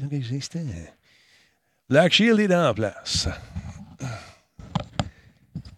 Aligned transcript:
Dans 0.00 0.08
quelques 0.08 0.32
instants. 0.32 0.60
Black 1.88 2.12
Shield 2.12 2.40
est 2.40 2.54
en 2.54 2.74
place. 2.74 3.28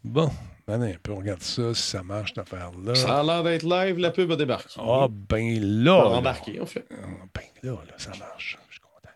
Bon, 0.04 0.30
allez, 0.68 0.94
un 0.94 0.98
peu, 1.02 1.12
on 1.12 1.16
regarde 1.16 1.42
ça, 1.42 1.74
si 1.74 1.82
ça 1.82 2.02
marche, 2.02 2.30
cette 2.34 2.38
affaire-là. 2.38 2.94
Ça 2.94 3.20
a 3.20 3.22
l'air 3.22 3.42
d'être 3.42 3.64
live, 3.64 3.98
la 3.98 4.10
pub 4.10 4.30
a 4.30 4.36
débarqué. 4.36 4.80
Ah, 4.80 5.08
ben 5.10 5.60
là. 5.60 5.96
On 6.06 6.10
va 6.10 6.16
embarquer, 6.16 6.60
en 6.60 6.66
fait. 6.66 6.86
Ah, 6.90 7.06
Ben 7.34 7.42
là, 7.62 7.72
là, 7.86 7.94
ça 7.98 8.10
marche. 8.18 8.58
Je 8.68 8.74
suis 8.74 8.80
content. 8.80 9.14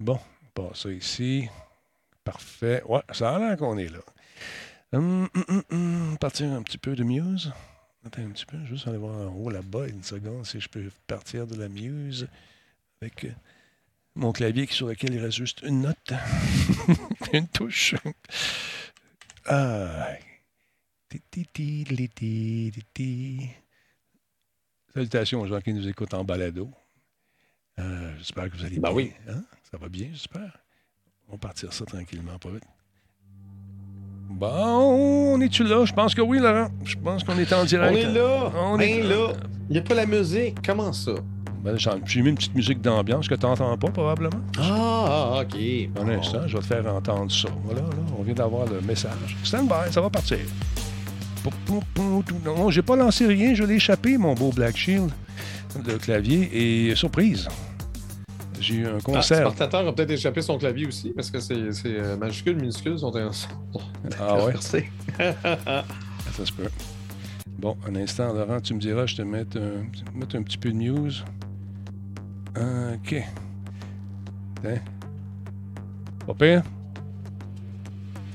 Bon, 0.00 0.18
on 0.44 0.68
passe 0.68 0.80
ça 0.80 0.90
ici. 0.90 1.48
Parfait. 2.24 2.82
Ouais, 2.86 3.02
ça 3.12 3.36
a 3.36 3.38
l'air 3.38 3.56
qu'on 3.56 3.78
est 3.78 3.88
là. 3.88 4.00
Hum, 4.92 5.28
hum, 5.34 5.44
hum, 5.48 5.62
hum. 5.70 6.18
Partir 6.18 6.52
un 6.52 6.62
petit 6.62 6.78
peu 6.78 6.96
de 6.96 7.04
Muse. 7.04 7.52
Attends 8.04 8.22
un 8.22 8.30
petit 8.30 8.46
peu, 8.46 8.58
juste 8.66 8.86
aller 8.86 8.98
voir 8.98 9.16
en 9.16 9.34
haut 9.34 9.50
là-bas 9.50 9.88
une 9.88 10.02
seconde 10.02 10.46
si 10.46 10.60
je 10.60 10.68
peux 10.68 10.84
partir 11.06 11.46
de 11.46 11.56
la 11.56 11.68
Muse 11.68 12.28
avec 13.02 13.24
euh, 13.24 13.30
mon 14.16 14.32
clavier 14.32 14.66
sur 14.70 14.88
lequel 14.88 15.14
il 15.14 15.20
reste 15.20 15.36
juste 15.36 15.62
une 15.62 15.82
note. 15.82 16.12
une 17.32 17.46
touche. 17.48 17.94
Ah. 19.46 20.08
Salutations 24.94 25.40
aux 25.40 25.46
gens 25.46 25.60
qui 25.60 25.72
nous 25.72 25.86
écoutent 25.88 26.14
en 26.14 26.24
balado. 26.24 26.70
Euh, 27.78 28.12
j'espère 28.18 28.50
que 28.50 28.56
vous 28.56 28.64
allez 28.64 28.78
Ben 28.78 28.88
bien. 28.88 28.96
oui. 28.96 29.12
Hein? 29.28 29.42
Ça 29.70 29.76
va 29.76 29.88
bien, 29.88 30.08
j'espère? 30.12 30.58
On 31.28 31.32
va 31.32 31.38
partir 31.38 31.72
ça 31.72 31.84
tranquillement, 31.84 32.38
pas 32.38 32.50
vite. 32.50 32.64
Bon, 34.28 35.34
on 35.34 35.40
est-tu 35.40 35.64
là? 35.64 35.84
Je 35.84 35.92
pense 35.92 36.14
que 36.14 36.20
oui, 36.22 36.38
Laurent. 36.38 36.70
Je 36.84 36.96
pense 36.96 37.22
qu'on 37.24 37.38
est 37.38 37.52
en 37.52 37.64
direct. 37.64 37.92
On 37.92 37.96
est 37.96 38.12
là. 38.12 38.52
On 38.56 38.76
ben 38.76 38.88
est- 38.88 39.02
là. 39.02 39.32
Il 39.68 39.72
n'y 39.72 39.78
a 39.78 39.82
pas 39.82 39.94
la 39.94 40.06
musique. 40.06 40.56
Comment 40.64 40.92
ça? 40.92 41.12
Ben, 41.66 41.76
J'ai 42.06 42.22
mis 42.22 42.28
une 42.28 42.36
petite 42.36 42.54
musique 42.54 42.80
d'ambiance 42.80 43.26
que 43.26 43.34
tu 43.34 43.44
n'entends 43.44 43.76
pas, 43.76 43.88
probablement. 43.88 44.40
Ah, 44.56 45.40
OK. 45.42 45.58
Un 46.00 46.08
instant, 46.10 46.46
je 46.46 46.56
vais 46.56 46.62
te 46.62 46.66
faire 46.66 46.86
entendre 46.86 47.32
ça. 47.32 47.48
Voilà, 47.64 47.80
là, 47.80 47.88
on 48.16 48.22
vient 48.22 48.34
d'avoir 48.34 48.66
le 48.66 48.80
message. 48.82 49.36
Stand 49.42 49.66
by, 49.66 49.92
ça 49.92 50.00
va 50.00 50.08
partir. 50.08 50.38
Non, 52.44 52.70
j'ai 52.70 52.82
pas 52.82 52.94
lancé 52.94 53.26
rien, 53.26 53.52
je 53.54 53.64
l'ai 53.64 53.74
échappé, 53.74 54.16
mon 54.16 54.34
beau 54.34 54.52
Black 54.52 54.76
Shield, 54.76 55.10
le 55.84 55.98
clavier. 55.98 56.50
Et 56.52 56.94
surprise, 56.94 57.48
j'ai 58.60 58.74
eu 58.76 58.86
un 58.86 58.98
Ah, 58.98 59.02
concert. 59.02 59.38
Spartateur 59.38 59.88
a 59.88 59.92
peut-être 59.92 60.12
échappé 60.12 60.42
son 60.42 60.58
clavier 60.58 60.86
aussi, 60.86 61.10
parce 61.16 61.32
que 61.32 61.40
c'est 61.40 61.56
euh, 61.86 62.16
majuscule, 62.16 62.54
minuscule 62.56 62.96
sont 62.96 63.08
ensemble. 63.08 63.54
Ah 64.20 64.44
ouais? 64.44 64.54
Ça 66.32 66.44
se 66.44 66.52
peut. 66.52 66.68
Bon, 67.58 67.76
un 67.88 67.96
instant, 67.96 68.32
Laurent, 68.32 68.60
tu 68.60 68.74
me 68.74 68.78
diras, 68.78 69.06
je 69.06 69.16
te 69.16 69.22
mets 69.22 69.46
un, 69.56 70.16
mettre 70.16 70.36
un 70.36 70.42
petit 70.42 70.58
peu 70.58 70.70
de 70.70 70.76
news. 70.76 71.10
OK. 72.56 73.24
Tiens. 74.62 74.80
Pas 76.26 76.34
pire? 76.34 76.62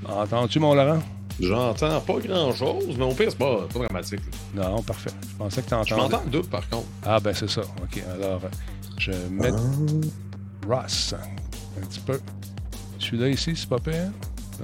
Entends-tu, 0.05 0.59
mon 0.59 0.73
Laurent? 0.73 1.02
J'entends 1.39 2.00
pas 2.02 2.19
grand-chose, 2.19 2.95
mais 2.97 3.05
au 3.05 3.14
pire, 3.14 3.27
c'est 3.30 3.38
pas, 3.38 3.67
pas 3.67 3.80
dramatique. 3.80 4.19
Non, 4.53 4.81
parfait. 4.83 5.09
Je 5.30 5.36
pensais 5.36 5.61
que 5.61 5.69
tu 5.69 5.89
Je 5.89 5.95
m'entends 5.95 6.23
double, 6.25 6.47
par 6.47 6.69
contre. 6.69 6.88
Ah, 7.03 7.19
ben 7.19 7.33
c'est 7.33 7.49
ça. 7.49 7.61
OK, 7.61 8.03
alors, 8.14 8.42
je 8.97 9.11
mets 9.31 9.52
Ross 10.67 11.16
un 11.81 11.86
petit 11.86 11.99
peu. 12.02 12.19
Celui-là 12.99 13.30
ici, 13.30 13.55
c'est 13.55 13.69
pas 13.69 13.80
pire. 13.80 14.11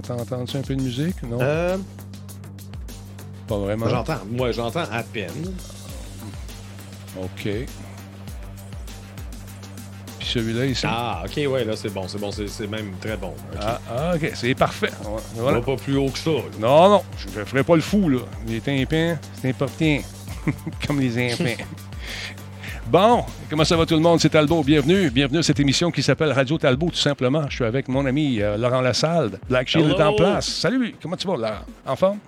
T'as 0.03 0.13
entendu 0.13 0.58
un 0.58 0.61
peu 0.61 0.75
de 0.75 0.81
musique? 0.81 1.23
Non? 1.23 1.39
Euh, 1.41 1.78
pas 3.47 3.58
vraiment. 3.58 3.89
j'entends. 3.89 4.19
Moi, 4.30 4.52
j'entends 4.52 4.85
à 4.91 5.02
peine. 5.02 5.53
OK. 7.19 7.50
Puis 10.28 10.42
celui-là 10.42 10.66
ici. 10.66 10.86
Ah, 10.86 11.23
OK, 11.25 11.38
ouais, 11.50 11.64
là, 11.64 11.73
c'est 11.75 11.94
bon. 11.94 12.06
C'est 12.08 12.20
bon. 12.20 12.31
C'est 12.31 12.67
même 12.67 12.92
très 13.00 13.16
bon. 13.16 13.30
OK. 13.30 13.59
Ah, 13.61 13.80
ah, 13.89 14.11
OK, 14.16 14.31
c'est 14.34 14.53
parfait. 14.56 14.89
Voilà. 15.36 15.59
Va 15.59 15.66
pas 15.66 15.75
plus 15.78 15.95
haut 15.95 16.09
que 16.09 16.19
ça. 16.19 16.31
là. 16.31 16.42
Non, 16.59 16.89
non, 16.89 17.03
je 17.17 17.39
ne 17.39 17.45
ferai 17.45 17.64
pas 17.64 17.75
le 17.75 17.81
fou, 17.81 18.09
là. 18.09 18.19
Les 18.45 18.59
tympans, 18.59 19.18
c'est 19.40 19.50
important. 19.50 19.97
Comme 20.88 21.00
les 21.00 21.34
impins. 21.34 21.56
Bon, 22.90 23.25
comment 23.50 23.66
ça 23.66 23.75
va 23.75 23.85
tout 23.85 23.96
le 23.96 24.00
monde? 24.00 24.22
C'est 24.22 24.29
Talbot. 24.29 24.63
Bienvenue. 24.63 25.09
Bienvenue 25.09 25.40
à 25.40 25.44
cette 25.44 25.59
émission 25.59 25.91
qui 25.91 26.02
s'appelle 26.02 26.31
Radio 26.31 26.57
Talbot, 26.57 26.90
tout 26.90 26.96
simplement. 26.96 27.44
Je 27.50 27.56
suis 27.56 27.66
avec 27.66 27.90
mon 27.90 28.06
ami 28.06 28.41
euh, 28.41 28.56
Laurent 28.56 28.79
Lassalle. 28.79 29.31
Black 29.50 29.68
Shield 29.68 29.90
est 29.90 30.02
en 30.02 30.13
place. 30.13 30.47
Salut, 30.47 30.96
comment 31.02 31.18
tu 31.18 31.28
vas, 31.28 31.35
Laurent? 31.35 31.66
En 31.85 31.97
forme? 31.97 32.19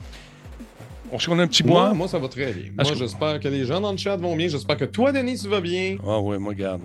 On 1.11 1.17
se 1.19 1.29
a 1.31 1.33
un 1.33 1.47
petit 1.47 1.63
Moi, 1.63 1.85
bois? 1.85 1.93
moi, 1.93 2.07
ça 2.07 2.19
va 2.19 2.27
très 2.27 2.51
bien. 2.53 2.71
Moi, 2.77 2.93
j'espère 2.95 3.39
que 3.39 3.47
les 3.47 3.65
gens 3.65 3.81
dans 3.81 3.91
le 3.91 3.97
chat 3.97 4.15
vont 4.15 4.35
bien. 4.35 4.47
J'espère 4.47 4.77
que 4.77 4.85
toi, 4.85 5.11
Denis, 5.11 5.39
tu 5.39 5.47
vas 5.47 5.61
bien. 5.61 5.97
Ah 6.07 6.19
oui, 6.19 6.37
moi, 6.37 6.53
regarde, 6.53 6.81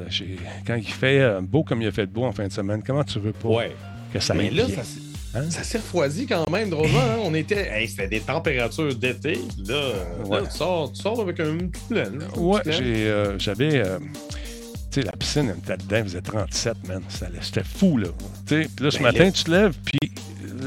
quand 0.67 0.77
il 0.77 0.85
fait 0.89 1.21
euh, 1.21 1.41
beau 1.43 1.63
comme 1.63 1.83
il 1.83 1.89
a 1.89 1.93
fait 1.93 2.07
beau 2.07 2.25
en 2.25 2.33
fin 2.33 2.47
de 2.47 2.53
semaine, 2.53 2.83
comment 2.87 3.05
tu 3.05 3.19
veux 3.19 3.33
pas 3.33 3.49
Ouais. 3.49 3.73
que 4.13 4.21
ça 4.21 4.33
Mais 4.35 4.45
aille 4.45 4.55
là, 4.55 4.65
bien? 4.65 4.77
ça, 4.77 4.83
s'est- 4.85 5.01
Hein? 5.37 5.51
ça 5.51 5.63
s'est 5.65 5.79
refroidi 5.79 6.27
quand 6.27 6.49
même, 6.49 6.71
drôlement. 6.71 7.01
hein? 7.01 7.19
On 7.25 7.35
était. 7.35 7.69
Hey, 7.71 7.89
c'était 7.89 8.07
des 8.09 8.21
températures 8.21 8.95
d'été. 8.95 9.39
Là, 9.67 9.91
Ouais. 10.27 10.41
là, 10.41 10.47
tu, 10.51 10.57
sors, 10.57 10.93
tu 10.93 11.03
sors 11.03 11.21
avec 11.21 11.41
un 11.41 11.57
petit 11.59 11.93
laine. 11.95 12.21
Ouais, 12.37 12.61
euh, 12.67 13.35
j'avais. 13.39 13.77
euh, 13.85 13.99
tu 14.91 15.01
sais, 15.01 15.03
la 15.03 15.13
piscine, 15.13 15.53
elle 15.53 15.59
était 15.59 15.77
dedans, 15.85 15.97
elle 15.97 16.05
faisait 16.05 16.21
37, 16.23 16.77
man. 16.89 17.03
C'était 17.43 17.65
fou, 17.65 17.99
là. 17.99 18.09
Tu 18.47 18.63
sais, 18.63 18.69
puis 18.75 18.85
là, 18.85 18.91
ce 18.93 18.97
Ben, 18.99 19.03
matin, 19.03 19.25
là- 19.25 19.33
tu 19.33 19.45
te 19.45 19.51
lèves, 19.51 19.75
puis 19.85 19.99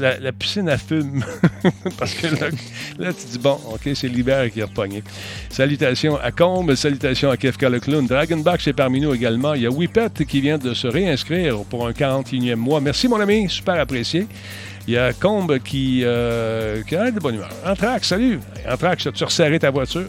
la, 0.00 0.18
la 0.18 0.32
piscine, 0.32 0.68
elle 0.68 0.78
fume. 0.78 1.24
Parce 1.98 2.14
que 2.14 2.26
là, 2.26 2.48
là, 2.98 3.12
tu 3.12 3.26
dis, 3.30 3.38
bon, 3.38 3.58
OK, 3.72 3.88
c'est 3.94 4.08
l'hiver 4.08 4.50
qui 4.50 4.62
a 4.62 4.66
repogné. 4.66 5.02
Salutations 5.50 6.16
à 6.16 6.30
Combe, 6.30 6.74
salutations 6.74 7.30
à 7.30 7.36
Kefka 7.36 7.68
le 7.68 7.80
clown. 7.80 8.06
Dragonback, 8.06 8.60
c'est 8.60 8.72
parmi 8.72 9.00
nous 9.00 9.14
également. 9.14 9.54
Il 9.54 9.62
y 9.62 9.66
a 9.66 9.70
Whippet 9.70 10.24
qui 10.28 10.40
vient 10.40 10.58
de 10.58 10.74
se 10.74 10.86
réinscrire 10.86 11.58
pour 11.64 11.86
un 11.86 11.92
41e 11.92 12.54
mois. 12.56 12.80
Merci, 12.80 13.08
mon 13.08 13.20
ami, 13.20 13.48
super 13.48 13.78
apprécié. 13.80 14.26
Il 14.86 14.94
y 14.94 14.96
a 14.96 15.12
Combe 15.12 15.58
qui, 15.58 16.00
euh, 16.04 16.82
qui 16.82 16.96
a 16.96 17.10
de 17.10 17.20
bonne 17.20 17.34
humeur. 17.36 17.50
Anthrax, 17.66 18.08
salut. 18.08 18.40
Anthrax, 18.70 19.06
as-tu 19.06 19.24
resserré 19.24 19.58
ta 19.58 19.70
voiture? 19.70 20.06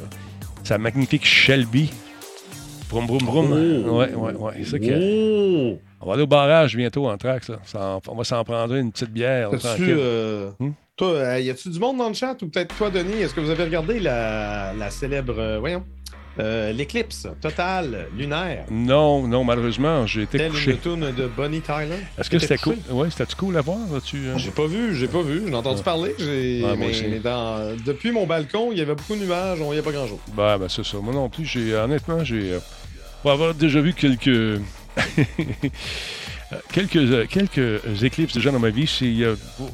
Sa 0.63 0.77
magnifique 0.77 1.25
Shelby. 1.25 1.89
Broum, 2.89 3.05
broum, 3.05 3.21
broum. 3.23 3.51
Oh. 3.87 3.97
Ouais, 3.99 4.13
ouais, 4.13 4.33
ouais. 4.33 4.53
C'est 4.63 4.71
ça 4.71 4.79
que- 4.79 5.73
Oh! 5.75 5.79
On 6.01 6.07
va 6.07 6.13
aller 6.13 6.23
au 6.23 6.27
barrage 6.27 6.75
bientôt, 6.75 7.07
Anthrax. 7.09 7.49
Là. 7.49 7.57
Ça 7.65 7.79
en- 7.95 8.01
on 8.07 8.15
va 8.15 8.23
s'en 8.23 8.43
prendre 8.43 8.73
une 8.75 8.91
petite 8.91 9.11
bière. 9.11 9.49
Tranquille. 9.59 9.95
euh, 9.97 10.49
Hmm? 10.59 10.71
Toi, 10.95 11.07
euh, 11.13 11.39
y 11.39 11.49
a-tu 11.49 11.69
du 11.69 11.79
monde 11.79 11.97
dans 11.97 12.09
le 12.09 12.13
chat 12.13 12.41
ou 12.41 12.47
peut-être 12.47 12.75
toi, 12.75 12.89
Denis? 12.89 13.21
Est-ce 13.21 13.33
que 13.33 13.39
vous 13.39 13.49
avez 13.49 13.63
regardé 13.63 13.99
la, 13.99 14.73
la 14.77 14.89
célèbre. 14.89 15.35
euh, 15.37 15.57
voyons. 15.59 15.83
euh, 16.39 16.71
L'éclipse 16.73 17.27
totale 17.41 18.07
lunaire? 18.17 18.65
Non, 18.69 19.25
non, 19.27 19.43
malheureusement, 19.45 20.05
j'ai 20.07 20.23
été 20.23 20.37
Telle 20.37 20.51
couché. 20.51 20.77
une 20.85 21.11
de 21.11 21.27
Bonnie 21.27 21.61
Tyler. 21.61 21.95
Est-ce 22.17 22.29
que 22.29 22.39
c'était 22.39 22.57
cool? 22.57 22.75
Oui, 22.91 23.07
c'était 23.11 23.33
cool 23.37 23.55
à 23.57 23.61
voir? 23.61 23.77
Euh? 23.93 24.37
J'ai 24.37 24.51
pas 24.51 24.67
vu, 24.67 24.93
j'ai 24.95 25.07
pas 25.07 25.21
vu. 25.21 25.43
J'en 25.47 25.53
ai 25.53 25.55
entendu 25.55 25.77
Ouais. 25.77 25.83
parler. 25.83 26.15
J'ai... 26.17 26.61
Ouais, 26.63 26.67
moi 26.67 26.75
mais 26.77 26.89
aussi. 26.91 27.05
mais 27.09 27.19
dans... 27.19 27.75
depuis 27.85 28.11
mon 28.11 28.25
balcon, 28.25 28.69
il 28.71 28.77
y 28.77 28.81
avait 28.81 28.95
beaucoup 28.95 29.15
de 29.15 29.25
nuages, 29.25 29.59
on 29.61 29.65
voyait 29.65 29.81
pas 29.81 29.91
grand-chose. 29.91 30.19
Ben, 30.35 30.57
ben, 30.57 30.67
c'est 30.69 30.85
ça. 30.85 30.97
Moi 31.01 31.13
non 31.13 31.29
plus, 31.29 31.45
j'ai 31.45 31.73
honnêtement, 31.75 32.23
j'ai. 32.23 32.57
pour 33.21 33.31
avoir 33.31 33.53
déjà 33.53 33.79
vu 33.81 33.93
quelques. 33.93 34.61
quelques, 36.71 36.95
euh, 36.97 37.25
quelques 37.27 38.03
éclipses 38.03 38.33
déjà 38.33 38.51
dans 38.51 38.59
ma 38.59 38.69
vie, 38.69 38.87
c'est 38.87 39.05
euh, 39.23 39.35
oh, 39.61 39.69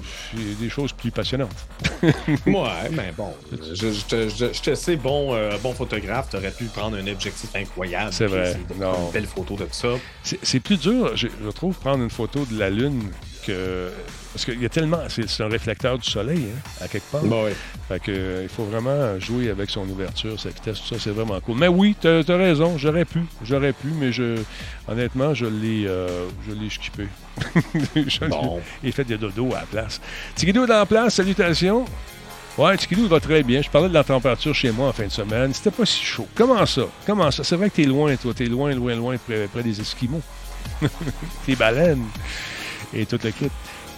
des 0.60 0.70
choses 0.70 0.92
plus 0.94 1.12
passionnantes. 1.12 1.56
ouais, 2.04 2.90
mais 2.92 3.14
bon. 3.16 3.34
Je, 3.52 3.92
je 3.92 4.06
te, 4.06 4.30
je- 4.30 4.54
je 4.54 4.62
te 4.62 4.76
sais, 4.76 4.96
bon, 4.96 5.34
euh, 5.34 5.58
bon 5.64 5.74
photographe, 5.74 6.30
t'aurais 6.30 6.52
pu 6.52 6.66
prendre 6.66 6.98
un 6.98 7.08
objectif 7.08 7.50
incroyable. 7.56 8.12
C'est 8.12 8.28
vrai. 8.28 8.56
Une 8.72 9.12
belle 9.12 9.28
photo 9.28 9.56
de 9.56 9.68
ça. 9.72 9.90
C'est 10.24 10.60
plus 10.60 10.78
dur, 10.80 11.16
je 11.16 11.28
trouve, 11.54 11.76
prendre 11.76 12.04
une 12.04 12.10
photo 12.10 12.46
de 12.46 12.58
la 12.60 12.70
Lune 12.70 13.12
que. 13.46 13.90
Parce 14.36 14.44
qu'il 14.44 14.62
y 14.62 14.66
a 14.66 14.70
tellement. 14.70 15.00
C'est 15.08 15.44
un 15.44 15.48
réflecteur 15.48 15.98
du 15.98 16.10
soleil, 16.10 16.48
hein, 16.54 16.60
à 16.84 16.90
quelque 16.90 17.10
part. 17.10 17.24
Bon, 17.24 17.46
ouais. 17.46 17.56
Fait 17.88 18.02
que, 18.02 18.12
euh, 18.12 18.44
il 18.44 18.50
faut 18.50 18.66
vraiment 18.66 19.18
jouer 19.18 19.50
avec 19.50 19.70
son 19.70 19.88
ouverture, 19.88 20.38
sa 20.38 20.50
vitesse, 20.50 20.82
tout 20.82 20.94
ça, 20.94 21.00
c'est 21.00 21.12
vraiment 21.12 21.40
cool. 21.40 21.58
Mais 21.58 21.70
oui, 21.70 21.96
t'as 21.98 22.20
as 22.20 22.36
raison, 22.38 22.78
j'aurais 22.78 23.06
pu, 23.06 23.22
j'aurais 23.46 23.72
pu, 23.72 23.88
mais 23.98 24.12
je, 24.12 24.36
honnêtement, 24.90 25.34
je 25.34 25.46
l'ai, 25.46 25.88
euh, 25.88 26.28
je 26.46 26.54
l'ai 26.54 26.70
skippé. 26.70 27.08
Je 27.96 28.26
Bon. 28.28 28.60
fait 28.92 29.06
des 29.06 29.18
dodo 29.18 29.54
à 29.54 29.62
la 29.62 29.66
place. 29.68 30.02
Tigidou 30.36 30.66
est 30.66 30.68
dans 30.68 30.80
la 30.80 30.86
place, 30.86 31.14
salutations. 31.16 31.86
Ouais, 32.58 32.76
Tigidou 32.76 33.08
va 33.08 33.22
très 33.22 33.42
bien. 33.42 33.62
Je 33.62 33.70
parlais 33.70 33.88
de 33.88 33.94
la 33.94 34.04
température 34.04 34.54
chez 34.54 34.72
moi 34.72 34.90
en 34.90 34.92
fin 34.92 35.06
de 35.06 35.12
semaine. 35.12 35.54
C'était 35.54 35.72
pas 35.72 35.86
si 35.86 36.04
chaud. 36.04 36.28
Comment 36.36 36.66
ça? 36.66 36.88
Comment 37.06 37.32
ça? 37.32 37.46
C'est 37.46 37.56
vrai 37.56 37.70
que 37.70 37.76
t'es 37.78 37.86
loin, 37.86 38.14
toi. 38.18 38.34
T'es 38.34 38.48
loin, 38.48 38.74
loin, 38.76 38.96
loin, 38.96 39.16
près, 39.18 39.48
près 39.48 39.64
des 39.64 39.80
Esquimaux. 39.80 40.22
T'es 41.46 41.56
baleines. 41.56 42.04
Et 42.94 43.06
tout 43.06 43.20
le 43.24 43.32
kit. 43.32 43.50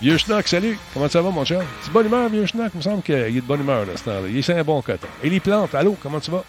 Vieux 0.01 0.17
Schnock, 0.17 0.47
salut. 0.47 0.77
Comment 0.93 1.09
ça 1.09 1.21
va, 1.21 1.31
mon 1.31 1.43
cher? 1.43 1.63
C'est 1.81 1.91
bonne 1.91 2.05
humeur, 2.05 2.29
vieux 2.29 2.45
Schnock? 2.45 2.69
Il 2.75 2.77
me 2.77 2.83
semble 2.83 3.01
qu'il 3.01 3.15
est 3.15 3.31
de 3.31 3.41
bonne 3.41 3.61
humeur, 3.61 3.85
là, 3.85 3.93
ce 3.95 4.03
temps-là. 4.03 4.27
Il 4.29 4.37
est 4.37 4.49
un 4.49 4.63
bon 4.63 4.81
coton. 4.81 5.07
Et 5.23 5.29
les 5.29 5.39
plantes, 5.39 5.73
allô, 5.73 5.97
comment 6.01 6.19
tu 6.19 6.29
vas? 6.29 6.43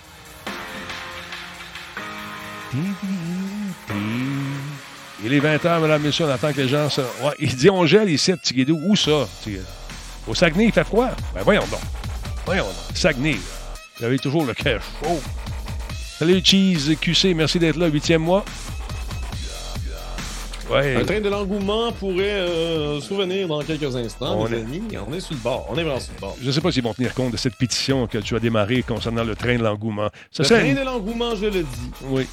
Il 5.25 5.33
est 5.33 5.41
20h, 5.41 5.81
mesdames, 5.81 6.03
messieurs, 6.03 6.27
on 6.27 6.31
attend 6.31 6.53
que 6.53 6.61
les 6.61 6.69
gens 6.69 6.91
se... 6.91 7.01
Ouais, 7.01 7.35
il 7.39 7.57
dit 7.57 7.71
on 7.71 7.87
gèle 7.87 8.11
ici, 8.11 8.33
petit 8.35 8.53
guédou. 8.53 8.79
Où 8.85 8.95
ça? 8.95 9.27
Tigidou? 9.43 9.65
Au 10.27 10.35
Saguenay, 10.35 10.67
il 10.67 10.73
fait 10.73 10.85
froid? 10.85 11.09
Ben 11.35 11.43
voyons 11.43 11.67
donc. 11.71 11.81
Voyons 12.45 12.65
donc. 12.65 12.75
Saguenay. 12.95 13.39
Vous 13.99 14.05
avez 14.05 14.19
toujours 14.19 14.45
le 14.45 14.53
cœur 14.53 14.83
chaud. 15.03 15.21
Salut, 16.19 16.43
Cheese 16.45 16.97
QC, 17.01 17.33
merci 17.35 17.59
d'être 17.59 17.77
là, 17.77 17.87
huitième 17.87 18.23
mois. 18.23 18.45
Ouais. 20.71 20.97
Un 20.97 21.05
train 21.05 21.21
de 21.21 21.29
l'engouement 21.29 21.93
pourrait 21.93 22.25
euh, 22.41 23.01
souvenir 23.01 23.49
dans 23.49 23.63
quelques 23.63 23.95
instants. 23.97 24.39
On 24.41 24.45
les 24.47 24.59
est- 24.59 24.61
amis. 24.61 24.83
On 25.09 25.13
est 25.15 25.21
sur 25.21 25.35
le 25.35 25.41
bord. 25.41 25.67
On 25.71 25.77
est 25.79 25.83
vraiment 25.83 26.01
sur 26.01 26.13
le 26.15 26.21
bord. 26.21 26.37
Je 26.41 26.47
ne 26.47 26.53
sais 26.53 26.61
pas 26.61 26.71
s'ils 26.73 26.83
vont 26.83 26.93
tenir 26.95 27.15
compte 27.15 27.33
de 27.33 27.37
cette 27.39 27.57
pétition 27.57 28.07
que 28.07 28.19
tu 28.19 28.37
as 28.37 28.41
démarrée 28.41 28.83
concernant 28.83 29.25
le 29.25 29.35
train 29.35 29.57
de 29.57 29.63
l'engouement. 29.63 30.09
Le 30.39 30.45
train 30.45 30.65
une- 30.65 30.75
de 30.77 30.83
l'engouement, 30.83 31.35
je 31.37 31.47
le 31.47 31.63
dis. 31.63 31.91
Oui. 32.05 32.27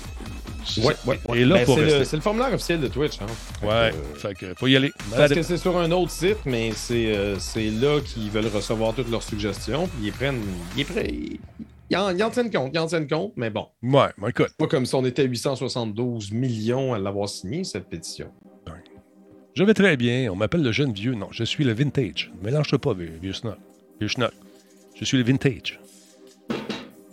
Ouais, 0.78 0.96
ouais, 1.06 1.20
ouais. 1.28 1.40
Et 1.42 1.46
là, 1.46 1.56
Ben, 1.58 1.66
pour 1.66 1.76
c'est, 1.76 1.84
rester. 1.84 2.00
le, 2.00 2.06
c'est 2.06 2.16
le 2.16 2.22
formulaire 2.24 2.52
officiel 2.52 2.80
de 2.82 2.88
Twitch. 2.88 3.22
Hein. 3.22 3.26
Fait 3.62 3.68
Ouais, 3.68 3.92
que, 3.92 3.96
euh, 3.96 4.20
fait 4.20 4.34
que 4.34 4.54
faut 4.58 4.66
y 4.68 4.76
aller. 4.76 4.92
Parce 5.16 5.31
que 5.31 5.44
c'est 5.44 5.58
sur 5.58 5.78
un 5.78 5.92
autre 5.92 6.10
site, 6.10 6.40
mais 6.46 6.72
c'est, 6.76 7.16
euh, 7.16 7.38
c'est 7.38 7.70
là 7.70 8.00
qu'ils 8.02 8.31
veulent 8.31 8.48
recevoir 8.52 8.94
toutes 8.96 9.12
leurs 9.12 9.22
suggestions. 9.22 9.86
Puis 9.88 10.08
ils 10.08 10.12
prennent. 10.12 10.42
Ils, 10.76 10.86
prennent, 10.86 11.38
ils, 11.90 11.98
en, 11.98 12.20
en 12.20 12.30
tiennent 12.30 12.52
compte, 12.52 12.72
ils 12.74 12.80
en 12.80 12.88
tiennent 12.88 13.08
compte, 13.08 13.34
mais 13.36 13.50
bon. 13.50 13.68
Ouais, 13.84 14.10
bon, 14.18 14.28
écoute. 14.28 14.52
Pas 14.58 14.68
comme 14.68 14.86
si 14.86 14.96
on 14.96 15.06
était 15.06 15.24
872 15.24 16.32
millions 16.32 16.94
à 16.94 17.00
l'avoir 17.00 17.30
signé, 17.30 17.64
cette 17.64 17.88
pétition. 17.88 18.32
Je 19.56 19.64
vais 19.64 19.74
très 19.74 19.96
bien. 19.96 20.30
On 20.30 20.36
m'appelle 20.36 20.64
le 20.64 20.74
jeune 20.74 20.92
vieux. 20.92 21.14
Non, 21.14 21.30
je 21.32 21.46
suis 21.46 21.64
le 21.64 21.72
vintage. 21.72 22.30
Mélange-toi 22.44 22.78
pas, 22.78 22.94
vieux, 22.94 23.14
vieux 23.22 23.32
snob. 23.32 23.56
Vieux 24.02 24.10
schnock. 24.10 24.34
Je 24.96 25.06
suis 25.06 25.18
le 25.18 25.24
vintage. 25.24 25.80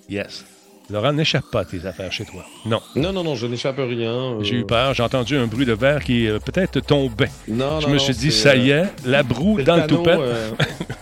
Yes. 0.09 0.45
Laurent, 0.93 1.13
n'échappe 1.13 1.47
pas 1.51 1.61
à 1.61 1.65
tes 1.65 1.85
affaires 1.87 2.13
chez 2.13 2.25
toi. 2.25 2.45
Non. 2.67 2.81
Non, 2.95 3.13
non, 3.13 3.25
non, 3.25 3.35
je 3.35 3.47
n'échappe 3.47 3.79
à 3.79 3.85
rien. 3.87 4.13
euh, 4.13 4.43
J'ai 4.43 4.57
eu 4.57 4.65
peur. 4.67 4.93
J'ai 4.95 5.03
entendu 5.03 5.37
un 5.37 5.47
bruit 5.47 5.65
de 5.67 5.73
verre 5.73 6.05
qui 6.05 6.29
euh, 6.29 6.39
peut-être 6.39 6.81
tombait. 6.81 7.31
Non, 7.49 7.81
Je 7.81 7.87
non, 7.87 7.93
me 7.95 7.99
non, 7.99 8.03
suis 8.05 8.15
dit, 8.15 8.31
ça 8.31 8.51
euh, 8.51 8.57
y 8.57 8.71
est, 8.71 8.85
la 9.07 9.23
broue 9.23 9.63
dans 9.63 9.77
le 9.77 9.83
euh, 10.21 10.51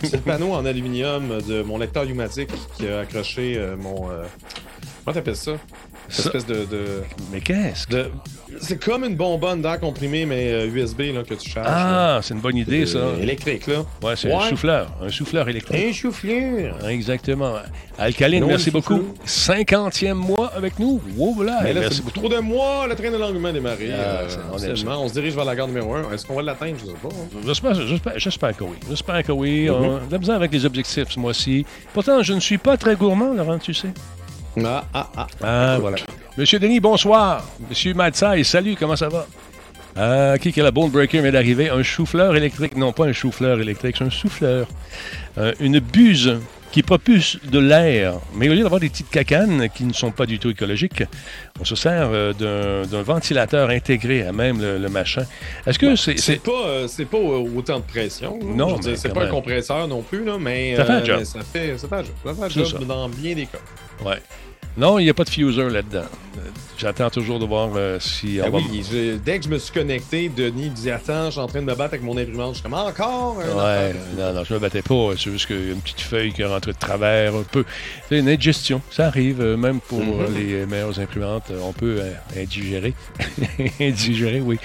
c'est 0.01 0.13
le 0.15 0.21
panneau 0.21 0.53
en 0.53 0.65
aluminium 0.65 1.39
de 1.47 1.61
mon 1.61 1.77
lecteur 1.77 2.03
pneumatique 2.05 2.49
qui 2.77 2.87
a 2.87 2.99
accroché 2.99 3.55
euh, 3.57 3.75
mon. 3.77 4.09
euh, 4.09 4.23
comment 5.03 5.13
t'appelles 5.13 5.35
ça? 5.35 5.51
Cette 6.09 6.23
Ça- 6.25 6.29
espèce 6.37 6.45
de. 6.45 6.65
de- 6.65 7.01
Mais 7.31 7.39
qu'est-ce 7.41 7.87
que... 7.87 7.93
de- 7.93 8.11
C'est 8.59 8.83
comme 8.83 9.05
une 9.05 9.15
bonbonne 9.15 9.61
d'air 9.61 9.79
comprimé, 9.79 10.25
mais 10.25 10.51
euh, 10.51 10.67
USB 10.67 11.13
là, 11.15 11.23
que 11.23 11.33
tu 11.35 11.49
charges. 11.49 11.67
là. 11.67 12.17
Ah, 12.17 12.19
c'est 12.21 12.33
une 12.33 12.41
bonne 12.41 12.57
idée, 12.57 12.85
ça. 12.85 12.97
Euh, 12.97 13.21
électrique, 13.21 13.65
là. 13.67 13.85
Ouais, 14.03 14.15
c'est 14.17 14.31
un 14.31 14.41
souffleur. 14.49 14.91
Un 15.01 15.09
souffleur 15.09 15.47
électrique. 15.47 15.81
Un 15.89 15.93
chauffleur. 15.93 16.75
Exactement. 16.89 17.53
Alcaline, 17.97 18.43
merci 18.45 18.71
souffleur. 18.71 18.99
beaucoup. 18.99 19.13
50e 19.25 20.13
mois 20.15 20.51
avec 20.55 20.77
nous. 20.79 20.99
Wow. 21.15 21.35
Mais 21.39 21.45
là, 21.45 21.79
merci 21.81 21.97
c'est 21.97 22.03
beaucoup. 22.03 22.19
trop 22.19 22.29
de 22.29 22.39
mois, 22.39 22.87
le 22.87 22.95
train 22.95 23.09
de 23.11 23.15
l'engouement 23.17 23.47
a 23.49 23.53
démarré. 23.53 23.89
Ah, 23.93 23.97
euh, 24.01 24.27
on 24.97 25.07
se 25.07 25.13
dirige 25.13 25.33
vers 25.33 25.45
la 25.45 25.55
gare 25.55 25.67
numéro 25.67 25.93
1. 25.95 26.11
Est-ce 26.11 26.25
qu'on 26.25 26.35
va 26.35 26.41
l'atteindre? 26.41 26.75
Je 26.79 26.87
sais 26.87 26.91
pas. 27.01 27.07
hein. 27.09 28.11
J'espère, 28.17 28.57
que 28.57 28.63
oui. 28.65 28.75
J'espère 28.89 29.23
que 29.23 29.31
oui. 29.31 29.69
Mhm. 29.69 29.99
On 30.09 30.13
a 30.13 30.17
misère 30.17 30.35
avec 30.35 30.51
les 30.51 30.65
objectifs 30.65 31.09
ce 31.09 31.19
mois-ci. 31.19 31.65
Pourtant, 31.93 32.21
je 32.21 32.33
ne 32.33 32.39
suis 32.41 32.57
pas 32.57 32.75
très 32.75 32.95
gourmand, 32.95 33.33
Laurent, 33.33 33.59
tu 33.59 33.73
sais. 33.73 33.89
Ah, 34.63 34.83
ah, 34.93 35.07
ah. 35.15 35.27
Ah, 35.41 35.69
Écoute. 35.73 35.81
voilà. 35.81 35.97
Monsieur 36.37 36.59
Denis, 36.59 36.79
bonsoir. 36.79 37.45
Monsieur 37.69 37.93
Madsai, 37.93 38.43
salut, 38.43 38.75
comment 38.77 38.95
ça 38.95 39.09
va? 39.09 39.25
Ah, 39.95 40.37
qui 40.39 40.53
que 40.53 40.61
la 40.61 40.71
Bone 40.71 40.89
Breaker 40.89 41.21
vient 41.21 41.31
d'arriver? 41.31 41.69
Un 41.69 41.83
chou-fleur 41.83 42.35
électrique? 42.35 42.75
Non, 42.77 42.91
pas 42.93 43.05
un 43.05 43.13
chou-fleur 43.13 43.59
électrique, 43.59 43.95
c'est 43.97 44.05
un 44.05 44.09
souffleur. 44.09 44.67
Euh, 45.37 45.53
une 45.59 45.79
buse 45.79 46.39
qui 46.71 46.83
propulse 46.83 47.37
de 47.43 47.59
l'air. 47.59 48.13
Mais 48.33 48.47
au 48.47 48.53
lieu 48.53 48.63
d'avoir 48.63 48.79
des 48.79 48.87
petites 48.89 49.09
cacanes 49.09 49.67
qui 49.75 49.83
ne 49.83 49.91
sont 49.91 50.11
pas 50.11 50.25
du 50.25 50.39
tout 50.39 50.49
écologiques, 50.49 51.03
on 51.59 51.65
se 51.65 51.75
sert 51.75 52.09
euh, 52.13 52.85
d'un, 52.85 53.01
ventilateur 53.01 53.69
intégré 53.69 54.25
à 54.25 54.31
même 54.31 54.61
le, 54.61 54.77
le 54.77 54.89
machin. 54.89 55.23
Est-ce 55.67 55.77
que 55.77 55.97
c'est... 55.97 56.17
C'est 56.17 56.41
pas, 56.41 56.51
euh, 56.65 56.87
c'est 56.87 57.03
pas 57.05 57.17
euh, 57.17 57.45
autant 57.57 57.79
de 57.79 57.83
pression. 57.83 58.39
là. 58.39 58.45
Non, 58.55 58.79
c'est 58.81 59.09
pas 59.13 59.19
même. 59.21 59.27
un 59.29 59.31
compresseur 59.31 59.85
non 59.89 60.01
plus, 60.01 60.23
là, 60.23 60.37
mais, 60.39 60.75
Ça 60.77 60.85
fait 60.85 60.91
un 60.93 61.03
job. 61.03 61.23
ça 61.25 61.39
fait, 61.41 61.77
ça 61.77 61.87
fait 61.89 61.95
un 61.95 62.03
job. 62.03 62.13
Ça 62.25 62.33
fait 62.33 62.43
un 62.43 62.49
C'est 62.49 62.59
job 62.69 62.79
ça. 62.79 62.85
dans 62.85 63.09
bien 63.09 63.35
des 63.35 63.45
cas. 63.47 63.57
Ouais. 64.05 64.21
Non, 64.77 64.99
il 64.99 65.03
n'y 65.03 65.09
a 65.09 65.13
pas 65.13 65.23
de 65.23 65.29
fuser 65.29 65.69
là-dedans. 65.69 66.05
Euh, 66.83 66.87
J'attends 66.87 67.09
toujours 67.09 67.39
de 67.39 67.45
voir 67.45 67.69
euh, 67.75 67.99
si 67.99 68.39
on 68.41 68.45
Ah 68.47 68.49
va... 68.49 68.57
oui, 68.57 68.83
je- 68.89 69.17
dès 69.17 69.37
que 69.39 69.45
je 69.45 69.49
me 69.49 69.57
suis 69.59 69.71
connecté, 69.73 70.29
Denis 70.29 70.69
dit 70.69 70.89
Attends, 70.89 71.25
je 71.25 71.31
suis 71.31 71.39
en 71.39 71.47
train 71.47 71.59
de 71.61 71.65
me 71.65 71.75
battre 71.75 71.93
avec 71.93 72.01
mon 72.03 72.17
imprimante. 72.17 72.49
Je 72.49 72.53
suis 72.55 72.63
comme 72.63 72.73
encore 72.73 73.37
un 73.39 73.55
Ouais, 73.55 73.93
non, 74.17 74.33
non, 74.33 74.43
je 74.43 74.53
me 74.53 74.59
battais 74.59 74.81
pas. 74.81 75.11
C'est 75.17 75.31
juste 75.31 75.47
qu'il 75.47 75.65
y 75.65 75.69
a 75.69 75.73
une 75.73 75.81
petite 75.81 76.01
feuille 76.01 76.33
qui 76.33 76.41
est 76.41 76.45
rentrée 76.45 76.73
de 76.73 76.77
travers 76.77 77.35
un 77.35 77.43
peu. 77.43 77.63
C'est 78.09 78.19
une 78.19 78.27
indigestion. 78.27 78.81
Ça 78.89 79.07
arrive, 79.07 79.41
euh, 79.41 79.57
même 79.57 79.79
pour 79.79 79.99
Mhm. 79.99 80.21
euh, 80.21 80.27
les 80.37 80.65
meilleures 80.65 80.99
imprimantes. 80.99 81.45
euh, 81.51 81.59
On 81.63 81.71
peut 81.73 81.99
euh, 82.01 82.13
indigérer. 82.41 82.93
indigérer, 83.79 84.41
oui. 84.41 84.57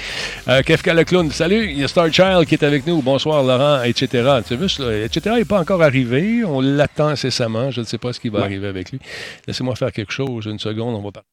Euh, 0.49 0.63
Kefka 0.63 0.95
le 0.95 1.05
clown, 1.05 1.31
salut. 1.31 1.71
Il 1.71 1.79
y 1.79 1.85
a 1.85 1.89
Star 1.89 2.13
Child 2.13 2.47
qui 2.47 2.55
est 2.55 2.65
avec 2.65 2.87
nous. 2.87 3.03
Bonsoir, 3.03 3.43
Laurent, 3.43 3.83
etc. 3.83 4.41
Tu 4.47 4.57
vu, 4.57 4.69
ça, 4.69 4.95
etc. 4.97 5.37
n'est 5.37 5.45
pas 5.45 5.61
encore 5.61 5.83
arrivé. 5.83 6.45
On 6.45 6.61
l'attend 6.61 7.09
incessamment. 7.09 7.71
Je 7.71 7.81
ne 7.81 7.87
sais 7.87 7.99
pas 7.99 8.13
ce 8.13 8.21
qui 8.21 8.29
va 8.31 8.39
Ouais. 8.39 8.45
arriver 8.47 8.69
avec 8.69 8.91
lui. 8.91 9.01
Laissez-moi 9.47 9.77
faire 9.77 9.93
quelque 9.93 10.13
chose. 10.13 10.47
Une 10.47 10.59
seconde, 10.59 10.95
on 10.95 11.03
va 11.03 11.13
parler. 11.13 11.27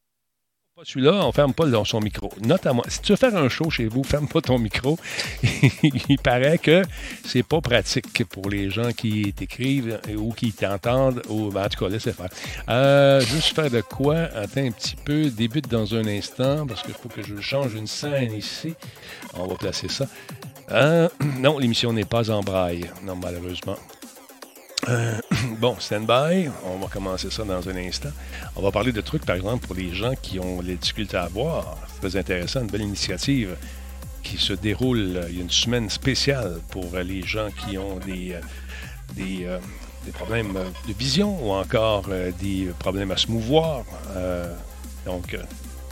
Celui-là, 0.85 1.25
on 1.25 1.31
ferme 1.31 1.53
pas 1.53 1.65
son 1.85 2.01
micro. 2.01 2.29
Note 2.41 2.65
à 2.65 2.73
moi, 2.73 2.83
si 2.89 2.99
tu 3.01 3.13
veux 3.13 3.17
faire 3.17 3.35
un 3.37 3.47
show 3.47 3.69
chez 3.69 3.85
vous, 3.85 4.03
ferme 4.05 4.27
pas 4.27 4.41
ton 4.41 4.59
micro. 4.59 4.97
Il 5.83 6.17
paraît 6.21 6.57
que 6.57 6.83
c'est 7.25 7.43
pas 7.43 7.61
pratique 7.61 8.25
pour 8.25 8.49
les 8.49 8.69
gens 8.69 8.91
qui 8.91 9.33
t'écrivent 9.33 9.99
ou 10.17 10.33
qui 10.33 10.51
t'entendent. 10.51 11.21
Ou, 11.29 11.49
ben, 11.49 11.65
en 11.65 11.69
tout 11.69 11.83
cas, 11.83 11.89
laissez 11.89 12.11
faire. 12.11 12.29
Euh, 12.69 13.21
juste 13.21 13.55
faire 13.55 13.71
de 13.71 13.81
quoi? 13.81 14.15
Attends 14.35 14.65
un 14.65 14.71
petit 14.71 14.95
peu. 14.95 15.29
Débute 15.29 15.69
dans 15.69 15.95
un 15.95 16.05
instant 16.05 16.67
parce 16.67 16.83
qu'il 16.83 16.93
faut 16.93 17.09
que 17.09 17.23
je 17.23 17.39
change 17.39 17.73
une 17.75 17.87
scène 17.87 18.33
ici. 18.33 18.73
On 19.35 19.47
va 19.47 19.55
placer 19.55 19.87
ça. 19.87 20.05
Euh, 20.71 21.07
non, 21.39 21.59
l'émission 21.59 21.93
n'est 21.93 22.05
pas 22.05 22.29
en 22.29 22.41
braille. 22.41 22.89
Non, 23.03 23.15
malheureusement. 23.15 23.77
Euh, 24.89 25.19
bon, 25.59 25.75
stand-by. 25.79 26.49
On 26.65 26.77
va 26.77 26.87
commencer 26.87 27.29
ça 27.29 27.43
dans 27.43 27.67
un 27.67 27.75
instant. 27.77 28.09
On 28.55 28.61
va 28.61 28.71
parler 28.71 28.91
de 28.91 29.01
trucs, 29.01 29.25
par 29.25 29.35
exemple, 29.35 29.65
pour 29.65 29.75
les 29.75 29.93
gens 29.93 30.13
qui 30.21 30.39
ont 30.39 30.61
les 30.61 30.75
difficultés 30.75 31.17
à 31.17 31.29
boire. 31.29 31.77
C'est 31.93 32.09
très 32.09 32.19
intéressant, 32.19 32.61
une 32.61 32.67
belle 32.67 32.81
initiative 32.81 33.55
qui 34.23 34.37
se 34.37 34.53
déroule. 34.53 35.17
euh, 35.17 35.27
Il 35.29 35.37
y 35.37 35.39
a 35.39 35.43
une 35.43 35.49
semaine 35.49 35.89
spéciale 35.89 36.59
pour 36.69 36.87
euh, 36.93 37.03
les 37.03 37.21
gens 37.21 37.49
qui 37.51 37.77
ont 37.77 37.97
des, 37.97 38.35
des, 39.15 39.47
problèmes 40.13 40.53
de 40.87 40.93
vision 40.93 41.37
ou 41.45 41.51
encore 41.51 42.07
des 42.41 42.69
problèmes 42.79 43.11
à 43.11 43.17
se 43.17 43.31
mouvoir. 43.31 43.83
Donc, 45.05 45.37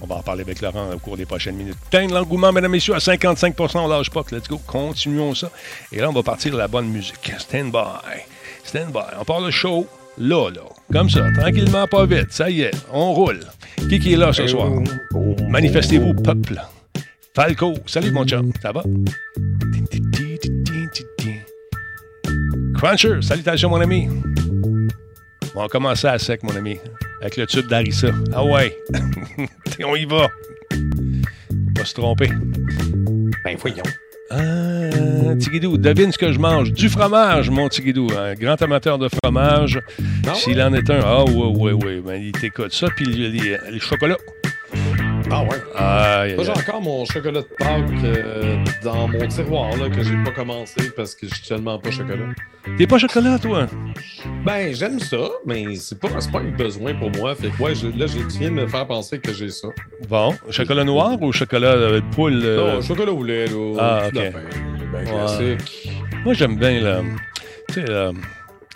on 0.01 0.07
va 0.07 0.15
en 0.15 0.21
parler 0.21 0.41
avec 0.41 0.61
Laurent 0.61 0.91
au 0.91 0.99
cours 0.99 1.15
des 1.15 1.25
prochaines 1.25 1.55
minutes. 1.55 1.77
Putain, 1.89 2.07
l'engouement, 2.07 2.51
mesdames 2.51 2.71
et 2.71 2.77
messieurs, 2.77 2.95
à 2.95 2.99
55 2.99 3.55
on 3.75 3.87
lâche 3.87 4.09
pas. 4.09 4.23
Let's 4.31 4.47
go, 4.49 4.59
continuons 4.65 5.35
ça. 5.35 5.49
Et 5.91 5.99
là, 5.99 6.09
on 6.09 6.13
va 6.13 6.23
partir 6.23 6.51
de 6.51 6.57
la 6.57 6.67
bonne 6.67 6.87
musique. 6.87 7.31
Stand 7.37 7.71
by. 7.71 8.23
Stand 8.63 8.91
by. 8.93 8.99
On 9.19 9.25
part 9.25 9.41
le 9.41 9.51
show. 9.51 9.87
Là, 10.17 10.49
là. 10.49 10.61
Comme 10.91 11.09
ça, 11.09 11.25
tranquillement, 11.37 11.87
pas 11.87 12.05
vite. 12.05 12.31
Ça 12.31 12.49
y 12.49 12.61
est, 12.61 12.71
on 12.91 13.13
roule. 13.13 13.39
Qui 13.89 13.99
qui 13.99 14.13
est 14.13 14.17
là 14.17 14.33
ce 14.33 14.45
soir? 14.45 14.69
Manifestez-vous, 15.49 16.13
peuple. 16.15 16.61
Falco, 17.33 17.73
salut 17.85 18.11
mon 18.11 18.25
chum, 18.25 18.51
ça 18.61 18.71
va? 18.73 18.83
Cruncher, 22.75 23.21
salutations 23.21 23.69
mon 23.69 23.79
ami. 23.79 24.09
On 25.55 25.61
va 25.61 25.67
commencer 25.69 26.07
à 26.07 26.19
sec, 26.19 26.43
mon 26.43 26.55
ami, 26.55 26.77
avec 27.21 27.37
le 27.37 27.47
tube 27.47 27.67
d'Arissa. 27.67 28.09
Ah 28.33 28.43
ouais, 28.43 28.75
on 29.85 29.95
y 29.95 30.05
va. 30.05 30.27
Pas 31.75 31.85
se 31.85 31.93
tromper. 31.93 32.29
Ben, 33.43 33.55
voyons. 33.59 33.83
Ah, 34.33 35.35
Tigidou, 35.39 35.77
devine 35.77 36.11
ce 36.11 36.17
que 36.17 36.31
je 36.31 36.39
mange. 36.39 36.71
Du 36.71 36.87
fromage, 36.89 37.49
mon 37.49 37.67
Tigidou. 37.67 38.07
Un 38.17 38.33
grand 38.35 38.61
amateur 38.61 38.97
de 38.97 39.09
fromage. 39.23 39.79
S'il 40.35 40.61
en 40.61 40.73
est 40.73 40.89
un, 40.89 40.99
ah 41.03 41.23
ouais, 41.25 41.31
ouais, 41.33 41.71
ouais. 41.73 42.01
Ben, 42.05 42.21
il 42.21 42.31
t'écoute 42.31 42.71
ça. 42.73 42.87
Puis 42.95 43.05
les, 43.05 43.29
les- 43.29 43.57
les 43.71 43.79
chocolats. 43.79 44.17
Ah, 45.33 45.43
ouais? 45.43 45.47
Moi, 45.49 45.81
aïe, 45.81 46.35
j'ai 46.43 46.51
encore 46.51 46.81
mon 46.81 47.05
chocolat 47.05 47.41
de 47.41 47.47
Pâques 47.57 48.03
euh, 48.03 48.57
dans 48.83 49.07
mon 49.07 49.27
tiroir 49.27 49.69
là, 49.77 49.89
que 49.89 50.03
j'ai 50.03 50.15
pas 50.25 50.31
commencé 50.31 50.89
parce 50.95 51.15
que 51.15 51.27
je 51.27 51.35
suis 51.35 51.47
tellement 51.47 51.79
pas 51.79 51.89
chocolat. 51.91 52.25
T'es 52.77 52.85
pas 52.85 52.97
chocolat, 52.97 53.39
toi? 53.39 53.67
Ben, 54.45 54.73
j'aime 54.75 54.99
ça, 54.99 55.29
mais 55.45 55.75
c'est 55.75 55.99
pas, 55.99 56.09
c'est 56.19 56.31
pas 56.31 56.39
un 56.39 56.51
besoin 56.51 56.93
pour 56.95 57.11
moi. 57.11 57.33
Fait 57.35 57.49
que, 57.49 57.61
ouais, 57.63 57.73
je- 57.75 57.87
là, 57.87 58.07
j'ai- 58.07 58.27
tu 58.27 58.39
viens 58.39 58.49
de 58.49 58.55
me 58.55 58.67
faire 58.67 58.85
penser 58.87 59.19
que 59.19 59.31
j'ai 59.33 59.49
ça. 59.49 59.69
Bon. 60.09 60.35
Chocolat 60.49 60.83
noir 60.83 61.21
ou 61.21 61.31
chocolat 61.31 61.69
euh, 61.73 62.01
poule? 62.13 62.41
euh? 62.43 62.75
Non, 62.75 62.81
chocolat 62.81 63.11
au 63.13 63.23
lait, 63.23 63.45
là. 63.47 63.75
Ah, 63.79 64.07
ok. 64.07 64.13
Ben, 64.13 64.33
Ouais. 64.93 65.03
classique. 65.05 65.89
Moi, 66.25 66.33
j'aime 66.33 66.57
bien 66.57 66.79
le. 66.81 67.01
Tu 67.69 67.75
sais, 67.75 67.81
le 67.87 68.11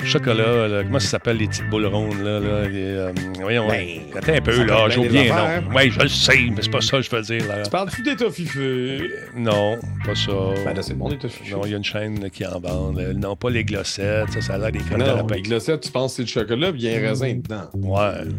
chocolat, 0.03 0.67
là, 0.67 0.83
comment 0.83 0.99
ça 0.99 1.07
s'appelle, 1.09 1.37
les 1.37 1.47
petites 1.47 1.69
boules 1.69 1.85
rondes, 1.85 2.21
là? 2.21 2.39
là 2.39 2.67
les, 2.67 2.83
euh, 2.83 3.11
voyons, 3.39 3.67
Ben, 3.67 3.87
attends 4.15 4.33
un 4.33 4.41
peu, 4.41 4.63
là, 4.63 4.89
j'ai 4.89 4.99
bien 4.99 5.07
oublié 5.07 5.31
affaires. 5.31 5.61
nom. 5.61 5.69
Oui, 5.75 5.91
je 5.91 5.99
le 5.99 6.07
sais, 6.07 6.37
mais 6.55 6.61
c'est 6.61 6.69
pas 6.69 6.81
ça 6.81 6.97
que 6.97 7.03
je 7.03 7.09
veux 7.09 7.21
dire, 7.21 7.47
là. 7.47 7.63
Tu 7.63 7.69
parles-tu 7.69 8.01
des 8.03 8.15
toffifeux? 8.15 9.09
Non, 9.35 9.77
pas 10.05 10.15
ça. 10.15 10.31
Ben, 10.65 10.73
là, 10.73 10.81
c'est 10.81 10.93
bon, 10.93 11.09
toffifeux. 11.09 11.55
Non, 11.55 11.61
il 11.65 11.71
y 11.71 11.73
a 11.73 11.77
une 11.77 11.83
chaîne 11.83 12.29
qui 12.29 12.45
en 12.45 12.59
vend. 12.59 12.93
Non, 13.15 13.35
pas 13.35 13.49
les 13.49 13.63
glossettes, 13.63 14.31
ça, 14.33 14.41
ça 14.41 14.53
a 14.55 14.57
l'air 14.57 14.71
des 14.71 14.79
crèmes 14.79 14.99
Non, 14.99 15.23
de 15.23 15.33
les 15.33 15.41
glossettes, 15.41 15.81
tu 15.81 15.91
penses 15.91 16.13
que 16.13 16.17
c'est 16.17 16.23
du 16.23 16.31
chocolat, 16.31 16.71
puis 16.71 16.81
il 16.83 16.91
y 16.91 16.95
a 16.95 16.97
un 16.97 17.07
raisin 17.09 17.33
dedans. 17.35 17.69
Ouais. 17.73 18.29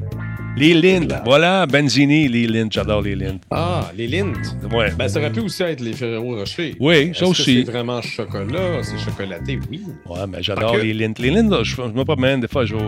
Les 0.58 0.72
Lindt, 0.72 1.14
voilà, 1.24 1.66
Benzini, 1.66 2.28
les 2.28 2.46
Lindt, 2.46 2.72
j'adore 2.72 3.02
les 3.02 3.14
Lindt. 3.14 3.40
Ah, 3.50 3.90
les 3.94 4.06
Lindt. 4.06 4.38
Ouais. 4.72 4.90
Ben, 4.96 5.06
ça 5.06 5.18
aurait 5.18 5.30
pu 5.30 5.40
aussi 5.40 5.62
être 5.62 5.80
les 5.80 5.92
Ferrero 5.92 6.34
Rocher. 6.34 6.74
Oui, 6.80 7.12
ça 7.14 7.26
aussi. 7.26 7.62
C'est 7.64 7.70
vraiment 7.70 8.00
chocolat, 8.00 8.82
c'est 8.82 8.98
chocolaté, 8.98 9.58
oui. 9.70 9.82
Ouais, 10.06 10.26
mais 10.26 10.42
j'adore 10.42 10.72
que- 10.72 10.78
les 10.78 10.94
Lindt. 10.94 11.20
Les 11.20 11.30
Lindt, 11.30 11.50
là, 11.50 11.62
je, 11.62 11.80
me 11.82 12.04
promène, 12.04 12.40
des 12.40 12.48
fois, 12.48 12.64
je 12.64 12.74
vais, 12.74 12.80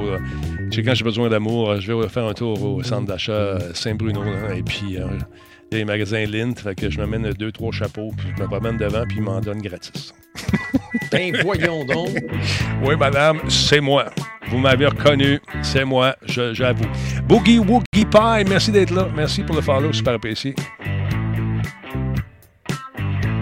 sais, 0.71 0.83
quand 0.83 0.95
j'ai 0.95 1.05
besoin 1.05 1.29
d'amour, 1.29 1.79
je 1.79 1.93
vais 1.93 2.09
faire 2.09 2.25
un 2.25 2.33
tour 2.33 2.63
au 2.63 2.83
centre 2.83 3.07
d'achat 3.07 3.33
euh, 3.33 3.59
Saint-Bruno, 3.75 4.25
là, 4.25 4.55
et 4.57 4.63
puis 4.63 4.97
euh, 4.97 5.05
les 5.71 5.85
magasins 5.85 6.25
Lint, 6.27 6.55
fait 6.55 6.75
que 6.75 6.91
je 6.91 6.99
m'amène 6.99 7.33
deux, 7.33 7.53
trois 7.53 7.73
chapeaux, 7.73 8.13
puis 8.17 8.29
je 8.37 8.43
me 8.43 8.49
promène 8.49 8.77
devant, 8.77 9.05
puis 9.07 9.19
ils 9.19 9.23
m'en 9.23 9.41
donnent 9.41 9.63
gratis. 9.63 10.13
Ben, 11.11 11.35
voyons 11.43 11.85
donc. 11.85 12.11
Oui, 12.83 12.95
madame, 12.97 13.41
c'est 13.49 13.81
moi. 13.81 14.07
Vous 14.49 14.59
m'avez 14.59 14.87
reconnu, 14.87 15.41
c'est 15.63 15.85
moi, 15.85 16.15
j'avoue. 16.27 16.85
Boogie 17.27 17.59
Woogie 17.59 18.05
Pie, 18.05 18.45
merci 18.47 18.71
d'être 18.71 18.91
là. 18.91 19.09
Merci 19.15 19.43
pour 19.43 19.57
le 19.57 19.63
follow, 19.63 19.93
super 19.93 20.15
apprécié. 20.15 20.55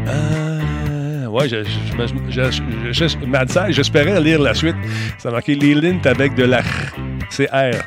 Euh, 0.08 1.26
ouais, 1.26 1.48
je, 1.48 1.64
je, 2.28 3.70
j'espérais 3.70 4.20
lire 4.20 4.40
la 4.40 4.54
suite. 4.54 4.76
Ça 5.18 5.30
marqué 5.30 5.54
les 5.54 5.74
lint 5.74 6.00
avec 6.04 6.34
de 6.34 6.44
la 6.44 6.60
R. 6.60 6.64
C'est 7.30 7.48
R. 7.50 7.82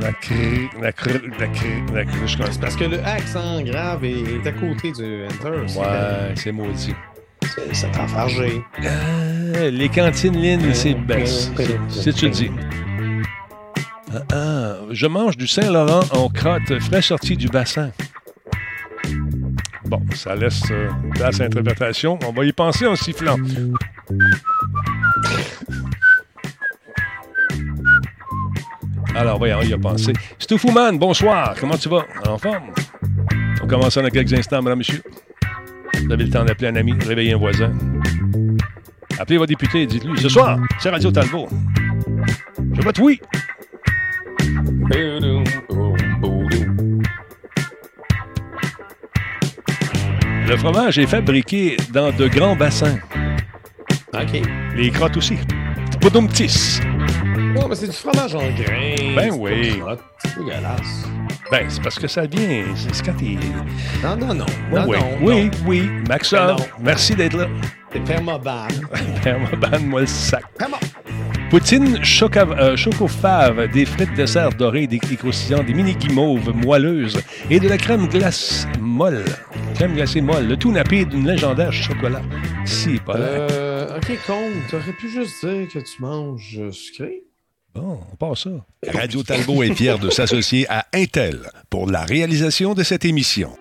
La 0.00 0.12
cr, 0.12 0.32
la 0.80 0.92
cr, 0.92 1.08
la 1.38 1.46
cr, 1.48 1.92
la 1.94 2.04
cr, 2.04 2.26
je 2.26 2.38
pas. 2.38 2.44
Parce 2.60 2.76
que 2.76 2.84
le 2.84 3.04
accent 3.04 3.60
grave 3.62 4.04
est 4.04 4.46
à 4.46 4.52
côté 4.52 4.92
du 4.92 5.24
Enter. 5.26 5.62
c'est- 5.66 5.78
Ouais, 5.78 6.34
c'est 6.36 6.52
maudit. 6.52 6.94
C'est 7.54 7.74
c'est 7.74 7.96
enfargé. 7.98 8.62
Euh, 8.84 9.70
les 9.70 9.88
cantines 9.88 10.40
Lynn, 10.40 10.72
c'est 10.74 10.94
best. 10.94 11.52
Si 11.88 12.12
tu 12.14 12.26
le 12.26 12.30
dis. 12.30 12.50
Ah, 14.12 14.22
ah, 14.32 14.72
je 14.90 15.06
mange 15.06 15.36
du 15.36 15.46
Saint-Laurent 15.46 16.00
en 16.12 16.28
crotte 16.28 16.78
frais 16.80 17.02
sorti 17.02 17.36
du 17.36 17.48
bassin. 17.48 17.90
Bon, 19.84 20.00
ça 20.14 20.34
laisse 20.34 20.62
euh, 20.70 20.88
place 21.14 21.40
à 21.40 21.44
l'interprétation. 21.44 22.18
On 22.26 22.32
va 22.32 22.44
y 22.44 22.52
penser 22.52 22.86
en 22.86 22.96
sifflant. 22.96 23.36
Alors, 29.14 29.38
voyons, 29.38 29.58
on 29.58 29.62
y 29.62 29.72
a 29.72 29.78
pensé. 29.78 30.12
Stouffouman, 30.38 30.98
bonsoir. 30.98 31.54
Comment 31.58 31.76
tu 31.76 31.88
vas? 31.88 32.04
En 32.26 32.38
forme? 32.38 32.72
On 33.62 33.66
commence 33.66 33.96
dans 33.96 34.08
quelques 34.08 34.32
instants, 34.32 34.62
madame, 34.62 34.78
monsieur. 34.78 35.02
Vous 36.04 36.12
avez 36.12 36.24
le 36.24 36.30
temps 36.30 36.44
d'appeler 36.44 36.68
un 36.68 36.76
ami, 36.76 36.94
réveiller 37.06 37.34
un 37.34 37.38
voisin. 37.38 37.72
Appelez 39.18 39.36
votre 39.36 39.50
député 39.50 39.82
et 39.82 39.86
dites-lui 39.86 40.18
ce 40.18 40.28
soir, 40.28 40.58
c'est 40.78 40.88
Radio 40.88 41.10
Talbot. 41.10 41.46
Je 42.72 42.80
vote 42.80 42.98
oui. 43.00 43.20
Le 50.48 50.56
fromage 50.56 50.98
est 50.98 51.06
fabriqué 51.06 51.76
dans 51.92 52.10
de 52.12 52.28
grands 52.28 52.56
bassins. 52.56 52.98
OK. 54.14 54.42
Les 54.74 54.90
crottes 54.90 55.18
aussi. 55.18 55.36
Poudoum-tis. 56.00 56.80
Non, 57.54 57.66
mais 57.68 57.74
c'est 57.74 57.86
du 57.88 57.92
fromage 57.96 58.34
en 58.34 58.38
grain. 58.52 58.94
Ben 59.16 59.30
oui. 59.38 59.80
C'est 60.24 60.38
dégueulasse. 60.38 61.04
Ben, 61.50 61.66
c'est 61.68 61.82
parce 61.82 61.98
que 61.98 62.06
ça 62.06 62.26
vient. 62.26 62.64
C'est 62.76 63.04
quand 63.04 63.14
t'es. 63.14 63.36
Non, 64.02 64.16
non, 64.16 64.34
non. 64.34 64.46
Oui, 64.70 64.78
non, 64.78 64.86
oui, 64.86 64.98
non, 64.98 65.06
oui, 65.22 65.44
non. 65.44 65.50
oui. 65.66 65.90
Maxov, 66.08 66.56
Non. 66.58 66.64
merci 66.80 67.14
d'être 67.16 67.36
là. 67.36 67.48
C'est 67.92 68.04
permaban. 68.04 68.68
Banne-moi 69.60 70.02
le 70.02 70.06
sac. 70.06 70.44
Perma. 70.56 70.78
Poutine 71.50 71.96
euh, 71.98 72.76
chocofave, 72.76 73.68
des 73.72 73.84
frites 73.84 74.14
dessert 74.14 74.50
dorées, 74.50 74.86
des 74.86 74.98
des 74.98 75.16
croustillants, 75.16 75.64
des 75.64 75.74
mini 75.74 75.94
guimauves 75.96 76.54
moelleuses 76.54 77.20
et 77.50 77.58
de 77.58 77.68
la 77.68 77.76
crème 77.76 78.06
glace 78.06 78.68
molle. 78.78 79.24
Crème 79.74 79.94
glacée 79.94 80.20
molle. 80.20 80.46
Le 80.46 80.56
tout 80.56 80.70
nappé 80.70 81.04
d'une 81.04 81.26
légendaire 81.26 81.72
chocolat. 81.72 82.22
Si, 82.64 82.98
pas 82.98 83.18
là. 83.18 83.24
Euh, 83.24 83.96
ok, 83.96 84.16
con, 84.24 84.38
t'aurais 84.70 84.92
pu 84.92 85.08
juste 85.08 85.44
dire 85.44 85.66
que 85.66 85.80
tu 85.80 86.00
manges 86.00 86.58
euh, 86.60 86.70
sucré? 86.70 87.24
Bon, 87.74 88.00
on 88.20 88.34
ça. 88.34 88.50
Radio 88.92 89.22
Talbot 89.22 89.62
est 89.62 89.74
fier 89.74 89.98
de 89.98 90.10
s'associer 90.10 90.66
à 90.68 90.86
Intel 90.92 91.38
pour 91.68 91.88
la 91.90 92.04
réalisation 92.04 92.74
de 92.74 92.82
cette 92.82 93.04
émission. 93.04 93.52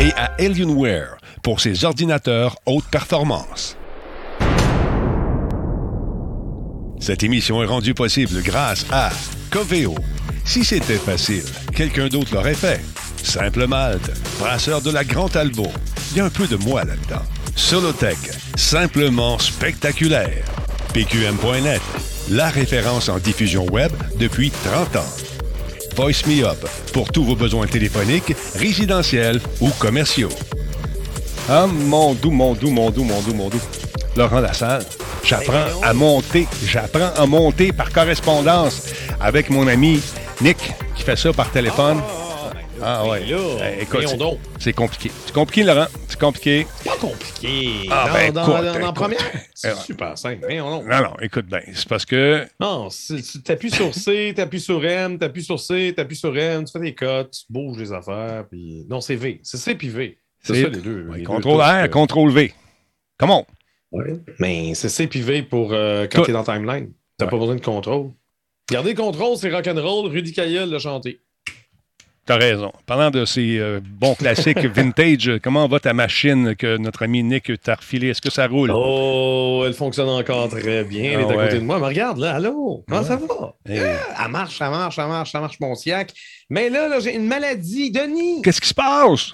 Et 0.00 0.10
à 0.16 0.32
Alienware 0.38 1.18
pour 1.42 1.60
ses 1.60 1.84
ordinateurs 1.84 2.56
haute 2.66 2.84
performance. 2.90 3.76
Cette 7.00 7.22
émission 7.22 7.62
est 7.62 7.66
rendue 7.66 7.94
possible 7.94 8.42
grâce 8.42 8.84
à 8.90 9.10
Coveo. 9.50 9.94
Si 10.44 10.64
c'était 10.64 10.96
facile, 10.96 11.44
quelqu'un 11.74 12.08
d'autre 12.08 12.34
l'aurait 12.34 12.54
fait. 12.54 12.80
Simple 13.22 13.66
Malte, 13.66 14.10
brasseur 14.38 14.80
de 14.80 14.90
la 14.90 15.04
Grand 15.04 15.28
Talbot. 15.28 15.72
Il 16.10 16.18
y 16.18 16.20
a 16.20 16.24
un 16.24 16.30
peu 16.30 16.46
de 16.46 16.56
moi 16.56 16.84
là-dedans. 16.84 17.22
Solotech, 17.54 18.18
simplement 18.56 19.38
spectaculaire. 19.38 20.44
PQM.net, 20.92 21.82
la 22.30 22.48
référence 22.48 23.08
en 23.08 23.18
diffusion 23.18 23.66
web 23.66 23.92
depuis 24.18 24.50
30 24.50 24.96
ans. 24.96 25.12
Voice 25.96 26.26
Me 26.26 26.44
Up 26.44 26.64
pour 26.92 27.10
tous 27.10 27.24
vos 27.24 27.34
besoins 27.34 27.66
téléphoniques, 27.66 28.34
résidentiels 28.54 29.40
ou 29.60 29.70
commerciaux. 29.78 30.28
Ah, 31.48 31.66
mon 31.66 32.14
doux, 32.14 32.30
mon 32.30 32.54
doux, 32.54 32.70
mon 32.70 32.90
doux, 32.90 33.04
mon 33.04 33.20
doux, 33.22 33.34
mon 33.34 33.48
doux. 33.48 33.60
Laurent 34.16 34.40
Lassalle, 34.40 34.84
j'apprends 35.24 35.82
à 35.82 35.92
monter. 35.92 36.46
J'apprends 36.64 37.10
à 37.16 37.26
monter 37.26 37.72
par 37.72 37.90
correspondance 37.90 38.82
avec 39.20 39.50
mon 39.50 39.66
ami 39.66 40.00
Nick 40.40 40.58
qui 40.94 41.02
fait 41.02 41.16
ça 41.16 41.32
par 41.32 41.50
téléphone. 41.50 42.00
Ah 42.82 43.06
ouais. 43.08 43.26
là, 43.26 43.36
Eh, 43.78 43.82
écoute, 43.82 44.00
c'est- 44.58 44.72
compliqué. 44.72 45.10
C'est 45.26 45.32
compliqué, 45.34 45.64
Laurent. 45.64 45.86
C'est 46.08 46.18
compliqué. 46.18 46.66
C'est 46.76 46.88
pas 46.90 46.96
compliqué. 46.96 47.88
Ah, 47.90 48.06
dans, 48.08 48.12
ben, 48.14 48.32
dans- 48.32 48.42
écoute, 48.42 48.54
dans- 48.54 48.62
dans 48.72 48.78
écoute. 48.80 48.94
première, 48.94 49.32
c'est 49.54 49.68
Eh, 49.70 49.72
ouais. 49.72 49.80
super 49.84 50.18
simple. 50.18 50.40
Voyons 50.42 50.70
donc. 50.70 50.86
Non, 50.86 51.02
non, 51.02 51.12
écoute 51.20 51.46
bien. 51.46 51.60
C'est 51.74 51.88
parce 51.88 52.04
que. 52.04 52.46
Non, 52.60 52.88
t'appuies 53.44 53.70
sur 53.70 53.94
C, 53.94 54.32
t'appuies 54.36 54.60
sur 54.60 54.84
M, 54.84 55.18
t'appuies 55.18 55.42
sur 55.44 55.58
C, 55.60 55.92
t'appuies 55.96 56.16
sur 56.16 56.36
M, 56.36 56.64
tu 56.64 56.72
fais 56.72 56.80
des 56.80 56.94
cotes, 56.94 57.30
tu 57.32 57.44
bouges 57.52 57.78
les 57.78 57.92
affaires, 57.92 58.44
puis... 58.50 58.84
Non, 58.88 59.00
c'est 59.00 59.16
V. 59.16 59.40
C'est 59.42 59.56
C 59.58 59.74
puis 59.74 59.88
V. 59.88 60.18
C'est 60.40 60.62
ça, 60.62 60.68
les 60.68 60.80
deux. 60.80 61.06
Ouais, 61.08 61.22
contrôle 61.22 61.60
R, 61.60 61.88
contrôle 61.90 62.30
V. 62.30 62.52
Comment? 63.18 63.46
ouais. 63.90 64.14
Mais 64.38 64.74
c'est 64.74 64.88
C 64.88 65.06
puis 65.06 65.20
V 65.22 65.42
pour 65.42 65.72
euh, 65.72 66.06
quand 66.10 66.22
t'es 66.22 66.32
dans 66.32 66.44
Timeline. 66.44 66.92
T'as 67.16 67.24
Ouais. 67.24 67.30
pas 67.30 67.38
besoin 67.38 67.56
de 67.56 67.60
contrôle. 67.64 68.10
Garder 68.70 68.90
le 68.90 68.96
contrôle, 68.96 69.36
c'est 69.36 69.50
rock'n'roll, 69.50 70.08
Rudy 70.10 70.32
Caillel 70.32 70.68
l'a 70.70 70.78
chanté. 70.78 71.20
T'as 72.28 72.36
raison. 72.36 72.70
Parlant 72.84 73.10
de 73.10 73.24
ces 73.24 73.58
euh, 73.58 73.80
bons 73.82 74.14
classiques 74.14 74.58
vintage, 74.66 75.32
comment 75.42 75.66
va 75.66 75.80
ta 75.80 75.94
machine 75.94 76.54
que 76.54 76.76
notre 76.76 77.02
ami 77.04 77.22
Nick 77.22 77.50
t'a 77.62 77.74
refilée? 77.76 78.08
Est-ce 78.08 78.20
que 78.20 78.30
ça 78.30 78.46
roule? 78.46 78.70
Oh, 78.72 79.64
elle 79.66 79.72
fonctionne 79.72 80.10
encore 80.10 80.50
très 80.50 80.84
bien. 80.84 81.12
Elle 81.12 81.20
Ah 81.20 81.22
est 81.22 81.24
à 81.24 81.36
ouais. 81.36 81.44
côté 81.46 81.58
de 81.58 81.64
moi. 81.64 81.78
Mais 81.80 81.86
regarde, 81.86 82.18
là, 82.18 82.34
allô, 82.34 82.84
comment 82.86 83.00
Ouais. 83.00 83.06
ça 83.06 83.16
va? 83.16 83.54
Eh, 83.66 83.76
Elle 83.78 84.30
marche, 84.30 84.60
elle 84.60 84.68
marche, 84.70 84.98
elle 84.98 85.06
marche, 85.08 85.30
elle 85.34 85.40
marche, 85.40 85.58
mon 85.58 85.74
siac. 85.74 86.12
Mais 86.50 86.68
là, 86.68 86.86
là 86.88 87.00
j'ai 87.00 87.14
une 87.16 87.26
maladie. 87.26 87.90
Denis, 87.90 88.42
Qu'est-ce 88.42 88.60
qui 88.60 88.68
se 88.68 88.74
passe? 88.74 89.32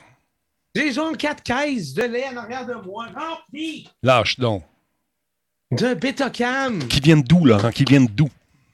j'ai 0.77 0.93
genre 0.93 1.17
quatre 1.17 1.43
caisses 1.43 1.95
de 1.95 2.03
lait 2.05 2.25
en 2.33 2.37
arrière 2.37 2.65
de 2.67 2.75
moi, 2.87 3.07
remplies 3.15 3.89
Lâche 4.05 4.39
donc. 4.39 4.63
de 5.73 5.95
Betacam. 5.95 6.79
Qui 6.87 7.01
viennent 7.01 7.23
d'où, 7.23 7.45
Laurent? 7.45 7.71
Qui 7.71 7.85
viennent 7.85 8.07
d'où? 8.09 8.29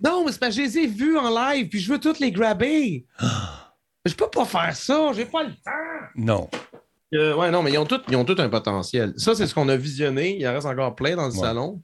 Non, 0.04 0.24
mais 0.26 0.32
c'est 0.32 0.38
parce 0.40 0.56
que 0.56 0.62
je 0.62 0.66
les 0.66 0.78
ai 0.78 0.86
vus 0.86 1.16
en 1.18 1.28
live, 1.30 1.68
puis 1.68 1.78
je 1.80 1.90
veux 1.90 1.98
toutes 2.00 2.20
les 2.20 2.32
grabber. 2.32 3.04
Je 4.04 4.14
peux 4.14 4.28
pas 4.28 4.44
faire 4.44 4.74
ça, 4.74 5.10
j'ai 5.14 5.24
pas 5.26 5.42
le 5.44 5.50
temps. 5.50 6.06
Non. 6.16 6.48
Euh, 7.14 7.34
ouais, 7.34 7.50
non, 7.50 7.62
mais 7.62 7.72
ils 7.72 7.78
ont 7.78 7.86
tous 7.86 8.00
ils 8.08 8.16
ont 8.16 8.24
tout 8.24 8.36
un 8.38 8.48
potentiel. 8.48 9.12
Ça, 9.16 9.34
c'est 9.34 9.46
ce 9.46 9.54
qu'on 9.54 9.68
a 9.68 9.76
visionné. 9.76 10.36
Il 10.38 10.46
en 10.46 10.52
reste 10.52 10.66
encore 10.66 10.94
plein 10.94 11.16
dans 11.16 11.26
le 11.26 11.32
Ouais. 11.32 11.38
salon. 11.40 11.82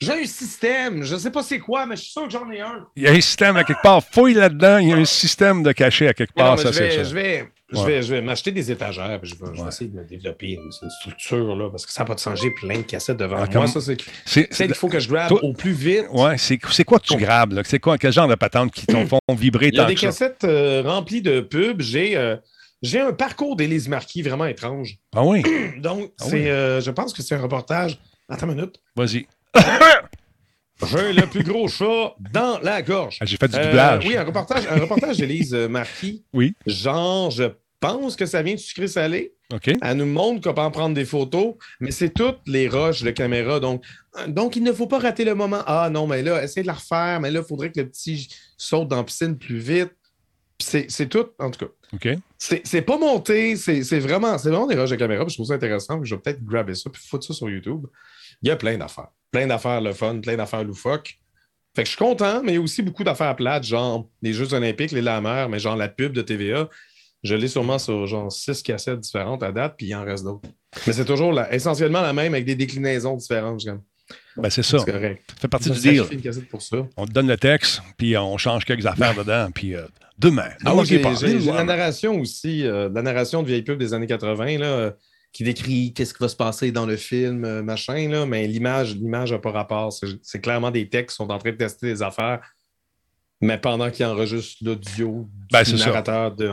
J'ai 0.00 0.12
un 0.22 0.24
système. 0.26 1.02
Je 1.02 1.14
sais 1.16 1.30
pas 1.30 1.42
c'est 1.42 1.58
quoi, 1.58 1.84
mais 1.86 1.94
je 1.94 2.02
suis 2.02 2.10
sûr 2.12 2.24
que 2.24 2.30
j'en 2.30 2.50
ai 2.50 2.60
un. 2.60 2.86
Il 2.96 3.02
y 3.02 3.06
a 3.06 3.10
un 3.12 3.20
système 3.20 3.56
à 3.56 3.64
quelque 3.64 3.82
part. 3.82 4.02
Fouille 4.02 4.34
là-dedans. 4.34 4.78
Il 4.78 4.88
y 4.88 4.92
a 4.92 4.96
un 4.96 5.04
système 5.04 5.62
de 5.62 5.72
cachet 5.72 6.08
à 6.08 6.14
quelque 6.14 6.32
non, 6.36 6.44
part. 6.44 6.56
mais 6.56 6.62
Ça, 6.62 6.72
je, 6.72 6.76
c'est 6.78 6.88
vais, 6.88 6.96
ça. 6.96 7.04
je, 7.04 7.14
vais, 7.14 7.52
je, 7.72 7.82
vais, 7.84 8.02
je 8.02 8.14
vais 8.14 8.20
m'acheter 8.22 8.52
des 8.52 8.70
étagères. 8.70 9.20
puis 9.20 9.30
Je 9.30 9.34
vais, 9.36 9.50
je 9.56 9.62
vais 9.62 9.68
essayer 9.68 9.90
de 9.90 9.96
me 9.96 10.04
développer 10.04 10.52
une, 10.52 10.62
une 10.82 10.90
structure 11.00 11.54
là, 11.56 11.70
parce 11.70 11.86
que 11.86 11.92
ça 11.92 12.04
de 12.04 12.18
sens. 12.18 12.40
J'ai 12.40 12.50
plein 12.50 12.78
de 12.78 12.82
cassettes 12.82 13.16
devant 13.16 13.36
Ah, 13.38 13.46
moi. 13.54 13.66
Ça, 13.66 13.80
c'est 13.80 13.96
qu'il 14.48 14.74
faut 14.74 14.88
que 14.88 14.98
je 15.00 15.08
grab 15.08 15.28
Toi- 15.28 15.44
au 15.44 15.52
plus 15.52 15.72
vite. 15.72 16.06
Ouais, 16.12 16.36
c'est 16.38 16.58
c'est 16.70 16.84
quoi 16.84 16.98
que 16.98 17.06
tu 17.06 17.16
grabes? 17.16 17.52
là? 17.52 17.62
C'est 17.64 17.78
quoi? 17.78 17.98
Quel 17.98 18.12
genre 18.12 18.28
de 18.28 18.34
patente 18.34 18.72
qui 18.72 18.86
t'en 18.86 19.06
font 19.06 19.18
vibrer 19.34 19.68
Il 19.68 19.74
y 19.74 19.80
a 19.80 19.84
des 19.84 19.94
cassettes 19.94 20.44
euh, 20.44 20.82
remplies 20.84 21.22
de 21.22 21.40
pubs. 21.40 21.80
J'ai 21.80 22.16
euh, 22.16 22.36
j'ai 22.82 23.00
un 23.00 23.12
parcours 23.12 23.56
d'Élise 23.56 23.88
Marquis 23.88 24.22
vraiment 24.22 24.46
étrange. 24.46 24.96
Ah 25.14 25.24
oui? 25.24 25.42
Donc, 25.78 26.12
Ah 26.20 26.24
c'est, 26.28 26.32
oui. 26.42 26.48
euh, 26.48 26.80
je 26.80 26.90
pense 26.90 27.12
que 27.12 27.22
c'est 27.22 27.34
un 27.34 27.42
reportage. 27.42 27.98
Attends 28.28 28.48
une 28.48 28.54
minute. 28.56 28.76
Vas-y. 28.96 29.26
J'ai 30.90 31.12
le 31.12 31.26
plus 31.26 31.42
gros 31.42 31.68
chat 31.68 32.14
dans 32.32 32.58
la 32.60 32.80
gorge. 32.80 33.18
Ah, 33.20 33.26
J'ai 33.26 33.36
fait 33.36 33.48
du 33.48 33.56
Euh, 33.56 33.64
doublage. 33.66 34.06
oui, 34.06 34.16
un 34.16 34.24
reportage, 34.24 34.66
un 34.66 34.80
reportage 34.80 35.18
d'Élise 35.18 35.52
Marquis. 35.52 36.24
Oui. 36.32 36.54
Genre, 36.66 37.30
je 37.30 37.44
pense 37.80 38.16
que 38.16 38.26
ça 38.26 38.42
vient 38.42 38.54
du 38.54 38.62
sucré 38.62 38.86
salé. 38.88 39.34
Elle 39.82 39.96
nous 39.96 40.06
montre 40.06 40.42
qu'on 40.42 40.54
peut 40.54 40.60
en 40.60 40.70
prendre 40.70 40.94
des 40.94 41.04
photos, 41.04 41.54
mais 41.80 41.90
c'est 41.90 42.10
toutes 42.10 42.40
les 42.46 42.68
roches 42.68 43.02
de 43.02 43.10
caméra. 43.10 43.58
Donc, 43.58 43.84
donc, 44.28 44.56
il 44.56 44.62
ne 44.62 44.72
faut 44.72 44.86
pas 44.86 44.98
rater 44.98 45.24
le 45.24 45.34
moment. 45.34 45.62
Ah 45.66 45.88
non, 45.90 46.06
mais 46.06 46.22
là, 46.22 46.42
essaye 46.42 46.62
de 46.62 46.68
la 46.68 46.74
refaire, 46.74 47.20
mais 47.20 47.30
là, 47.30 47.40
il 47.40 47.48
faudrait 47.48 47.72
que 47.72 47.80
le 47.80 47.88
petit 47.88 48.28
saute 48.56 48.88
dans 48.88 48.96
la 48.96 49.04
piscine 49.04 49.36
plus 49.36 49.58
vite. 49.58 49.92
C'est 50.62 50.90
c'est 50.90 51.08
tout, 51.08 51.26
en 51.38 51.50
tout 51.50 51.66
cas. 51.66 51.72
OK. 51.94 52.08
C'est 52.36 52.66
c'est 52.66 52.82
pas 52.82 52.98
monté, 52.98 53.56
c'est 53.56 53.82
c'est 53.82 53.98
vraiment, 53.98 54.36
c'est 54.36 54.50
vraiment 54.50 54.66
des 54.66 54.76
roches 54.76 54.90
de 54.90 54.96
caméra. 54.96 55.24
puis 55.24 55.32
je 55.32 55.36
trouve 55.36 55.46
ça 55.46 55.54
intéressant. 55.54 56.04
Je 56.04 56.14
vais 56.14 56.20
peut-être 56.20 56.44
grabber 56.44 56.74
ça 56.74 56.90
puis 56.90 57.02
foutre 57.02 57.24
ça 57.24 57.32
sur 57.32 57.48
YouTube. 57.48 57.86
Il 58.42 58.48
y 58.48 58.50
a 58.50 58.56
plein 58.56 58.76
d'affaires. 58.76 59.08
Plein 59.30 59.46
d'affaires 59.46 59.80
le 59.80 59.92
fun, 59.92 60.20
plein 60.20 60.36
d'affaires 60.36 60.64
loufoques. 60.64 61.18
Fait 61.74 61.82
que 61.82 61.86
je 61.86 61.94
suis 61.94 62.04
content, 62.04 62.42
mais 62.42 62.52
il 62.52 62.54
y 62.56 62.58
a 62.58 62.60
aussi 62.60 62.82
beaucoup 62.82 63.04
d'affaires 63.04 63.36
plates, 63.36 63.64
genre 63.64 64.08
les 64.22 64.32
Jeux 64.32 64.52
Olympiques, 64.54 64.90
les 64.90 65.02
la 65.02 65.20
mer, 65.20 65.48
mais 65.48 65.60
genre 65.60 65.76
la 65.76 65.88
pub 65.88 66.12
de 66.12 66.20
TVA. 66.20 66.68
Je 67.22 67.34
l'ai 67.34 67.48
sûrement 67.48 67.78
sur 67.78 68.06
genre 68.06 68.32
six 68.32 68.62
cassettes 68.62 69.00
différentes 69.00 69.42
à 69.42 69.52
date, 69.52 69.74
puis 69.76 69.86
il 69.86 69.94
en 69.94 70.04
reste 70.04 70.24
d'autres. 70.24 70.48
Mais 70.86 70.92
c'est 70.92 71.04
toujours 71.04 71.32
la, 71.32 71.52
essentiellement 71.52 72.00
la 72.00 72.12
même 72.12 72.32
avec 72.32 72.46
des 72.46 72.54
déclinaisons 72.54 73.16
différentes. 73.16 73.64
Comme... 73.64 73.82
Ben, 74.36 74.50
c'est 74.50 74.62
ça. 74.62 74.78
C'est 74.78 74.90
correct. 74.90 75.22
Ça 75.28 75.36
fait 75.40 75.48
partie 75.48 75.70
du 75.70 75.80
deal. 75.80 76.04
Pour 76.50 76.62
ça. 76.62 76.86
On 76.96 77.06
te 77.06 77.12
donne 77.12 77.28
le 77.28 77.36
texte, 77.36 77.82
puis 77.96 78.16
on 78.16 78.38
change 78.38 78.64
quelques 78.64 78.86
affaires 78.86 79.14
dedans, 79.14 79.50
puis 79.54 79.74
euh, 79.74 79.82
demain. 80.18 80.50
Ah, 80.64 80.74
oui, 80.74 80.86
j'ai 80.86 80.98
la 81.00 81.64
narration 81.64 82.18
aussi, 82.20 82.64
euh, 82.64 82.88
la 82.92 83.02
narration 83.02 83.42
de 83.42 83.48
vieille 83.48 83.62
pub 83.62 83.78
des 83.78 83.92
années 83.92 84.06
80, 84.06 84.58
là, 84.58 84.66
euh, 84.66 84.90
qui 85.32 85.44
décrit 85.44 85.92
qu'est-ce 85.92 86.14
qui 86.14 86.20
va 86.20 86.28
se 86.28 86.36
passer 86.36 86.72
dans 86.72 86.86
le 86.86 86.96
film, 86.96 87.60
machin, 87.62 88.08
là, 88.08 88.26
mais 88.26 88.46
l'image 88.46 88.96
n'a 88.96 89.38
pas 89.38 89.52
rapport. 89.52 89.92
C'est 90.22 90.40
clairement 90.40 90.70
des 90.70 90.88
textes 90.88 91.16
qui 91.16 91.24
sont 91.24 91.30
en 91.30 91.38
train 91.38 91.52
de 91.52 91.56
tester 91.56 91.86
des 91.86 92.02
affaires, 92.02 92.40
mais 93.40 93.58
pendant 93.58 93.90
qu'ils 93.90 94.06
enregistrent 94.06 94.64
l'audio 94.64 95.28
ben, 95.52 95.62
du 95.62 95.74
narrateur 95.76 96.34
de, 96.34 96.50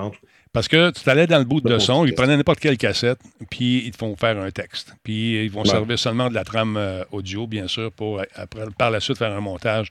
parce 0.54 0.68
que 0.68 0.92
tu 0.92 1.10
allais 1.10 1.28
dans 1.28 1.40
le 1.40 1.46
bout 1.46 1.62
de 1.62 1.80
son, 1.80 2.06
ils 2.06 2.14
prenaient 2.14 2.38
n'importe 2.38 2.60
quelle 2.60 2.78
cassette, 2.78 3.20
puis 3.50 3.86
ils 3.86 3.92
te 3.92 3.98
font 3.98 4.16
faire 4.16 4.38
un 4.40 4.52
texte. 4.52 4.94
Puis 5.04 5.44
ils 5.44 5.52
vont 5.52 5.66
servir 5.66 6.00
seulement 6.00 6.30
de 6.30 6.34
la 6.34 6.44
trame 6.44 6.78
euh, 6.78 7.04
audio, 7.12 7.48
bien 7.48 7.68
sûr, 7.68 7.92
pour 7.92 8.22
après, 8.36 8.66
par 8.78 8.92
la 8.92 9.00
suite 9.00 9.18
faire 9.18 9.32
un 9.32 9.42
montage. 9.42 9.90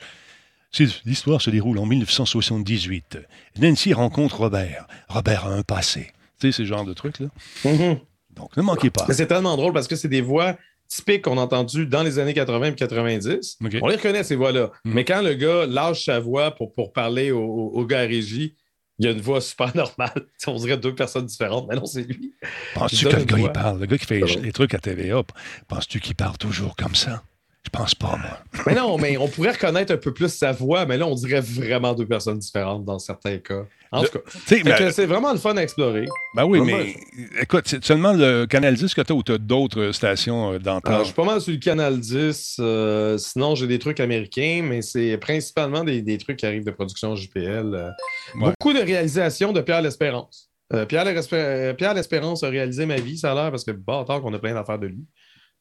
L'histoire 1.05 1.41
se 1.41 1.51
déroule 1.51 1.79
en 1.79 1.87
1978. 1.87 3.19
Nancy 3.59 3.93
rencontre 3.93 4.41
Robert. 4.41 4.87
Robert 5.09 5.47
a 5.47 5.51
un 5.51 5.63
passé. 5.63 6.13
Tu 6.39 6.53
sais, 6.53 6.53
ce 6.53 6.67
genre 6.67 6.85
de 6.85 6.93
trucs-là. 6.93 7.29
Mm-hmm. 7.65 7.99
Donc, 8.37 8.57
ne 8.57 8.63
manquez 8.63 8.91
pas. 8.91 9.07
C'est 9.11 9.27
tellement 9.27 9.57
drôle 9.57 9.73
parce 9.73 9.89
que 9.89 9.97
c'est 9.97 10.09
des 10.09 10.21
voix 10.21 10.57
typiques 10.89 11.23
qu'on 11.23 11.39
a 11.39 11.41
entendues 11.41 11.87
dans 11.87 12.03
les 12.03 12.19
années 12.19 12.35
80 12.35 12.67
et 12.67 12.75
90. 12.75 13.59
On 13.81 13.89
les 13.89 13.97
reconnaît, 13.97 14.23
ces 14.23 14.37
voix-là. 14.37 14.71
Mm. 14.85 14.93
Mais 14.93 15.05
quand 15.05 15.23
le 15.23 15.35
gars 15.35 15.67
lâche 15.67 16.05
sa 16.05 16.21
voix 16.21 16.51
pour, 16.51 16.73
pour 16.73 16.93
parler 16.93 17.31
au, 17.31 17.41
au 17.41 17.87
gars 17.87 18.01
à 18.01 18.07
régie, 18.07 18.55
il 18.99 19.07
a 19.07 19.11
une 19.11 19.21
voix 19.21 19.41
super 19.41 19.75
normale. 19.77 20.27
On 20.47 20.57
dirait 20.57 20.79
deux 20.79 20.95
personnes 20.95 21.27
différentes, 21.27 21.67
mais 21.69 21.77
non, 21.77 21.87
c'est 21.87 22.03
lui. 22.03 22.35
Penses-tu 22.75 23.07
que 23.07 23.17
le 23.17 23.25
gars, 23.25 23.39
il 23.39 23.53
parle? 23.53 23.81
Le 23.81 23.87
gars 23.87 23.99
qui 23.99 24.07
fait 24.07 24.21
les 24.21 24.53
trucs 24.53 24.75
à 24.75 24.79
TVA, 24.79 25.23
penses-tu 25.69 26.01
qu'il 26.01 26.15
parle 26.15 26.39
toujours 26.39 26.77
comme 26.77 26.95
ça? 26.95 27.23
Je 27.67 27.71
pense 27.71 27.97
pas, 27.97 28.17
moi. 28.17 28.39
mais 28.65 28.77
non, 28.77 28.97
mais 28.97 29.17
on 29.17 29.27
pourrait 29.27 29.51
reconnaître 29.51 29.93
un 29.93 29.97
peu 29.97 30.15
plus 30.15 30.33
sa 30.33 30.53
voix, 30.53 30.87
mais 30.87 30.97
là, 30.97 31.07
on 31.09 31.17
dirait 31.17 31.41
vraiment 31.41 31.95
deux 31.95 32.07
personnes 32.07 32.39
différentes 32.39 32.85
dans 32.85 33.01
certains 33.01 33.39
cas. 33.39 33.65
En 33.91 34.05
tout 34.05 34.19
cas, 34.21 34.91
c'est 34.93 35.07
vraiment 35.07 35.33
le 35.33 35.39
fun 35.39 35.57
à 35.57 35.63
explorer. 35.63 36.07
Ben 36.37 36.45
oui, 36.45 36.61
mais 36.61 36.95
écoute, 37.43 37.65
c'est 37.67 37.85
seulement 37.85 38.13
le 38.13 38.47
Canal 38.47 38.77
10 38.77 38.95
que 38.95 39.01
tu 39.01 39.13
as 39.13 39.17
ou 39.17 39.23
tu 39.25 39.33
as 39.33 39.39
d'autres 39.39 39.91
stations 39.91 40.53
euh, 40.53 40.59
d'entente? 40.61 41.01
Je 41.01 41.05
suis 41.07 41.15
pas 41.15 41.25
mal 41.25 41.41
sur 41.41 41.53
le 41.53 41.59
Canal 41.59 41.99
10. 41.99 42.59
Euh, 42.61 43.19
sinon, 43.19 43.57
j'ai 43.57 43.67
des 43.67 43.81
trucs 43.81 43.99
américains, 43.99 44.63
mais 44.63 44.81
c'est 44.81 45.19
principalement 45.19 45.83
des, 45.83 46.19
trucs 46.19 46.37
qui 46.37 46.47
arrivent 46.47 46.65
de 46.65 46.71
production 46.71 47.17
JPL. 47.17 47.75
Euh. 47.75 47.91
Beaucoup 48.37 48.75
de 48.75 48.81
réalisations 48.81 49.53
de 49.53 49.61
Pierre 49.61 49.83
L'Espérance. 49.83 50.51
Pierre 50.89 51.05
L'Espérance 51.05 52.45
a 52.45 52.49
réalisé 52.49 52.87
ma 52.87 52.97
vie, 52.97 53.19
ça 53.19 53.33
a 53.33 53.35
l'air, 53.35 53.51
parce 53.51 53.65
que 53.65 53.73
bâtard 53.73 54.21
qu'on 54.21 54.35
a 54.35 54.39
plein 54.39 54.55
d'affaires 54.55 54.79
de 54.79 54.87
lui. 54.87 55.05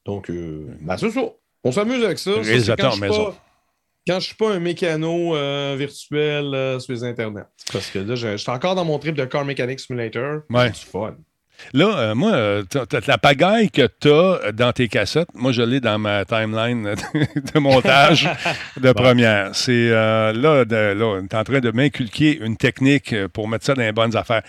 Donc, 0.05 0.29
ben, 0.29 0.97
c'est 0.97 1.09
ça. 1.09 1.21
On 1.65 1.71
s'amuse 1.71 2.03
avec 2.03 2.19
ça. 2.19 2.31
Réalisateur 2.31 2.93
ça, 2.93 2.99
maison. 2.99 3.33
quand 4.07 4.19
je 4.19 4.25
suis 4.27 4.35
pas 4.35 4.51
un 4.51 4.59
mécano 4.59 5.35
euh, 5.35 5.75
virtuel 5.77 6.53
euh, 6.53 6.79
sur 6.79 6.93
les 6.93 7.03
internets. 7.03 7.47
Parce 7.73 7.89
que 7.89 7.97
là, 7.99 8.13
je, 8.13 8.37
suis 8.37 8.51
encore 8.51 8.75
dans 8.75 8.85
mon 8.85 8.99
trip 8.99 9.15
de 9.15 9.25
Car 9.25 9.43
Mechanic 9.43 9.79
Simulator. 9.79 10.41
Ouais. 10.51 10.71
C'est 10.75 10.87
fun. 10.87 11.17
Là, 11.73 11.97
euh, 11.97 12.15
moi, 12.15 12.31
euh, 12.31 12.63
la 13.07 13.17
pagaille 13.17 13.69
que 13.69 13.87
tu 13.99 14.11
as 14.11 14.51
dans 14.51 14.71
tes 14.71 14.87
cassettes, 14.87 15.29
moi, 15.33 15.51
je 15.51 15.61
l'ai 15.61 15.79
dans 15.79 15.97
ma 15.97 16.25
timeline 16.25 16.95
de 17.53 17.59
montage 17.59 18.29
de 18.77 18.91
première. 18.93 19.55
C'est 19.55 19.89
là, 19.89 20.31
là 20.33 20.65
tu 20.65 20.75
es 20.75 21.35
en 21.35 21.43
train 21.43 21.59
de 21.59 21.71
m'inculquer 21.71 22.39
une 22.41 22.57
technique 22.57 23.15
pour 23.33 23.47
mettre 23.47 23.65
ça 23.65 23.73
dans 23.73 23.81
les 23.81 23.91
bonnes 23.91 24.15
affaires. 24.15 24.43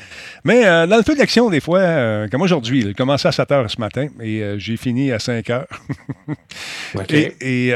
Mais 0.44 0.64
dans 0.64 0.96
le 0.96 1.02
feu 1.02 1.14
d'action, 1.14 1.50
des 1.50 1.60
fois, 1.60 2.28
comme 2.30 2.42
aujourd'hui, 2.42 2.82
j'ai 2.82 2.94
commencé 2.94 3.28
à 3.28 3.32
7 3.32 3.48
h 3.50 3.68
ce 3.68 3.80
matin 3.80 4.08
et 4.20 4.54
j'ai 4.58 4.76
fini 4.76 5.12
à 5.12 5.18
5 5.18 5.46
h. 5.46 5.64
Et, 7.40 7.72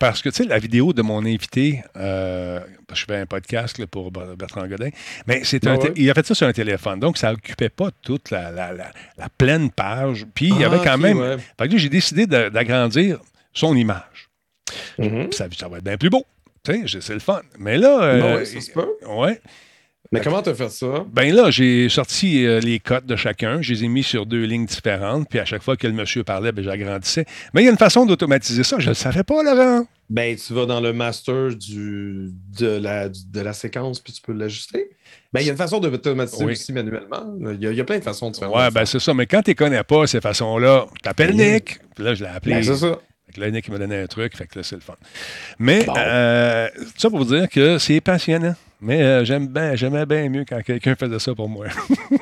parce 0.00 0.22
que, 0.22 0.30
tu 0.30 0.36
sais, 0.36 0.44
la 0.44 0.58
vidéo 0.58 0.94
de 0.94 1.02
mon 1.02 1.24
invité, 1.26 1.82
euh, 1.94 2.58
je 2.92 3.04
fais 3.04 3.18
un 3.18 3.26
podcast 3.26 3.76
là, 3.78 3.86
pour 3.86 4.10
Bertrand 4.10 4.66
Godin, 4.66 4.88
mais 5.26 5.42
c'est 5.44 5.66
un 5.66 5.78
il 5.94 6.10
a 6.10 6.14
fait 6.14 6.26
ça 6.26 6.34
sur 6.34 6.46
un 6.46 6.52
téléphone, 6.52 6.98
donc 6.98 7.18
ça 7.18 7.32
occupait 7.32 7.68
pas 7.68 7.90
toute 8.02 8.30
la, 8.30 8.50
la, 8.50 8.72
la, 8.72 9.28
pleine 9.36 9.70
page. 9.70 10.26
Puis 10.34 10.48
il 10.48 10.58
y 10.58 10.64
avait 10.64 10.78
ah, 10.80 10.84
quand 10.84 10.98
même. 10.98 11.18
Ouais. 11.18 11.68
que 11.68 11.76
j'ai 11.76 11.90
décidé 11.90 12.26
d'agrandir 12.26 13.20
son 13.52 13.76
image. 13.76 14.30
Mm-hmm. 14.98 15.32
ça, 15.32 15.46
ça, 15.56 15.68
va 15.68 15.76
être 15.76 15.84
bien 15.84 15.98
plus 15.98 16.10
beau. 16.10 16.24
Tu 16.64 16.88
sais, 16.88 17.00
c'est 17.02 17.14
le 17.14 17.20
fun. 17.20 17.42
Mais 17.58 17.76
là. 17.76 18.02
Euh, 18.02 18.36
ouais, 18.38 18.44
ça 18.46 18.60
se 18.60 18.70
peut. 18.70 18.88
Ouais. 19.06 19.38
Mais 20.12 20.20
comment 20.20 20.42
tu 20.42 20.48
as 20.48 20.54
fait 20.54 20.70
ça? 20.70 21.06
Ben 21.12 21.32
là, 21.32 21.52
j'ai 21.52 21.88
sorti 21.88 22.44
euh, 22.44 22.58
les 22.58 22.80
cotes 22.80 23.06
de 23.06 23.14
chacun. 23.14 23.62
Je 23.62 23.72
les 23.72 23.84
ai 23.84 23.88
mis 23.88 24.02
sur 24.02 24.26
deux 24.26 24.42
lignes 24.42 24.66
différentes. 24.66 25.28
Puis 25.28 25.38
à 25.38 25.44
chaque 25.44 25.62
fois 25.62 25.76
que 25.76 25.86
le 25.86 25.92
monsieur 25.92 26.24
parlait, 26.24 26.50
ben, 26.50 26.64
j'agrandissais. 26.64 27.26
Mais 27.54 27.62
il 27.62 27.66
y 27.66 27.68
a 27.68 27.70
une 27.70 27.78
façon 27.78 28.06
d'automatiser 28.06 28.64
ça. 28.64 28.80
Je 28.80 28.86
ne 28.86 28.90
le 28.90 28.94
savais 28.94 29.22
pas, 29.22 29.40
Laurent. 29.44 29.86
Ben, 30.08 30.34
tu 30.34 30.52
vas 30.52 30.66
dans 30.66 30.80
le 30.80 30.92
master 30.92 31.54
du, 31.54 32.32
de, 32.58 32.66
la, 32.66 33.08
de 33.08 33.40
la 33.40 33.52
séquence, 33.52 34.00
puis 34.00 34.12
tu 34.12 34.20
peux 34.20 34.32
l'ajuster. 34.32 34.90
Ben, 35.32 35.42
il 35.42 35.46
y 35.46 35.48
a 35.48 35.52
une 35.52 35.58
façon 35.58 35.78
d'automatiser 35.78 36.44
aussi 36.44 36.72
manuellement. 36.72 37.32
Il 37.38 37.62
y, 37.62 37.80
a, 37.80 37.84
plein 37.84 37.98
de 37.98 38.04
façons 38.04 38.32
de 38.32 38.36
faire. 38.36 38.52
Ouais, 38.52 38.68
ben 38.72 38.84
c'est 38.84 38.98
ça. 38.98 39.14
Mais 39.14 39.26
quand 39.26 39.42
tu 39.42 39.50
ne 39.50 39.54
connais 39.54 39.84
pas 39.84 40.08
ces 40.08 40.20
façons-là, 40.20 40.86
tu 41.00 41.08
appelles 41.08 41.36
Nick. 41.36 41.78
Puis 41.94 42.02
là, 42.02 42.14
je 42.14 42.24
l'ai 42.24 42.30
appelé. 42.30 42.56
Ben, 42.56 42.64
c'est 42.64 42.74
ça. 42.74 42.98
Fait 43.26 43.34
que 43.34 43.40
là, 43.40 43.50
Nick 43.52 43.68
m'a 43.68 43.78
donné 43.78 44.00
un 44.00 44.06
truc. 44.08 44.36
Fait 44.36 44.48
que 44.48 44.58
là, 44.58 44.64
c'est 44.64 44.74
le 44.74 44.80
fun. 44.80 44.96
Mais, 45.60 45.86
euh, 45.96 46.68
ça 46.96 47.08
pour 47.10 47.20
vous 47.20 47.36
dire 47.36 47.48
que 47.48 47.78
c'est 47.78 48.00
passionnant. 48.00 48.56
Mais 48.82 49.02
euh, 49.02 49.24
j'aime 49.24 49.46
bien, 49.46 49.74
j'aimais 49.74 50.06
bien 50.06 50.28
mieux 50.30 50.44
quand 50.48 50.62
quelqu'un 50.62 50.94
faisait 50.94 51.18
ça 51.18 51.34
pour 51.34 51.48
moi. 51.48 51.66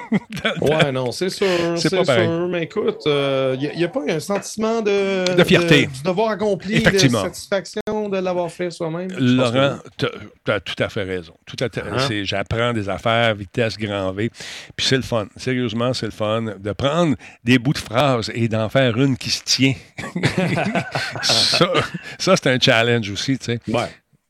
ouais, 0.60 0.90
non, 0.90 1.12
c'est 1.12 1.30
sûr. 1.30 1.46
C'est 1.76 1.90
pas 1.90 2.04
sûr. 2.04 2.48
Mais 2.48 2.64
écoute, 2.64 3.02
il 3.06 3.12
euh, 3.12 3.56
n'y 3.56 3.84
a, 3.84 3.88
pas 3.88 4.02
un 4.08 4.18
sentiment 4.18 4.80
de, 4.80 5.36
de 5.36 5.44
fierté. 5.44 5.86
De, 5.86 5.92
du 5.92 6.02
devoir 6.02 6.30
accompli, 6.30 6.82
de 6.82 6.98
satisfaction 6.98 8.08
de 8.08 8.18
l'avoir 8.18 8.50
fait 8.50 8.70
soi-même? 8.70 9.08
Laurent, 9.18 9.78
tu 9.96 10.06
as, 10.50 10.60
tout 10.60 10.82
à 10.82 10.88
fait 10.88 11.04
raison. 11.04 11.34
Tout 11.46 11.56
à 11.60 11.68
uh-huh. 11.68 12.24
J'apprends 12.24 12.72
des 12.72 12.88
affaires, 12.88 13.36
vitesse 13.36 13.78
grand 13.78 14.12
V. 14.12 14.30
Puis 14.76 14.86
c'est 14.86 14.96
le 14.96 15.02
fun. 15.02 15.28
Sérieusement, 15.36 15.94
c'est 15.94 16.06
le 16.06 16.12
fun 16.12 16.42
de 16.58 16.72
prendre 16.72 17.14
des 17.44 17.58
bouts 17.58 17.72
de 17.72 17.78
phrases 17.78 18.32
et 18.34 18.48
d'en 18.48 18.68
faire 18.68 18.98
une 18.98 19.16
qui 19.16 19.30
se 19.30 19.44
tient. 19.44 19.74
ça, 21.22 21.70
ça 22.18 22.34
c'est 22.36 22.48
un 22.48 22.58
challenge 22.58 23.10
aussi, 23.10 23.38
tu 23.38 23.44
sais. 23.44 23.60
Ouais. 23.68 23.88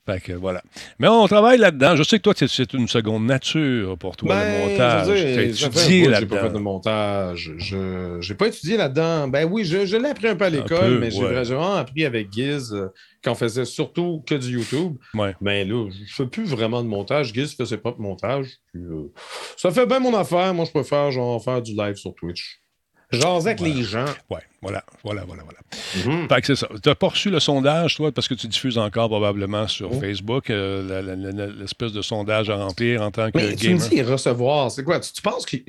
Fait 0.08 0.20
que 0.20 0.32
voilà. 0.32 0.62
Mais 0.98 1.06
on 1.06 1.26
travaille 1.26 1.58
là-dedans. 1.58 1.94
Je 1.94 2.02
sais 2.02 2.16
que 2.16 2.22
toi, 2.22 2.32
c'est 2.34 2.72
une 2.72 2.88
seconde 2.88 3.26
nature 3.26 3.98
pour 3.98 4.16
toi, 4.16 4.36
le 4.36 4.40
ben, 4.40 4.70
montage. 4.70 5.06
Tu 5.06 5.12
as 5.12 5.42
étudié 5.42 6.08
là-dedans. 6.08 6.18
J'ai 6.20 6.26
pas 6.26 6.42
fait 6.48 6.54
de 6.54 6.58
montage. 6.58 7.52
Je 7.58 8.26
n'ai 8.26 8.34
pas 8.34 8.46
étudié 8.46 8.78
là-dedans. 8.78 9.28
Ben 9.28 9.44
oui, 9.44 9.66
je, 9.66 9.96
l'ai 9.96 10.08
appris 10.08 10.28
un 10.28 10.36
peu 10.36 10.46
à 10.46 10.50
l'école, 10.50 10.98
mais 10.98 11.10
j'ai 11.10 11.20
vraiment 11.20 11.74
appris 11.74 12.06
avec 12.06 12.32
Giz 12.32 12.72
euh, 12.72 12.86
quand 13.22 13.32
on 13.32 13.34
faisait 13.34 13.66
surtout 13.66 14.24
que 14.26 14.34
du 14.34 14.52
YouTube. 14.54 14.96
Ouais. 15.12 15.36
Ben 15.42 15.68
là, 15.68 15.90
je 15.90 16.14
fais 16.14 16.26
plus 16.26 16.48
vraiment 16.48 16.82
de 16.82 16.88
montage. 16.88 17.34
Giz 17.34 17.54
fait 17.54 17.66
ses 17.66 17.76
propres 17.76 18.00
montages. 18.00 18.48
Euh, 18.76 19.12
ça 19.58 19.70
fait 19.70 19.84
bien 19.84 19.98
mon 19.98 20.16
affaire. 20.16 20.54
Moi, 20.54 20.64
je 20.64 20.70
préfère 20.70 21.10
genre 21.10 21.44
faire 21.44 21.60
du 21.60 21.74
live 21.74 21.96
sur 21.96 22.14
Twitch. 22.14 22.62
Genre 23.10 23.36
avec 23.36 23.60
les 23.60 23.82
gens. 23.84 24.04
Oui, 24.28 24.40
voilà, 24.60 24.84
voilà, 25.02 25.24
voilà, 25.26 25.42
voilà. 25.42 25.58
Mm-hmm. 25.96 26.28
Fait 26.28 26.40
que 26.42 26.46
c'est 26.46 26.56
ça. 26.56 26.68
Tu 26.82 26.88
n'as 26.88 26.94
pas 26.94 27.08
reçu 27.08 27.30
le 27.30 27.40
sondage, 27.40 27.96
toi, 27.96 28.12
parce 28.12 28.28
que 28.28 28.34
tu 28.34 28.48
diffuses 28.48 28.76
encore 28.76 29.08
probablement 29.08 29.66
sur 29.66 29.92
oh. 29.92 30.00
Facebook 30.00 30.50
euh, 30.50 31.16
l'espèce 31.58 31.92
de 31.92 32.02
sondage 32.02 32.50
à 32.50 32.56
remplir 32.56 33.00
en 33.00 33.10
tant 33.10 33.30
que 33.30 33.38
Mais 33.38 33.54
gamer. 33.54 33.56
Tu 33.56 33.74
me 33.74 33.88
dis 33.88 34.02
recevoir, 34.02 34.70
c'est 34.70 34.84
quoi? 34.84 35.00
Tu, 35.00 35.22
penses 35.22 35.46
qu'il 35.46 35.64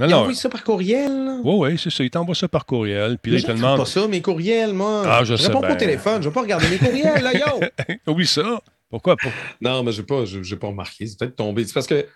envoie 0.00 0.32
ça 0.32 0.48
par 0.48 0.64
courriel? 0.64 1.40
Oui, 1.44 1.54
oui, 1.58 1.78
c'est 1.82 1.90
ça. 1.90 2.04
Il 2.04 2.10
t'envoie 2.10 2.34
ça 2.34 2.48
par 2.48 2.64
courriel. 2.64 3.18
Puis 3.18 3.32
là, 3.32 3.38
il 3.38 3.44
te 3.44 3.52
demande. 3.52 3.78
pas 3.78 3.84
ça, 3.84 4.08
mes 4.08 4.22
courriels, 4.22 4.72
moi. 4.72 5.02
Ah, 5.04 5.24
je, 5.24 5.34
réponds 5.34 5.60
pas 5.60 5.74
au 5.74 5.76
téléphone. 5.76 6.22
Je 6.22 6.28
vais 6.28 6.34
pas 6.34 6.42
regarder 6.42 6.68
mes 6.68 6.78
courriels, 6.78 7.22
là, 7.22 7.34
yo! 7.34 7.60
oui, 8.14 8.26
ça. 8.26 8.62
Pourquoi? 8.88 9.16
Non, 9.60 9.82
mais 9.82 9.92
je 9.92 10.00
n'ai 10.00 10.06
pas, 10.06 10.24
pas 10.58 10.66
remarqué. 10.68 11.06
C'est 11.06 11.18
peut-être 11.18 11.36
tombé. 11.36 11.66
C'est 11.66 11.74
parce 11.74 11.86
que 11.86 12.06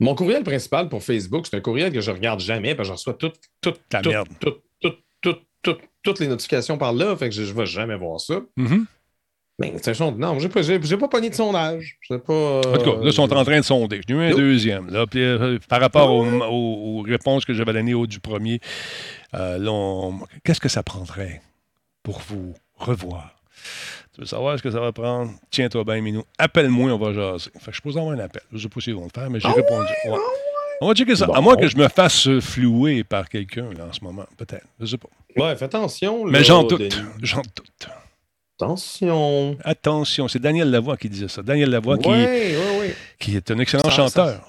mon 0.00 0.14
courriel 0.14 0.42
principal 0.42 0.88
pour 0.88 1.02
Facebook, 1.02 1.46
c'est 1.46 1.56
un 1.56 1.60
courriel 1.60 1.92
que 1.92 2.00
je 2.00 2.10
ne 2.10 2.16
regarde 2.16 2.40
jamais, 2.40 2.74
parce 2.74 2.88
que 2.88 2.94
je 2.94 2.98
reçois 2.98 3.14
toute, 3.14 3.40
toute, 3.60 3.80
toutes 6.02 6.20
les 6.20 6.28
notifications 6.28 6.78
par 6.78 6.92
là, 6.92 7.16
fait 7.16 7.28
que 7.28 7.34
je 7.34 7.42
ne 7.42 7.52
vais 7.58 7.66
jamais 7.66 7.96
voir 7.96 8.20
ça. 8.20 8.40
Mm-hmm. 8.58 8.84
Mais 9.60 9.72
non, 10.18 10.38
j'ai 10.40 10.48
pas, 10.48 10.62
j'ai, 10.62 10.96
pas 10.96 11.06
pogné 11.06 11.30
de 11.30 11.34
sondage. 11.34 11.96
Pas, 12.08 12.16
en 12.16 12.60
tout 12.60 12.80
cas, 12.80 12.96
là, 12.96 13.02
ils 13.04 13.12
sont 13.12 13.32
en 13.32 13.44
train 13.44 13.60
de 13.60 13.64
sonder. 13.64 14.00
J'ai 14.06 14.14
eu 14.14 14.18
un 14.18 14.34
deuxième. 14.34 14.90
Là, 14.90 15.06
euh, 15.14 15.58
par 15.68 15.80
rapport 15.80 16.10
aux, 16.12 17.02
réponses 17.02 17.44
que 17.44 17.54
j'avais 17.54 17.72
données 17.72 17.94
au 17.94 18.08
du 18.08 18.18
premier, 18.18 18.58
euh, 19.34 20.10
qu'est-ce 20.42 20.60
que 20.60 20.68
ça 20.68 20.82
prendrait 20.82 21.40
pour 22.02 22.20
vous 22.26 22.54
revoir? 22.74 23.36
Tu 24.14 24.20
veux 24.20 24.26
savoir 24.26 24.56
ce 24.56 24.62
que 24.62 24.70
ça 24.70 24.78
va 24.78 24.92
prendre? 24.92 25.32
Tiens-toi 25.50 25.82
bien, 25.82 26.00
Minou. 26.00 26.22
Appelle-moi, 26.38 26.92
on 26.92 26.98
va 26.98 27.12
jaser. 27.12 27.50
Fait 27.58 27.72
que 27.72 27.76
je 27.76 27.82
pose 27.82 27.98
avoir 27.98 28.14
un 28.14 28.18
appel. 28.20 28.42
Je 28.52 28.56
ne 28.56 28.62
sais 28.62 28.68
pas 28.68 28.80
s'ils 28.80 28.94
vont 28.94 29.04
le 29.04 29.10
faire, 29.12 29.28
mais 29.28 29.40
j'ai 29.40 29.48
ah 29.48 29.52
répondu. 29.52 29.90
Ouais. 30.06 30.18
On 30.80 30.88
va 30.88 30.94
checker 30.94 31.16
ça. 31.16 31.26
À 31.34 31.40
moins 31.40 31.56
que 31.56 31.66
je 31.66 31.76
me 31.76 31.88
fasse 31.88 32.28
flouer 32.38 33.02
par 33.02 33.28
quelqu'un 33.28 33.66
en 33.66 33.92
ce 33.92 34.04
moment. 34.04 34.24
Peut-être. 34.36 34.66
Je 34.78 34.84
ne 34.84 34.88
sais 34.88 34.98
pas. 34.98 35.08
Ouais, 35.36 35.56
fais 35.56 35.64
attention. 35.64 36.24
mais 36.26 36.44
j'en 36.44 36.62
doute. 36.62 36.96
J'en 37.22 37.42
doute. 37.42 37.88
Attention. 38.56 39.56
Attention. 39.64 40.28
C'est 40.28 40.38
Daniel 40.38 40.70
Lavoie 40.70 40.96
qui 40.96 41.08
disait 41.08 41.26
ça. 41.26 41.42
Daniel 41.42 41.70
Lavoie 41.70 41.98
qui, 41.98 42.10
qui 43.18 43.36
est 43.36 43.50
un 43.50 43.58
excellent 43.58 43.90
chanteur. 43.90 44.48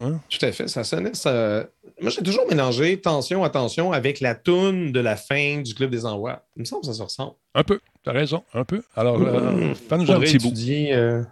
Hein? 0.00 0.20
Tout 0.28 0.44
à 0.44 0.50
fait. 0.50 0.66
Ça 0.66 0.82
sonnait. 0.82 1.14
Ça... 1.14 1.64
Moi, 2.00 2.10
j'ai 2.10 2.22
toujours 2.22 2.46
mélangé 2.48 3.00
tension, 3.00 3.42
attention 3.42 3.90
avec 3.92 4.20
la 4.20 4.34
toune 4.34 4.92
de 4.92 5.00
la 5.00 5.16
fin 5.16 5.62
du 5.62 5.74
Club 5.74 5.90
des 5.90 6.04
Envois. 6.04 6.42
Il 6.56 6.60
me 6.60 6.64
semble 6.66 6.82
que 6.82 6.88
ça 6.88 6.92
se 6.92 7.02
ressemble. 7.02 7.32
Un 7.54 7.62
peu. 7.64 7.80
T'as 8.04 8.12
raison, 8.12 8.42
un 8.52 8.64
peu. 8.64 8.82
Alors, 8.94 9.16
euh, 9.20 9.70
Mmh. 9.70 9.74
fais-nous 9.74 10.12
un 10.12 10.20
petit 10.20 10.36
bout. 10.38 10.52
euh. 10.92 11.22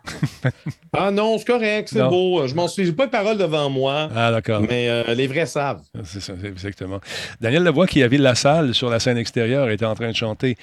ah 0.94 1.11
non, 1.11 1.37
c'est 1.38 1.44
correct, 1.46 1.90
c'est 1.92 2.03
beau. 2.09 2.46
Je 2.46 2.55
m'en 2.55 2.66
suis. 2.66 2.87
J'ai 2.87 2.92
pas 2.92 3.07
de 3.07 3.11
parole 3.11 3.37
devant 3.37 3.68
moi, 3.68 4.09
Ah, 4.16 4.31
d'accord. 4.31 4.62
mais 4.62 4.88
euh, 4.88 5.14
les 5.14 5.27
vrais 5.27 5.46
savent. 5.46 5.83
C'est 6.03 6.20
ça, 6.20 6.33
exactement. 6.42 7.00
Daniel 7.40 7.62
Lavoie, 7.62 7.87
qui 7.87 8.03
avait 8.03 8.16
la 8.18 8.35
salle 8.35 8.74
sur 8.74 8.88
la 8.88 9.00
scène 9.00 9.18
extérieure, 9.18 9.68
était 9.70 9.85
en 9.85 9.94
train 9.94 10.11
de 10.11 10.16
chanter 10.16 10.57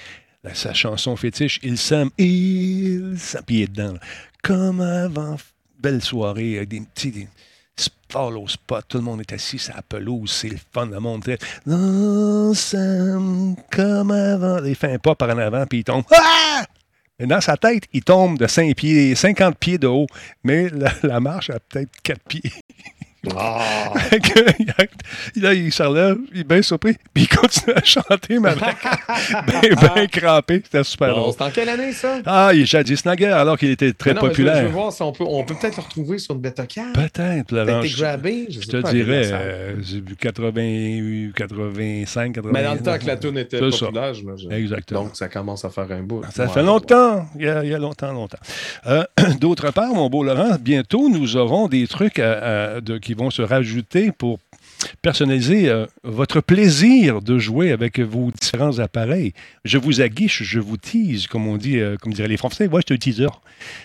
la- 0.43 0.55
sa 0.55 0.73
chanson 0.73 1.15
fétiche 1.15 1.59
Il 1.63 1.77
s'aime, 1.77 2.09
il 2.17 3.13
est 3.49 3.67
dedans. 3.67 3.93
là. 3.93 3.99
Comme 4.43 4.81
avant, 4.81 5.37
belle 5.79 6.01
soirée, 6.01 6.57
avec 6.57 6.69
des 6.69 6.81
petits 6.81 7.11
des 7.11 7.27
sports 7.81 8.41
au 8.41 8.47
spot, 8.47 8.85
tout 8.87 8.97
le 8.97 9.03
monde 9.03 9.21
est 9.21 9.33
assis 9.33 9.59
sur 9.59 9.75
la 9.75 9.81
pelouse, 9.81 10.31
c'est 10.31 10.49
le 10.49 10.57
fun, 10.73 10.85
montée. 10.85 11.37
On 11.67 12.53
s'aime 12.53 13.55
comme 13.71 14.11
avant. 14.11 14.63
Il 14.63 14.75
fait 14.75 14.93
un 14.93 14.99
pas 14.99 15.15
par 15.15 15.29
en 15.29 15.37
avant, 15.37 15.65
puis 15.65 15.79
il 15.79 15.83
tombe. 15.83 16.03
Ah! 16.11 16.63
Mais 17.19 17.27
dans 17.27 17.41
sa 17.41 17.55
tête, 17.55 17.83
il 17.93 18.03
tombe 18.03 18.37
de 18.37 18.47
5 18.47 18.75
pieds, 18.75 19.13
50 19.13 19.57
pieds 19.57 19.77
de 19.77 19.87
haut, 19.87 20.07
mais 20.43 20.69
la, 20.69 20.91
la 21.03 21.19
marche 21.19 21.51
a 21.51 21.59
peut-être 21.59 21.91
4 22.03 22.21
pieds. 22.27 22.51
Ah! 23.37 23.93
Que, 24.11 24.39
il- 25.35 25.41
là, 25.41 25.53
il 25.53 25.71
se 25.71 25.83
relève, 25.83 26.17
il 26.33 26.39
est 26.41 26.43
bien 26.43 26.61
surpris, 26.61 26.95
puis 27.13 27.23
il 27.23 27.27
continue 27.37 27.75
à 27.75 27.83
chanter, 27.83 28.39
mais 28.39 28.49
avec 28.49 28.75
bien, 29.47 29.93
bien 29.93 30.07
crampé. 30.07 30.61
C'était 30.63 30.83
super 30.83 31.13
Bon, 31.13 31.31
c'est 31.31 31.43
en 31.43 31.51
quelle 31.51 31.69
année, 31.69 31.91
ça? 31.91 32.17
Ah, 32.25 32.49
il 32.53 32.61
est 32.61 32.65
jadis 32.65 33.05
naguère, 33.05 33.37
alors 33.37 33.57
qu'il 33.57 33.69
était 33.69 33.93
très 33.93 34.13
non, 34.13 34.21
je 34.21 34.25
veux- 34.25 34.31
Je, 34.31 34.37
populaire. 34.41 34.63
veux 34.63 34.69
voir 34.69 34.91
si 34.91 35.01
on 35.03 35.11
peut, 35.11 35.23
on 35.27 35.43
peut 35.43 35.53
peut-être 35.53 35.77
le 35.77 35.83
retrouver 35.83 36.17
sur 36.17 36.33
une 36.33 36.41
bêta-cam. 36.41 36.93
Peut-être, 36.93 37.51
été 37.79 37.87
Je, 37.87 37.97
grabé, 37.97 38.45
je, 38.49 38.55
je 38.55 38.65
sais 38.65 38.71
te 38.71 38.77
pas, 38.81 38.91
dirais, 38.91 39.29
euh, 39.31 39.75
j'ai 39.83 40.01
vu 40.01 40.15
80, 40.15 41.31
85, 41.35 42.33
80. 42.33 42.51
Mais 42.53 42.63
dans 42.63 42.73
le 42.73 42.79
temps 42.79 42.97
que 42.97 43.05
la 43.07 43.17
toune 43.17 43.37
était 43.37 43.59
populaire, 43.59 44.13
j'imagine. 44.13 44.51
Exactement. 44.51 45.03
Donc, 45.03 45.15
ça 45.15 45.27
commence 45.27 45.63
à 45.65 45.69
faire 45.69 45.91
un 45.91 46.01
bout. 46.01 46.21
Ça 46.33 46.45
Ouais, 46.45 46.49
fait 46.53 46.63
longtemps, 46.63 47.25
il 47.35 47.45
y, 47.45 47.49
a, 47.49 47.63
il 47.63 47.69
y 47.69 47.73
a 47.73 47.77
longtemps, 47.79 48.11
longtemps. 48.11 48.39
Euh, 48.87 49.03
D'autre 49.39 49.71
part, 49.71 49.93
mon 49.93 50.09
beau 50.09 50.23
Laurent, 50.23 50.57
bientôt, 50.59 51.09
nous 51.09 51.37
aurons 51.37 51.67
des 51.67 51.87
trucs 51.87 52.19
à- 52.19 52.75
à- 52.77 52.81
de- 52.81 52.97
qui 52.97 53.10
vont 53.15 53.29
se 53.29 53.41
rajouter 53.41 54.11
pour 54.11 54.39
personnaliser 55.01 55.69
euh, 55.69 55.85
votre 56.03 56.41
plaisir 56.41 57.21
de 57.21 57.37
jouer 57.37 57.71
avec 57.71 57.99
vos 57.99 58.31
différents 58.31 58.79
appareils. 58.79 59.33
Je 59.63 59.77
vous 59.77 60.01
aguiche, 60.01 60.43
je 60.43 60.59
vous 60.59 60.77
tease, 60.77 61.27
comme 61.27 61.47
on 61.47 61.57
dit, 61.57 61.79
euh, 61.79 61.97
comme 61.97 62.13
diraient 62.13 62.27
les 62.27 62.37
Français. 62.37 62.67
Ouais, 62.67 62.81
c'est 62.87 62.93
un 62.93 62.97
teaser. 62.97 63.27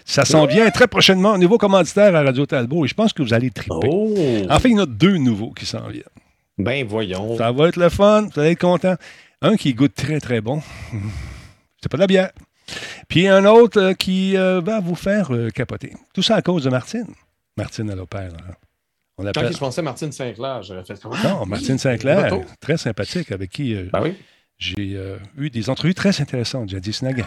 Ça 0.04 0.24
s'en 0.24 0.46
vient 0.46 0.70
très 0.70 0.86
prochainement, 0.88 1.34
un 1.34 1.38
nouveau 1.38 1.58
commanditaire 1.58 2.14
à 2.16 2.22
Radio 2.22 2.46
Talbot, 2.46 2.84
et 2.84 2.88
je 2.88 2.94
pense 2.94 3.12
que 3.12 3.22
vous 3.22 3.34
allez 3.34 3.50
triper. 3.50 3.88
Oh! 3.90 4.14
Enfin, 4.48 4.68
il 4.68 4.76
y 4.76 4.78
en 4.78 4.82
a 4.82 4.86
deux 4.86 5.18
nouveaux 5.18 5.50
qui 5.52 5.66
s'en 5.66 5.86
viennent. 5.88 6.02
Ben 6.58 6.86
voyons. 6.86 7.36
Ça 7.36 7.52
va 7.52 7.68
être 7.68 7.76
le 7.76 7.90
fun, 7.90 8.28
vous 8.34 8.40
allez 8.40 8.52
être 8.52 8.60
content. 8.60 8.94
Un 9.42 9.56
qui 9.56 9.74
goûte 9.74 9.94
très, 9.94 10.18
très 10.20 10.40
bon. 10.40 10.62
C'est 11.82 11.90
pas 11.90 11.98
de 11.98 12.02
la 12.02 12.06
bière. 12.06 12.30
Puis 13.08 13.28
un 13.28 13.44
autre 13.44 13.78
euh, 13.80 13.92
qui 13.92 14.34
va 14.34 14.80
vous 14.80 14.94
faire 14.94 15.30
capoter. 15.54 15.92
Tout 16.14 16.22
ça 16.22 16.36
à 16.36 16.42
cause 16.42 16.64
de 16.64 16.70
Martine. 16.70 17.06
Martine 17.58 17.90
à 17.90 17.94
l'opère. 17.94 18.32
hein. 18.32 18.54
On 19.18 19.22
Quand 19.22 19.26
l'appelle. 19.26 19.52
je 19.52 19.58
pensais 19.58 19.80
Martine 19.82 20.12
Sinclair, 20.12 20.62
j'aurais 20.62 20.84
fait 20.84 21.02
Non, 21.24 21.46
Martine 21.46 21.78
Sinclair, 21.78 22.30
très 22.60 22.76
sympathique, 22.76 23.32
avec 23.32 23.50
qui 23.50 23.74
euh, 23.74 23.88
Ben 23.92 24.02
oui. 24.02 24.14
j'ai 24.58 24.92
euh, 24.94 25.16
eu 25.38 25.48
des 25.48 25.70
entrevues 25.70 25.94
très 25.94 26.20
intéressantes, 26.20 26.68
jadis 26.68 27.00
naguère. 27.02 27.26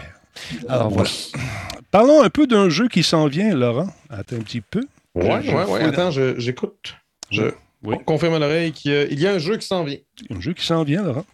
Alors 0.68 0.90
voilà. 0.90 1.10
Parlons 1.90 2.22
un 2.22 2.30
peu 2.30 2.46
d'un 2.46 2.68
jeu 2.68 2.86
qui 2.88 3.02
s'en 3.02 3.26
vient, 3.26 3.52
Laurent. 3.56 3.88
Attends 4.08 4.36
un 4.36 4.40
petit 4.40 4.60
peu. 4.60 4.82
Ouais, 5.16 5.28
ouais. 5.28 5.64
fouille 5.66 5.82
Attends, 5.82 6.12
j'écoute. 6.12 6.94
Je 7.32 7.50
Oui. 7.82 7.96
confirme 8.06 8.34
à 8.34 8.38
l'oreille 8.38 8.70
qu'il 8.70 8.92
y 8.92 8.94
a- 8.94 9.04
il 9.06 9.18
y 9.18 9.26
a 9.26 9.32
un 9.32 9.38
jeu 9.38 9.56
qui 9.56 9.66
s'en 9.66 9.82
vient. 9.82 9.98
un 10.30 10.40
jeu 10.40 10.52
qui 10.52 10.64
s'en 10.64 10.84
vient, 10.84 11.02
Laurent. 11.02 11.26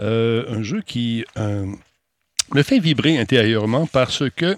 Euh, 0.00 0.44
un 0.48 0.62
jeu 0.62 0.80
qui 0.80 1.26
euh, 1.36 1.66
me 2.54 2.62
fait 2.62 2.78
vibrer 2.78 3.18
intérieurement 3.18 3.86
parce 3.86 4.22
que 4.30 4.56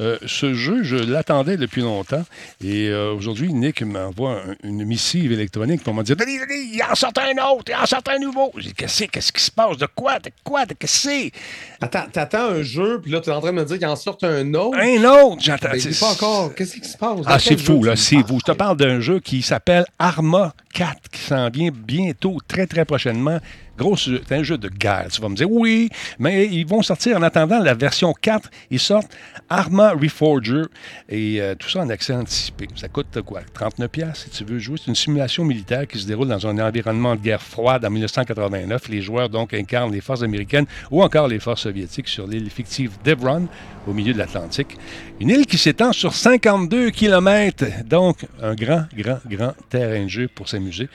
euh, 0.00 0.16
ce 0.26 0.54
jeu, 0.54 0.82
je 0.84 0.96
l'attendais 0.96 1.56
depuis 1.56 1.82
longtemps. 1.82 2.24
Et 2.62 2.88
euh, 2.88 3.12
aujourd'hui, 3.12 3.52
Nick 3.52 3.82
m'envoie 3.82 4.40
un- 4.46 4.54
une 4.68 4.84
missive 4.84 5.32
électronique 5.32 5.82
pour 5.82 5.94
me 5.94 6.02
dire 6.02 6.16
Denis, 6.16 6.38
Denis, 6.38 6.70
il 6.74 6.82
en 6.88 6.94
sort 6.94 7.12
un 7.16 7.50
autre, 7.52 7.64
il 7.68 7.74
en 7.74 7.86
sort 7.86 8.02
un 8.14 8.18
nouveau. 8.18 8.52
J'ai 8.56 8.68
dit 8.70 8.74
Qu'est-ce 8.74 9.32
qui 9.32 9.42
se 9.42 9.50
passe? 9.50 9.76
De 9.76 9.86
quoi? 9.94 10.18
De 10.18 10.30
quoi? 10.44 10.66
De 10.66 10.74
qu'est-ce 10.74 11.06
que 11.08 11.10
c'est? 11.12 11.32
Attends, 11.80 12.06
t'attends 12.12 12.50
un 12.50 12.62
jeu, 12.62 13.00
puis 13.02 13.10
là, 13.10 13.20
tu 13.20 13.30
es 13.30 13.32
en 13.32 13.40
train 13.40 13.52
de 13.52 13.56
me 13.58 13.64
dire 13.64 13.78
qu'il 13.78 13.86
en 13.88 13.96
sort 13.96 14.18
un 14.22 14.54
autre? 14.54 14.78
Un 14.78 15.04
autre! 15.04 15.42
J'entends. 15.42 15.68
Ben, 15.72 15.94
pas 15.98 16.06
encore. 16.12 16.54
Qu'est-ce 16.54 16.76
qui 16.76 16.88
se 16.88 16.96
passe? 16.96 17.18
Ah, 17.26 17.38
c'est 17.38 17.58
fou, 17.58 17.82
là, 17.82 17.96
c'est 17.96 18.22
fou. 18.26 18.38
Je 18.46 18.52
te 18.52 18.56
parle 18.56 18.76
d'un 18.76 19.00
jeu 19.00 19.20
qui 19.20 19.42
s'appelle 19.42 19.84
Arma 19.98 20.54
4, 20.74 21.08
qui 21.10 21.20
s'en 21.20 21.50
vient 21.50 21.70
bientôt, 21.72 22.38
très, 22.46 22.66
très 22.66 22.84
prochainement. 22.84 23.38
Gros, 23.78 23.96
c'est 23.96 24.32
un 24.32 24.42
jeu 24.42 24.58
de 24.58 24.68
guerre. 24.68 25.06
Tu 25.08 25.20
vas 25.20 25.28
me 25.28 25.36
dire, 25.36 25.48
oui, 25.48 25.88
mais 26.18 26.46
ils 26.46 26.66
vont 26.66 26.82
sortir 26.82 27.16
en 27.16 27.22
attendant 27.22 27.60
la 27.60 27.74
version 27.74 28.12
4. 28.12 28.50
Ils 28.72 28.80
sortent 28.80 29.12
Arma 29.48 29.92
Reforger 29.92 30.64
et 31.08 31.40
euh, 31.40 31.54
tout 31.54 31.68
ça 31.68 31.82
en 31.82 31.88
accès 31.88 32.12
anticipé. 32.12 32.66
Ça 32.74 32.88
coûte 32.88 33.16
euh, 33.16 33.22
quoi? 33.22 33.40
39 33.54 33.88
pièces 33.88 34.24
si 34.24 34.30
tu 34.30 34.44
veux 34.44 34.58
jouer. 34.58 34.78
C'est 34.78 34.88
une 34.88 34.96
simulation 34.96 35.44
militaire 35.44 35.86
qui 35.86 35.96
se 35.96 36.08
déroule 36.08 36.26
dans 36.26 36.44
un 36.44 36.58
environnement 36.58 37.14
de 37.14 37.20
guerre 37.20 37.40
froide 37.40 37.84
en 37.84 37.90
1989. 37.90 38.88
Les 38.88 39.00
joueurs, 39.00 39.28
donc, 39.28 39.54
incarnent 39.54 39.92
les 39.92 40.00
forces 40.00 40.24
américaines 40.24 40.66
ou 40.90 41.00
encore 41.00 41.28
les 41.28 41.38
forces 41.38 41.62
soviétiques 41.62 42.08
sur 42.08 42.26
l'île 42.26 42.50
fictive 42.50 42.90
d'Evron, 43.04 43.46
au 43.86 43.92
milieu 43.92 44.12
de 44.12 44.18
l'Atlantique. 44.18 44.76
Une 45.20 45.30
île 45.30 45.46
qui 45.46 45.58
s'étend 45.58 45.92
sur 45.92 46.14
52 46.14 46.90
km, 46.90 47.64
donc 47.84 48.24
un 48.40 48.54
grand, 48.54 48.84
grand, 48.96 49.18
grand 49.28 49.52
terrain 49.68 50.04
de 50.04 50.08
jeu 50.08 50.28
pour 50.32 50.48
s'amuser. 50.48 50.88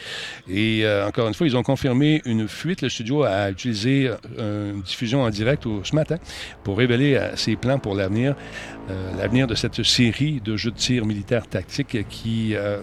Et 0.50 0.86
euh, 0.86 1.06
encore 1.06 1.28
une 1.28 1.34
fois, 1.34 1.46
ils 1.46 1.58
ont 1.58 1.64
confirmé 1.64 2.22
une 2.24 2.48
fuite. 2.48 2.82
Le 2.84 2.88
studio 2.88 3.24
a 3.24 3.50
utilisé 3.50 4.10
euh, 4.40 4.72
une 4.72 4.82
diffusion 4.82 5.24
en 5.24 5.30
direct 5.30 5.66
ce 5.84 5.94
matin 5.94 6.20
pour 6.64 6.78
révéler 6.78 7.16
euh, 7.16 7.36
ses 7.36 7.58
plans 7.58 7.80
pour 7.80 7.96
l'avenir, 7.96 8.36
l'avenir 9.18 9.48
de 9.48 9.56
cette 9.56 9.84
série 9.84 10.42
de 10.42 10.58
jeux 10.58 10.72
de 10.72 10.76
tir 10.76 11.06
militaires 11.06 11.48
tactiques 11.48 12.08
qui 12.10 12.54
euh, 12.56 12.82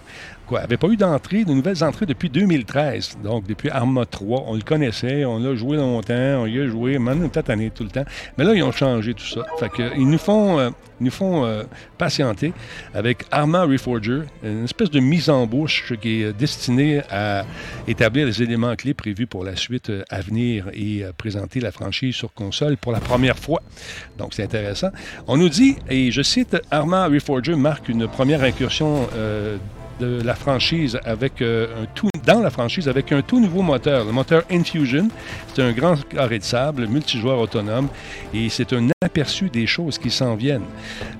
quoi, 0.50 0.60
avait 0.60 0.76
pas 0.76 0.88
eu 0.88 0.96
d'entrée, 0.96 1.44
de 1.44 1.52
nouvelles 1.52 1.84
entrées 1.84 2.06
depuis 2.06 2.28
2013. 2.28 3.18
Donc, 3.22 3.46
depuis 3.46 3.70
Arma 3.70 4.04
3, 4.04 4.44
on 4.48 4.54
le 4.54 4.62
connaissait, 4.62 5.24
on 5.24 5.38
l'a 5.38 5.54
joué 5.54 5.76
longtemps, 5.76 6.42
on 6.42 6.46
y 6.46 6.58
a 6.58 6.66
joué, 6.66 6.98
même 6.98 7.30
peut-être 7.30 7.74
tout 7.74 7.84
le 7.84 7.90
temps. 7.90 8.04
Mais 8.36 8.44
là, 8.44 8.52
ils 8.54 8.62
ont 8.62 8.72
changé 8.72 9.14
tout 9.14 9.26
ça. 9.26 9.42
Fait 9.58 9.70
ils 9.96 10.08
nous 10.08 10.18
font, 10.18 10.58
euh, 10.58 10.70
nous 11.00 11.12
font 11.12 11.44
euh, 11.44 11.62
patienter 11.98 12.52
avec 12.94 13.24
Arma 13.30 13.64
Reforger, 13.64 14.22
une 14.42 14.64
espèce 14.64 14.90
de 14.90 15.00
mise 15.00 15.30
en 15.30 15.46
bouche 15.46 15.94
qui 16.02 16.22
est 16.22 16.32
destinée 16.32 17.02
à 17.10 17.44
établir 17.86 18.26
les 18.26 18.42
éléments 18.42 18.74
clés 18.74 18.94
prévus 18.94 19.26
pour 19.26 19.44
la 19.44 19.56
suite 19.56 19.90
euh, 19.90 20.02
à 20.10 20.20
venir 20.20 20.66
et 20.72 21.04
euh, 21.04 21.12
présenter 21.16 21.60
la 21.60 21.70
franchise 21.70 22.14
sur 22.14 22.34
console 22.34 22.76
pour 22.76 22.92
la 22.92 23.00
première 23.00 23.38
fois. 23.38 23.62
Donc, 24.18 24.34
c'est 24.34 24.42
intéressant. 24.42 24.90
On 25.26 25.36
nous 25.36 25.48
dit, 25.48 25.76
et 25.88 26.10
je 26.10 26.22
cite, 26.22 26.56
Arma 26.70 27.06
Reforger 27.06 27.54
marque 27.54 27.88
une 27.88 28.08
première 28.08 28.42
incursion 28.42 29.08
euh, 29.14 29.56
de 30.00 30.20
la 30.22 30.34
franchise 30.34 30.98
avec 31.04 31.42
euh, 31.42 31.82
un 31.82 31.86
tout 31.94 32.08
dans 32.24 32.40
la 32.40 32.50
franchise 32.50 32.88
avec 32.88 33.12
un 33.12 33.22
tout 33.22 33.40
nouveau 33.40 33.62
moteur, 33.62 34.04
le 34.04 34.12
moteur 34.12 34.42
Infusion. 34.50 35.08
C'est 35.52 35.62
un 35.62 35.72
grand 35.72 35.96
carré 36.08 36.38
de 36.38 36.44
sable, 36.44 36.86
multijoueur 36.86 37.38
autonome, 37.38 37.88
et 38.34 38.48
c'est 38.48 38.72
un 38.72 38.88
aperçu 39.02 39.48
des 39.48 39.66
choses 39.66 39.98
qui 39.98 40.10
s'en 40.10 40.34
viennent. 40.34 40.64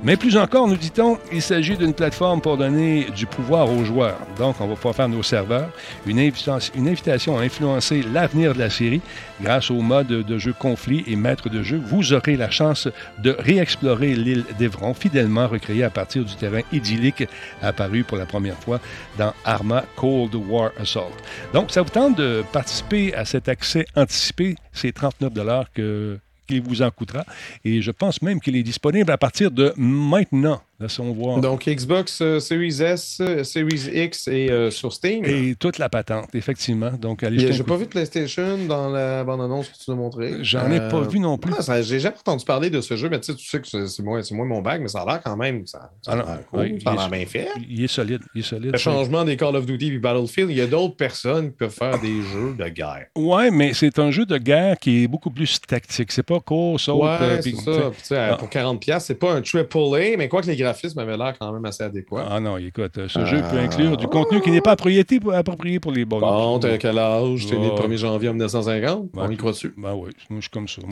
Mais 0.02 0.16
plus 0.16 0.36
encore, 0.36 0.68
nous 0.68 0.76
dit-on, 0.76 1.18
il 1.32 1.42
s'agit 1.42 1.76
d'une 1.76 1.94
plateforme 1.94 2.40
pour 2.40 2.56
donner 2.56 3.06
du 3.16 3.26
pouvoir 3.26 3.70
aux 3.70 3.84
joueurs. 3.84 4.18
Donc, 4.38 4.56
on 4.60 4.66
va 4.66 4.74
pouvoir 4.74 4.94
faire 4.94 5.08
nos 5.08 5.22
serveurs, 5.22 5.70
une 6.06 6.20
une 6.20 6.88
invitation 6.88 7.38
à 7.38 7.42
influencer 7.42 8.02
l'avenir 8.02 8.54
de 8.54 8.58
la 8.58 8.70
série 8.70 9.00
grâce 9.42 9.70
au 9.70 9.80
mode 9.80 10.08
de 10.08 10.38
jeu 10.38 10.52
conflit 10.52 11.04
et 11.06 11.16
maître 11.16 11.48
de 11.48 11.62
jeu. 11.62 11.80
Vous 11.84 12.12
aurez 12.12 12.36
la 12.36 12.50
chance 12.50 12.88
de 13.18 13.34
réexplorer 13.38 14.14
l'île 14.14 14.44
d'Evron, 14.58 14.94
fidèlement 14.94 15.48
recréée 15.48 15.84
à 15.84 15.90
partir 15.90 16.24
du 16.24 16.34
terrain 16.34 16.62
idyllique 16.72 17.24
apparu 17.62 18.04
pour 18.04 18.16
la 18.16 18.26
première 18.26 18.56
fois 18.56 18.80
dans 19.18 19.32
Arma 19.44 19.84
Cold 19.96 20.34
War 20.34 20.70
Assault. 20.78 21.12
Donc, 21.52 21.70
ça 21.70 21.82
vous 21.82 21.90
tente 21.90 22.16
de 22.16 22.44
participer 22.52 23.14
à 23.14 23.24
cet 23.24 23.48
accès 23.48 23.86
anticipé, 23.96 24.56
c'est 24.72 24.92
39 24.92 25.32
que 25.74 26.18
qu'il 26.50 26.62
vous 26.62 26.82
en 26.82 26.90
coûtera. 26.90 27.24
Et 27.64 27.80
je 27.80 27.90
pense 27.92 28.22
même 28.22 28.40
qu'il 28.40 28.56
est 28.56 28.62
disponible 28.62 29.10
à 29.12 29.18
partir 29.18 29.50
de 29.50 29.72
maintenant. 29.76 30.60
Laissons 30.80 31.12
voir. 31.12 31.40
Donc, 31.40 31.66
Xbox 31.68 32.20
euh, 32.22 32.40
Series 32.40 32.80
S, 32.82 33.18
euh, 33.20 33.44
Series 33.44 33.90
X 33.92 34.28
et 34.28 34.50
euh, 34.50 34.70
sur 34.70 34.92
Steam. 34.94 35.24
Et 35.26 35.54
toute 35.54 35.76
la 35.76 35.90
patente, 35.90 36.34
effectivement. 36.34 36.90
Donc, 36.92 37.22
allez 37.22 37.44
a- 37.48 37.52
J'ai 37.52 37.62
pas 37.64 37.76
vu 37.76 37.84
de 37.84 37.90
PlayStation 37.90 38.56
dans 38.66 38.88
la 38.88 39.22
bande-annonce 39.22 39.68
que 39.68 39.74
tu 39.74 39.82
nous 39.88 39.94
as 39.94 39.96
montrée. 39.98 40.32
J'en 40.40 40.70
ai 40.70 40.80
pas 40.88 41.02
vu 41.02 41.18
non 41.20 41.36
plus. 41.36 41.52
ah, 41.68 41.82
J'ai 41.82 42.00
jamais 42.00 42.16
entendu 42.16 42.44
parler 42.46 42.70
de 42.70 42.80
ce 42.80 42.96
jeu, 42.96 43.10
mais 43.10 43.20
tu 43.20 43.32
sais, 43.32 43.36
tu 43.36 43.46
sais 43.46 43.60
que 43.60 43.86
c'est 43.86 44.02
moins, 44.02 44.22
moins 44.32 44.46
mon 44.46 44.62
bag, 44.62 44.80
mais 44.80 44.88
ça 44.88 45.02
a 45.02 45.04
l'air 45.06 45.20
quand 45.22 45.36
même. 45.36 45.66
Ça, 45.66 45.90
ça 46.00 46.12
a 46.12 46.14
Ah 46.14 46.16
l'air 46.16 46.46
cool, 46.50 46.60
oui, 46.60 46.78
ça 46.82 46.92
a 46.92 47.08
bien 47.10 47.26
fait. 47.26 47.48
Il 47.68 47.84
est 47.84 47.86
solide. 47.86 48.22
Il 48.34 48.40
est 48.40 48.44
solide. 48.44 48.72
Le 48.72 48.78
changement 48.78 49.24
des 49.24 49.36
Call 49.36 49.56
of 49.56 49.66
Duty 49.66 49.88
et 49.94 49.98
Battlefield, 49.98 50.50
il 50.50 50.56
y 50.56 50.62
a 50.62 50.66
d'autres 50.66 50.96
personnes 50.96 51.50
qui 51.50 51.56
peuvent 51.58 51.70
faire 51.70 52.00
des 52.00 52.22
jeux 52.22 52.54
de 52.58 52.68
guerre. 52.70 53.06
Ouais, 53.16 53.50
mais 53.50 53.74
c'est 53.74 53.98
un 53.98 54.10
jeu 54.10 54.24
de 54.24 54.38
guerre 54.38 54.78
qui 54.78 55.04
est 55.04 55.08
beaucoup 55.08 55.30
plus 55.30 55.60
tactique. 55.60 56.10
C'est 56.10 56.22
pas 56.22 56.40
court, 56.40 56.80
saute. 56.80 57.02
Ouais, 57.02 57.40
c'est 57.42 57.54
ça. 57.54 58.30
Ah. 58.32 58.36
Pour 58.36 58.48
40$, 58.48 59.00
c'est 59.00 59.14
pas 59.16 59.34
un 59.34 59.42
triple 59.42 59.76
A, 59.94 60.16
mais 60.16 60.28
quoi 60.28 60.40
que 60.40 60.46
les 60.46 60.56
graphisme 60.72 60.98
avait 60.98 61.16
l'air 61.16 61.34
quand 61.38 61.52
même 61.52 61.64
assez 61.64 61.82
adéquat. 61.82 62.26
Ah 62.30 62.40
non, 62.40 62.56
écoute, 62.56 62.98
euh, 62.98 63.08
ce 63.08 63.24
jeu 63.26 63.42
peut 63.50 63.58
inclure 63.58 63.96
du 63.96 64.06
contenu 64.06 64.40
qui 64.40 64.50
n'est 64.50 64.60
pas 64.60 64.72
approprié 64.72 65.04
pour, 65.20 65.32
approprié 65.34 65.80
pour 65.80 65.92
les 65.92 66.04
bons. 66.04 66.20
Bon, 66.20 66.58
t'as 66.58 66.78
quel 66.78 66.98
âge? 66.98 67.46
T'es 67.46 67.56
né 67.56 67.66
le 67.66 67.72
Oh. 67.72 67.76
1er 67.88 67.96
janvier 67.96 68.28
en 68.28 68.32
1950? 68.32 69.02
Ouais. 69.02 69.08
On 69.16 69.30
y 69.30 69.36
croit 69.36 69.52
dessus. 69.52 69.74
Ben 69.76 69.94
oui, 69.94 70.10
moi 70.28 70.38
je 70.38 70.42
suis 70.42 70.50
comme 70.50 70.68
ça. 70.68 70.80
moi. 70.82 70.90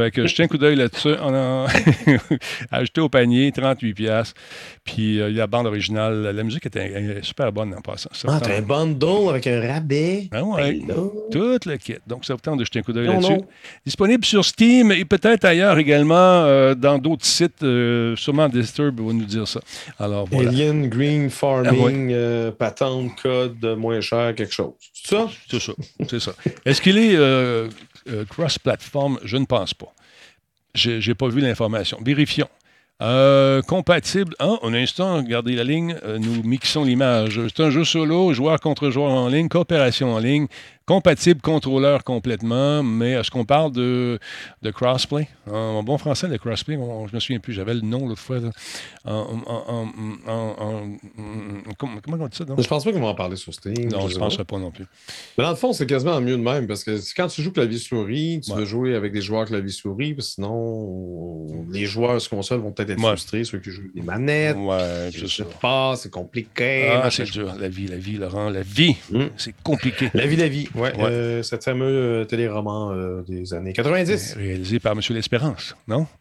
Fait 0.00 0.10
que 0.10 0.26
je 0.26 0.34
tiens 0.34 0.46
un 0.46 0.48
coup 0.48 0.56
d'œil 0.56 0.76
là-dessus. 0.76 1.14
On 1.22 1.34
a 1.34 1.66
ajouté 2.70 3.00
au 3.02 3.08
panier 3.10 3.50
38$. 3.50 3.92
piastres. 3.94 4.34
Puis 4.84 5.20
euh, 5.20 5.28
la 5.30 5.46
bande 5.46 5.66
originale, 5.66 6.32
la 6.34 6.42
musique 6.42 6.64
était 6.66 7.18
super 7.22 7.52
bonne 7.52 7.74
en 7.74 7.80
passant. 7.82 8.08
Ça 8.12 8.28
Ah, 8.30 8.40
t'as 8.42 8.56
un 8.56 8.62
bundle 8.62 9.28
avec 9.28 9.46
un 9.46 9.60
rabais. 9.60 10.28
Ah 10.32 10.42
ouais. 10.42 10.80
Tout 11.30 11.58
le 11.66 11.76
kit. 11.76 11.96
Donc, 12.06 12.24
ça 12.24 12.32
vous 12.34 12.40
tente 12.40 12.58
de 12.58 12.64
jeter 12.64 12.78
un 12.78 12.82
coup 12.82 12.92
d'œil 12.94 13.08
là-dessus. 13.08 13.40
Disponible 13.84 14.24
sur 14.24 14.42
Steam 14.44 14.90
et 14.92 15.04
peut-être 15.04 15.44
ailleurs 15.44 15.76
également 15.78 16.14
euh, 16.14 16.74
dans 16.74 16.98
d'autres 16.98 17.26
sites. 17.26 17.62
euh, 17.62 18.16
sûrement 18.16 18.48
Disturb 18.48 18.98
va 19.00 19.12
nous 19.12 19.24
dire 19.26 19.46
ça. 19.46 19.60
Alors, 19.98 20.26
voilà. 20.30 20.48
Alien 20.48 20.88
Green 20.88 21.26
Ah, 21.26 21.30
Farming, 21.30 22.10
euh, 22.12 22.50
patente, 22.52 23.10
code, 23.22 23.62
moins 23.76 24.00
cher, 24.00 24.34
quelque 24.34 24.54
chose. 24.54 24.72
C'est 24.94 25.16
ça? 25.16 25.28
C'est 25.50 25.60
ça. 25.60 25.72
C'est 26.08 26.20
ça. 26.20 26.32
Est-ce 26.64 26.80
qu'il 26.80 26.96
est 26.96 27.16
euh, 28.08 28.24
cross-platform? 28.24 29.18
Je 29.24 29.36
ne 29.36 29.44
pense 29.44 29.74
pas. 29.74 29.92
Je 30.74 31.06
n'ai 31.06 31.14
pas 31.14 31.28
vu 31.28 31.40
l'information. 31.40 31.98
Vérifions. 32.04 32.48
Euh, 33.02 33.62
compatible. 33.62 34.34
Ah, 34.38 34.58
un 34.62 34.74
instant, 34.74 35.16
regardez 35.16 35.54
la 35.54 35.64
ligne. 35.64 35.96
Euh, 36.04 36.18
nous 36.18 36.42
mixons 36.42 36.84
l'image. 36.84 37.40
C'est 37.48 37.62
un 37.62 37.70
jeu 37.70 37.84
solo, 37.84 38.34
joueur 38.34 38.60
contre 38.60 38.90
joueur 38.90 39.10
en 39.10 39.28
ligne, 39.28 39.48
coopération 39.48 40.14
en 40.14 40.18
ligne, 40.18 40.48
compatible 40.94 41.40
contrôleur 41.40 42.02
complètement. 42.02 42.82
Mais 42.82 43.12
est-ce 43.12 43.30
qu'on 43.30 43.44
parle 43.44 43.70
de, 43.70 44.18
de 44.62 44.70
crossplay? 44.72 45.28
En 45.48 45.84
bon 45.84 45.98
français, 45.98 46.26
le 46.26 46.36
crossplay, 46.36 46.76
on- 46.76 47.06
je 47.06 47.14
me 47.14 47.20
souviens 47.20 47.38
plus. 47.38 47.52
J'avais 47.52 47.74
le 47.74 47.80
nom 47.82 48.08
l'autre 48.08 48.20
fois. 48.20 48.38
En- 49.04 49.38
en- 49.46 49.88
en- 50.26 50.92
comment 51.78 52.24
on 52.24 52.26
dit 52.28 52.36
ça 52.36 52.44
donc? 52.44 52.60
Je 52.60 52.66
pense 52.66 52.84
pas 52.84 52.90
qu'ils 52.90 53.00
vont 53.00 53.06
en 53.08 53.14
parler 53.14 53.36
sur 53.36 53.54
Steam. 53.54 53.88
Non, 53.88 54.08
je 54.08 54.14
ne 54.14 54.18
penserais 54.18 54.44
pas 54.44 54.58
non 54.58 54.72
plus. 54.72 54.84
Mais 55.38 55.44
dans 55.44 55.50
le 55.50 55.56
fond, 55.56 55.72
c'est 55.72 55.86
quasiment 55.86 56.20
mieux 56.20 56.36
de 56.36 56.42
même 56.42 56.66
parce 56.66 56.82
que 56.82 56.98
quand 57.16 57.28
tu 57.28 57.42
joues 57.42 57.52
clavier-souris, 57.52 58.40
tu 58.44 58.50
Ouais. 58.50 58.58
veux 58.58 58.64
jouer 58.64 58.94
avec 58.96 59.12
des 59.12 59.22
joueurs 59.22 59.44
clavier-souris, 59.46 60.14
parce 60.14 60.28
que 60.28 60.34
sinon, 60.34 61.46
les 61.70 61.86
joueurs 61.86 62.20
sur 62.20 62.30
console 62.30 62.60
vont 62.60 62.72
peut-être 62.72 62.90
être 62.90 62.98
Ouais. 63.00 63.08
frustrés, 63.10 63.44
ceux 63.44 63.58
qui 63.60 63.70
jouent 63.70 63.82
avec 63.82 63.94
des 63.94 64.02
manettes. 64.02 64.56
Ouais, 64.56 65.10
Je 65.12 65.26
c'est 65.26 65.48
pas, 65.60 65.94
c'est 65.96 66.10
compliqué. 66.10 66.88
Ah, 66.90 67.10
c'est 67.10 67.30
dur. 67.30 67.54
La 67.60 67.68
vie, 67.68 67.86
la 67.86 67.96
vie, 67.96 68.16
Laurent, 68.16 68.50
la 68.50 68.62
vie. 68.62 68.96
Mm. 69.10 69.26
C'est 69.36 69.54
compliqué. 69.62 70.10
La 70.14 70.26
vie, 70.26 70.36
la 70.36 70.48
vie. 70.48 70.68
Ouais, 70.80 70.96
Ouais. 70.96 71.04
euh, 71.04 71.42
cette 71.42 71.64
fameux 71.64 71.84
euh, 71.86 72.24
téléroman 72.24 72.92
euh, 72.92 73.22
des 73.22 73.52
années 73.54 73.72
90. 73.72 74.34
Réalisé 74.34 74.80
par 74.80 74.92
M. 74.92 75.00
L'Espérance, 75.10 75.74
non? 75.86 76.06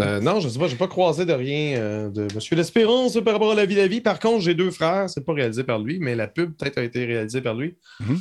Euh, 0.00 0.20
non, 0.20 0.38
je 0.40 0.48
sais 0.48 0.58
pas, 0.58 0.68
j'ai 0.68 0.76
pas 0.76 0.86
croisé 0.86 1.24
de 1.26 1.32
rien 1.32 2.08
de 2.10 2.28
Monsieur 2.34 2.54
L'Espérance 2.56 3.18
par 3.24 3.32
rapport 3.34 3.50
à 3.52 3.54
la 3.54 3.66
vie, 3.66 3.74
la 3.74 3.88
vie. 3.88 4.00
Par 4.00 4.18
contre, 4.20 4.40
j'ai 4.42 4.54
deux 4.54 4.70
frères, 4.70 5.10
c'est 5.10 5.24
pas 5.24 5.32
réalisé 5.32 5.64
par 5.64 5.78
lui, 5.80 5.98
mais 5.98 6.14
la 6.14 6.28
pub 6.28 6.54
peut-être 6.56 6.78
a 6.78 6.82
été 6.84 7.04
réalisée 7.04 7.40
par 7.40 7.54
lui. 7.54 7.76
Mhm. 8.00 8.18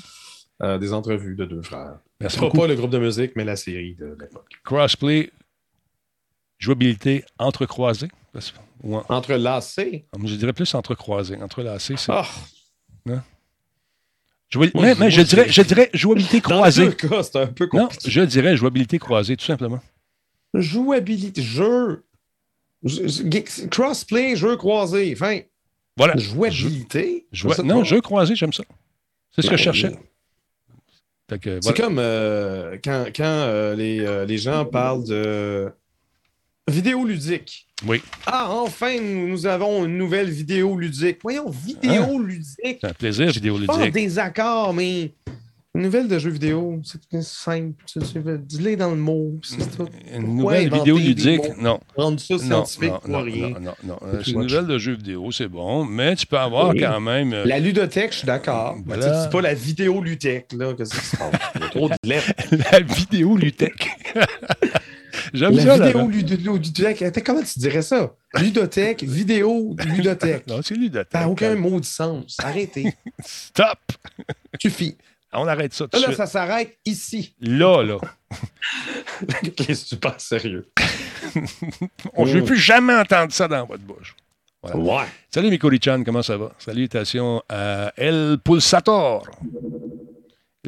Euh, 0.63 0.77
des 0.79 0.91
entrevues 0.91 1.35
de 1.35 1.45
deux 1.45 1.61
frères. 1.61 1.99
Merci 2.19 2.37
Pas, 2.39 2.45
beaucoup. 2.45 2.57
pas 2.61 2.67
le 2.67 2.73
groupe 2.75 2.89
de 2.89 2.97
musique, 2.97 3.33
mais 3.35 3.45
la 3.45 3.55
série 3.55 3.93
de 3.93 4.17
l'époque. 4.19 4.49
Crossplay, 4.63 5.29
jouabilité 6.57 7.23
entrecroisée. 7.37 8.07
Ou 8.83 8.95
en- 8.97 9.05
Entrelacé. 9.09 10.05
je 10.23 10.35
dirais 10.35 10.53
plus 10.53 10.73
entrecroisée. 10.73 11.35
Entrelacée, 11.41 11.95
c'est. 11.97 12.11
Jouabil- 14.49 14.71
moi, 14.75 14.83
mais, 14.85 14.93
je- 14.93 14.99
moi, 14.99 15.09
je, 15.09 15.21
dirais, 15.21 15.45
je 15.49 15.61
dirais 15.61 15.89
jouabilité 15.93 16.39
croisée. 16.41 16.95
cas, 16.95 17.23
c'est 17.23 17.35
un 17.37 17.47
peu 17.47 17.67
Non, 17.73 17.83
compliqué. 17.87 18.09
je 18.09 18.21
dirais 18.21 18.55
jouabilité 18.55 18.97
croisée, 18.99 19.35
tout 19.35 19.45
simplement. 19.45 19.79
Jouabilité, 20.53 21.41
jeu. 21.41 22.03
Je- 22.83 23.07
je- 23.07 23.67
Crossplay, 23.67 24.35
jeu 24.35 24.55
croisé. 24.55 25.11
Enfin, 25.13 25.39
Voilà. 25.97 26.15
jouabilité? 26.17 27.27
Non, 27.63 27.83
jeu 27.83 27.99
croisé, 28.01 28.35
j'aime 28.35 28.53
ça. 28.53 28.63
C'est 29.31 29.41
ce 29.41 29.49
que 29.49 29.57
je 29.57 29.65
Ben, 29.65 29.73
cherchais. 29.73 29.99
C'est 31.61 31.75
comme 31.75 31.99
euh, 31.99 32.77
quand, 32.81 33.05
quand 33.13 33.23
euh, 33.25 33.75
les, 33.75 33.99
euh, 33.99 34.25
les 34.25 34.37
gens 34.37 34.63
parlent 34.63 35.03
de 35.03 35.69
vidéo 36.69 37.05
ludique. 37.05 37.67
Oui. 37.85 38.01
Ah, 38.25 38.49
enfin, 38.51 38.99
nous, 38.99 39.45
avons 39.45 39.85
une 39.85 39.97
nouvelle 39.97 40.29
vidéo 40.29 40.77
ludique. 40.77 41.19
Voyons, 41.21 41.49
vidéo 41.49 42.19
ludique. 42.19 42.79
C'est 42.81 42.85
un 42.85 42.93
plaisir 42.93 43.27
Pas 43.27 43.31
vidéoludique. 43.33 43.93
des 43.93 44.17
accords, 44.19 44.73
mais 44.73 45.11
une 45.75 45.83
nouvelle 45.83 46.07
de 46.07 46.17
jeu 46.17 46.31
vidéo. 46.31 46.81
C'est 46.83 47.21
simple. 47.21 47.75
Tu- 47.85 47.99
tu 47.99 48.19
veux- 48.19 48.39
Dis-le 48.39 48.75
dans 48.75 48.89
le 48.89 48.95
mot. 48.97 49.35
C'est 49.43 49.77
tout. 49.77 49.87
Une 50.11 50.37
nouvelle 50.37 50.73
vidéo 50.73 50.97
ludique, 50.97 51.55
non. 51.61 51.79
Rendre 51.95 52.19
ça 52.19 52.33
Non, 52.33 52.39
scientifique 52.65 52.89
non, 52.89 52.99
pour 52.99 53.09
non, 53.11 53.21
rien. 53.21 53.49
non, 53.49 53.59
non, 53.61 53.73
non. 53.83 54.19
Une 54.25 54.41
nouvelle 54.41 54.65
de 54.65 54.77
jeu 54.79 54.93
vidéo, 54.95 55.31
c'est 55.31 55.47
bon, 55.47 55.85
mais 55.85 56.15
tu 56.15 56.25
peux 56.25 56.39
avoir 56.39 56.73
quand 56.73 56.99
même. 56.99 57.31
euh, 57.31 57.45
La 57.45 57.59
ludothèque, 57.59 58.11
je 58.11 58.17
suis 58.19 58.25
d'accord. 58.25 58.75
C'est 58.89 59.29
pas 59.29 59.41
la 59.41 59.53
vidéo 59.53 60.01
là. 60.03 60.73
Qu'est-ce 60.75 60.95
qui 60.99 61.05
se 61.05 61.15
passe? 61.15 61.31
Il 61.55 61.61
y 61.61 61.63
a 61.63 61.69
trop 61.69 61.89
de 61.89 61.95
lettres. 62.03 62.31
la 62.71 62.79
vidéo. 62.79 63.37
J'aime 65.37 65.55
La 65.55 65.77
ça, 65.77 65.85
vidéo 65.85 66.07
ludo- 66.07 66.35
ludothèque. 66.57 67.01
Attends, 67.03 67.21
comment 67.25 67.41
tu 67.43 67.59
dirais 67.59 67.81
ça? 67.81 68.13
Ludothèque, 68.39 69.03
vidéo, 69.05 69.75
ludothèque. 69.85 70.47
Non, 70.47 70.61
c'est 70.63 70.75
Ludotech. 70.75 71.07
Ça 71.11 71.19
n'a 71.21 71.29
aucun 71.29 71.55
mot 71.55 71.79
de 71.79 71.85
sens. 71.85 72.37
Arrêtez. 72.43 72.93
Stop! 73.25 73.79
Suffit. 74.61 74.97
On 75.33 75.45
arrête 75.47 75.73
ça 75.73 75.87
tout 75.87 75.99
Là, 75.99 76.13
ça 76.15 76.25
s'arrête 76.25 76.77
ici. 76.85 77.35
Là, 77.41 77.83
là. 77.83 77.97
C'est 79.59 79.75
super 79.75 80.19
sérieux? 80.19 80.71
On 82.15 82.25
ne 82.25 82.31
veut 82.31 82.43
plus 82.43 82.57
jamais 82.57 82.95
entendre 82.95 83.31
ça 83.31 83.47
dans 83.47 83.65
votre 83.65 83.83
bouche. 83.83 84.15
Ouais. 84.73 85.03
Salut, 85.29 85.49
Mikori-chan, 85.49 86.03
comment 86.03 86.21
ça 86.23 86.37
va? 86.37 86.51
Salutations 86.57 87.41
à 87.49 87.91
El 87.97 88.37
Pulsator. 88.43 89.27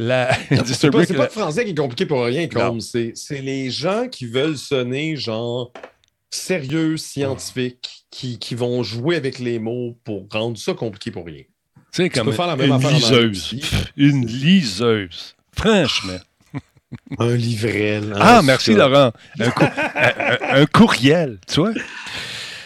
La 0.01 0.29
C'est 0.65 0.89
pas, 0.89 1.03
le 1.03 1.27
français 1.29 1.65
qui 1.65 1.71
est 1.71 1.75
compliqué 1.75 2.05
pour 2.05 2.23
rien, 2.23 2.47
comme 2.47 2.79
c'est 2.79 3.13
les 3.41 3.69
gens 3.69 4.07
qui 4.07 4.25
veulent 4.27 4.57
sonner 4.57 5.17
genre 5.17 5.73
sérieux, 6.29 6.95
scientifique, 6.95 8.05
qui, 8.09 8.39
qui 8.39 8.55
vont 8.55 8.81
jouer 8.81 9.17
avec 9.17 9.39
les 9.39 9.59
mots 9.59 9.97
pour 10.05 10.25
rendre 10.31 10.57
ça 10.57 10.73
compliqué 10.73 11.11
pour 11.11 11.25
rien. 11.25 11.41
tu 11.41 12.03
sais, 12.03 12.09
comme 12.09 12.27
peux 12.27 12.31
faire 12.31 12.47
la 12.47 12.55
même 12.55 12.71
une 12.71 12.89
liseuse. 12.89 13.55
Une 13.97 14.25
liseuse. 14.25 15.35
Franchement. 15.51 16.19
Un 17.19 17.35
livrel. 17.35 18.13
Ah, 18.19 18.41
merci, 18.43 18.71
ça. 18.73 18.87
Laurent. 18.87 19.11
Un, 19.39 19.49
cou- 19.51 19.63
un- 19.63 20.13
un- 20.55 20.61
un 20.61 20.65
courriel, 20.65 21.39
tu 21.47 21.59
vois? 21.59 21.73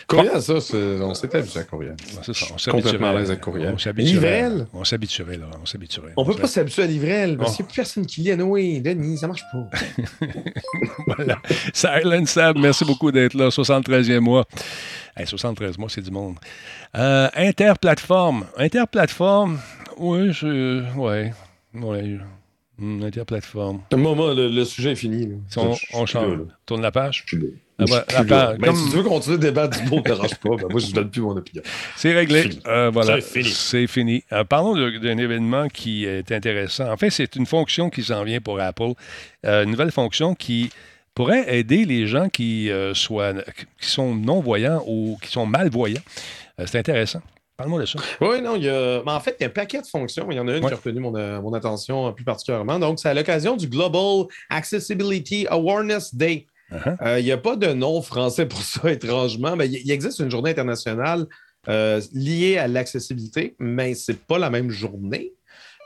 Courriel, 0.07 0.41
ça, 0.41 0.59
c'est- 0.61 0.75
on 1.01 1.13
s'est 1.13 1.35
habitué 1.35 1.59
à 1.59 1.63
courriel. 1.63 1.91
Ouais, 1.93 2.21
c'est 2.23 2.33
ça, 2.35 2.45
on 2.49 2.53
Complètement 2.55 2.81
s'habituerait. 2.81 3.07
à 3.07 3.13
l'aise 3.13 3.29
avec 3.31 3.41
courriel. 3.41 3.71
On 3.73 3.77
s'habituerait. 3.77 4.13
Livrel? 4.41 4.67
On 4.73 4.83
s'habituerait. 4.83 5.39
On 5.61 5.65
s'habituerait. 5.65 6.13
On 6.17 6.25
peut 6.25 6.35
pas 6.35 6.47
s'habituer 6.47 6.83
à 6.83 6.87
livrel 6.87 7.37
parce 7.37 7.51
Oh. 7.51 7.55
qu'il 7.55 7.63
n'y 7.63 7.67
a 7.67 7.69
plus 7.69 7.75
personne 7.77 8.05
qui 8.05 8.21
lit 8.21 8.31
à 8.31 8.35
Noé. 8.35 8.79
Denis, 8.81 9.17
ça 9.17 9.27
marche 9.27 9.43
pas. 9.51 9.69
Voilà. 11.07 11.37
Silent 11.73 12.25
Sab, 12.25 12.57
merci 12.57 12.85
beaucoup 12.85 13.11
d'être 13.11 13.33
là. 13.33 13.49
73e 13.51 14.19
mois. 14.23 14.45
Hey, 15.15 15.27
73 15.27 15.77
mois, 15.77 15.89
c'est 15.89 16.01
du 16.01 16.11
monde. 16.11 16.35
Euh, 16.95 17.29
interplateforme. 17.35 18.45
Interplateforme, 18.57 19.59
oui, 19.97 20.31
je. 20.33 20.83
Ouais. 20.97 21.33
Ouais. 21.75 22.17
Hum, 22.81 23.03
interplateforme. 23.03 23.81
Moi, 23.95 24.15
moi, 24.15 24.33
le, 24.33 24.47
le 24.49 24.65
sujet 24.65 24.93
est 24.93 24.95
fini. 24.95 25.27
là. 25.27 25.35
Si 25.47 25.59
on, 25.93 26.05
change. 26.07 26.37
là. 26.37 26.43
Tourne 26.65 26.81
la 26.81 26.91
page. 26.91 27.23
Je 27.27 27.35
suis 27.37 27.45
là. 27.45 27.49
Ah, 27.79 27.85
Je 27.87 27.93
suis 27.93 27.95
la 27.95 28.23
là. 28.23 28.47
page, 28.47 28.57
Ben, 28.57 28.67
comme- 28.67 28.75
Si 28.75 28.89
tu 28.89 28.95
veux 28.97 29.03
continuer 29.03 29.37
le 29.37 29.41
débat 29.43 29.67
du 29.67 29.83
mot, 29.89 29.97
ne 29.97 30.01
dérange 30.01 30.35
pas. 30.35 30.49
Ben, 30.55 30.67
moi, 30.71 30.79
je 30.79 30.87
ne 30.87 30.91
donne 30.93 31.09
plus 31.11 31.21
mon 31.21 31.37
opinion. 31.37 31.61
C'est 31.95 32.13
réglé. 32.13 32.41
Fini. 32.43 32.59
Euh, 32.67 32.89
voilà. 32.91 33.21
C'est 33.21 33.41
fini. 33.43 33.49
C'est 33.53 33.87
fini. 33.87 34.23
Euh, 34.31 34.43
parlons 34.43 34.73
de- 34.75 34.97
d'un 34.97 35.17
événement 35.19 35.67
qui 35.67 36.05
est 36.05 36.31
intéressant. 36.31 36.91
En 36.91 36.97
fait, 36.97 37.11
c'est 37.11 37.35
une 37.35 37.45
fonction 37.45 37.89
qui 37.91 38.03
s'en 38.03 38.23
vient 38.23 38.41
pour 38.41 38.59
Apple. 38.59 38.93
Euh, 39.45 39.63
une 39.65 39.69
nouvelle 39.71 39.91
fonction 39.91 40.33
qui 40.33 40.71
pourrait 41.13 41.55
aider 41.55 41.85
les 41.85 42.07
gens 42.07 42.27
qui, 42.27 42.71
euh, 42.71 42.95
soient, 42.95 43.33
qui 43.79 43.87
sont 43.87 44.15
non-voyants 44.15 44.83
ou 44.87 45.19
qui 45.21 45.29
sont 45.31 45.45
malvoyants. 45.45 46.01
Euh, 46.59 46.63
c'est 46.65 46.79
intéressant. 46.79 47.21
Parle-moi 47.57 47.81
de 47.81 47.85
ça. 47.85 47.99
Oui, 48.19 48.41
non, 48.41 48.55
il 48.55 48.63
y 48.63 48.69
a. 48.69 49.03
mais 49.05 49.11
en 49.11 49.19
fait, 49.19 49.35
il 49.39 49.43
y 49.43 49.45
a 49.45 49.47
un 49.47 49.51
paquet 49.51 49.81
de 49.81 49.85
fonctions. 49.87 50.27
Il 50.31 50.35
y 50.37 50.39
en 50.39 50.47
a 50.47 50.57
une 50.57 50.63
Ouais. 50.63 50.69
qui 50.69 50.73
a 50.73 50.77
retenu 50.77 50.99
mon, 50.99 51.15
euh, 51.15 51.39
mon 51.39 51.53
attention 51.53 52.07
euh, 52.07 52.11
plus 52.11 52.25
particulièrement. 52.25 52.79
Donc, 52.79 52.99
c'est 52.99 53.09
à 53.09 53.13
l'occasion 53.13 53.55
du 53.55 53.67
Global 53.67 54.25
Accessibility 54.49 55.45
Awareness 55.49 56.15
Day. 56.15 56.47
Uh-huh. 56.71 56.97
Euh, 57.05 57.19
Il 57.19 57.25
n'y 57.25 57.31
a 57.31 57.37
pas 57.37 57.55
de 57.55 57.67
nom 57.73 58.01
français 58.01 58.47
pour 58.47 58.61
ça, 58.61 58.91
étrangement. 58.91 59.55
Mais 59.55 59.67
il 59.69 59.91
existe 59.91 60.19
une 60.19 60.31
journée 60.31 60.49
internationale 60.51 61.27
euh, 61.69 62.01
liée 62.13 62.57
à 62.57 62.67
l'accessibilité, 62.67 63.55
mais 63.59 63.93
ce 63.93 64.11
n'est 64.11 64.17
pas 64.17 64.39
la 64.39 64.49
même 64.49 64.69
journée. 64.71 65.33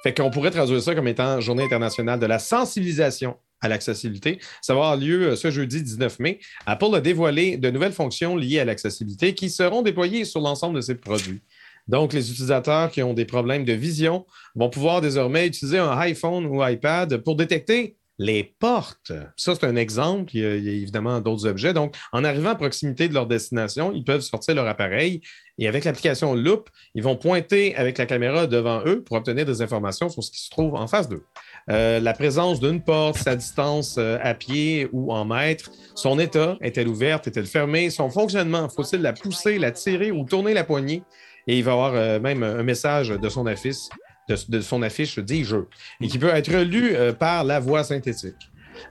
Fait 0.03 0.13
qu'on 0.13 0.30
pourrait 0.30 0.51
traduire 0.51 0.82
ça 0.82 0.95
comme 0.95 1.08
étant 1.08 1.41
Journée 1.41 1.63
internationale 1.63 2.19
de 2.19 2.25
la 2.27 2.39
sensibilisation 2.39 3.36
à 3.60 3.67
l'accessibilité. 3.67 4.39
Ça 4.62 4.73
va 4.75 4.82
avoir 4.82 4.97
lieu 4.97 5.36
ce 5.36 5.49
jeudi 5.49 5.82
19 5.82 6.19
mai. 6.19 6.39
Apple 6.67 6.93
a 6.93 7.01
dévoilé 7.01 7.58
de 7.58 7.71
nouvelles 7.71 7.91
fonctions 7.91 8.36
liées 8.36 8.60
à 8.60 8.65
l'accessibilité 8.65 9.34
qui 9.34 9.49
seront 9.49 9.82
déployées 9.82 10.25
sur 10.25 10.39
l'ensemble 10.41 10.75
de 10.75 10.82
ses 10.82 10.93
produits. 10.95 11.41
Donc, 11.88 12.13
les 12.13 12.32
utilisateurs 12.32 12.91
qui 12.91 13.02
ont 13.04 13.13
des 13.13 13.26
problèmes 13.26 13.65
de 13.65 13.73
vision 13.73 14.26
vont 14.56 14.69
pouvoir 14.69 15.02
désormais 15.02 15.47
utiliser 15.47 15.78
un 15.78 15.97
iPhone 15.97 16.45
ou 16.45 16.65
iPad 16.65 17.17
pour 17.17 17.36
détecter 17.36 17.97
les 18.19 18.43
portes. 18.43 19.12
Ça, 19.36 19.54
c'est 19.54 19.65
un 19.65 19.76
exemple. 19.76 20.32
Il 20.36 20.41
y, 20.41 20.45
a, 20.45 20.56
évidemment 20.56 21.19
d'autres 21.21 21.45
objets. 21.45 21.73
Donc, 21.73 21.95
en 22.12 22.23
arrivant 22.23 22.50
à 22.50 22.56
proximité 22.56 23.08
de 23.08 23.13
leur 23.13 23.28
destination, 23.28 23.91
ils 23.93 24.04
peuvent 24.04 24.21
sortir 24.21 24.56
leur 24.56 24.67
appareil 24.67 25.21
et 25.60 25.67
avec 25.67 25.86
l'application 25.86 26.36
Loop, 26.36 26.69
ils 26.93 27.04
vont 27.04 27.15
pointer 27.15 27.76
avec 27.76 27.97
la 27.97 28.06
caméra 28.06 28.47
devant 28.47 28.84
eux 28.86 29.04
pour 29.04 29.17
obtenir 29.17 29.45
des 29.45 29.62
informations 29.62 30.10
sur 30.10 30.23
ce 30.23 30.32
qui 30.32 30.39
se 30.39 30.50
trouve 30.50 30.76
en 30.76 30.88
face 30.88 31.10
d'eux. 31.10 31.23
Euh, 31.69 32.00
la 32.00 32.13
présence 32.13 32.60
d'une 32.60 32.82
porte, 32.82 33.17
sa 33.17 33.36
distance 33.36 33.97
euh, 33.97 34.17
à 34.21 34.34
pied 34.34 34.88
ou 34.91 35.12
en 35.12 35.26
mètres, 35.26 35.71
son 35.95 36.19
état, 36.19 36.58
est-elle 36.62 36.88
ouverte, 36.88 37.28
est-elle 37.28 37.47
fermée, 37.47 37.89
son 37.89 38.10
fonctionnement, 38.10 38.69
faut-il 38.69 39.02
la 39.02 39.13
pousser, 39.13 39.58
la 39.58 39.71
tirer 39.71 40.12
ou 40.12 40.26
tourner 40.26 40.54
la 40.54 40.63
poignée? 40.63 41.04
Et 41.47 41.57
il 41.57 41.63
va 41.63 41.71
y 41.71 41.73
avoir 41.73 41.95
euh, 41.95 42.19
même 42.19 42.43
un 42.43 42.63
message 42.63 43.10
de 43.10 43.29
son 43.29 43.45
affiche 43.47 43.89
de, 44.27 44.62
son 44.62 44.81
affiche 44.81 45.19
dit 45.19 45.43
jeu 45.43 45.67
et 46.01 46.07
qui 46.07 46.17
peut 46.17 46.29
être 46.29 46.51
lu 46.51 46.95
euh, 46.95 47.13
par 47.13 47.43
la 47.43 47.60
voix 47.60 47.83
synthétique. 47.83 48.36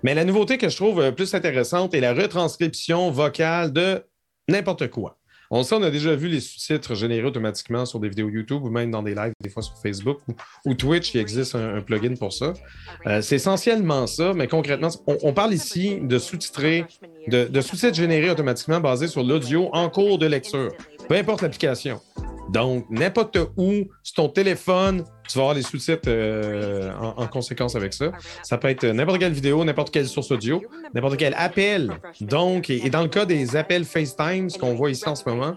Mais 0.02 0.14
la 0.14 0.24
nouveauté 0.24 0.58
que 0.58 0.68
je 0.68 0.76
trouve 0.76 1.00
euh, 1.00 1.12
plus 1.12 1.34
intéressante 1.34 1.94
est 1.94 2.00
la 2.00 2.14
retranscription 2.14 3.10
vocale 3.10 3.72
de 3.72 4.02
n'importe 4.48 4.88
quoi. 4.88 5.18
On 5.48 5.62
sait, 5.62 5.76
on 5.76 5.82
a 5.82 5.90
déjà 5.90 6.16
vu 6.16 6.26
les 6.26 6.40
sous-titres 6.40 6.96
générés 6.96 7.22
automatiquement 7.22 7.86
sur 7.86 8.00
des 8.00 8.08
vidéos 8.08 8.28
YouTube 8.28 8.64
ou 8.64 8.68
même 8.68 8.90
dans 8.90 9.04
des 9.04 9.14
lives, 9.14 9.32
des 9.40 9.48
fois 9.48 9.62
sur 9.62 9.78
Facebook 9.80 10.18
ou, 10.64 10.74
Twitch, 10.74 11.14
il 11.14 11.20
existe 11.20 11.54
un, 11.54 11.80
plugin 11.82 12.16
pour 12.16 12.32
ça. 12.32 12.52
C'est 13.20 13.36
essentiellement 13.36 14.08
ça, 14.08 14.32
mais 14.34 14.48
concrètement, 14.48 14.88
on, 15.06 15.32
parle 15.32 15.54
ici 15.54 16.00
de 16.02 16.18
sous-titrer, 16.18 16.86
de, 17.28 17.44
de 17.44 17.60
sous-titres 17.60 17.94
générés 17.94 18.30
automatiquement 18.30 18.80
basés 18.80 19.06
sur 19.06 19.22
l'audio 19.22 19.68
en 19.72 19.88
cours 19.88 20.18
de 20.18 20.26
lecture, 20.26 20.72
peu 21.08 21.14
importe 21.14 21.42
l'application. 21.42 22.00
Donc, 22.50 22.86
n'importe 22.90 23.38
où, 23.56 23.72
sur 24.02 24.14
ton 24.14 24.28
téléphone, 24.28 25.04
tu 25.28 25.38
vas 25.38 25.44
avoir 25.44 25.54
les 25.54 25.62
sous-titres 25.62 26.08
euh, 26.08 26.92
en, 26.98 27.26
conséquence 27.26 27.74
avec 27.74 27.92
ça. 27.92 28.12
Ça 28.42 28.56
peut 28.58 28.68
être 28.68 28.86
n'importe 28.86 29.18
quelle 29.18 29.32
vidéo, 29.32 29.64
n'importe 29.64 29.90
quelle 29.90 30.06
source 30.06 30.30
audio, 30.30 30.62
n'importe 30.94 31.16
quel 31.16 31.34
appel. 31.34 31.92
Donc, 32.20 32.70
et, 32.70 32.88
dans 32.90 33.02
le 33.02 33.08
cas 33.08 33.26
des 33.26 33.56
appels 33.56 33.84
FaceTime, 33.84 34.48
ce 34.50 34.58
qu'on 34.58 34.74
voit 34.74 34.90
ici 34.90 35.08
en 35.08 35.14
ce 35.14 35.28
moment, 35.28 35.56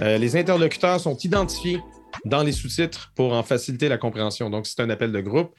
euh, 0.00 0.18
les 0.18 0.36
interlocuteurs 0.36 1.00
sont 1.00 1.16
identifiés 1.16 1.80
dans 2.24 2.42
les 2.42 2.52
sous-titres 2.52 3.12
pour 3.14 3.32
en 3.32 3.42
faciliter 3.42 3.88
la 3.88 3.98
compréhension. 3.98 4.50
Donc, 4.50 4.66
si 4.66 4.74
c'est 4.76 4.82
un 4.82 4.90
appel 4.90 5.12
de 5.12 5.20
groupe, 5.20 5.54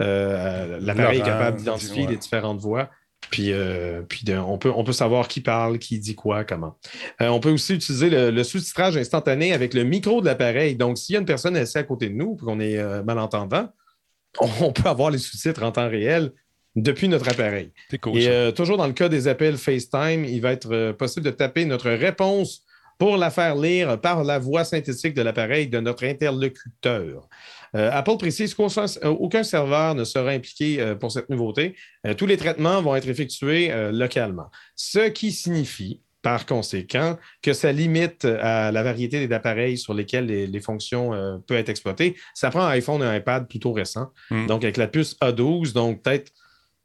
euh, 0.00 0.78
l'appareil 0.80 1.20
est 1.20 1.24
capable 1.24 1.58
d'identifier 1.58 2.06
les 2.06 2.16
différentes 2.16 2.60
voix 2.60 2.88
puis, 3.30 3.52
euh, 3.52 4.02
puis 4.02 4.24
on, 4.34 4.58
peut, 4.58 4.72
on 4.74 4.82
peut 4.84 4.92
savoir 4.92 5.28
qui 5.28 5.40
parle, 5.40 5.78
qui 5.78 5.98
dit 5.98 6.14
quoi, 6.14 6.44
comment. 6.44 6.76
Euh, 7.22 7.28
on 7.28 7.40
peut 7.40 7.50
aussi 7.50 7.74
utiliser 7.74 8.10
le, 8.30 8.42
sous-titrage 8.42 8.96
instantané 8.96 9.52
avec 9.52 9.72
le 9.72 9.84
micro 9.84 10.20
de 10.20 10.26
l'appareil. 10.26 10.74
Donc, 10.74 10.98
s'il 10.98 11.14
y 11.14 11.16
a 11.16 11.20
une 11.20 11.26
personne 11.26 11.56
assise 11.56 11.76
à 11.76 11.84
côté 11.84 12.08
de 12.08 12.14
nous 12.14 12.36
et 12.40 12.44
qu'on 12.44 12.60
est 12.60 12.78
euh, 12.78 13.02
malentendant, 13.02 13.68
on 14.40 14.72
peut 14.72 14.88
avoir 14.88 15.10
les 15.10 15.18
sous-titres 15.18 15.62
en 15.62 15.72
temps 15.72 15.88
réel 15.88 16.32
depuis 16.76 17.08
notre 17.08 17.28
appareil. 17.28 17.72
Cool, 18.00 18.18
et 18.18 18.52
toujours 18.54 18.76
dans 18.76 18.86
le 18.86 18.92
cas 18.92 19.08
des 19.08 19.26
appels 19.26 19.56
FaceTime, 19.56 20.24
il 20.24 20.40
va 20.40 20.52
être 20.52 20.92
possible 20.92 21.26
de 21.26 21.32
taper 21.32 21.64
notre 21.64 21.90
réponse 21.90 22.62
pour 22.96 23.16
la 23.16 23.30
faire 23.30 23.56
lire 23.56 24.00
par 24.00 24.22
la 24.22 24.38
voix 24.38 24.62
synthétique 24.62 25.14
de 25.14 25.22
l'appareil 25.22 25.66
de 25.66 25.80
notre 25.80 26.04
interlocuteur. 26.04 27.28
Euh, 27.76 27.90
Apple 27.92 28.16
précise 28.16 28.54
qu'aucun 28.54 29.42
serveur 29.42 29.94
ne 29.94 30.04
sera 30.04 30.30
impliqué 30.30 30.80
euh, 30.80 30.94
pour 30.94 31.12
cette 31.12 31.30
nouveauté. 31.30 31.76
Euh, 32.06 32.14
tous 32.14 32.26
les 32.26 32.36
traitements 32.36 32.82
vont 32.82 32.94
être 32.96 33.08
effectués 33.08 33.72
localement, 33.92 34.50
ce 34.76 35.08
qui 35.08 35.32
signifie 35.32 36.02
par 36.22 36.44
conséquent, 36.44 37.18
que 37.40 37.54
ça 37.54 37.72
limite 37.72 38.26
à 38.26 38.70
la 38.72 38.82
variété 38.82 39.26
des 39.26 39.34
appareils 39.34 39.78
sur 39.78 39.94
lesquels 39.94 40.26
les, 40.26 40.60
fonctions 40.60 41.12
peuvent 41.46 41.56
être 41.56 41.70
exploitées. 41.70 42.14
Ça 42.34 42.50
prend 42.50 42.60
un 42.60 42.68
iPhone 42.68 43.02
et 43.02 43.06
un 43.06 43.16
iPad 43.16 43.48
plutôt 43.48 43.72
récent. 43.72 44.12
Hmm. 44.30 44.46
Donc, 44.46 44.62
avec 44.62 44.76
la 44.76 44.86
puce 44.86 45.16
A12, 45.22 45.72
donc 45.72 46.02
peut-être 46.02 46.30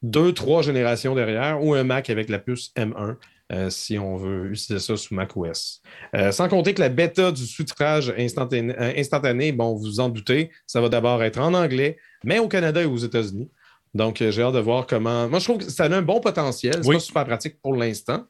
deux, 0.02 0.32
trois 0.32 0.62
générations 0.62 1.15
derrière, 1.15 1.62
ou 1.62 1.74
un 1.74 1.84
Mac 1.84 2.10
avec 2.10 2.30
la 2.30 2.39
puce 2.39 2.71
M1. 2.78 3.17
Euh, 3.52 3.70
si 3.70 4.00
on 4.00 4.16
veut 4.16 4.52
utiliser 4.52 4.80
ça 4.80 4.98
sous 4.98 5.14
macOS. 5.14 5.84
Euh, 6.16 6.32
sans 6.32 6.50
compter 6.50 6.74
que 6.74 6.82
la 6.82 6.90
bêta 6.90 7.32
du 7.32 7.46
sous-titrage 7.46 8.12
instantané, 8.18 8.74
euh, 8.80 8.94
instantané, 8.98 9.52
bon, 9.52 9.76
vous 9.76 9.84
vous 9.84 10.00
en 10.00 10.10
doutez, 10.10 10.50
ça 10.66 10.82
va 10.82 10.90
d'abord 10.90 11.22
être 11.22 11.40
en 11.40 11.54
anglais, 11.54 11.98
mais 12.24 12.40
au 12.40 12.48
Canada 12.48 12.82
et 12.82 12.86
aux 12.86 12.98
États-Unis. 12.98 13.52
Donc, 13.94 14.18
j'ai 14.18 14.42
hâte 14.42 14.56
de 14.56 14.60
voir 14.60 14.88
comment. 14.88 15.30
Moi, 15.30 15.38
je 15.38 15.46
trouve 15.46 15.60
que 15.60 15.70
ça 15.70 15.86
a 15.86 15.94
un 15.94 16.02
bon 16.02 16.20
potentiel. 16.20 16.74
C'est 16.84 16.92
pas 16.92 17.00
super 17.00 17.26
pratique 17.26 17.62
pour 17.62 17.76
l'instant, 17.76 18.26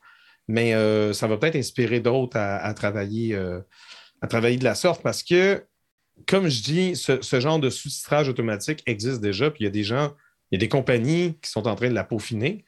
mais 0.47 0.73
ça 1.13 1.27
va 1.27 1.37
peut-être 1.37 1.55
inspirer 1.55 2.01
d'autres 2.01 2.37
à, 2.37 2.71
travailler, 2.75 3.35
à 4.21 4.27
travailler 4.27 4.57
de 4.57 4.63
la 4.63 4.75
sorte 4.75 5.01
parce 5.01 5.23
que, 5.23 5.63
comme 6.27 6.49
je 6.49 6.61
dis, 6.61 6.95
ce, 6.95 7.19
ce 7.19 7.39
genre 7.39 7.57
de 7.57 7.71
sous-titrage 7.71 8.29
automatique 8.29 8.83
existe 8.85 9.21
déjà, 9.21 9.49
puis 9.49 9.63
il 9.63 9.63
y 9.63 9.67
a 9.67 9.71
des 9.71 9.83
gens, 9.83 10.13
il 10.51 10.55
y 10.55 10.57
a 10.57 10.59
des 10.59 10.69
compagnies 10.69 11.35
qui 11.41 11.49
sont 11.49 11.67
en 11.67 11.73
train 11.73 11.89
de 11.89 11.95
la 11.95 12.03
peaufiner. 12.03 12.63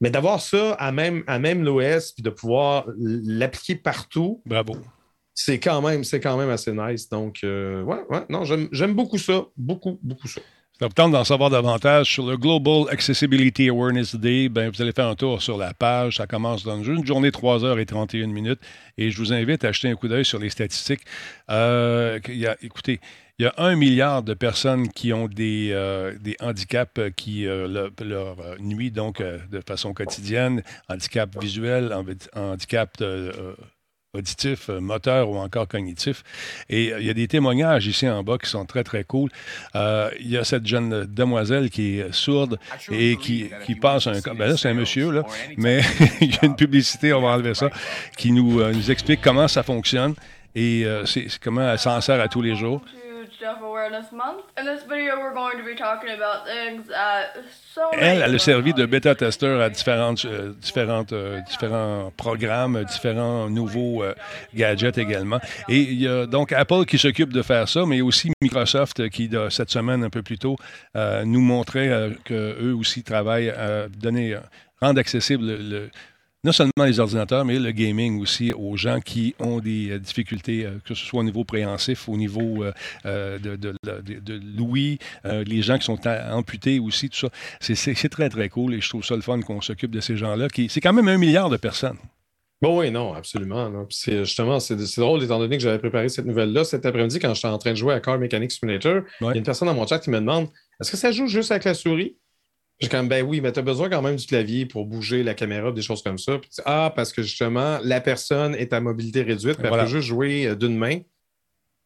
Mais 0.00 0.10
d'avoir 0.10 0.40
ça 0.40 0.72
à 0.74 0.92
même, 0.92 1.24
à 1.26 1.38
même 1.38 1.64
l'OS 1.64 2.12
puis 2.12 2.22
de 2.22 2.30
pouvoir 2.30 2.86
l'appliquer 2.98 3.76
partout. 3.76 4.42
Bravo. 4.44 4.76
C'est 5.34 5.58
quand 5.58 5.82
même, 5.82 6.04
c'est 6.04 6.20
quand 6.20 6.36
même 6.36 6.50
assez 6.50 6.72
nice. 6.72 7.08
Donc, 7.08 7.40
euh, 7.44 7.82
ouais, 7.82 8.00
ouais, 8.08 8.24
non, 8.30 8.44
j'aime 8.44 8.94
beaucoup 8.94 9.18
ça. 9.18 9.44
Beaucoup, 9.56 9.98
beaucoup 10.02 10.28
ça. 10.28 10.40
Ça 10.78 10.88
vous 10.88 10.92
tente 10.92 11.12
d'en 11.12 11.24
savoir 11.24 11.48
davantage 11.48 12.12
sur 12.12 12.26
le 12.26 12.36
Global 12.36 12.84
Accessibility 12.90 13.70
Awareness 13.70 14.14
Day? 14.14 14.50
Ben, 14.50 14.70
vous 14.70 14.82
allez 14.82 14.92
faire 14.92 15.06
un 15.06 15.14
tour 15.14 15.40
sur 15.40 15.56
la 15.56 15.72
page. 15.72 16.18
Ça 16.18 16.26
commence 16.26 16.64
dans 16.64 16.82
une 16.82 17.06
journée 17.06 17.30
3h31 17.30 18.26
minutes. 18.26 18.60
Et 18.98 19.10
je 19.10 19.16
vous 19.16 19.32
invite 19.32 19.64
à 19.64 19.68
acheter 19.68 19.88
un 19.88 19.94
coup 19.94 20.06
d'œil 20.06 20.26
sur 20.26 20.38
les 20.38 20.50
statistiques. 20.50 21.00
Euh, 21.50 22.20
y 22.28 22.46
a, 22.46 22.58
écoutez, 22.60 23.00
il 23.38 23.42
y 23.42 23.46
a 23.46 23.54
un 23.58 23.76
milliard 23.76 24.22
de 24.22 24.32
personnes 24.32 24.88
qui 24.88 25.12
ont 25.12 25.28
des, 25.28 25.68
euh, 25.72 26.14
handicaps 26.40 26.98
qui 27.16 27.46
euh, 27.46 27.90
leur, 28.00 28.36
nuit 28.60 28.90
donc 28.90 29.22
de 29.22 29.60
façon 29.60 29.92
quotidienne, 29.92 30.62
handicap 30.88 31.38
visuel, 31.38 31.94
handicap 32.34 32.96
auditif, 34.14 34.70
moteur 34.70 35.28
ou 35.28 35.36
encore 35.36 35.68
cognitif. 35.68 36.22
Et 36.70 36.94
il 36.98 37.04
y 37.04 37.10
a 37.10 37.14
des 37.14 37.28
témoignages 37.28 37.86
ici 37.86 38.08
en 38.08 38.22
bas 38.22 38.38
qui 38.38 38.48
sont 38.48 38.64
très, 38.64 38.82
très 38.82 39.04
cool. 39.04 39.28
il 39.74 40.30
y 40.30 40.38
a 40.38 40.44
cette 40.44 40.66
jeune 40.66 41.04
demoiselle 41.04 41.68
qui 41.68 41.98
est 41.98 42.14
sourde 42.14 42.58
et 42.90 43.18
qui, 43.18 43.50
qui 43.66 43.74
passe 43.74 44.06
un... 44.06 44.20
Ben 44.20 44.48
là, 44.48 44.56
c'est 44.56 44.70
un 44.70 44.74
monsieur, 44.74 45.10
là, 45.10 45.24
mais 45.58 45.82
il 46.22 46.30
y 46.30 46.38
a 46.40 46.46
une 46.46 46.56
publicité, 46.56 47.12
on 47.12 47.20
va 47.20 47.28
enlever 47.28 47.52
ça, 47.52 47.68
qui 48.16 48.32
nous, 48.32 48.66
nous 48.72 48.90
explique 48.90 49.20
comment 49.20 49.46
ça 49.46 49.62
fonctionne 49.62 50.14
et 50.54 50.86
c'est 51.04 51.26
comment 51.38 51.70
elle 51.70 51.78
s'en 51.78 52.00
sert 52.00 52.18
à 52.18 52.28
tous 52.28 52.40
les 52.40 52.56
jours. 52.56 52.82
Elle, 57.92 58.22
elle 58.22 58.34
a 58.34 58.38
servi 58.38 58.72
de 58.72 58.86
bêta-testeur 58.86 59.60
à 59.60 59.70
différentes, 59.70 60.24
euh, 60.24 60.52
différentes, 60.60 61.12
euh, 61.12 61.40
différents 61.42 62.12
programmes, 62.16 62.84
différents 62.84 63.50
nouveaux 63.50 64.02
euh, 64.02 64.14
gadgets 64.54 64.98
également. 64.98 65.40
Et 65.68 65.80
il 65.80 66.00
y 66.00 66.08
a 66.08 66.26
donc 66.26 66.52
Apple 66.52 66.84
qui 66.86 66.98
s'occupe 66.98 67.32
de 67.32 67.42
faire 67.42 67.68
ça, 67.68 67.84
mais 67.86 68.00
aussi 68.00 68.32
Microsoft 68.42 69.08
qui, 69.10 69.30
cette 69.50 69.70
semaine, 69.70 70.04
un 70.04 70.10
peu 70.10 70.22
plus 70.22 70.38
tôt, 70.38 70.56
nous 70.94 71.40
montrait 71.40 72.10
qu'eux 72.24 72.74
aussi 72.78 73.02
travaillent 73.02 73.50
à 73.50 73.88
donner, 73.88 74.36
rendre 74.80 75.00
accessible 75.00 75.46
le 75.46 75.90
non 76.46 76.52
seulement 76.52 76.84
les 76.84 77.00
ordinateurs, 77.00 77.44
mais 77.44 77.58
le 77.58 77.72
gaming 77.72 78.20
aussi 78.20 78.52
aux 78.52 78.76
gens 78.76 79.00
qui 79.00 79.34
ont 79.40 79.58
des 79.58 79.90
euh, 79.90 79.98
difficultés, 79.98 80.64
euh, 80.64 80.78
que 80.84 80.94
ce 80.94 81.04
soit 81.04 81.20
au 81.20 81.24
niveau 81.24 81.42
préhensif, 81.42 82.08
au 82.08 82.16
niveau 82.16 82.64
euh, 83.04 83.38
de, 83.38 83.56
de, 83.56 84.40
l'ouïe, 84.56 84.98
les 85.24 85.62
gens 85.62 85.76
qui 85.76 85.84
sont 85.84 85.98
amputés 86.06 86.78
aussi, 86.78 87.10
tout 87.10 87.18
ça. 87.18 87.28
C'est 87.60 88.08
très, 88.08 88.28
très 88.28 88.48
cool 88.48 88.74
et 88.74 88.80
je 88.80 88.88
trouve 88.88 89.04
ça 89.04 89.16
le 89.16 89.22
fun 89.22 89.40
qu'on 89.40 89.60
s'occupe 89.60 89.90
de 89.90 90.00
ces 90.00 90.16
gens-là. 90.16 90.46
C'est 90.68 90.80
quand 90.80 90.92
même 90.92 91.08
un 91.08 91.18
milliard 91.18 91.50
de 91.50 91.56
personnes. 91.56 91.98
Bon, 92.62 92.78
oui, 92.78 92.90
non, 92.90 93.12
absolument. 93.12 93.86
C'est 93.90 94.24
justement, 94.24 94.60
c'est 94.60 94.76
drôle 94.98 95.22
étant 95.24 95.38
donné 95.38 95.56
que 95.56 95.62
j'avais 95.62 95.78
préparé 95.78 96.08
cette 96.08 96.26
nouvelle-là 96.26 96.64
cet 96.64 96.86
après-midi 96.86 97.18
quand 97.18 97.34
j'étais 97.34 97.48
en 97.48 97.58
train 97.58 97.72
de 97.72 97.76
jouer 97.76 97.94
à 97.94 98.00
Car 98.00 98.18
Mechanic 98.18 98.52
Simulator. 98.52 99.02
Il 99.20 99.26
y 99.26 99.30
a 99.30 99.34
une 99.34 99.42
personne 99.42 99.66
dans 99.66 99.74
mon 99.74 99.86
chat 99.86 99.98
qui 99.98 100.10
me 100.10 100.20
demande 100.20 100.48
est-ce 100.80 100.90
que 100.90 100.96
ça 100.96 101.10
joue 101.10 101.26
juste 101.26 101.50
avec 101.50 101.64
la 101.64 101.74
souris? 101.74 102.16
J'ai 102.78 102.88
comme, 102.88 103.08
ben 103.08 103.24
oui, 103.24 103.40
mais 103.40 103.52
tu 103.52 103.58
as 103.58 103.62
besoin 103.62 103.88
quand 103.88 104.02
même 104.02 104.16
du 104.16 104.26
clavier 104.26 104.66
pour 104.66 104.84
bouger 104.84 105.22
la 105.22 105.34
caméra, 105.34 105.72
des 105.72 105.82
choses 105.82 106.02
comme 106.02 106.18
ça. 106.18 106.38
ah, 106.66 106.92
parce 106.94 107.12
que 107.12 107.22
justement, 107.22 107.78
la 107.82 108.00
personne 108.00 108.54
est 108.54 108.72
à 108.72 108.80
mobilité 108.80 109.22
réduite, 109.22 109.58
elle 109.62 109.70
peut 109.70 109.86
juste 109.86 110.08
jouer 110.08 110.46
euh, 110.46 110.54
d'une 110.54 110.76
main. 110.76 110.98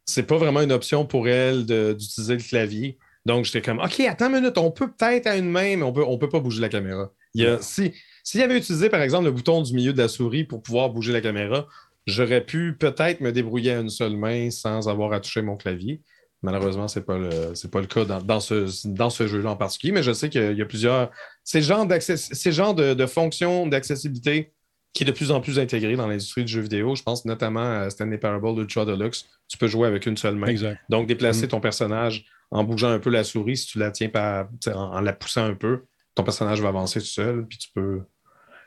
C'est 0.04 0.24
pas 0.24 0.36
vraiment 0.36 0.60
une 0.60 0.72
option 0.72 1.06
pour 1.06 1.28
elle 1.28 1.64
d'utiliser 1.64 2.36
le 2.36 2.42
clavier. 2.42 2.98
Donc, 3.24 3.44
j'étais 3.44 3.62
comme, 3.62 3.78
OK, 3.78 4.00
attends 4.00 4.28
une 4.28 4.40
minute, 4.40 4.58
on 4.58 4.72
peut 4.72 4.90
peut-être 4.90 5.28
à 5.28 5.36
une 5.36 5.48
main, 5.48 5.76
mais 5.76 5.82
on 5.82 5.92
peut, 5.92 6.04
on 6.04 6.18
peut 6.18 6.28
pas 6.28 6.40
bouger 6.40 6.60
la 6.60 6.68
caméra. 6.68 7.12
Il 7.34 7.42
y 7.42 7.46
a, 7.46 7.58
si, 7.60 7.92
s'il 8.24 8.42
avait 8.42 8.58
utilisé, 8.58 8.88
par 8.88 9.02
exemple, 9.02 9.26
le 9.26 9.30
bouton 9.30 9.62
du 9.62 9.72
milieu 9.72 9.92
de 9.92 9.98
la 9.98 10.08
souris 10.08 10.42
pour 10.42 10.62
pouvoir 10.62 10.90
bouger 10.90 11.12
la 11.12 11.20
caméra, 11.20 11.68
j'aurais 12.06 12.44
pu 12.44 12.76
peut-être 12.76 13.20
me 13.20 13.30
débrouiller 13.30 13.72
à 13.72 13.80
une 13.80 13.90
seule 13.90 14.16
main 14.16 14.50
sans 14.50 14.88
avoir 14.88 15.12
à 15.12 15.20
toucher 15.20 15.42
mon 15.42 15.56
clavier. 15.56 16.02
Malheureusement, 16.42 16.88
ce 16.88 16.98
n'est 16.98 17.04
pas, 17.04 17.18
le, 17.18 17.68
pas 17.68 17.80
le 17.80 17.86
cas 17.86 18.04
dans, 18.04 18.40
ce, 18.40 18.88
dans 18.88 19.10
ce 19.10 19.26
jeu-là 19.26 19.50
en 19.50 19.56
particulier, 19.56 19.92
mais 19.92 20.02
je 20.02 20.12
sais 20.12 20.30
qu'il 20.30 20.56
y 20.56 20.62
a 20.62 20.66
plusieurs. 20.66 21.10
Ces 21.44 21.60
genres, 21.60 21.86
ces 22.00 22.52
genres 22.52 22.74
de, 22.74 22.94
de 22.94 23.06
fonctions 23.06 23.66
d'accessibilité 23.66 24.52
qui 24.92 25.04
est 25.04 25.06
de 25.06 25.12
plus 25.12 25.30
en 25.30 25.40
plus 25.40 25.58
intégré 25.58 25.94
dans 25.96 26.08
l'industrie 26.08 26.44
du 26.44 26.52
jeu 26.52 26.60
vidéo. 26.62 26.94
Je 26.96 27.02
pense 27.02 27.24
notamment 27.24 27.82
à 27.82 27.90
Stanley 27.90 28.18
Parable 28.18 28.60
Ultra 28.60 28.84
Deluxe. 28.84 29.26
Tu 29.48 29.56
peux 29.56 29.68
jouer 29.68 29.86
avec 29.86 30.06
une 30.06 30.16
seule 30.16 30.34
main. 30.34 30.52
Donc, 30.88 31.06
déplacer 31.06 31.46
mm. 31.46 31.50
ton 31.50 31.60
personnage 31.60 32.24
en 32.50 32.64
bougeant 32.64 32.90
un 32.90 32.98
peu 32.98 33.10
la 33.10 33.22
souris, 33.22 33.56
si 33.56 33.66
tu 33.68 33.78
la 33.78 33.92
tiens 33.92 34.08
pas, 34.08 34.48
en, 34.74 35.00
la 35.00 35.12
poussant 35.12 35.44
un 35.44 35.54
peu, 35.54 35.84
ton 36.14 36.24
personnage 36.24 36.60
va 36.60 36.68
avancer 36.68 36.98
tout 36.98 37.06
seul, 37.06 37.46
puis 37.46 37.58
tu 37.58 37.68
peux 37.72 38.02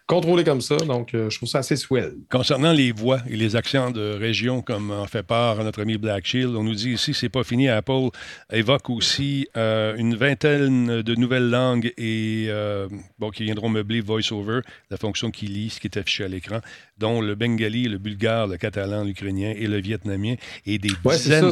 contrôler 0.08 0.44
comme 0.44 0.62
ça. 0.62 0.78
Donc, 0.78 1.14
euh, 1.14 1.30
je 1.30 1.38
trouve 1.38 1.50
ça 1.50 1.60
assez 1.60 1.76
swell. 1.76 2.16
Concernant 2.30 2.74
les 2.74 2.92
voix 2.92 3.20
et 3.30 3.36
les 3.36 3.56
accents 3.56 3.92
de 3.92 4.14
région, 4.14 4.62
comme 4.62 4.92
en 4.92 5.08
fait 5.08 5.24
part 5.24 5.64
notre 5.64 5.82
ami 5.82 5.98
Black 5.98 6.26
Shield, 6.26 6.56
on 6.56 6.64
nous 6.64 6.76
dit 6.76 6.92
ici, 6.92 7.14
c'est 7.14 7.30
pas 7.30 7.44
fini. 7.44 7.70
Apple 7.70 8.10
évoque 8.52 8.90
aussi 8.90 9.48
euh, 9.56 9.96
une 9.98 10.16
vingtaine 10.16 11.02
de 11.02 11.16
nouvelles 11.16 11.50
langues 11.50 11.94
et 11.98 12.48
euh, 12.50 12.88
bon, 13.20 13.30
qui 13.30 13.44
viendront 13.44 13.70
meubler 13.70 14.02
VoiceOver, 14.02 14.62
la 14.90 14.98
fonction 14.98 15.32
qui 15.32 15.48
lit 15.48 15.70
ce 15.70 15.80
qui 15.80 15.88
est 15.88 15.98
affiché 15.98 16.26
à 16.26 16.28
l'écran, 16.28 16.60
dont 16.98 17.22
le 17.22 17.36
bengali, 17.36 17.88
le 17.88 17.98
bulgare, 17.98 18.48
le 18.48 18.58
catalan, 18.58 19.04
l'ukrainien 19.04 19.54
et 19.56 19.68
le 19.68 19.80
vietnamien. 19.80 20.36
Et 20.66 20.78
des, 20.80 20.90
dizaines, 21.06 21.52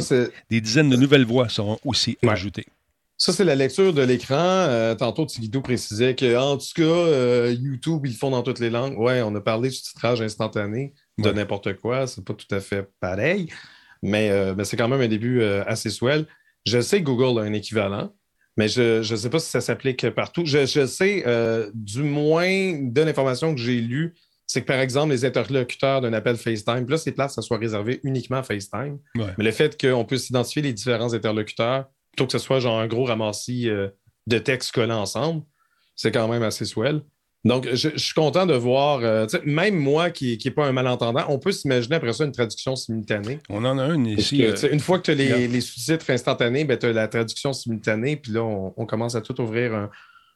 des 0.50 0.60
dizaines 0.60 0.90
de 0.90 0.96
nouvelles 0.96 1.24
voix 1.24 1.48
seront 1.48 1.78
aussi 1.84 2.18
ajoutées. 2.22 2.66
Ça, 3.22 3.32
c'est 3.32 3.44
la 3.44 3.54
lecture 3.54 3.94
de 3.94 4.02
l'écran. 4.02 4.34
Euh, 4.36 4.96
tantôt, 4.96 5.24
Tigito 5.24 5.60
précisait 5.60 6.16
qu'en 6.16 6.56
tout 6.56 6.66
cas, 6.74 6.82
euh, 6.82 7.54
YouTube, 7.56 8.04
ils 8.04 8.16
font 8.16 8.30
dans 8.30 8.42
toutes 8.42 8.58
les 8.58 8.68
langues. 8.68 8.98
Ouais, 8.98 9.22
on 9.22 9.32
a 9.36 9.40
parlé 9.40 9.68
du 9.68 9.80
titrage 9.80 10.20
instantané 10.20 10.92
de 11.18 11.30
n'importe 11.30 11.74
quoi. 11.74 12.08
C'est 12.08 12.24
pas 12.24 12.34
tout 12.34 12.52
à 12.52 12.58
fait 12.58 12.84
pareil, 12.98 13.48
mais, 14.02 14.30
euh, 14.30 14.64
c'est 14.64 14.76
quand 14.76 14.88
même 14.88 15.00
un 15.00 15.06
début 15.06 15.40
assez 15.44 15.88
swell. 15.88 16.26
Je 16.66 16.80
sais 16.80 16.98
que 16.98 17.04
Google 17.04 17.38
a 17.38 17.44
un 17.44 17.52
équivalent, 17.52 18.12
mais 18.56 18.66
je 18.66 19.08
ne 19.08 19.16
sais 19.16 19.30
pas 19.30 19.38
si 19.38 19.50
ça 19.50 19.60
s'applique 19.60 20.10
partout. 20.10 20.42
Je, 20.44 20.66
sais, 20.86 21.24
du 21.74 22.02
moins 22.02 22.72
de 22.82 23.02
l'information 23.02 23.54
que 23.54 23.60
j'ai 23.60 23.80
lue, 23.80 24.14
c'est 24.48 24.62
que 24.62 24.66
par 24.66 24.80
exemple, 24.80 25.12
les 25.12 25.24
interlocuteurs 25.24 26.00
d'un 26.00 26.12
appel 26.12 26.34
FaceTime, 26.34 26.88
là, 26.88 26.98
c'est 26.98 27.12
place, 27.12 27.36
ça 27.36 27.42
soit 27.42 27.58
réservé 27.58 28.00
uniquement 28.02 28.38
à 28.38 28.42
FaceTime. 28.42 28.98
Mais 29.14 29.44
le 29.44 29.52
fait 29.52 29.80
qu'on 29.80 30.04
puisse 30.04 30.28
identifier 30.28 30.62
les 30.62 30.72
différents 30.72 31.14
interlocuteurs, 31.14 31.86
plutôt 32.12 32.26
que 32.26 32.32
ce 32.32 32.38
soit 32.38 32.60
genre 32.60 32.78
un 32.78 32.86
gros 32.86 33.04
ramassis 33.04 33.68
euh, 33.68 33.88
de 34.26 34.38
textes 34.38 34.72
collés 34.72 34.92
ensemble, 34.92 35.42
c'est 35.96 36.12
quand 36.12 36.28
même 36.28 36.42
assez 36.42 36.64
swell. 36.64 37.02
Donc, 37.44 37.68
je, 37.72 37.88
suis 37.96 38.14
content 38.14 38.46
de 38.46 38.54
voir, 38.54 39.00
euh, 39.02 39.26
même 39.44 39.74
moi 39.74 40.10
qui 40.10 40.38
n'ai 40.42 40.50
pas 40.52 40.64
un 40.64 40.72
malentendant, 40.72 41.24
on 41.28 41.40
peut 41.40 41.50
s'imaginer 41.50 41.96
après 41.96 42.12
ça 42.12 42.24
une 42.24 42.30
traduction 42.30 42.76
simultanée. 42.76 43.40
On 43.48 43.64
en 43.64 43.78
a 43.78 43.86
une 43.86 44.06
ici. 44.06 44.44
Euh, 44.44 44.54
une 44.70 44.78
fois 44.78 45.00
que 45.00 45.04
tu 45.04 45.10
as 45.10 45.14
les, 45.14 45.60
sous-titres 45.60 46.08
instantanés, 46.10 46.64
ben, 46.64 46.78
tu 46.78 46.86
as 46.86 46.92
la 46.92 47.08
traduction 47.08 47.52
simultanée, 47.52 48.16
puis 48.16 48.30
là, 48.30 48.44
on, 48.44 48.86
commence 48.86 49.16
à 49.16 49.22
tout 49.22 49.40
ouvrir 49.40 49.74
un, 49.74 49.90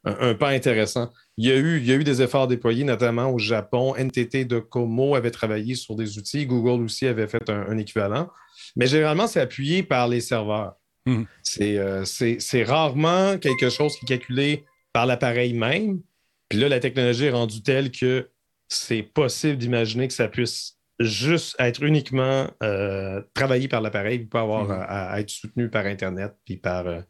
un, 0.05 0.35
pas 0.35 0.49
intéressant. 0.49 1.13
Il 1.37 1.47
y, 1.47 1.53
a 1.53 1.57
eu, 1.57 1.79
il 1.79 1.87
y 1.87 1.93
a 1.93 1.95
eu 1.95 2.03
des 2.03 2.23
efforts 2.23 2.49
déployés, 2.49 2.83
notamment 2.83 3.31
au 3.31 3.39
Japon. 3.39 3.95
NTT 3.95 4.45
Docomo 4.45 5.15
avait 5.15 5.31
travaillé 5.31 5.77
sur 5.77 5.95
des 5.95 6.19
outils. 6.19 6.45
Google 6.45 6.83
aussi 6.83 7.07
avait 7.07 7.29
fait 7.29 7.49
un 7.51 7.79
équivalent. 7.79 8.31
Mais 8.75 8.89
généralement, 8.89 9.29
c'est 9.29 9.41
appuyé 9.41 9.85
par 9.85 10.09
les 10.09 10.21
serveurs. 10.21 10.75
Hmm. 11.07 11.23
Euh, 11.61 12.05
c'est 12.05 12.65
rarement 12.65 13.39
quelque 13.39 13.71
chose 13.71 13.97
qui 13.97 14.05
est 14.05 14.19
calculé 14.19 14.65
par 14.93 15.07
l'appareil 15.07 15.55
même. 15.55 16.01
Puis 16.49 16.59
là, 16.59 16.69
la 16.69 16.81
technologie 16.81 17.27
est 17.27 17.31
rendue 17.31 17.63
telle 17.63 17.91
que 17.91 18.29
c'est 18.69 19.03
possible 19.03 19.57
d'imaginer 19.57 20.09
que 20.09 20.15
ça 20.15 20.29
puisse 20.29 20.79
juste 20.99 21.55
être 21.59 21.83
uniquement 21.83 22.51
euh, 22.63 23.23
travaillé 23.35 23.69
par 23.69 23.81
l'appareil, 23.81 24.21
pas 24.21 24.41
avoir 24.41 24.65
hmm. 24.67 24.87
à, 24.89 25.21
être 25.21 25.31
soutenu 25.31 25.71
par 25.71 25.87
Internet 25.87 26.35
puis 26.45 26.57
par, 26.57 26.87
euh, 26.87 27.01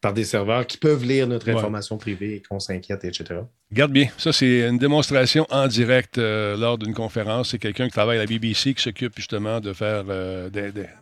par 0.00 0.14
des 0.14 0.24
serveurs 0.24 0.66
qui 0.66 0.78
peuvent 0.78 1.04
lire 1.04 1.26
notre 1.26 1.50
information 1.50 1.98
privée 1.98 2.36
et 2.36 2.42
qu'on 2.42 2.58
s'inquiète, 2.58 3.04
etc. 3.04 3.40
Garde 3.72 3.92
bien, 3.92 4.08
ça 4.16 4.32
c'est 4.32 4.66
une 4.66 4.78
démonstration 4.78 5.46
en 5.50 5.66
direct 5.66 6.16
euh, 6.16 6.56
lors 6.56 6.78
d'une 6.78 6.94
conférence. 6.94 7.50
C'est 7.50 7.58
quelqu'un 7.58 7.86
qui 7.86 7.92
travaille 7.92 8.16
à 8.16 8.22
la 8.22 8.26
BBC 8.26 8.74
qui 8.74 8.82
s'occupe 8.82 9.12
justement 9.16 9.60
de 9.60 9.72
faire, 9.72 10.04
euh, 10.08 10.48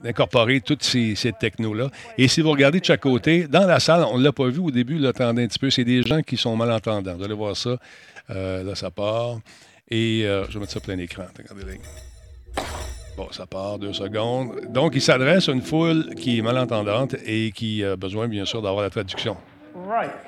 d'incorporer 0.03 0.61
toutes 0.61 0.83
ces, 0.83 1.15
ces 1.15 1.33
technos-là. 1.33 1.91
Et 2.19 2.27
si 2.27 2.41
vous 2.41 2.51
regardez 2.51 2.81
de 2.81 2.85
chaque 2.85 3.01
côté, 3.01 3.47
dans 3.47 3.67
la 3.67 3.79
salle, 3.79 4.05
on 4.11 4.19
ne 4.19 4.25
l'a 4.25 4.33
pas 4.33 4.49
vu 4.49 4.59
au 4.59 4.71
début, 4.71 4.99
là, 4.99 5.11
attendez 5.11 5.45
un 5.45 5.49
petit 5.49 5.61
peu, 5.61 5.71
c'est 5.71 5.85
des 5.85 6.03
gens 6.03 6.23
qui 6.23 6.37
sont 6.37 6.57
malentendants. 6.57 7.17
Vous 7.17 7.25
allez 7.25 7.35
voir 7.35 7.57
ça. 7.57 7.79
Euh, 8.31 8.65
là, 8.65 8.75
ça 8.75 8.91
part. 8.91 9.39
Et 9.91 10.25
je 10.25 10.53
vais 10.53 10.61
mettre 10.61 10.73
ça 10.73 10.81
plein 10.81 10.99
écran. 10.99 11.25
Regardez 11.39 11.79
Bon, 13.19 13.27
ça 13.33 13.47
part 13.47 13.81
deux 13.81 13.93
secondes. 13.93 14.61
Donc, 14.69 14.93
il 14.95 15.03
s'adresse 15.03 15.49
à 15.49 15.53
une 15.53 15.61
foule 15.61 16.15
qui 16.15 16.39
est 16.39 16.43
malentendante 16.43 17.17
et 17.27 17.51
qui 17.51 17.85
a 17.85 17.97
besoin, 17.97 18.29
bien 18.29 18.45
sûr, 18.45 18.63
d'avoir 18.63 18.85
la 18.85 18.91
traduction. 18.91 19.37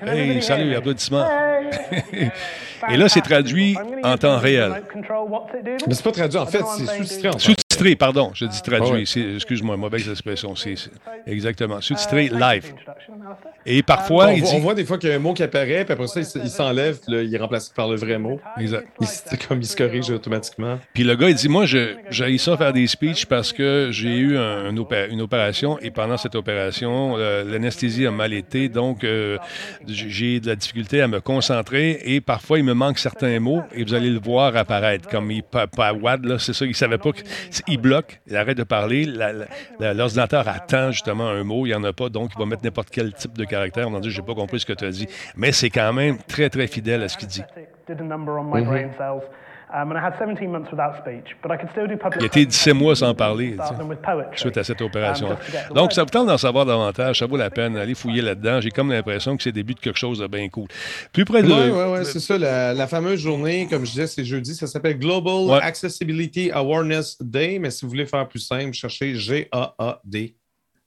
Hey, 0.02 0.42
salut, 0.42 0.74
applaudissements. 0.74 1.24
Et 2.90 2.96
là, 2.96 3.08
c'est 3.08 3.20
traduit 3.20 3.76
en 4.02 4.16
temps 4.16 4.38
réel. 4.38 4.82
Mais 5.86 5.94
c'est 5.94 6.02
pas 6.02 6.10
traduit, 6.10 6.38
en 6.38 6.46
fait, 6.46 6.64
c'est 6.66 6.96
sous-titré 6.96 7.28
en 7.28 7.38
Sous-titré, 7.80 7.96
pardon, 7.96 8.30
je 8.34 8.44
dis 8.44 8.60
traduit. 8.60 9.02
Excuse-moi, 9.36 9.76
mauvaise 9.76 10.08
expression. 10.08 10.54
C'est, 10.54 10.74
exactement. 11.26 11.80
Sous-titré 11.80 12.26
uh, 12.26 12.38
live. 12.38 12.74
Et 13.64 13.82
parfois, 13.82 14.28
on, 14.28 14.36
voit, 14.36 14.54
on 14.54 14.58
voit 14.58 14.74
des 14.74 14.84
fois 14.84 14.98
qu'il 14.98 15.08
y 15.08 15.12
a 15.12 15.16
un 15.16 15.18
mot 15.18 15.32
qui 15.32 15.42
apparaît, 15.42 15.84
puis 15.84 15.92
après 15.92 16.06
ça, 16.06 16.20
il, 16.20 16.50
s'enlève, 16.50 16.98
puis 17.00 17.24
il 17.24 17.34
est 17.34 17.38
remplacé 17.38 17.70
par 17.74 17.88
le 17.88 17.96
vrai 17.96 18.18
mot. 18.18 18.38
Exact. 18.58 18.86
C'est 19.02 19.46
comme 19.46 19.60
il 19.60 19.66
se 19.66 19.76
corrige 19.76 20.10
automatiquement. 20.10 20.78
Puis 20.92 21.04
le 21.04 21.14
gars, 21.16 21.30
il 21.30 21.34
dit 21.34 21.48
Moi, 21.48 21.64
j'ai 21.64 22.38
ça 22.38 22.56
faire 22.56 22.72
des 22.72 22.86
speeches 22.86 23.26
parce 23.26 23.52
que 23.52 23.88
j'ai 23.92 24.16
eu 24.16 24.36
une 24.36 25.20
opération, 25.20 25.78
et 25.78 25.90
pendant 25.90 26.18
cette 26.18 26.34
opération, 26.34 27.14
euh, 27.16 27.44
l'anesthésie 27.44 28.06
a 28.06 28.10
mal 28.10 28.32
été, 28.32 28.68
donc 28.68 29.04
euh, 29.04 29.38
j'ai 29.86 30.40
de 30.40 30.48
la 30.48 30.56
difficulté 30.56 31.00
à 31.00 31.08
me 31.08 31.20
concentrer, 31.20 32.00
et 32.04 32.20
parfois, 32.20 32.58
il 32.58 32.64
me 32.64 32.74
manque 32.74 32.98
certains 32.98 33.40
mots, 33.40 33.62
et 33.72 33.84
vous 33.84 33.94
allez 33.94 34.10
le 34.10 34.20
voir 34.20 34.54
apparaître. 34.56 35.08
Comme 35.08 35.30
il 35.30 35.42
pas 35.42 35.92
WAD, 35.92 36.26
là, 36.26 36.38
c'est 36.38 36.52
ça, 36.52 36.66
il 36.66 36.74
savait 36.74 36.98
pas 36.98 37.10
qu'il 37.70 37.80
bloque, 37.80 38.20
il 38.26 38.36
arrête 38.36 38.56
de 38.56 38.64
parler, 38.64 39.06
l'ordinateur 39.80 40.48
attend 40.48 40.90
justement 40.90 41.28
un 41.28 41.44
mot, 41.44 41.66
il 41.66 41.70
n'y 41.70 41.74
en 41.74 41.84
a 41.84 41.92
pas, 41.92 42.08
donc 42.08 42.32
il 42.34 42.38
va 42.38 42.46
mettre 42.46 42.64
n'importe 42.64 42.90
quel 42.90 43.12
type 43.14 43.36
de 43.36 43.44
caractère. 43.44 43.88
On 43.88 43.94
a 43.96 44.00
dit, 44.00 44.10
j'ai 44.10 44.22
pas 44.22 44.34
compris 44.34 44.60
ce 44.60 44.66
que 44.66 44.72
tu 44.72 44.84
as 44.84 44.90
dit. 44.90 45.06
Mais 45.36 45.52
c'est 45.52 45.70
quand 45.70 45.92
même 45.92 46.18
très, 46.28 46.50
très 46.50 46.66
fidèle 46.66 47.02
à 47.02 47.08
ce 47.08 47.16
qu'il 47.16 47.28
dit. 47.28 47.42
Il 52.16 52.22
a 52.22 52.26
été 52.26 52.46
17 52.46 52.74
mois 52.74 52.96
sans 52.96 53.14
parler 53.14 53.56
suite 54.36 54.56
à 54.56 54.64
cette 54.64 54.80
um, 54.80 54.86
opération. 54.86 55.28
Donc, 55.74 55.92
ça 55.92 56.02
vous 56.02 56.10
tente 56.10 56.26
d'en 56.26 56.38
savoir 56.38 56.66
davantage, 56.66 57.18
ça 57.18 57.26
vaut 57.26 57.36
la 57.36 57.50
peine 57.50 57.74
d'aller 57.74 57.94
fouiller 57.94 58.22
là-dedans. 58.22 58.60
J'ai 58.60 58.70
comme 58.70 58.90
l'impression 58.90 59.36
que 59.36 59.42
c'est 59.42 59.50
le 59.50 59.54
début 59.54 59.74
de 59.74 59.80
quelque 59.80 59.98
chose 59.98 60.18
de 60.18 60.26
bien 60.26 60.48
cool. 60.48 60.66
Plus 61.12 61.24
près 61.24 61.42
de. 61.42 61.48
Oui, 61.48 61.70
oui, 61.70 61.98
oui, 61.98 62.04
c'est 62.04 62.20
ça. 62.20 62.38
La, 62.38 62.86
fameuse 62.86 63.20
journée, 63.20 63.68
comme 63.70 63.84
je 63.84 63.90
disais, 63.90 64.06
c'est 64.06 64.24
jeudi. 64.24 64.54
Ça 64.54 64.66
s'appelle 64.66 64.98
Global 64.98 65.60
Accessibility 65.62 66.50
Awareness 66.50 67.20
Day. 67.20 67.58
Mais 67.58 67.70
si 67.70 67.84
vous 67.84 67.90
voulez 67.90 68.06
faire 68.06 68.26
plus 68.26 68.40
simple, 68.40 68.72
cherchez 68.72 69.14
G-A-A-D 69.14 70.34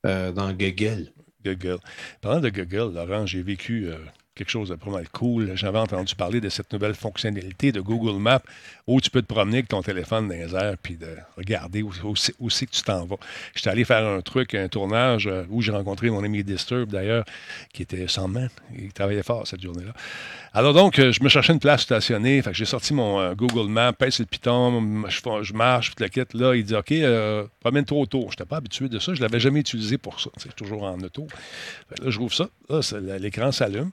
euh, 0.06 0.32
dans 0.32 0.52
Google. 0.52 1.12
Google. 1.44 1.78
Parlant 2.22 2.40
de 2.40 2.50
Google, 2.50 2.94
Laurent, 2.94 3.26
j'ai 3.26 3.42
vécu 3.42 3.88
euh, 3.88 3.96
quelque 4.36 4.50
chose 4.50 4.70
de 4.70 4.76
pas 4.76 4.90
mal 4.90 5.08
cool. 5.10 5.56
J'avais 5.56 5.80
entendu 5.80 6.16
parler 6.16 6.42
de 6.42 6.50
cette 6.50 6.72
nouvelle 6.74 6.96
fonctionnalité 6.96 7.72
de 7.72 7.82
Google 7.82 8.20
Maps 8.20 8.42
où 8.86 9.00
tu 9.00 9.10
peux 9.10 9.22
te 9.22 9.28
promener 9.28 9.58
avec 9.58 9.70
ton 9.70 9.82
téléphone 9.82 10.28
dans 10.28 10.34
les 10.34 10.54
airs 10.56 10.76
puis 10.82 10.98
de 10.98 11.16
regarder 11.38 11.84
où, 11.84 11.94
c'est 12.16 12.66
que 12.66 12.72
tu 12.72 12.82
t'en 12.82 13.06
vas. 13.06 13.16
J'étais 13.56 13.70
allé 13.70 13.86
faire 13.86 14.06
un 14.06 14.22
truc, 14.22 14.56
un 14.56 14.68
tournage 14.68 15.28
euh, 15.28 15.46
où 15.50 15.62
j'ai 15.62 15.72
rencontré 15.72 16.10
mon 16.10 16.24
ami 16.24 16.44
Disturb 16.44 16.92
d'ailleurs, 16.92 17.24
qui 17.72 17.84
était 17.84 18.08
sans 18.08 18.28
main. 18.28 18.48
Il 18.78 18.92
travaillait 18.92 19.24
fort 19.24 19.48
cette 19.48 19.62
journée-là. 19.62 19.94
Alors 20.54 20.74
donc, 20.74 21.00
euh, 21.00 21.14
je 21.14 21.24
me 21.24 21.30
cherchais 21.30 21.54
une 21.54 21.60
place 21.60 21.84
stationnée. 21.84 22.42
J'ai 22.52 22.66
sorti 22.66 22.94
mon 22.94 23.20
euh, 23.22 23.34
Google 23.36 23.70
Maps, 23.70 23.94
pèse 23.94 24.20
le 24.20 24.26
piton, 24.26 25.06
je, 25.08 25.54
marche, 25.54 25.96
puis 25.96 26.04
la 26.04 26.10
quête. 26.10 26.34
Là, 26.34 26.54
il 26.54 26.66
dit 26.66 26.76
OK, 26.76 26.94
promène-toi 27.62 27.98
autour. 27.98 28.32
Je 28.32 28.36
n'étais 28.36 28.46
pas 28.46 28.58
habitué 28.58 28.90
de 28.90 29.00
ça. 29.00 29.14
Je 29.14 29.20
ne 29.20 29.26
l'avais 29.26 29.40
jamais 29.40 29.62
utilisé 29.62 29.98
pour 29.98 30.20
ça. 30.20 30.30
C'est 30.38 30.56
toujours 30.56 30.84
en 30.84 31.00
auto. 31.00 31.28
là, 32.02 32.10
je 32.10 32.20
rouvre 32.20 32.34
ça. 32.34 32.50
Là, 32.70 33.18
l'écran 33.18 33.52
s'allume. 33.54 33.92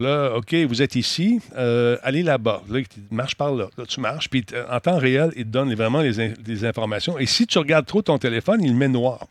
Là, 0.00 0.36
OK, 0.36 0.54
vous 0.54 0.80
êtes 0.80 0.94
ici, 0.94 1.40
euh, 1.56 1.96
allez 2.02 2.22
là-bas. 2.22 2.62
Là, 2.70 2.80
marche 3.10 3.34
par 3.34 3.52
là. 3.52 3.68
Là, 3.76 3.84
tu 3.84 4.00
marches, 4.00 4.30
puis 4.30 4.44
euh, 4.52 4.64
en 4.70 4.78
temps 4.78 4.96
réel, 4.96 5.32
il 5.34 5.44
te 5.44 5.48
donne 5.48 5.74
vraiment 5.74 6.00
les, 6.00 6.64
informations. 6.64 7.18
Et 7.18 7.26
si 7.26 7.46
tu 7.48 7.58
regardes 7.58 7.86
trop 7.86 8.00
ton 8.00 8.16
téléphone, 8.16 8.62
il 8.62 8.70
le 8.70 8.76
met 8.76 8.88
noir. 8.88 9.26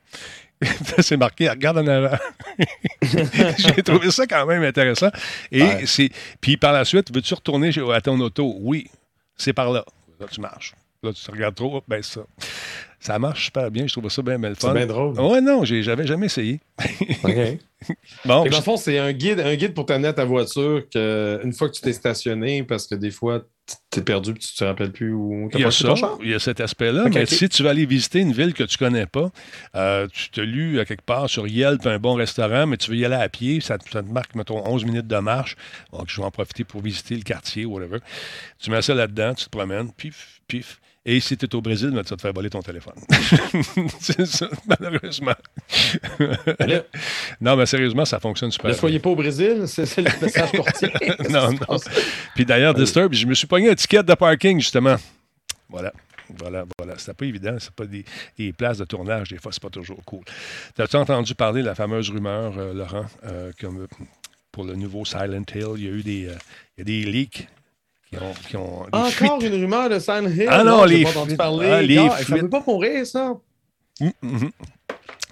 c'est 0.99 1.15
marqué, 1.15 1.49
regarde 1.49 1.77
en 1.77 1.87
avant. 1.87 2.17
J'ai 3.57 3.83
trouvé 3.83 4.11
ça 4.11 4.25
quand 4.27 4.45
même 4.45 4.63
intéressant. 4.63 5.09
Et 5.51 5.85
c'est. 5.85 6.09
Puis 6.41 6.57
par 6.57 6.73
la 6.73 6.83
suite, 6.83 7.13
veux-tu 7.13 7.33
retourner 7.33 7.71
à 7.93 8.01
ton 8.01 8.19
auto? 8.19 8.55
Oui, 8.59 8.89
c'est 9.37 9.53
par 9.53 9.71
là. 9.71 9.85
Là, 10.19 10.25
tu 10.29 10.41
marches. 10.41 10.73
Là, 11.07 11.13
tu 11.13 11.31
regardes 11.31 11.55
trop, 11.55 11.81
ben 11.87 12.01
ça. 12.01 12.21
Ça 12.99 13.19
marche 13.19 13.45
super 13.45 13.69
bien, 13.69 13.85
je 13.87 13.93
trouve 13.93 14.09
ça 14.09 14.21
bien, 14.21 14.39
bien 14.39 14.55
fun. 14.55 14.69
C'est 14.69 14.73
bien 14.73 14.87
drôle. 14.87 15.19
Ouais, 15.19 15.39
non, 15.39 15.63
j'avais 15.63 16.07
jamais 16.07 16.25
essayé. 16.25 16.59
OK. 17.23 17.31
bon, 18.25 18.43
dans 18.43 18.43
le 18.43 18.51
fond, 18.63 18.75
c'est 18.75 18.97
un 18.97 19.13
guide, 19.13 19.39
un 19.39 19.55
guide 19.55 19.75
pour 19.75 19.85
t'amener 19.85 20.07
à 20.07 20.13
ta 20.13 20.25
voiture 20.25 20.83
que, 20.91 21.39
une 21.43 21.53
fois 21.53 21.69
que 21.69 21.75
tu 21.75 21.81
t'es 21.81 21.93
stationné, 21.93 22.63
parce 22.63 22.87
que 22.87 22.95
des 22.95 23.11
fois, 23.11 23.43
tu 23.91 23.99
es 23.99 24.01
perdu 24.01 24.31
et 24.31 24.33
tu 24.33 24.55
te 24.55 24.63
rappelles 24.63 24.91
plus 24.91 25.13
où 25.13 25.47
Il 25.53 25.59
y 25.59 25.63
a 25.63 25.69
ça, 25.69 25.93
il 26.23 26.31
y 26.31 26.33
a 26.33 26.39
cet 26.39 26.59
aspect-là. 26.59 27.05
mais 27.13 27.27
si 27.27 27.47
tu 27.49 27.61
vas 27.61 27.69
aller 27.69 27.85
visiter 27.85 28.19
une 28.19 28.33
ville 28.33 28.55
que 28.55 28.63
tu 28.63 28.77
connais 28.77 29.05
pas, 29.05 29.29
euh, 29.75 30.07
tu 30.11 30.29
te 30.31 30.41
lu 30.41 30.79
à 30.79 30.85
quelque 30.85 31.05
part 31.05 31.29
sur 31.29 31.47
Yelp 31.47 31.85
un 31.85 31.99
bon 31.99 32.15
restaurant, 32.15 32.65
mais 32.65 32.77
tu 32.77 32.89
veux 32.89 32.97
y 32.97 33.05
aller 33.05 33.15
à 33.15 33.29
pied, 33.29 33.61
ça, 33.61 33.77
te 33.77 33.97
marque, 33.99 34.33
mettons, 34.33 34.67
11 34.67 34.85
minutes 34.85 35.07
de 35.07 35.17
marche. 35.17 35.55
Donc, 35.93 36.05
je 36.07 36.19
vais 36.19 36.25
en 36.25 36.31
profiter 36.31 36.63
pour 36.63 36.81
visiter 36.81 37.15
le 37.15 37.21
quartier, 37.23 37.65
whatever. 37.65 37.99
Tu 38.59 38.71
mets 38.71 38.81
ça 38.81 38.95
là-dedans, 38.95 39.35
tu 39.35 39.45
te 39.45 39.49
promènes, 39.49 39.91
pif, 39.91 40.41
pif 40.47 40.79
Et 41.09 41.21
si 41.21 41.37
tu 41.37 41.45
es 41.45 41.55
au 41.55 41.61
Brésil, 41.61 41.91
ben, 41.91 42.03
tu 42.03 42.09
vas 42.09 42.17
te 42.17 42.21
faire 42.21 42.33
voler 42.33 42.49
ton 42.49 42.61
téléphone. 42.61 42.95
c'est 44.01 44.25
ça, 44.25 44.49
malheureusement. 44.67 45.35
non, 47.39 47.55
mais 47.55 47.65
sérieusement, 47.65 48.03
ça 48.03 48.19
fonctionne 48.19 48.51
super 48.51 48.71
Ne 48.71 48.75
soyez 48.75 48.99
pas 48.99 49.11
au 49.11 49.15
Brésil, 49.15 49.63
c'est 49.67 49.97
le 49.97 50.21
message 50.21 50.51
courtier. 50.51 50.89
non, 51.29 51.53
non. 51.53 51.77
Puis 52.35 52.43
d'ailleurs, 52.43 52.73
Disturb, 52.73 53.13
je 53.13 53.25
me 53.25 53.33
suis 53.35 53.47
pogné 53.47 53.67
une 53.67 53.71
étiquette 53.71 54.05
de 54.05 54.15
parking, 54.15 54.59
justement. 54.59 54.97
Voilà. 55.69 55.93
Voilà, 56.37 56.65
voilà. 56.77 56.97
C'était 56.97 57.13
pas 57.13 57.25
évident. 57.25 57.55
C'est 57.57 57.71
pas 57.71 57.85
des, 57.85 58.03
des, 58.37 58.51
places 58.51 58.79
de 58.79 58.83
tournage. 58.83 59.29
Des 59.29 59.37
fois, 59.37 59.53
c'est 59.53 59.63
pas 59.63 59.69
toujours 59.69 60.03
cool. 60.03 60.25
As-tu 60.77 60.97
entendu 60.97 61.35
parler 61.35 61.61
de 61.61 61.67
la 61.67 61.75
fameuse 61.75 62.09
rumeur, 62.09 62.57
euh, 62.57 62.73
Laurent, 62.73 63.05
euh, 63.23 63.53
comme 63.61 63.87
pour 64.51 64.65
le 64.65 64.75
nouveau 64.75 65.05
Silent 65.05 65.45
Hill? 65.55 65.67
Il 65.77 65.83
y 65.85 65.87
a 65.87 65.91
eu 65.91 66.03
des, 66.03 66.25
euh, 66.27 66.35
il 66.77 66.79
y 66.79 66.81
a 66.81 66.83
des 66.83 67.09
leaks 67.09 67.47
qui 68.09 68.17
ont. 68.17 68.33
Qui 68.49 68.55
ont 68.57 68.81
Encore 68.91 69.09
fuites. 69.11 69.43
une 69.43 69.61
rumeur 69.61 69.89
de 69.89 69.99
Silent 69.99 70.27
Hill? 70.29 70.47
Ah 70.49 70.63
non, 70.63 70.77
non 70.77 70.85
les 70.85 71.03
pas 71.03 71.11
parler. 71.37 71.69
Ah, 71.69 71.81
les 71.81 71.97
fuites. 72.09 72.27
Ça 72.27 72.35
ne 72.35 72.41
peut 72.41 72.49
pas 72.49 72.63
mourir, 72.65 73.05
ça. 73.05 73.35
Hum, 73.99 74.11
hum, 74.23 74.35
hum. 74.43 74.51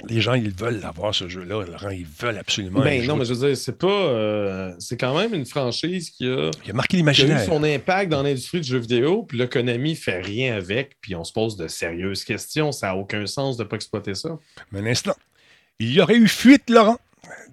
Les 0.08 0.22
gens, 0.22 0.34
ils 0.34 0.52
veulent 0.52 0.84
avoir 0.84 1.16
ce 1.16 1.28
jeu-là, 1.28 1.64
Laurent. 1.66 1.90
Ils 1.90 2.06
veulent 2.06 2.38
absolument. 2.38 2.82
Ben 2.82 3.06
non, 3.08 3.16
mais 3.16 3.26
je 3.26 3.34
veux 3.34 3.48
dire, 3.48 3.58
c'est 3.58 3.78
pas. 3.78 3.88
euh, 3.88 4.74
c'est 4.78 4.98
quand 4.98 5.18
même 5.18 5.34
une 5.34 5.46
franchise 5.46 6.10
qui 6.10 6.28
a, 6.28 6.52
Il 6.66 6.72
a 6.72 6.74
marqué 6.74 7.00
eu 7.00 7.46
son 7.46 7.64
impact 7.64 8.12
dans 8.12 8.22
l'industrie 8.22 8.62
du 8.62 8.68
jeu 8.68 8.78
vidéo, 8.78 9.24
puis 9.24 9.38
là, 9.38 9.48
Konami 9.48 9.96
fait 9.96 10.22
rien 10.22 10.56
avec, 10.56 10.98
puis 11.02 11.16
on 11.16 11.24
se 11.24 11.32
pose 11.32 11.56
de 11.56 11.68
sérieuses 11.68 12.24
questions. 12.24 12.72
Ça 12.72 12.88
n'a 12.88 12.96
aucun 12.98 13.26
sens 13.26 13.58
de 13.58 13.64
ne 13.64 13.68
pas 13.70 13.78
exploiter 13.78 14.16
ça. 14.16 14.38
Mais 14.72 14.80
un 14.82 14.86
instant. 14.88 15.16
Il 15.80 15.92
y 15.92 16.02
aurait 16.02 16.16
eu 16.18 16.28
fuite, 16.28 16.70
Laurent? 16.70 16.98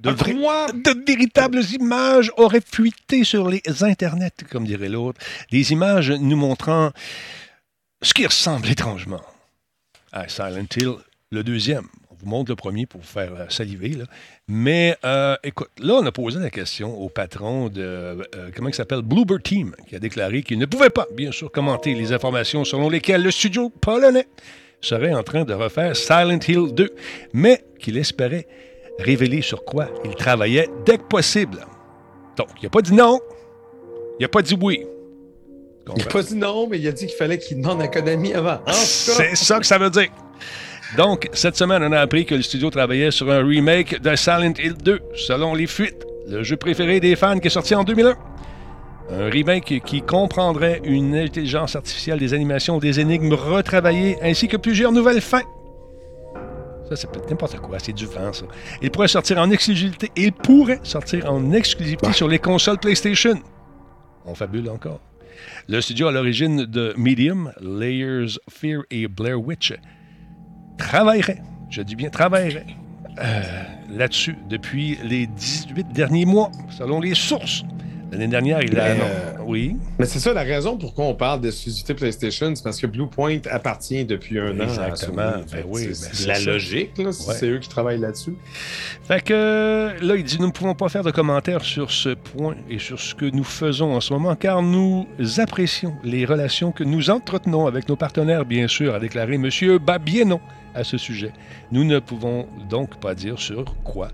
De, 0.02 0.10
vrais- 0.10 0.34
de 0.34 1.04
véritables 1.06 1.60
images 1.78 2.32
auraient 2.36 2.60
fuité 2.64 3.24
sur 3.24 3.48
les 3.48 3.62
internets, 3.82 4.32
comme 4.50 4.64
dirait 4.66 4.88
l'autre. 4.88 5.20
Des 5.50 5.72
images 5.72 6.10
nous 6.10 6.36
montrant 6.36 6.90
ce 8.02 8.12
qui 8.12 8.26
ressemble 8.26 8.68
étrangement 8.68 9.20
à 10.10 10.28
Silent 10.28 10.66
Hill, 10.76 10.94
le 11.30 11.44
deuxième. 11.44 11.86
On 12.10 12.14
vous 12.16 12.26
montre 12.28 12.50
le 12.50 12.56
premier 12.56 12.86
pour 12.86 13.00
vous 13.00 13.06
faire 13.06 13.32
euh, 13.34 13.46
saliver. 13.48 13.90
Là. 13.90 14.04
Mais 14.48 14.96
euh, 15.04 15.36
écoute, 15.44 15.70
là, 15.78 15.94
on 15.94 16.06
a 16.06 16.12
posé 16.12 16.38
la 16.40 16.50
question 16.50 17.00
au 17.00 17.08
patron 17.08 17.68
de, 17.68 17.80
euh, 17.82 18.50
comment 18.54 18.68
il 18.68 18.74
s'appelle, 18.74 19.02
Bluebird 19.02 19.42
Team, 19.42 19.74
qui 19.88 19.94
a 19.96 19.98
déclaré 19.98 20.42
qu'il 20.42 20.58
ne 20.58 20.66
pouvait 20.66 20.90
pas, 20.90 21.06
bien 21.14 21.32
sûr, 21.32 21.50
commenter 21.50 21.94
les 21.94 22.12
informations 22.12 22.64
selon 22.64 22.90
lesquelles 22.90 23.22
le 23.22 23.30
studio 23.30 23.70
polonais 23.70 24.26
serait 24.80 25.14
en 25.14 25.22
train 25.22 25.44
de 25.44 25.54
refaire 25.54 25.94
Silent 25.96 26.40
Hill 26.46 26.74
2, 26.74 26.90
mais 27.32 27.64
qu'il 27.78 27.96
espérait 27.96 28.46
révéler 28.98 29.42
sur 29.42 29.64
quoi 29.64 29.88
il 30.04 30.14
travaillait 30.14 30.68
dès 30.84 30.98
que 30.98 31.04
possible. 31.04 31.66
Donc, 32.36 32.48
il 32.60 32.64
n'a 32.64 32.70
pas 32.70 32.82
dit 32.82 32.94
non, 32.94 33.20
il 34.18 34.22
n'a 34.22 34.28
pas 34.28 34.42
dit 34.42 34.56
oui. 34.60 34.86
Il 35.96 36.04
n'a 36.04 36.10
pas 36.10 36.22
dit 36.22 36.36
non, 36.36 36.68
mais 36.68 36.78
il 36.78 36.86
a 36.86 36.92
dit 36.92 37.06
qu'il 37.06 37.16
fallait 37.16 37.38
qu'il 37.38 37.60
demande 37.60 37.82
à 37.82 37.88
Konami 37.88 38.34
avant. 38.34 38.60
C'est 38.68 39.34
ça 39.36 39.58
que 39.58 39.66
ça 39.66 39.78
veut 39.78 39.90
dire. 39.90 40.10
Donc, 40.96 41.28
cette 41.32 41.56
semaine, 41.56 41.82
on 41.82 41.92
a 41.92 42.00
appris 42.00 42.26
que 42.26 42.34
le 42.34 42.42
studio 42.42 42.70
travaillait 42.70 43.10
sur 43.10 43.30
un 43.30 43.42
remake 43.42 44.00
de 44.00 44.14
Silent 44.14 44.52
Hill 44.58 44.74
2, 44.74 45.00
selon 45.14 45.54
les 45.54 45.66
fuites, 45.66 46.06
le 46.28 46.42
jeu 46.42 46.56
préféré 46.56 47.00
des 47.00 47.16
fans 47.16 47.38
qui 47.38 47.46
est 47.48 47.50
sorti 47.50 47.74
en 47.74 47.82
2001. 47.82 48.14
Un 49.10 49.30
remake 49.30 49.82
qui 49.84 50.02
comprendrait 50.02 50.80
une 50.84 51.16
intelligence 51.16 51.76
artificielle, 51.76 52.18
des 52.18 52.34
animations, 52.34 52.78
des 52.78 53.00
énigmes 53.00 53.32
retravaillées, 53.32 54.18
ainsi 54.22 54.48
que 54.48 54.56
plusieurs 54.56 54.92
nouvelles 54.92 55.20
fins. 55.20 55.42
Ça, 56.92 56.96
c'est 56.96 57.10
peut-être 57.10 57.30
n'importe 57.30 57.56
quoi, 57.56 57.78
c'est 57.78 57.94
du 57.94 58.04
vent, 58.04 58.34
ça. 58.34 58.44
Il 58.82 58.90
pourrait 58.90 59.08
sortir 59.08 59.38
en 59.38 59.50
exclusivité, 59.50 60.10
il 60.14 60.30
pourrait 60.30 60.78
sortir 60.82 61.32
en 61.32 61.52
exclusivité 61.52 62.12
sur 62.12 62.28
les 62.28 62.38
consoles 62.38 62.76
PlayStation. 62.76 63.40
On 64.26 64.34
fabule 64.34 64.68
encore. 64.68 65.00
Le 65.68 65.80
studio 65.80 66.08
à 66.08 66.12
l'origine 66.12 66.66
de 66.66 66.92
Medium, 66.98 67.50
Layers, 67.62 68.38
Fear 68.50 68.82
et 68.90 69.08
Blair 69.08 69.40
Witch 69.40 69.72
travaillerait, 70.76 71.40
je 71.70 71.80
dis 71.80 71.96
bien 71.96 72.10
travaillerait, 72.10 72.66
euh, 73.18 73.42
là-dessus 73.88 74.36
depuis 74.50 74.98
les 75.02 75.26
18 75.26 75.94
derniers 75.94 76.26
mois, 76.26 76.50
selon 76.68 77.00
les 77.00 77.14
sources. 77.14 77.62
L'année 78.12 78.28
dernière, 78.28 78.62
il 78.62 78.78
a 78.78 78.84
euh, 78.84 79.32
Oui, 79.46 79.74
Mais 79.98 80.04
c'est 80.04 80.18
ça 80.18 80.34
la 80.34 80.42
raison 80.42 80.76
pourquoi 80.76 81.06
on 81.06 81.14
parle 81.14 81.40
d'exclusivité 81.40 81.94
PlayStation, 81.94 82.54
c'est 82.54 82.62
parce 82.62 82.78
que 82.78 82.86
Bluepoint 82.86 83.38
appartient 83.50 84.04
depuis 84.04 84.38
un 84.38 84.60
an 84.60 84.64
Exactement. 84.64 85.32
Fait 85.48 85.56
Ben 85.56 85.62
que 85.62 85.66
oui, 85.68 85.88
c'est- 85.94 86.26
ben 86.26 86.34
la 86.34 86.52
logique, 86.52 86.98
là, 86.98 87.10
si 87.10 87.26
Ouais. 87.26 87.34
c'est 87.34 87.48
eux 87.48 87.58
qui 87.58 87.70
travaillent 87.70 88.00
là-dessus. 88.00 88.34
Fait 89.04 89.22
que 89.24 89.94
là, 90.02 90.14
il 90.16 90.24
dit 90.24 90.36
Nous 90.38 90.46
ne 90.46 90.52
pouvons 90.52 90.74
pas 90.74 90.90
faire 90.90 91.02
de 91.04 91.10
commentaires 91.10 91.64
sur 91.64 91.90
ce 91.90 92.10
point 92.10 92.54
et 92.68 92.78
sur 92.78 93.00
ce 93.00 93.14
que 93.14 93.24
nous 93.24 93.44
faisons 93.44 93.94
en 93.94 94.00
ce 94.02 94.12
moment, 94.12 94.36
car 94.36 94.60
nous 94.62 95.06
apprécions 95.38 95.94
les 96.04 96.26
relations 96.26 96.70
que 96.70 96.84
nous 96.84 97.08
entretenons 97.08 97.66
avec 97.66 97.88
nos 97.88 97.96
partenaires, 97.96 98.44
bien 98.44 98.68
sûr, 98.68 98.94
a 98.94 99.00
déclaré 99.00 99.36
M. 99.36 99.48
Babieno 99.78 100.38
à 100.74 100.84
ce 100.84 100.98
sujet. 100.98 101.32
Nous 101.70 101.84
ne 101.84 101.98
pouvons 101.98 102.46
donc 102.68 102.96
pas 103.00 103.14
dire 103.14 103.38
sur 103.38 103.64
quoi 103.84 104.08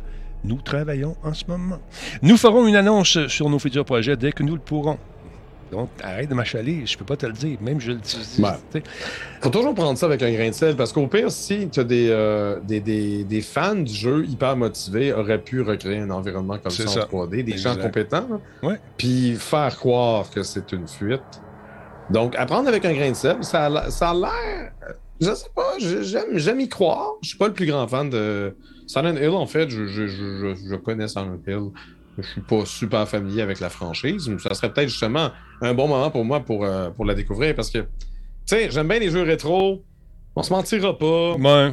nous 0.44 0.60
travaillons 0.60 1.16
en 1.22 1.34
ce 1.34 1.44
moment. 1.48 1.78
Nous 2.22 2.36
ferons 2.36 2.66
une 2.66 2.76
annonce 2.76 3.26
sur 3.28 3.48
nos 3.50 3.58
futurs 3.58 3.84
projets 3.84 4.16
dès 4.16 4.32
que 4.32 4.42
nous 4.42 4.54
le 4.54 4.60
pourrons. 4.60 4.98
Donc, 5.70 5.90
arrête 6.02 6.30
de 6.30 6.34
m'achaler, 6.34 6.86
je 6.86 6.96
peux 6.96 7.04
pas 7.04 7.16
te 7.16 7.26
le 7.26 7.34
dire, 7.34 7.58
même 7.60 7.78
je 7.78 7.92
le 7.92 7.98
dis. 7.98 8.36
Ben. 8.38 8.56
Faut 9.42 9.50
toujours 9.50 9.74
prendre 9.74 9.98
ça 9.98 10.06
avec 10.06 10.22
un 10.22 10.32
grain 10.32 10.48
de 10.48 10.54
sel, 10.54 10.74
parce 10.76 10.94
qu'au 10.94 11.06
pire, 11.08 11.30
si 11.30 11.68
tu 11.68 11.80
as 11.80 11.84
des, 11.84 12.08
euh, 12.08 12.58
des, 12.60 12.80
des, 12.80 13.22
des 13.24 13.40
fans 13.42 13.74
du 13.74 13.92
jeu 13.92 14.24
hyper 14.26 14.56
motivés, 14.56 15.12
auraient 15.12 15.42
pu 15.42 15.60
recréer 15.60 15.98
un 15.98 16.08
environnement 16.08 16.56
comme 16.56 16.72
ça, 16.72 16.86
ça. 16.86 17.04
en 17.04 17.06
3D, 17.26 17.42
des 17.44 17.52
Exact. 17.52 17.74
gens 17.74 17.82
compétents, 17.82 18.26
Ouais. 18.62 18.80
puis 18.96 19.34
faire 19.34 19.76
croire 19.76 20.30
que 20.30 20.42
c'est 20.42 20.72
une 20.72 20.88
fuite. 20.88 21.20
Donc, 22.08 22.34
à 22.36 22.46
prendre 22.46 22.66
avec 22.68 22.86
un 22.86 22.94
grain 22.94 23.10
de 23.10 23.16
sel, 23.16 23.36
ça 23.42 23.66
a 23.66 23.68
l'air- 23.68 23.92
ça 23.92 24.10
a 24.10 24.14
l'air. 24.14 24.72
Je 25.20 25.34
sais 25.34 25.50
pas, 25.54 25.74
j'aime 26.32 26.60
y 26.60 26.68
croire. 26.70 27.10
Je 27.20 27.28
suis 27.28 27.38
pas 27.38 27.48
le 27.48 27.52
plus 27.52 27.66
grand 27.66 27.86
fan 27.86 28.08
de 28.08 28.56
Silent 28.88 29.16
Hill, 29.16 29.28
en 29.30 29.46
fait. 29.46 29.68
Je, 29.70 29.86
je, 29.86 30.06
je, 30.08 30.54
je- 30.54 30.74
connais 30.76 31.06
Silent 31.06 31.38
Hill. 31.46 31.68
Je 32.18 32.26
suis 32.26 32.40
pas 32.40 32.64
super 32.66 33.08
familier 33.08 33.42
avec 33.42 33.60
la 33.60 33.68
franchise. 33.70 34.28
mais 34.28 34.38
Ça 34.40 34.52
serait 34.54 34.72
peut-être 34.72 34.88
justement 34.88 35.30
un 35.62 35.74
bon 35.74 35.86
moment 35.86 36.10
pour 36.10 36.24
moi 36.24 36.40
pour, 36.40 36.64
euh, 36.64 36.90
pour 36.90 37.04
la 37.04 37.14
découvrir 37.14 37.54
parce 37.54 37.70
que, 37.70 37.78
tu 37.78 37.86
sais, 38.46 38.70
j'aime 38.72 38.88
bien 38.88 38.98
les 38.98 39.10
jeux 39.10 39.22
rétro. 39.22 39.84
On 40.34 40.42
se 40.42 40.52
mentira 40.52 40.98
pas. 40.98 41.34
Ouais. 41.36 41.72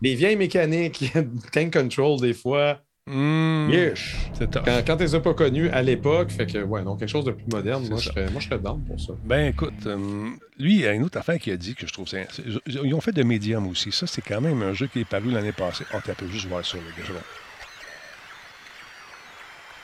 Les 0.00 0.14
vieilles 0.14 0.36
mécaniques, 0.36 1.12
tank 1.52 1.72
control 1.72 2.20
des 2.20 2.34
fois. 2.34 2.78
Yesh. 3.08 4.16
c'est 4.34 4.48
tough. 4.50 4.62
Quand, 4.64 4.80
quand 4.86 4.96
tu 4.96 5.02
les 5.02 5.14
as 5.16 5.20
pas 5.20 5.34
connus 5.34 5.68
à 5.70 5.82
l'époque, 5.82 6.30
fait 6.30 6.46
que, 6.46 6.58
ouais, 6.62 6.82
donc 6.84 7.00
quelque 7.00 7.08
chose 7.08 7.24
de 7.24 7.32
plus 7.32 7.44
moderne, 7.50 7.86
moi 7.88 7.98
je, 7.98 8.08
serais, 8.08 8.30
moi 8.30 8.40
je 8.40 8.48
serais 8.48 8.60
pour 8.60 9.00
ça. 9.00 9.12
Ben 9.24 9.48
écoute, 9.48 9.74
euh, 9.86 10.28
lui, 10.58 10.74
il 10.74 10.80
y 10.82 10.86
a 10.86 10.92
une 10.92 11.02
autre 11.02 11.18
affaire 11.18 11.38
qu'il 11.38 11.52
a 11.52 11.56
dit 11.56 11.74
que 11.74 11.86
je 11.86 11.92
trouve. 11.92 12.06
c'est- 12.06 12.28
c'est- 12.30 12.42
Ils 12.66 12.94
ont 12.94 13.00
fait 13.00 13.10
de 13.12 13.24
Medium 13.24 13.66
aussi. 13.66 13.90
Ça, 13.90 14.06
c'est 14.06 14.22
quand 14.22 14.40
même 14.40 14.62
un 14.62 14.72
jeu 14.72 14.86
qui 14.86 15.00
est 15.00 15.04
paru 15.04 15.30
l'année 15.32 15.52
passée. 15.52 15.84
On 15.92 16.00
peut 16.00 16.28
juste 16.28 16.46
voir 16.46 16.64
ça, 16.64 16.76
les 16.78 17.02
gars. 17.02 17.08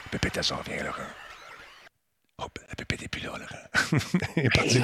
La 0.04 0.10
pépette, 0.12 0.36
elle 0.36 0.44
s'en 0.44 0.60
vient, 0.62 0.84
Laurent. 0.84 1.02
Hop, 2.40 2.56
la 2.68 2.74
pépette 2.76 3.02
n'est 3.02 3.08
plus 3.08 3.22
là, 3.22 3.32
Laurent. 3.36 4.00
Elle 4.36 4.46
est 4.46 4.54
partie. 4.54 4.80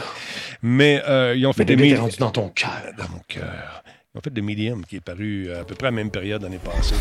Mais 0.60 1.00
euh, 1.06 1.36
ils 1.36 1.46
ont 1.46 1.52
fait 1.52 1.60
Mais 1.60 1.64
de 1.66 1.70
bébé, 1.76 1.82
t'es 1.82 1.92
Medium. 1.92 2.00
rendu 2.06 2.16
dans 2.18 2.30
ton 2.32 2.48
cœur. 2.48 2.82
Dans 2.98 3.08
mon 3.10 3.20
cœur. 3.28 3.84
Ont 4.16 4.20
fait 4.20 4.32
de 4.32 4.40
Medium 4.40 4.84
qui 4.86 4.94
est 4.96 5.00
paru 5.00 5.50
à 5.52 5.64
peu 5.64 5.74
près 5.74 5.88
à 5.88 5.90
la 5.90 5.96
même 5.96 6.10
période 6.10 6.40
l'année 6.42 6.60
passée. 6.64 6.94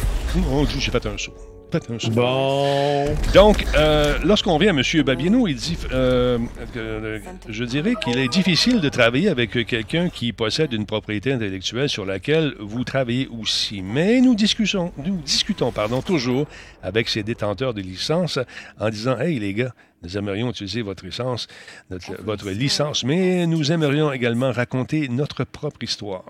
Oh, 0.52 0.66
Dieu, 0.66 0.80
j'ai 0.80 0.90
fait 0.90 1.06
un 1.06 1.16
saut. 1.16 1.36
Fait 1.72 1.92
un 1.92 2.00
saut. 2.00 2.10
Bon. 2.10 3.06
Donc, 3.36 3.64
euh, 3.76 4.18
lorsqu'on 4.24 4.58
vient 4.58 4.76
à 4.76 4.80
M. 4.80 5.04
Babieno, 5.04 5.48
il 5.48 5.56
dit 5.56 5.78
euh, 5.92 6.40
euh, 6.76 7.20
Je 7.48 7.64
dirais 7.66 7.94
qu'il 8.04 8.18
est 8.18 8.30
difficile 8.30 8.82
de 8.82 8.90
travailler 8.90 9.30
avec 9.30 9.52
quelqu'un 9.68 10.10
qui 10.10 10.34
possède 10.34 10.74
une 10.74 10.88
propriété 10.88 11.32
intellectuelle 11.32 11.88
sur 11.88 12.04
laquelle 12.04 12.56
vous 12.60 12.84
travaillez 12.84 13.28
aussi. 13.28 13.84
Mais 13.84 14.20
nous 14.20 14.34
discutons, 14.34 14.92
nous 14.98 15.18
discutons 15.18 15.72
pardon, 15.72 16.02
toujours 16.02 16.48
avec 16.82 17.10
ces 17.10 17.22
détenteurs 17.22 17.76
de 17.76 17.82
licence 17.82 18.40
en 18.80 18.90
disant 18.90 19.20
Hey, 19.20 19.38
les 19.38 19.54
gars, 19.54 19.76
nous 20.02 20.18
aimerions 20.18 20.50
utiliser 20.50 20.82
votre 20.82 21.06
licence, 21.06 21.48
notre- 21.92 22.20
votre 22.24 22.50
licence, 22.50 23.04
mais 23.04 23.46
nous 23.46 23.72
aimerions 23.72 24.12
également 24.12 24.52
raconter 24.52 25.10
notre 25.10 25.44
propre 25.44 25.84
histoire. 25.84 26.24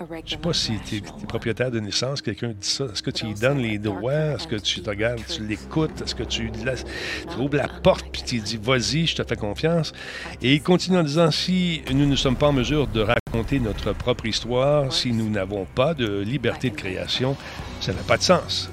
Je 0.00 0.14
ne 0.14 0.20
sais 0.30 0.36
pas 0.38 0.52
si 0.54 0.78
tu 0.86 0.96
es, 0.96 1.00
propriétaire 1.28 1.70
d'une 1.70 1.84
licence, 1.84 2.22
quelqu'un 2.22 2.48
dit 2.48 2.66
ça. 2.66 2.84
Est-ce 2.86 3.02
que 3.02 3.10
tu 3.10 3.26
lui 3.26 3.34
donnes 3.34 3.58
les 3.58 3.78
droits? 3.78 4.12
Est-ce 4.34 4.46
que 4.46 4.56
tu 4.56 4.80
te 4.80 4.88
regardes, 4.88 5.20
tu 5.26 5.44
l'écoutes? 5.46 6.00
Est-ce 6.00 6.14
que 6.14 6.22
tu, 6.22 6.44
lui 6.44 6.64
laisses- 6.64 6.86
tu 7.30 7.38
ouvres 7.38 7.56
la 7.56 7.68
porte 7.68 8.06
puis 8.10 8.22
tu 8.22 8.38
dis 8.38 8.56
vas-y, 8.62 9.06
je 9.06 9.16
te 9.16 9.22
fais 9.24 9.36
confiance? 9.36 9.92
Et 10.40 10.54
il 10.54 10.62
continue 10.62 10.96
en 10.96 11.02
disant 11.02 11.30
si 11.30 11.82
nous 11.92 12.06
ne 12.06 12.16
sommes 12.16 12.36
pas 12.36 12.48
en 12.48 12.52
mesure 12.54 12.86
de 12.86 13.02
raconter 13.02 13.60
notre 13.60 13.92
propre 13.92 14.24
histoire, 14.24 14.90
si 14.90 15.12
nous 15.12 15.28
n'avons 15.28 15.66
pas 15.66 15.92
de 15.92 16.20
liberté 16.20 16.70
de 16.70 16.76
création, 16.76 17.36
ça 17.82 17.92
n'a 17.92 18.02
pas 18.02 18.16
de 18.16 18.22
sens. 18.22 18.70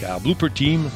Car 0.00 0.20
Blooper 0.20 0.50
Team, 0.54 0.88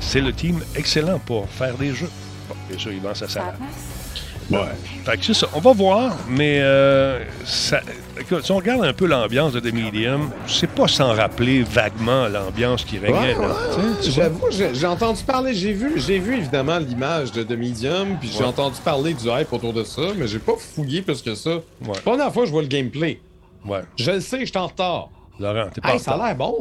c'est 0.00 0.22
le 0.22 0.32
team 0.32 0.58
excellent 0.74 1.18
pour 1.18 1.48
faire 1.50 1.76
des 1.76 1.94
jeux. 1.94 2.10
Bon, 2.48 2.54
bien 2.68 2.78
sûr, 2.78 2.92
il 2.92 3.00
vend 3.00 3.14
sa 3.14 3.28
salade. 3.28 3.56
Ouais. 4.50 4.58
Fait 5.04 5.16
que 5.16 5.24
c'est 5.24 5.34
ça. 5.34 5.48
On 5.54 5.60
va 5.60 5.72
voir, 5.72 6.16
mais 6.28 6.60
euh, 6.60 7.22
ça, 7.44 7.80
écoute, 8.18 8.44
si 8.44 8.52
on 8.52 8.56
regarde 8.56 8.84
un 8.84 8.92
peu 8.92 9.06
l'ambiance 9.06 9.52
de 9.52 9.60
The 9.60 9.72
Medium, 9.72 10.30
c'est 10.46 10.70
pas 10.70 10.88
sans 10.88 11.14
rappeler 11.14 11.62
vaguement 11.62 12.28
l'ambiance 12.28 12.84
qui 12.84 12.98
régnait. 12.98 13.36
Ouais, 13.36 13.46
J'avoue, 14.02 14.46
j'ai 14.50 14.86
entendu 14.86 15.22
parler, 15.22 15.54
j'ai 15.54 15.72
vu, 15.72 15.92
j'ai 15.96 16.18
vu 16.18 16.36
évidemment 16.36 16.78
l'image 16.78 17.32
de 17.32 17.42
The 17.42 17.52
Medium, 17.52 18.16
puis 18.20 18.30
j'ai 18.36 18.44
entendu 18.44 18.76
parler 18.84 19.14
du 19.14 19.26
hype 19.28 19.52
autour 19.52 19.72
de 19.72 19.84
ça, 19.84 20.02
mais 20.16 20.26
j'ai 20.26 20.38
pas 20.38 20.56
fouillé 20.58 21.02
plus 21.02 21.22
que 21.22 21.34
ça. 21.34 21.50
Ouais. 21.50 21.62
C'est 21.82 21.96
la 21.96 22.00
première 22.02 22.32
fois 22.32 22.44
je 22.46 22.50
vois 22.50 22.62
le 22.62 22.68
gameplay. 22.68 23.20
Ouais. 23.64 23.82
Je 23.96 24.10
le 24.10 24.20
sais, 24.20 24.40
je 24.40 24.46
suis 24.46 24.58
en 24.58 24.66
retard. 24.66 25.10
Laurent, 25.40 25.68
t'es 25.72 25.80
pas 25.80 25.94
Hey, 25.94 25.98
ça 25.98 26.12
a 26.12 26.26
l'air 26.26 26.36
bon. 26.36 26.58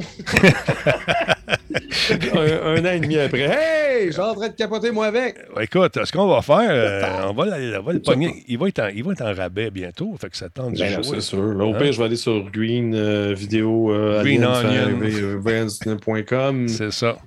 un, 2.34 2.38
un 2.38 2.86
an 2.86 2.92
et 2.92 3.00
demi 3.00 3.18
après. 3.18 3.42
Hey, 3.42 4.08
je 4.08 4.12
suis 4.14 4.22
en 4.22 4.34
train 4.34 4.50
de 4.50 4.54
capoter 4.54 4.92
moi 4.92 5.08
avec. 5.08 5.38
Écoute, 5.60 6.04
ce 6.06 6.12
qu'on 6.12 6.28
va 6.28 6.42
faire, 6.42 6.70
euh, 6.70 7.28
on 7.30 7.34
va, 7.34 7.46
la- 7.46 7.80
on 7.80 7.84
va 7.84 7.94
le 7.94 8.02
pogner. 8.02 8.44
Il 8.48 8.58
va, 8.58 8.68
être 8.70 8.80
en, 8.80 8.88
il 8.88 9.04
va 9.04 9.12
être 9.12 9.22
en 9.22 9.34
rabais 9.34 9.70
bientôt, 9.72 10.16
fait 10.20 10.30
que 10.30 10.38
ça 10.38 10.50
tente 10.50 10.74
de 10.74 10.80
Ben 10.80 11.04
c'est 11.04 11.22
sûr. 11.22 11.44
Là, 11.54 11.66
au 11.66 11.76
Hein? 11.76 11.80
pire, 11.80 11.92
je 11.92 12.00
vais 12.00 12.06
aller 12.06 12.16
sur 12.16 12.50
Green 12.52 12.94
euh, 12.96 13.34
Vidéo 13.34 13.92
euh, 13.92 14.24
euh. 14.24 16.68
C'est 16.68 16.92
ça. 16.92 17.18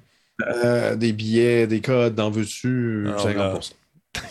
Des 0.97 1.13
billets, 1.13 1.67
des 1.67 1.81
codes, 1.81 2.15
d'en 2.15 2.31
veux-tu? 2.31 3.07
Ah, 3.09 3.17
50%. 3.23 3.73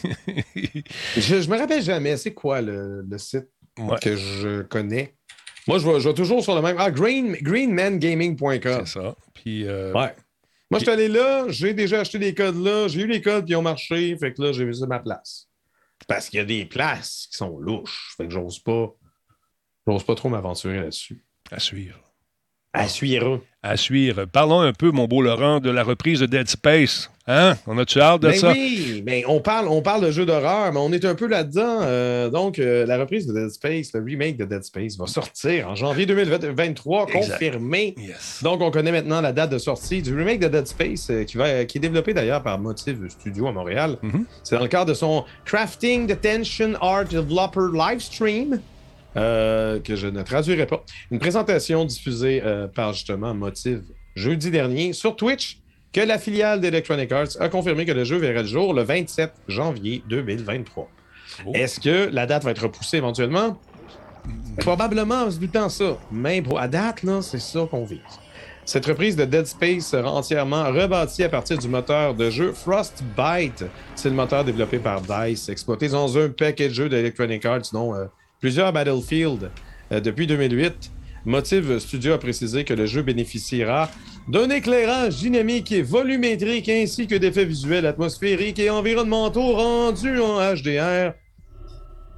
je, 1.18 1.42
je 1.42 1.50
me 1.50 1.58
rappelle 1.58 1.82
jamais, 1.82 2.18
c'est 2.18 2.34
quoi 2.34 2.62
le, 2.62 3.04
le 3.10 3.18
site 3.18 3.48
Ouais, 3.80 3.96
que 4.02 4.16
je 4.16 4.62
connais? 4.64 5.16
Moi, 5.68 5.78
je 5.78 5.88
vais, 5.88 6.00
je 6.00 6.10
vais 6.10 6.16
toujours 6.16 6.44
sur 6.44 6.56
le 6.56 6.62
même. 6.62 6.76
Ah, 6.80 6.92
green, 6.92 7.34
greenmangaming.com. 7.34 8.86
c'est 8.86 9.00
ça. 9.00 9.16
Puis, 9.34 9.66
euh, 9.68 9.94
Ouais. 9.94 10.14
Moi, 10.70 10.80
je 10.80 10.86
suis 10.86 10.90
allé 10.92 11.10
là, 11.10 11.46
j'ai 11.50 11.74
déjà 11.74 12.00
acheté 12.00 12.18
des 12.18 12.34
codes 12.34 12.56
là, 12.56 12.88
j'ai 12.88 13.02
eu 13.02 13.08
les 13.08 13.20
codes 13.22 13.46
qui 13.46 13.54
ont 13.56 13.62
marché, 13.62 14.16
fait 14.18 14.34
que 14.34 14.42
là, 14.42 14.52
j'ai 14.54 14.64
vu 14.64 14.74
ça 14.74 14.88
ma 14.88 15.00
place. 15.00 15.50
Parce 16.08 16.30
qu'il 16.30 16.38
y 16.38 16.42
a 16.42 16.46
des 16.46 16.66
places 16.66 17.28
qui 17.30 17.36
sont 17.38 17.60
louches, 17.60 18.14
fait 18.16 18.26
que 18.26 18.32
j'ose 18.32 18.60
pas, 18.60 18.90
j'ose 19.86 20.04
pas 20.06 20.16
trop 20.16 20.30
m'aventurer 20.30 20.78
là-dessus. 20.78 21.26
à 21.52 21.60
suivre. 21.60 22.00
À 22.72 22.88
suivre. 22.88 23.42
À 23.64 23.78
suivre. 23.78 24.26
Parlons 24.26 24.62
un 24.62 24.74
peu, 24.74 24.90
mon 24.90 25.06
beau 25.08 25.22
Laurent, 25.22 25.60
de 25.60 25.70
la 25.70 25.84
reprise 25.84 26.20
de 26.20 26.26
Dead 26.26 26.50
Space. 26.50 27.12
Hein? 27.28 27.56
On 27.68 27.78
a-tu 27.78 28.02
hâte 28.02 28.24
de 28.24 28.30
Ben 28.30 28.36
ça? 28.36 28.52
oui, 28.54 29.04
mais 29.06 29.24
on 29.28 29.40
parle, 29.40 29.68
on 29.68 29.84
parle 29.84 30.02
de 30.04 30.10
jeux 30.10 30.26
d'horreur, 30.26 30.74
mais 30.74 30.80
on 30.80 30.92
est 30.92 31.06
un 31.06 31.14
peu 31.14 31.28
là-dedans. 31.28 31.82
Euh, 31.84 32.30
donc, 32.32 32.58
euh, 32.58 32.88
la 32.88 32.98
reprise 32.98 33.28
de 33.28 33.34
Dead 33.34 33.52
Space, 33.52 33.92
le 33.94 34.04
remake 34.04 34.38
de 34.38 34.46
Dead 34.46 34.64
Space 34.64 34.98
va 34.98 35.06
sortir 35.06 35.70
en 35.70 35.76
janvier 35.76 36.08
2023, 36.08 37.06
Exact. 37.14 37.34
confirmé. 37.34 37.94
Yes. 38.00 38.40
Donc, 38.42 38.62
on 38.62 38.72
connaît 38.72 38.92
maintenant 38.92 39.22
la 39.22 39.32
date 39.32 39.52
de 39.52 39.60
sortie 39.60 40.02
du 40.02 40.16
remake 40.18 40.40
de 40.40 40.48
Dead 40.48 40.66
Space, 40.66 41.08
euh, 41.12 41.24
qui, 41.24 41.38
va, 41.38 41.64
qui 41.66 41.78
est 41.78 41.82
développé 41.82 42.16
d'ailleurs 42.16 42.42
par 42.42 42.58
Motive 42.58 43.08
Studio 43.10 43.46
à 43.48 43.52
Montréal. 43.52 43.98
Mhm. 44.02 44.26
C'est 44.44 44.56
dans 44.56 44.64
le 44.64 44.68
cadre 44.70 44.88
de 44.88 44.96
son 44.96 45.24
Crafting 45.46 46.08
Detention 46.08 46.74
Art 46.82 47.06
Developer 47.06 47.68
Livestream, 47.72 48.60
euh, 49.18 49.80
que 49.80 49.96
je 49.96 50.08
ne 50.08 50.22
traduirai 50.22 50.66
pas. 50.66 50.84
Une 51.12 51.20
présentation 51.20 51.86
diffusée 51.86 52.42
euh, 52.46 52.68
par 52.68 52.94
justement 52.94 53.34
Motive 53.34 53.84
jeudi 54.16 54.52
dernier 54.52 54.94
sur 54.94 55.16
Twitch, 55.16 55.60
que 55.94 56.02
la 56.02 56.18
filiale 56.18 56.62
d'Electronic 56.62 57.12
Arts 57.12 57.42
a 57.42 57.50
confirmé 57.50 57.86
que 57.86 57.92
le 57.92 58.04
jeu 58.04 58.18
verrait 58.18 58.44
le 58.44 58.48
jour 58.48 58.74
le 58.74 58.84
27 58.84 59.34
janvier 59.48 60.04
2023. 60.08 60.90
Oh. 61.46 61.52
Est-ce 61.54 61.80
que 61.80 62.10
la 62.12 62.26
date 62.26 62.44
va 62.44 62.52
être 62.52 62.64
repoussée 62.64 62.98
éventuellement? 62.98 63.60
Probablement, 64.58 65.24
en 65.24 65.32
se 65.32 65.40
doutant 65.40 65.70
ça. 65.70 65.98
Mais 66.12 66.42
pour, 66.42 66.60
à 66.60 66.68
date, 66.68 67.04
c'est 67.22 67.40
ça 67.40 67.68
qu'on 67.70 67.86
vise. 67.86 68.00
Cette 68.64 68.86
reprise 68.86 69.16
de 69.16 69.26
Dead 69.26 69.46
Space 69.48 69.88
sera 69.88 70.12
entièrement 70.12 70.72
rebâtie 70.72 71.24
à 71.24 71.30
partir 71.30 71.58
du 71.58 71.68
moteur 71.68 72.14
de 72.14 72.30
jeu 72.30 72.54
Frostbite. 72.54 73.66
C'est 73.96 74.10
le 74.10 74.16
moteur 74.16 74.46
développé 74.46 74.78
par 74.78 75.02
DICE, 75.02 75.50
exploité 75.50 75.90
dans 75.90 76.18
un 76.18 76.30
paquet 76.30 76.70
de 76.70 76.74
jeux 76.74 76.88
d'Electronic 76.88 77.44
Arts, 77.46 77.72
dont 77.74 77.96
euh, 77.96 78.06
plusieurs 78.42 78.74
Battlefield 78.74 79.50
euh, 79.92 80.00
depuis 80.02 80.28
2008. 80.28 80.92
Motive 81.24 81.78
Studio 81.80 82.14
a 82.14 82.18
précisé 82.18 82.64
que 82.66 82.74
le 82.74 82.88
jeu 82.88 83.04
bénéficiera 83.04 83.90
d'un 84.28 84.50
éclairage 84.50 85.18
dynamique 85.18 85.72
et 85.72 85.84
volumétrique 85.84 86.68
ainsi 86.68 87.06
que 87.08 87.16
d'effets 87.16 87.46
visuels 87.46 87.86
atmosphériques 87.86 88.58
et 88.60 88.70
environnementaux 88.72 89.54
rendus 89.54 90.20
en 90.20 90.40
HDR. 90.56 91.14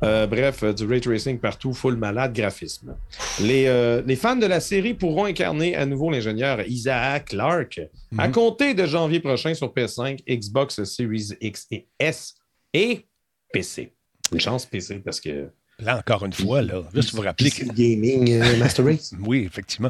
Euh, 0.04 0.28
bref, 0.28 0.64
euh, 0.64 0.74
du 0.74 0.86
ray 0.86 1.00
tracing 1.00 1.40
partout, 1.40 1.74
full 1.74 1.96
malade 1.96 2.34
graphisme. 2.34 2.98
Les, 3.42 3.68
euh, 3.68 4.02
les 4.06 4.18
fans 4.18 4.36
de 4.36 4.46
la 4.46 4.60
série 4.60 4.94
pourront 4.94 5.26
incarner 5.26 5.76
à 5.78 5.86
nouveau 5.86 6.10
l'ingénieur 6.12 6.62
Isaac 6.68 7.30
Clarke 7.30 7.80
à 8.18 8.28
Mhm. 8.28 8.34
compter 8.34 8.74
de 8.74 8.86
janvier 8.86 9.22
prochain 9.22 9.54
sur 9.54 9.74
PS5, 9.74 10.20
Xbox 10.30 10.84
Series 10.84 11.30
X 11.40 11.68
et 11.72 11.88
S 12.00 12.36
et 12.74 13.06
PC. 13.54 13.94
Une 14.34 14.40
chance 14.42 14.66
PC 14.66 15.00
parce 15.00 15.22
que. 15.22 15.50
Là, 15.80 15.98
encore 15.98 16.24
une 16.26 16.34
fois, 16.34 16.62
là, 16.62 16.82
juste 16.94 17.14
vous 17.14 17.22
rappeler 17.22 17.50
que... 17.52 17.66
Gaming 17.66 18.32
euh, 18.42 18.58
Master 18.60 18.86
Race. 18.86 19.14
Oui, 19.20 19.44
effectivement. 19.46 19.90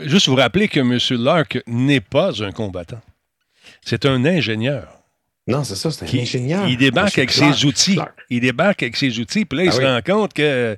Juste 0.00 0.28
vous 0.28 0.34
rappeler 0.34 0.66
que 0.68 0.80
M. 0.80 0.98
Lark 1.22 1.58
n'est 1.66 2.00
pas 2.00 2.42
un 2.42 2.50
combattant. 2.52 3.00
C'est 3.84 4.06
un 4.06 4.24
ingénieur. 4.24 4.88
Non, 5.46 5.62
c'est 5.64 5.76
ça, 5.76 5.90
c'est 5.90 6.04
un 6.04 6.08
Qui- 6.08 6.20
ingénieur. 6.20 6.66
Il 6.68 6.76
débarque 6.76 7.16
avec 7.18 7.30
ses 7.30 7.64
outils. 7.64 7.98
Il 8.28 8.40
débarque 8.40 8.82
avec 8.82 8.96
ses 8.96 9.18
outils, 9.18 9.44
puis 9.44 9.58
là, 9.58 9.64
il 9.64 9.68
Ah 9.68 9.72
se 9.72 9.78
oui. 9.78 9.84
rend 9.86 10.00
compte 10.04 10.32
que 10.34 10.76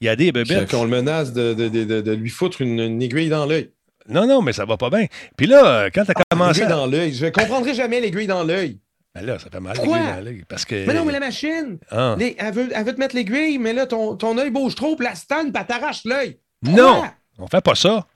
il 0.00 0.04
y 0.06 0.08
a 0.08 0.16
des 0.16 0.30
bébés. 0.32 0.66
Qu'on 0.70 0.84
le 0.84 0.90
menace 0.90 1.32
de, 1.32 1.54
de- 1.54 1.68
de- 1.68 1.84
de- 1.84 2.00
de 2.02 2.12
lui 2.12 2.28
foutre 2.28 2.60
une, 2.60 2.78
une 2.78 3.02
aiguille 3.02 3.28
dans 3.30 3.46
l'œil. 3.46 3.70
Non, 4.08 4.26
non, 4.26 4.42
mais 4.42 4.52
ça 4.52 4.64
va 4.66 4.76
pas 4.76 4.90
bien. 4.90 5.06
Puis 5.36 5.46
là, 5.46 5.90
quand 5.90 6.04
tu 6.04 6.10
as 6.10 6.14
commencé. 6.30 6.60
L'aiguille 6.60 6.72
à- 6.72 6.76
dans 6.76 6.86
l'œil. 6.86 7.14
Je 7.14 7.26
comprendrai 7.26 7.74
jamais 7.74 8.00
l'aiguille 8.00 8.26
dans 8.26 8.44
l'œil. 8.44 8.78
Ben 9.16 9.24
là, 9.24 9.38
ça 9.38 9.48
fait 9.50 9.60
mal. 9.60 9.74
Pourquoi? 9.76 9.98
dans 9.98 10.32
Parce 10.48 10.64
que. 10.66 10.86
Mais 10.86 10.92
non, 10.94 11.04
mais 11.06 11.12
la 11.12 11.20
machine, 11.20 11.78
Ah. 11.90 12.14
les- 12.18 12.36
elle, 12.38 12.52
veut, 12.52 12.68
elle 12.74 12.84
veut 12.84 12.94
te 12.94 12.98
mettre 13.00 13.14
l'aiguille, 13.14 13.58
mais 13.58 13.72
là, 13.72 13.86
ton, 13.86 14.14
ton 14.16 14.36
œil 14.36 14.50
bouge 14.50 14.74
trop, 14.74 14.94
puis 14.94 15.06
la 15.06 15.14
stanne, 15.14 15.52
puis 15.52 15.60
elle 15.60 15.66
t'arrache 15.66 16.04
l'œil. 16.04 16.38
Non! 16.62 17.02
On 17.38 17.46
fait 17.46 17.62
pas 17.62 17.74
ça. 17.74 18.06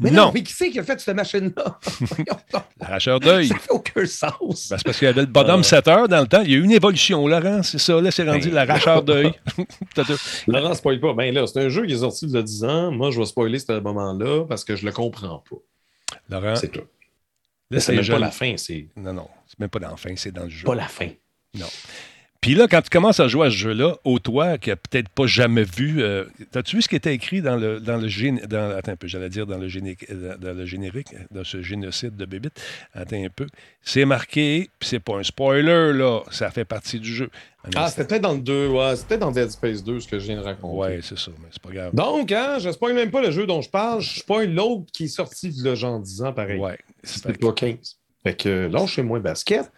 Mais 0.00 0.10
non, 0.12 0.26
non! 0.26 0.30
mais 0.32 0.42
qui 0.44 0.52
c'est 0.52 0.70
qui 0.70 0.78
a 0.78 0.84
fait 0.84 1.00
cette 1.00 1.16
machine-là? 1.16 1.78
L'arracheur 2.80 3.18
d'œil. 3.18 3.48
Ça 3.48 3.56
fait 3.56 3.70
aucun 3.72 4.06
sens. 4.06 4.68
Ben, 4.70 4.76
c'est 4.78 4.84
parce 4.84 4.96
qu'il 4.98 5.06
y 5.06 5.08
avait 5.08 5.22
le 5.22 5.26
bonhomme 5.26 5.60
Euh. 5.60 5.64
7 5.64 5.88
heures 5.88 6.08
dans 6.08 6.20
le 6.20 6.28
temps. 6.28 6.42
Il 6.42 6.50
y 6.52 6.54
a 6.54 6.58
eu 6.58 6.62
une 6.62 6.70
évolution, 6.70 7.26
Laurent, 7.26 7.62
c'est 7.64 7.78
ça. 7.78 8.00
Là, 8.00 8.10
c'est 8.12 8.22
rendu 8.22 8.48
Ben, 8.48 8.54
l'arracheur 8.54 9.02
d'œil. 9.02 9.32
Laurent, 10.46 10.74
spoil 10.74 11.00
pas. 11.00 11.14
Ben 11.14 11.34
là, 11.34 11.46
c'est 11.46 11.60
un 11.60 11.68
jeu 11.68 11.84
qui 11.86 11.94
est 11.94 11.98
sorti 11.98 12.26
il 12.26 12.32
y 12.32 12.36
a 12.36 12.42
10 12.42 12.64
ans. 12.64 12.92
Moi, 12.92 13.10
je 13.10 13.18
vais 13.18 13.26
spoiler 13.26 13.58
ce 13.58 13.78
moment-là 13.80 14.44
parce 14.48 14.64
que 14.64 14.76
je 14.76 14.86
le 14.86 14.92
comprends 14.92 15.42
pas. 15.50 15.56
Laurent, 16.30 16.54
C'est 16.56 16.68
tout. 16.70 16.82
Là, 17.70 17.80
C'est 17.80 17.94
même 17.94 18.02
jeune. 18.02 18.16
pas 18.16 18.20
la 18.20 18.30
fin, 18.30 18.54
c'est 18.56 18.88
Non, 18.96 19.12
non, 19.12 19.28
c'est 19.46 19.58
même 19.58 19.68
pas 19.70 19.78
dans 19.78 19.90
la 19.90 19.96
fin, 19.96 20.14
c'est 20.16 20.32
dans 20.32 20.44
le 20.44 20.50
jeu. 20.50 20.64
pas 20.66 20.74
la 20.74 20.88
fin. 20.88 21.08
Puis 22.40 22.54
là, 22.54 22.68
quand 22.68 22.80
tu 22.82 22.88
commences 22.88 23.18
à 23.18 23.26
jouer 23.26 23.48
à 23.48 23.50
ce 23.50 23.56
jeu-là, 23.56 23.96
au 24.04 24.20
toi, 24.20 24.58
qui 24.58 24.70
a 24.70 24.76
peut-être 24.76 25.08
pas 25.08 25.26
jamais 25.26 25.64
vu, 25.64 26.00
euh, 26.04 26.24
t'as-tu 26.52 26.76
vu 26.76 26.82
ce 26.82 26.88
qui 26.88 26.94
était 26.94 27.12
écrit 27.12 27.42
dans 27.42 27.56
le, 27.56 27.80
dans 27.80 27.96
le 27.96 28.06
gén- 28.06 28.46
dans, 28.46 28.70
attends 28.76 28.92
un 28.92 28.96
peu, 28.96 29.08
j'allais 29.08 29.28
dire 29.28 29.44
dans 29.44 29.58
le, 29.58 29.66
géné- 29.66 29.96
euh, 30.08 30.36
dans 30.38 30.56
le 30.56 30.64
générique, 30.64 31.08
dans 31.32 31.42
ce 31.42 31.62
génocide 31.62 32.14
de 32.16 32.24
Bébite. 32.26 32.62
Attends 32.94 33.24
un 33.24 33.28
peu. 33.28 33.46
C'est 33.82 34.04
marqué, 34.04 34.70
puis 34.78 34.88
c'est 34.88 35.00
pas 35.00 35.16
un 35.16 35.24
spoiler, 35.24 35.92
là, 35.92 36.20
ça 36.30 36.48
fait 36.52 36.64
partie 36.64 37.00
du 37.00 37.12
jeu. 37.12 37.28
Un 37.64 37.70
Ah, 37.74 37.84
instant. 37.86 37.88
c'était 37.88 38.04
peut-être 38.08 38.22
dans 38.22 38.34
le 38.34 38.40
2, 38.40 38.68
ouais. 38.68 38.94
C'était 38.94 39.08
peut-être 39.08 39.20
dans 39.20 39.32
Dead 39.32 39.50
Space 39.50 39.82
2 39.82 39.98
ce 39.98 40.06
que 40.06 40.20
je 40.20 40.26
viens 40.26 40.36
de 40.36 40.42
raconter. 40.44 40.76
Ouais, 40.78 41.00
c'est 41.02 41.18
ça, 41.18 41.32
mais 41.40 41.48
c'est 41.50 41.60
pas 41.60 41.72
grave. 41.72 41.90
Donc, 41.92 42.30
hein, 42.30 42.58
je 42.60 42.70
spoil 42.70 42.94
même 42.94 43.10
pas 43.10 43.20
le 43.20 43.32
jeu 43.32 43.46
dont 43.48 43.62
je 43.62 43.68
parle, 43.68 44.00
je 44.00 44.20
spoil 44.20 44.54
l'autre 44.54 44.84
qui 44.92 45.04
est 45.04 45.08
sorti 45.08 45.50
de 45.60 45.74
genre 45.74 45.98
10 45.98 46.22
ans, 46.22 46.32
pareil. 46.32 46.60
Ouais. 46.60 46.78
C'était 47.02 47.32
pas 47.34 47.52
15. 47.52 47.98
Fait 48.22 48.34
que 48.36 48.68
là, 48.70 48.86
chez 48.86 49.02
moi 49.02 49.20
basket. 49.20 49.70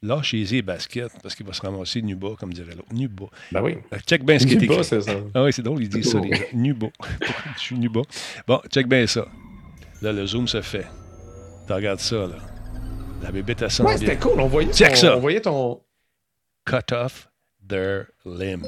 Lâchez-y 0.00 0.62
basket, 0.62 1.10
parce 1.22 1.34
qu'il 1.34 1.44
va 1.44 1.52
se 1.52 1.60
ramasser 1.60 2.00
nu 2.02 2.14
bas, 2.14 2.34
comme 2.38 2.52
dirait 2.52 2.74
l'autre. 2.76 2.92
Nu 2.92 3.08
bas. 3.08 3.26
Ben 3.50 3.60
oui. 3.62 3.78
Euh, 3.92 3.98
Check 4.06 4.24
bien 4.24 4.38
ce 4.38 4.46
qui 4.46 4.54
est 4.54 4.62
écrit. 4.62 4.84
c'est 4.84 5.00
ça. 5.00 5.12
Ah 5.34 5.42
oui, 5.42 5.52
c'est 5.52 5.62
drôle, 5.62 5.82
ils 5.82 5.88
disent 5.88 6.12
ça, 6.12 6.20
les 6.20 6.32
gens. 6.36 6.42
Nu 6.52 6.72
bas. 6.72 6.86
Je 7.56 7.60
suis 7.60 7.76
nu 7.78 7.88
bas. 7.88 8.02
Bon, 8.46 8.60
check 8.72 8.86
bien 8.86 9.04
ça. 9.08 9.26
Là, 10.00 10.12
le 10.12 10.24
zoom 10.24 10.46
se 10.46 10.62
fait. 10.62 10.86
Tu 11.66 11.72
regardes 11.72 11.98
ça, 11.98 12.14
là. 12.28 12.36
La 13.24 13.32
bébête 13.32 13.60
à 13.62 13.68
100 13.68 13.84
Ouais, 13.84 13.96
c'était 13.96 14.16
cool. 14.16 14.38
On 14.40 14.46
voyait, 14.46 14.72
Check 14.72 14.90
ton, 14.90 14.96
ça. 15.00 15.16
on 15.16 15.20
voyait 15.20 15.40
ton. 15.40 15.80
Cut 16.64 16.92
off 16.94 17.28
their 17.68 18.04
limbs. 18.24 18.64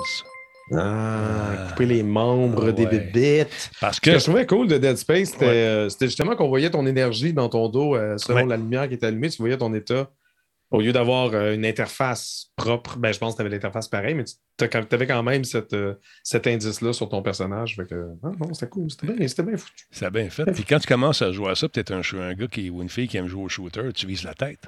Ah, 0.77 1.67
couper 1.71 1.87
les 1.87 2.03
membres 2.03 2.67
Ah, 2.69 2.73
des 2.73 2.85
ouais. 2.85 2.91
bébites. 3.13 3.71
Parce 3.81 3.97
Ce 3.97 4.01
que 4.01 4.11
que. 4.11 4.19
je 4.19 4.25
trouvais 4.25 4.47
cool 4.47 4.69
de 4.69 4.79
Dead 4.79 4.97
Space, 4.97 5.31
c'était 5.31 5.47
Ouais. 5.47 5.53
euh, 5.53 5.89
c'était 5.89 6.07
justement 6.07 6.37
qu'on 6.37 6.49
voyait 6.49 6.71
ton 6.71 6.87
énergie 6.87 7.33
dans 7.33 7.49
ton 7.49 7.69
dos 7.69 7.97
euh, 7.97 8.17
selon 8.19 8.41
Ouais. 8.43 8.47
la 8.47 8.57
lumière 8.57 8.89
qui 8.89 8.95
était 8.95 9.07
allumée. 9.07 9.29
Tu 9.31 9.39
voyais 9.39 9.57
ton 9.59 9.73
état. 9.75 10.11
Au 10.73 10.81
lieu 10.81 10.93
d'avoir 10.93 11.35
euh, 11.35 11.55
une 11.55 11.67
interface 11.67 12.53
propre, 12.55 12.97
ben, 12.97 13.13
je 13.13 13.19
pense 13.19 13.33
que 13.35 13.39
tu 13.39 13.41
avais 13.41 13.51
l'interface 13.51 13.89
pareil, 13.89 14.15
mais 14.15 14.23
tu 14.25 14.65
avais 14.95 15.07
quand 15.09 15.23
même 15.25 15.43
cette, 15.43 15.73
euh, 15.73 15.95
cet 16.23 16.47
indice-là 16.47 16.93
sur 16.93 17.09
ton 17.09 17.23
personnage. 17.23 17.75
Fait 17.75 17.87
que, 17.89 18.11
ah, 18.23 18.31
non, 18.39 18.55
c'était 18.55 18.69
cool. 18.69 18.89
C'était 18.89 19.13
bien, 19.13 19.27
c'était 19.27 19.43
bien 19.43 19.57
foutu. 19.57 19.87
Ça 19.91 20.07
a 20.07 20.11
bien 20.11 20.31
fait. 20.31 20.45
Puis 20.53 20.63
quand 20.63 20.79
tu 20.79 20.87
commences 20.87 21.23
à 21.23 21.33
jouer 21.33 21.51
à 21.51 21.55
ça, 21.57 21.69
peut-être 21.69 21.91
un, 21.93 22.03
un 22.21 22.35
gars 22.35 22.47
qui, 22.47 22.71
ou 22.71 22.83
une 22.83 22.89
fille 22.89 23.09
qui 23.09 23.17
aime 23.17 23.27
jouer 23.27 23.43
au 23.43 23.49
shooter, 23.49 23.93
tu 23.93 24.07
vises 24.07 24.23
la 24.23 24.35
tête. 24.35 24.61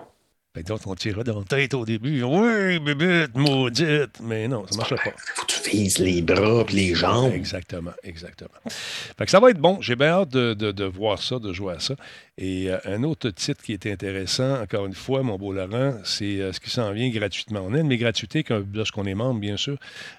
Fait 0.55 0.62
que 0.62 0.68
d'autres, 0.68 0.86
on 0.86 0.94
tirera 0.94 1.24
dans 1.24 1.38
la 1.38 1.44
tête 1.46 1.72
au 1.72 1.86
début. 1.86 2.22
Oui, 2.22 2.78
bébête, 2.78 3.34
maudite. 3.34 4.20
Mais 4.22 4.46
non, 4.48 4.66
ça 4.66 4.72
ne 4.72 4.76
marchera 4.76 5.03
pas. 5.03 5.12
Faut 5.16 5.46
que 5.46 5.53
tu 5.53 5.70
vises 5.70 5.98
les 5.98 6.20
bras 6.20 6.64
et 6.68 6.72
les 6.74 6.94
jambes. 6.94 7.32
Exactement, 7.32 7.92
exactement. 8.03 8.50
Fait 8.66 9.24
que 9.24 9.30
ça 9.30 9.40
va 9.40 9.48
être 9.48 9.59
bon. 9.59 9.80
J'ai 9.80 9.96
bien 9.96 10.09
hâte 10.09 10.28
de, 10.28 10.53
de- 10.53 10.72
de 10.72 10.84
voir 10.84 11.22
ça, 11.22 11.38
de 11.38 11.55
jouer 11.55 11.72
à 11.74 11.80
ça. 11.80 11.94
Et 12.36 12.70
euh, 12.70 12.76
un 12.84 13.03
autre 13.03 13.30
titre 13.30 13.62
qui 13.62 13.72
est 13.72 13.86
intéressant, 13.86 14.61
encore 14.61 14.84
une 14.84 14.92
fois, 14.94 15.22
mon 15.22 15.38
beau 15.38 15.55
Laurent, 15.55 15.94
c'est 16.05 16.40
euh, 16.40 16.53
ce 16.53 16.61
qui 16.61 16.68
s'en 16.68 16.92
vient 16.92 17.09
gratuitement. 17.09 17.61
On 17.66 17.72
aime 17.74 17.88
les 17.88 17.96
gratuités 17.96 18.42
quand- 18.44 18.62
lorsqu'on 18.74 19.07
est 19.07 19.14
membre, 19.14 19.40
bien 19.40 19.57
sûr. 19.57 19.78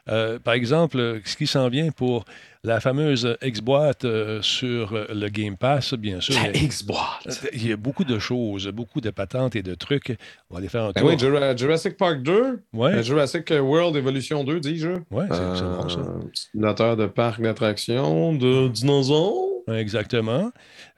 Euh, 0.10 0.40
par 0.40 0.56
exemple, 0.56 1.22
ce 1.26 1.36
qui 1.36 1.46
s'en 1.46 1.70
vient 1.70 1.92
pour 1.92 2.26
la 2.66 2.80
fameuse 2.80 3.36
X-Boîte 3.42 4.06
euh, 4.06 4.42
sur 4.42 4.94
euh, 4.94 5.06
le 5.14 5.28
Game 5.28 5.58
Pass, 5.58 5.94
bien 5.96 6.22
sûr. 6.22 6.34
La 6.36 6.50
Il 6.52 6.56
y 6.56 6.60
a- 6.60 6.64
X-Boîte. 6.64 7.46
il 7.54 7.68
y 7.68 7.72
a 7.74 7.76
beaucoup 7.78 8.06
de 8.06 8.18
choses, 8.20 8.68
beaucoup 8.70 9.02
de 9.02 9.10
patentes 9.10 9.56
et 9.58 9.62
de 9.64 9.76
trucs. 9.76 10.16
On 10.50 10.54
va 10.56 10.60
aller 10.60 10.70
faire 10.70 10.84
un 10.86 10.92
Ben 10.92 11.02
tour. 11.02 11.10
oui, 11.10 11.20
Jura- 11.20 11.56
Jurassic 11.58 11.98
Park 11.98 12.22
2, 12.24 12.62
Ouais. 12.74 12.92
euh, 12.94 13.04
Jurassic 13.04 13.50
World 13.52 13.96
Evolution 13.98 14.44
2, 14.46 14.60
dis-je. 14.62 14.90
Ouais, 15.12 15.26
c'est 15.30 15.64
bon, 15.64 15.90
ça. 15.90 16.00
Euh, 16.00 16.20
Simulateur 16.34 16.96
de 16.96 17.06
parc 17.08 17.42
d'attractions, 17.42 18.34
de 18.34 18.70
dinosaures. 18.70 19.50
Exactement. 19.68 20.52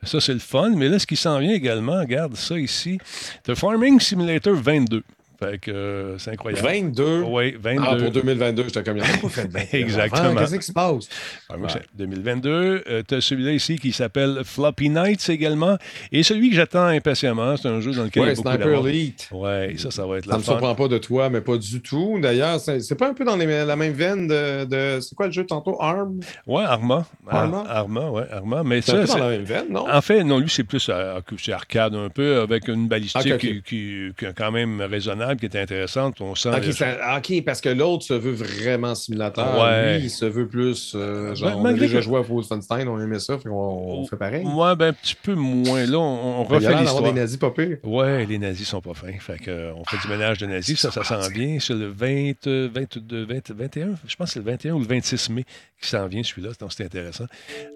Ça, 0.03 0.19
c'est 0.19 0.33
le 0.33 0.39
fun. 0.39 0.71
Mais 0.75 0.87
là, 0.89 0.97
ce 0.99 1.05
qui 1.07 1.15
s'en 1.15 1.39
vient 1.39 1.53
également, 1.53 1.99
regarde 1.99 2.35
ça 2.35 2.57
ici. 2.59 2.97
The 3.43 3.53
Farming 3.55 3.99
Simulator 3.99 4.53
22. 4.55 5.03
Fait 5.39 5.57
que 5.59 5.71
euh, 5.71 6.17
c'est 6.17 6.31
incroyable. 6.31 6.65
22. 6.67 7.21
Oui, 7.23 7.55
22. 7.59 7.83
Ah, 7.87 7.95
pour 7.97 8.11
2022, 8.11 8.63
j'étais 8.65 8.83
comme, 8.83 8.97
il 8.97 9.03
n'y 9.03 9.09
a 9.09 9.17
pas 9.17 9.29
fait 9.29 9.47
de 9.47 9.53
22 9.53 9.67
Exactement. 9.77 10.35
Qu'est-ce 10.35 10.55
qui 10.55 10.65
se 10.65 10.71
passe? 10.73 11.09
Farming 11.47 11.69
Sim- 11.69 11.79
2022. 11.95 12.83
tu 13.07 13.15
as 13.15 13.21
celui-là 13.21 13.51
ici 13.51 13.77
qui 13.77 13.91
s'appelle 13.91 14.41
Floppy 14.43 14.89
Nights 14.89 15.29
également. 15.29 15.77
Et 16.11 16.23
celui 16.23 16.49
que 16.49 16.55
j'attends 16.55 16.85
impatiemment, 16.85 17.57
c'est 17.57 17.67
un 17.67 17.79
jeu 17.81 17.91
dans 17.91 18.03
lequel 18.03 18.23
il 18.23 18.25
y 18.25 18.29
a 18.29 18.31
Ouais, 18.31 18.35
beaucoup 18.35 18.49
Sniper. 18.49 18.87
Elite. 18.87 19.29
Ouais, 19.31 19.73
ça, 19.77 19.91
ça 19.91 20.05
va 20.05 20.17
être 20.17 20.25
Ça 20.25 20.31
la 20.31 20.35
ne 20.37 20.39
me 20.39 20.45
surprend 20.45 20.75
pas 20.75 20.87
de 20.87 20.97
toi, 20.97 21.29
mais 21.29 21.41
pas 21.41 21.57
du 21.57 21.81
tout. 21.81 22.19
D'ailleurs, 22.21 22.59
c'est 22.59 22.97
pas 22.97 23.09
un 23.09 23.13
peu 23.13 23.25
dans 23.25 23.35
les- 23.35 23.65
la 23.65 23.75
même 23.75 23.93
veine 23.93 24.27
de. 24.27 24.65
de- 24.65 24.99
c'est 25.01 25.15
quoi 25.15 25.27
le 25.27 25.31
jeu 25.31 25.45
tantôt? 25.45 25.77
ARM? 25.81 26.19
Ouais, 26.47 26.63
Arma. 26.63 27.05
Ar- 27.27 27.35
Arma? 27.43 27.63
Arma, 27.67 28.09
ouais, 28.09 28.23
Arma. 28.31 28.63
Mais 28.63 28.81
C'est 28.81 28.93
un 28.93 29.05
ça, 29.05 29.13
peu 29.15 29.19
dans 29.19 29.25
la 29.25 29.31
même 29.31 29.43
veine, 29.43 29.65
non? 29.69 29.85
En 29.91 30.01
fait, 30.01 30.23
non, 30.23 30.39
lui, 30.39 30.49
c'est 30.49 30.63
plus 30.63 30.89
euh, 30.89 31.19
arcade 31.51 31.95
un 31.95 32.09
peu, 32.09 32.39
avec 32.41 32.67
une 32.67 32.87
balistique 32.87 33.21
Ok, 33.25 33.31
ok. 33.33 33.39
Qui, 33.39 33.61
qui- 33.63 34.09
qui 34.17 34.25
est 34.25 34.33
quand 34.35 34.51
même 34.51 34.81
raisonnable, 34.81 35.24
qui 35.35 35.45
est 35.45 35.55
intéressante. 35.55 36.21
On 36.21 36.35
sent. 36.35 36.49
Ok, 36.49 37.43
parce 37.45 37.61
que 37.61 37.69
l'autre 37.69 38.03
se 38.03 38.13
veut 38.13 38.33
vraiment 38.33 38.93
simulateur. 38.93 39.59
Ouais. 39.59 39.97
Lui, 39.97 40.05
il 40.05 40.09
se 40.09 40.25
veut 40.25 40.47
plus. 40.47 40.93
euh, 40.95 41.33
genre, 41.33 41.49
Ben, 41.51 41.55
on 41.57 41.65
a 41.65 41.73
déjà 41.73 41.97
que- 41.97 42.03
joué 42.03 42.17
à 42.19 42.21
Wolfenstein, 42.21 42.87
on 42.87 42.99
aimait 42.99 43.19
ça, 43.19 43.37
qu'on 43.37 43.49
on 43.51 44.05
fait 44.05 44.17
pareil. 44.17 44.45
Ouais, 44.45 44.75
ben 44.75 44.87
un 44.89 44.93
petit 44.93 45.15
peu 45.15 45.33
moins. 45.33 45.85
Là, 45.85 45.97
on, 45.97 46.41
on 46.41 46.41
a 46.41 46.47
refait 46.47 46.75
l'histoire. 46.81 47.01
des 47.03 47.13
nazis 47.13 47.37
pas. 47.37 47.53
Ouais, 47.83 48.25
les 48.25 48.37
nazis 48.37 48.67
sont 48.67 48.81
pas 48.81 48.93
fins. 48.93 49.17
Fait 49.19 49.37
que, 49.39 49.49
euh, 49.49 49.73
on 49.75 49.83
fait 49.85 49.97
du 49.97 50.07
ménage 50.07 50.37
de 50.39 50.45
nazis. 50.45 50.79
Ça, 50.79 50.91
ça 50.91 51.03
sent 51.03 51.31
bien. 51.33 51.57
C'est 51.59 51.73
le 51.73 51.87
20, 51.87 52.47
euh, 52.47 52.69
22, 52.73 53.25
20, 53.25 53.51
21, 53.51 53.95
je 54.07 54.15
pense 54.15 54.27
que 54.29 54.33
c'est 54.33 54.39
le 54.39 54.45
21 54.45 54.73
ou 54.73 54.79
le 54.79 54.85
26 54.87 55.29
mai 55.29 55.45
qui 55.81 55.89
s'en 55.89 56.07
vient, 56.07 56.23
celui-là. 56.23 56.49
Donc, 56.59 56.73
c'est 56.73 56.83
intéressant. 56.85 57.25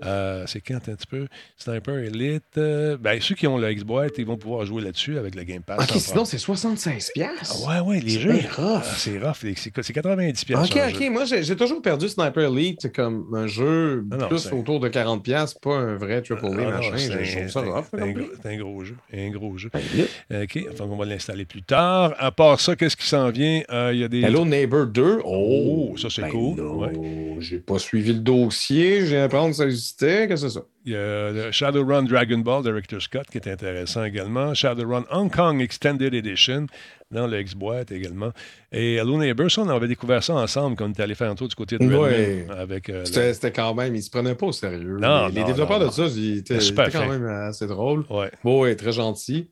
Euh, 0.06 0.44
c'est 0.48 0.62
quand 0.62 0.76
un 0.76 0.96
petit 0.96 1.08
peu? 1.08 1.28
Sniper 1.58 1.96
Elite. 1.98 2.44
euh, 2.58 2.98
ben, 3.00 3.20
ceux 3.22 3.36
qui 3.36 3.48
ont 3.48 3.58
le 3.58 3.74
Xbox, 3.74 4.14
ils 4.18 4.26
vont 4.26 4.38
pouvoir 4.38 4.66
jouer 4.66 4.82
là-dessus 4.84 5.18
avec 5.18 5.36
le 5.36 5.44
Game 5.44 5.62
Pass. 5.64 5.80
Ok, 5.90 6.00
sinon, 6.00 6.26
c'est 6.26 6.38
76$. 6.38 7.12
Problème. 7.46 7.82
Ouais, 7.84 7.88
ouais, 7.96 8.00
les 8.02 8.20
jeux. 8.20 8.34
ah, 8.58 8.82
C'est 8.98 9.18
rough. 9.20 9.36
C'est 9.42 9.82
c'est 9.82 9.94
90$. 9.94 10.46
piastres 10.46 10.76
Ok, 10.76 10.82
ok. 10.94 11.00
jeu. 11.02 11.10
Moi, 11.10 11.24
j'ai 11.26 11.56
toujours 11.56 11.82
perdu 11.82 12.08
Sniper 12.10 12.44
Elite 12.52 12.92
comme 12.94 13.28
un 13.36 13.48
jeu 13.48 14.06
Non, 14.10 14.18
non, 14.18 14.28
plus 14.28 14.52
autour 14.52 14.80
de 14.80 14.90
40$, 14.90 15.22
piastres, 15.22 15.60
pas 15.60 15.76
un 15.76 15.96
vrai 15.96 16.22
triple 16.22 16.46
A 16.46 16.50
Ah, 16.50 16.52
non, 16.56 16.70
machin. 16.72 16.92
c'est 16.98 17.24
Je 17.24 17.38
un- 17.38 17.42
trouve 17.48 17.52
ça 17.52 17.62
rough. 17.62 17.86
c'est 17.92 18.02
un, 18.02 18.58
gros- 18.58 18.82
un 18.82 18.86
jeu. 18.86 18.96
Un 19.14 19.30
gros 19.30 19.58
jeu. 19.58 19.70
Ben. 20.30 20.44
OK, 20.44 20.76
donc 20.78 20.92
on 20.92 20.98
va 20.98 21.06
l'installer 21.06 21.46
plus 21.46 21.64
tard. 21.64 22.14
À 22.18 22.32
part 22.32 22.60
ça, 22.60 22.76
qu'est-ce 22.76 22.98
qui 22.98 23.08
s'en 23.08 23.30
vient? 23.30 23.62
Euh, 23.72 23.92
Il 23.94 24.00
y 24.00 24.04
a 24.04 24.08
des. 24.08 24.22
Hello 24.22 24.46
Neighbor 24.46 24.86
2. 24.88 25.20
Oh, 25.24 25.96
ça, 25.98 26.10
c'est 26.10 26.24
ben 26.24 26.30
cool. 26.32 26.60
Ouais. 26.60 26.92
J'ai 27.40 27.60
pas 27.60 27.80
suivi 27.80 28.14
le 28.14 28.20
dossier, 28.20 29.06
j'ai 29.06 29.18
appris 29.18 29.40
que 29.50 29.54
ça 29.54 29.66
existait. 29.66 30.28
Qu'est-ce 30.28 30.44
que 30.44 30.50
c'est 30.50 30.60
ça? 30.60 30.66
Il 30.86 30.94
y 30.94 30.96
a 30.96 31.52
Shadowrun 31.52 32.04
Dragon 32.04 32.38
Ball 32.40 32.64
de 32.64 32.72
Richter 32.72 33.00
Scott 33.02 33.28
qui 33.30 33.38
est 33.38 33.48
intéressant 33.50 34.04
également. 34.06 34.54
Shadowrun 34.54 35.06
Hong 35.12 35.30
Kong 35.30 35.62
Extended 35.62 36.14
Edition 36.14 36.68
dans 37.12 37.28
le 37.28 37.42
X-Boîte 37.42 37.92
également. 37.92 38.32
Et 38.72 38.96
Hello 38.96 39.18
Neighbor, 39.18 39.52
ça, 39.52 39.62
on 39.62 39.70
avait 39.70 39.88
découvert 39.88 40.24
ça 40.24 40.36
ensemble 40.36 40.76
quand 40.78 40.86
on 40.86 40.92
était 40.92 41.04
allé 41.04 41.16
faire 41.16 41.30
un 41.30 41.36
tour 41.36 41.48
du 41.50 41.56
côté 41.56 41.78
de 41.78 41.86
Ouais. 41.86 42.48
avec 42.58 42.90
euh, 42.90 43.04
C'était 43.04 43.50
le- 43.50 43.54
quand 43.54 43.74
même, 43.74 43.96
ils 43.96 44.04
se 44.04 44.10
prenaient 44.10 44.36
pas 44.36 44.46
au 44.46 44.52
sérieux. 44.52 44.98
Non, 45.00 45.28
les, 45.28 45.44
développeurs 45.44 45.80
non, 45.80 45.88
de 45.88 45.92
ça, 45.92 46.06
ils 46.06 46.38
étaient, 46.38 46.56
étaient 46.66 46.92
quand 46.92 47.08
même 47.08 47.26
assez 47.26 47.68
drôles. 47.68 48.06
Ouais. 48.10 48.32
Beau 48.44 48.66
et 48.66 48.76
très 48.76 48.92
gentil. 48.94 49.52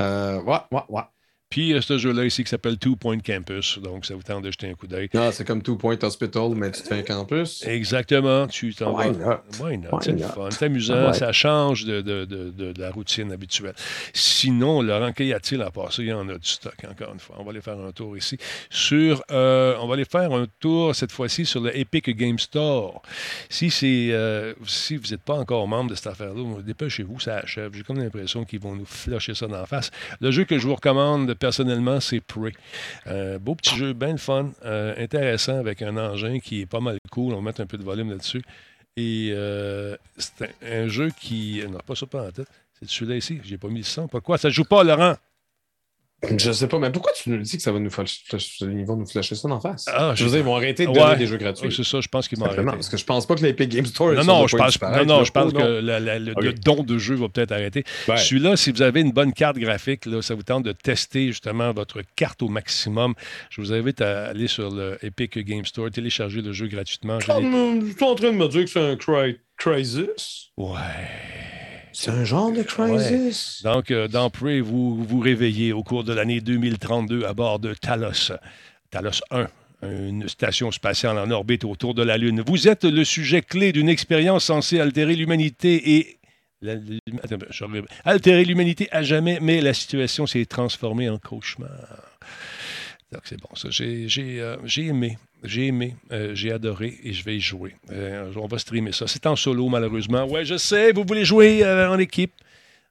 Euh, 0.00 0.40
ouais, 0.42 0.58
ouais, 0.70 0.80
ouais. 0.88 1.02
Puis 1.50 1.72
euh, 1.74 1.80
ce 1.80 1.98
jeu-là 1.98 2.24
ici 2.26 2.44
qui 2.44 2.48
s'appelle 2.48 2.78
Two 2.78 2.94
Point 2.94 3.18
Campus. 3.18 3.80
Donc, 3.82 4.06
ça 4.06 4.14
vous 4.14 4.22
tente 4.22 4.44
de 4.44 4.52
jeter 4.52 4.68
un 4.70 4.74
coup 4.74 4.86
d'œil. 4.86 5.08
Ah, 5.16 5.32
c'est 5.32 5.44
comme 5.44 5.62
Two 5.62 5.74
Point 5.74 5.98
Hospital, 6.00 6.50
mais 6.54 6.70
tu 6.70 6.80
te 6.82 6.86
fais 6.86 7.00
un 7.00 7.02
campus. 7.02 7.64
Exactement. 7.66 8.46
Tu 8.46 8.72
t'en 8.72 8.96
Why 8.96 9.10
vas. 9.10 9.42
not? 9.58 9.64
Why 9.66 9.76
not? 9.76 9.88
Why 9.90 9.98
C'est 10.04 10.18
fun. 10.20 10.48
C'est 10.52 10.66
amusant. 10.66 11.08
Ouais. 11.08 11.12
Ça 11.12 11.32
change 11.32 11.84
de, 11.86 12.02
de- 12.02 12.24
de- 12.24 12.72
la 12.80 12.92
routine 12.92 13.32
habituelle. 13.32 13.74
Sinon, 14.14 14.80
Laurent, 14.80 15.10
qu'y 15.12 15.32
a-t-il 15.32 15.60
à 15.62 15.72
ça? 15.90 16.02
Il 16.02 16.06
y 16.08 16.12
en 16.12 16.28
a 16.28 16.34
du 16.38 16.48
stock, 16.48 16.76
encore 16.88 17.12
une 17.12 17.18
fois. 17.18 17.34
On 17.40 17.42
va 17.42 17.50
aller 17.50 17.60
faire 17.60 17.80
un 17.80 17.90
tour 17.90 18.16
ici. 18.16 18.38
Sur, 18.70 19.20
euh, 19.32 19.74
on 19.80 19.88
va 19.88 19.94
aller 19.94 20.04
faire 20.04 20.32
un 20.32 20.46
tour, 20.60 20.94
cette 20.94 21.10
fois-ci, 21.10 21.46
sur 21.46 21.60
le 21.62 21.76
Epic 21.76 22.10
Game 22.16 22.38
Store. 22.38 23.02
Si, 23.48 23.70
c'est, 23.70 24.10
euh, 24.12 24.54
si 24.68 24.96
vous 24.96 25.08
n'êtes 25.10 25.22
pas 25.22 25.34
encore 25.34 25.66
membre 25.66 25.90
de 25.90 25.94
cette 25.96 26.06
affaire-là, 26.06 26.62
dépêchez-vous, 26.64 27.18
ça 27.18 27.38
achève. 27.38 27.72
J'ai 27.74 27.82
comme 27.82 27.98
l'impression 27.98 28.44
qu'ils 28.44 28.60
vont 28.60 28.76
nous 28.76 28.86
flusher 28.86 29.34
ça 29.34 29.48
d'en 29.48 29.66
face. 29.66 29.90
Le 30.20 30.30
jeu 30.30 30.44
que 30.44 30.56
je 30.56 30.68
vous 30.68 30.76
recommande 30.76 31.34
personnellement, 31.40 31.98
c'est 31.98 32.20
Prey. 32.20 32.52
Euh, 33.08 33.40
beau 33.40 33.56
petit 33.56 33.74
jeu, 33.74 33.92
bien 33.92 34.16
fun, 34.16 34.52
euh, 34.64 34.94
intéressant, 34.96 35.58
avec 35.58 35.82
un 35.82 35.96
engin 35.96 36.38
qui 36.38 36.60
est 36.60 36.66
pas 36.66 36.78
mal 36.78 36.98
cool. 37.10 37.32
On 37.32 37.36
va 37.36 37.42
mettre 37.42 37.60
un 37.60 37.66
peu 37.66 37.78
de 37.78 37.82
volume 37.82 38.10
là-dessus. 38.10 38.42
Et 38.96 39.30
euh, 39.32 39.96
c'est 40.16 40.42
un, 40.62 40.84
un 40.84 40.88
jeu 40.88 41.10
qui. 41.10 41.64
Non, 41.68 41.78
pas 41.84 41.96
ça 41.96 42.06
pas 42.06 42.28
en 42.28 42.30
tête. 42.30 42.46
C'est 42.78 42.88
celui-là 42.88 43.16
ici. 43.16 43.40
J'ai 43.42 43.58
pas 43.58 43.68
mis 43.68 43.78
le 43.78 43.84
son. 43.84 44.06
Pourquoi? 44.06 44.38
Ça 44.38 44.50
joue 44.50 44.64
pas, 44.64 44.84
Laurent? 44.84 45.16
Je 46.38 46.52
sais 46.52 46.68
pas, 46.68 46.78
mais 46.78 46.90
pourquoi 46.92 47.12
tu 47.12 47.30
nous 47.30 47.38
dis 47.38 47.56
que 47.56 47.62
ça 47.62 47.72
va 47.72 47.78
nous 47.78 47.88
flash- 47.88 48.24
ils 48.60 48.84
vont 48.84 48.96
nous 48.96 49.06
flasher 49.06 49.34
ça 49.34 49.48
en 49.48 49.58
face? 49.58 49.86
Ah, 49.88 50.12
je 50.14 50.24
veux 50.24 50.30
dire, 50.30 50.40
ils 50.40 50.44
vont 50.44 50.54
arrêter 50.54 50.84
de 50.84 50.90
Ouais. 50.90 50.98
donner 50.98 51.16
des 51.16 51.26
jeux 51.26 51.38
gratuits. 51.38 51.68
Oui, 51.68 51.74
c'est 51.74 51.82
ça, 51.84 52.00
je 52.02 52.08
pense 52.08 52.28
qu'il 52.28 52.38
m'a 52.38 52.46
Simplement, 52.46 52.68
arrêté. 52.72 52.78
parce 52.80 52.88
que 52.90 52.96
je 52.98 53.04
pense 53.06 53.26
pas 53.26 53.36
que 53.36 53.42
l'Epic 53.42 53.70
Game 53.70 53.86
Store. 53.86 54.12
Non, 54.12 54.24
non, 54.24 54.46
je 54.46 54.54
pense, 54.56 54.80
non, 54.82 55.04
non, 55.06 55.24
je 55.24 55.30
pense 55.32 55.52
que 55.54 55.58
non. 55.58 55.80
la- 55.86 55.98
la- 55.98 56.18
le, 56.18 56.52
don 56.52 56.82
de 56.82 56.98
jeu 56.98 57.14
va 57.14 57.28
peut-être 57.30 57.52
arrêter. 57.52 57.84
Ouais. 58.06 58.18
Celui-là, 58.18 58.56
si 58.56 58.70
vous 58.70 58.82
avez 58.82 59.00
une 59.00 59.12
bonne 59.12 59.32
carte 59.32 59.56
graphique, 59.56 60.04
là, 60.04 60.20
ça 60.20 60.34
vous 60.34 60.42
tente 60.42 60.64
de 60.64 60.72
tester 60.72 61.28
justement 61.28 61.72
votre 61.72 62.02
carte 62.16 62.42
au 62.42 62.48
maximum. 62.48 63.14
Je 63.48 63.62
vous 63.62 63.72
invite 63.72 64.02
à 64.02 64.26
aller 64.26 64.46
sur 64.46 64.70
le 64.70 64.98
Epic 65.02 65.38
Game 65.38 65.64
Store, 65.64 65.90
télécharger 65.90 66.42
le 66.42 66.52
jeu 66.52 66.66
gratuitement. 66.66 67.18
Comme, 67.26 67.80
Je 67.86 67.92
suis 67.96 68.04
en 68.04 68.14
train 68.14 68.30
de 68.30 68.36
me 68.36 68.46
dire 68.48 68.64
que 68.64 68.70
c'est 68.70 68.78
un 68.78 68.94
cri- 68.96 69.38
crisis. 69.56 70.50
Ouais. 70.58 70.76
C'est 71.92 72.10
un 72.10 72.24
genre 72.24 72.52
de 72.52 72.62
crisis. 72.62 73.62
Donc, 73.62 73.90
euh, 73.90 74.08
dans 74.08 74.30
Prey, 74.30 74.60
vous 74.60 75.02
vous 75.02 75.20
réveillez 75.20 75.72
au 75.72 75.82
cours 75.82 76.04
de 76.04 76.12
l'année 76.12 76.40
2032 76.40 77.24
à 77.24 77.34
bord 77.34 77.58
de 77.58 77.74
Talos. 77.74 78.32
Talos 78.90 79.20
1, 79.30 79.46
une 79.82 80.28
station 80.28 80.70
spatiale 80.70 81.18
en 81.18 81.30
orbite 81.30 81.64
autour 81.64 81.94
de 81.94 82.02
la 82.02 82.16
Lune. 82.16 82.42
Vous 82.46 82.68
êtes 82.68 82.84
le 82.84 83.04
sujet 83.04 83.42
clé 83.42 83.72
d'une 83.72 83.88
expérience 83.88 84.44
censée 84.44 84.80
altérer 84.80 85.16
l'humanité 85.16 85.96
et. 85.96 86.18
altérer 88.04 88.44
l'humanité 88.44 88.88
à 88.92 89.02
jamais, 89.02 89.38
mais 89.40 89.60
la 89.60 89.74
situation 89.74 90.26
s'est 90.26 90.46
transformée 90.46 91.08
en 91.08 91.18
cauchemar. 91.18 91.70
Donc, 93.12 93.22
c'est 93.24 93.40
bon, 93.40 93.48
ça. 93.54 93.68
J'ai 93.70 94.08
j'ai, 94.08 94.40
euh, 94.40 94.56
j'ai 94.64 94.86
aimé. 94.86 95.18
J'ai 95.42 95.66
aimé, 95.68 95.96
euh, 96.12 96.34
j'ai 96.34 96.52
adoré 96.52 96.98
et 97.02 97.12
je 97.14 97.24
vais 97.24 97.36
y 97.36 97.40
jouer. 97.40 97.74
Euh, 97.90 98.30
on 98.36 98.46
va 98.46 98.58
streamer 98.58 98.92
ça. 98.92 99.06
C'est 99.06 99.26
en 99.26 99.36
solo, 99.36 99.68
malheureusement. 99.68 100.26
Ouais, 100.26 100.44
je 100.44 100.58
sais, 100.58 100.92
vous 100.92 101.02
voulez 101.06 101.24
jouer 101.24 101.64
en 101.66 101.98
équipe. 101.98 102.32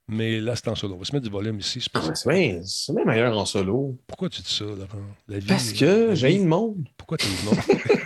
Mais 0.08 0.40
là, 0.40 0.56
c'est 0.56 0.68
en 0.68 0.74
solo. 0.76 0.96
On 0.96 0.98
va 0.98 1.06
se 1.06 1.14
mettre 1.14 1.26
du 1.26 1.32
volume 1.32 1.60
ici. 1.60 1.80
c'est. 1.80 1.92
Ah, 1.96 2.94
bien 2.96 3.06
meilleur 3.06 3.38
en 3.38 3.46
solo. 3.46 3.96
Pourquoi 4.08 4.28
tu 4.30 4.42
dis 4.42 4.52
ça, 4.52 4.66
Laurent? 4.66 4.88
La 5.28 5.38
vie, 5.38 5.46
Parce 5.48 5.72
que 5.74 6.16
j'ai 6.16 6.36
le 6.40 6.46
monde. 6.46 6.88
Pourquoi 6.98 7.18
t'as 7.18 7.28
eu 7.28 7.36
le 7.44 7.46
monde? 7.46 8.00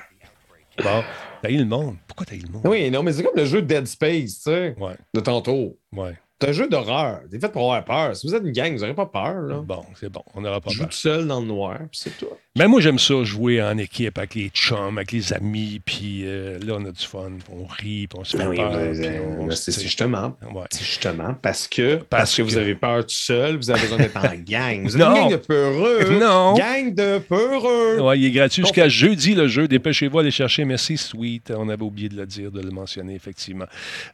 bon, 0.83 1.03
t'as 1.41 1.49
eu 1.49 1.57
le 1.57 1.65
monde. 1.65 1.95
Pourquoi 2.05 2.25
t'as 2.25 2.35
eu 2.35 2.39
le 2.39 2.49
monde? 2.49 2.63
Oui, 2.67 2.91
non, 2.91 3.01
mais 3.03 3.13
c'est 3.13 3.23
comme 3.23 3.37
le 3.37 3.45
jeu 3.45 3.61
Dead 3.61 3.87
Space, 3.87 4.35
tu 4.35 4.41
sais, 4.51 4.75
Ouais, 4.77 4.95
de 5.13 5.19
tantôt. 5.21 5.77
ouais. 5.93 6.17
C'est 6.41 6.49
un 6.49 6.51
jeu 6.51 6.67
d'horreur. 6.67 7.21
C'est 7.31 7.39
fait 7.39 7.49
pour 7.51 7.73
avoir 7.73 7.85
peur. 7.85 8.15
Si 8.15 8.27
vous 8.27 8.35
êtes 8.35 8.43
une 8.43 8.51
gang, 8.51 8.73
vous 8.73 8.79
n'aurez 8.81 8.95
pas 8.95 9.05
peur. 9.05 9.33
Là. 9.41 9.61
Bon, 9.61 9.83
c'est 9.99 10.09
bon. 10.09 10.23
On 10.33 10.41
n'aura 10.41 10.59
pas 10.59 10.69
Je 10.71 10.75
joue 10.75 10.81
peur. 10.83 10.89
tout 10.89 10.97
seul 10.97 11.27
dans 11.27 11.39
le 11.39 11.45
noir, 11.45 11.77
puis 11.89 11.99
c'est 12.03 12.17
tout. 12.17 12.27
Mais 12.55 12.67
moi, 12.67 12.79
j'aime 12.81 12.99
ça, 12.99 13.23
jouer 13.23 13.63
en 13.63 13.75
équipe 13.79 14.15
avec 14.19 14.35
les 14.35 14.49
chums, 14.49 14.99
avec 14.99 15.11
les 15.11 15.33
amis, 15.33 15.81
puis 15.83 16.21
euh, 16.23 16.59
là, 16.59 16.75
on 16.77 16.85
a 16.85 16.91
du 16.91 17.03
fun, 17.03 17.31
on 17.51 17.65
rit, 17.65 18.05
puis 18.05 18.09
on 18.19 18.23
se 18.23 18.37
fait 18.37 18.43
Ben 18.43 18.49
oui, 18.49 18.57
peur. 18.57 18.71
ben, 18.73 19.47
ben, 19.47 19.51
c'est 19.55 19.81
justement. 19.81 20.37
Ouais. 20.53 20.65
C'est 20.69 20.83
justement 20.85 21.33
parce 21.41 21.67
que, 21.67 21.95
parce, 21.95 22.07
Parce 22.09 22.35
que, 22.37 22.41
vous 22.43 22.55
avez 22.57 22.75
peur 22.75 23.01
tout 23.07 23.15
seul, 23.15 23.55
vous 23.57 23.71
avez 23.71 23.81
besoin 23.81 23.97
d'être 23.97 24.17
en 24.17 24.35
gang. 24.47 24.83
Vous 24.83 24.95
êtes 24.95 25.01
Non. 25.01 25.15
une 25.15 25.21
gang 25.21 25.31
de 25.31 25.35
peureux. 25.37 26.19
Non. 26.19 26.53
Gang 26.53 26.93
de 26.93 27.17
peureux. 27.17 27.99
Ouais, 28.01 28.19
il 28.19 28.25
est 28.25 28.31
gratuit 28.31 28.61
jusqu'à 28.61 28.87
jeudi, 28.87 29.33
le 29.33 29.47
jeu. 29.47 29.67
Dépêchez-vous, 29.67 30.19
allez 30.19 30.29
chercher. 30.29 30.63
Merci, 30.63 30.95
Sweet. 30.95 31.51
On 31.57 31.69
avait 31.69 31.81
oublié 31.81 32.07
de 32.09 32.17
le 32.17 32.27
dire, 32.27 32.51
de 32.51 32.61
le 32.61 32.69
mentionner, 32.69 33.15
effectivement. 33.15 33.65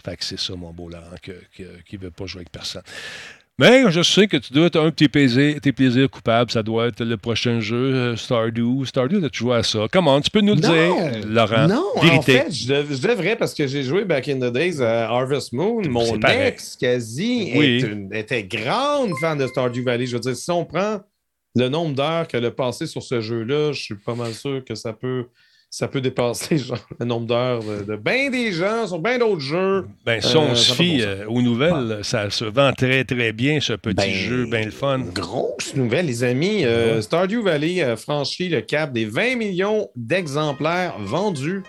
Fait 0.06 0.16
que 0.16 0.24
c'est 0.24 0.40
ça, 0.40 0.56
mon 0.56 0.72
beau 0.72 0.90
que- 1.22 1.32
que- 1.58 1.82
qui 1.86 1.98
ne 1.98 2.04
veut 2.04 2.12
pas 2.12 2.26
jouer 2.26 2.40
avec 2.40 2.54
personne. 2.54 2.84
Mais 3.60 3.92
je 3.92 4.02
sais 4.02 4.28
que 4.28 4.38
tu 4.38 4.54
dois 4.54 4.68
être 4.68 4.80
un 4.80 4.86
de 4.86 4.90
tes 4.92 5.10
plaisirs, 5.10 5.60
tes 5.62 5.74
plaisirs 5.74 6.10
coupables. 6.10 6.50
Ça 6.50 6.64
doit 6.64 6.88
être 6.88 7.04
le 7.04 7.18
prochain 7.18 7.60
jeu, 7.60 7.76
euh, 7.94 8.16
Stardew. 8.16 8.86
Stardew, 8.86 9.26
as-tu 9.26 9.40
joué 9.40 9.56
à 9.58 9.64
ça? 9.64 9.80
Comment? 9.92 10.22
Tu 10.22 10.32
peux 10.32 10.40
nous 10.40 10.56
le 10.56 10.62
dire, 10.62 11.28
Laurent? 11.28 11.68
Non, 11.68 11.84
Vérité. 12.02 12.40
en 12.40 12.44
fait, 12.46 12.52
je, 12.54 12.68
dev- 12.70 12.88
je 12.90 13.06
devrais 13.08 13.36
parce 13.36 13.54
que 13.54 13.68
j'ai 13.68 13.84
joué 13.84 14.06
back 14.06 14.30
in 14.30 14.38
the 14.40 14.52
days 14.54 14.82
à 14.82 15.10
Harvest 15.10 15.52
Moon. 15.52 15.82
Mon 15.90 16.18
ex, 16.22 16.78
quasi, 16.80 17.52
Oui. 17.56 17.82
une- 17.82 18.14
était 18.14 18.44
grande 18.46 19.12
fan 19.20 19.38
de 19.38 19.46
Stardew 19.48 19.84
Valley. 19.84 20.06
Je 20.06 20.14
veux 20.16 20.22
dire, 20.22 20.36
si 20.38 20.50
on 20.52 20.64
prend 20.64 21.02
le 21.56 21.68
nombre 21.68 21.96
d'heures 21.96 22.28
qu'elle 22.28 22.46
a 22.46 22.52
passé 22.52 22.88
sur 22.88 23.04
ce 23.04 23.20
jeu-là, 23.20 23.74
je 23.74 23.82
suis 23.82 23.96
pas 23.96 24.16
mal 24.16 24.34
sûr 24.34 24.64
que 24.64 24.76
ça 24.76 24.94
peut, 24.94 25.26
ça 25.70 25.88
peut 25.88 26.02
dépasser 26.02 26.58
genre, 26.58 26.80
le 27.00 27.06
nombre 27.06 27.28
d'heures 27.28 27.62
de, 27.64 27.84
de 27.84 27.96
bien 27.96 28.30
des 28.30 28.52
gens 28.52 28.88
sur 28.88 29.00
bien 29.00 29.18
d'autres 29.20 29.40
jeux. 29.40 29.86
Ben, 30.06 30.20
si 30.22 30.36
on 30.36 30.50
Euh, 30.52 30.56
se 30.56 30.72
a 30.72 30.76
pas 30.76 30.84
fie 30.84 31.02
euh, 31.02 31.26
aux 31.28 31.42
nouvelles, 31.42 32.00
ça 32.04 32.30
se 32.30 32.46
vend 32.46 32.72
très, 32.74 33.04
très 33.04 33.32
bien, 33.34 33.60
ce 33.60 33.74
petit 33.74 33.96
Ben, 33.96 34.10
jeu, 34.12 34.46
bien 34.46 34.66
le 34.66 34.72
fun. 34.72 35.00
Grosse 35.14 35.76
nouvelle, 35.76 36.08
les 36.08 36.24
amis. 36.24 36.66
Euh, 36.66 36.96
Ouais. 36.96 37.02
Stardew 37.02 37.42
Valley 37.44 37.82
a 37.84 37.96
franchi 37.96 38.50
le 38.50 38.62
cap 38.62 38.92
des 38.94 39.06
20 39.06 39.36
millions 39.36 39.90
d'exemplaires 39.96 40.96
vendus. 41.00 41.62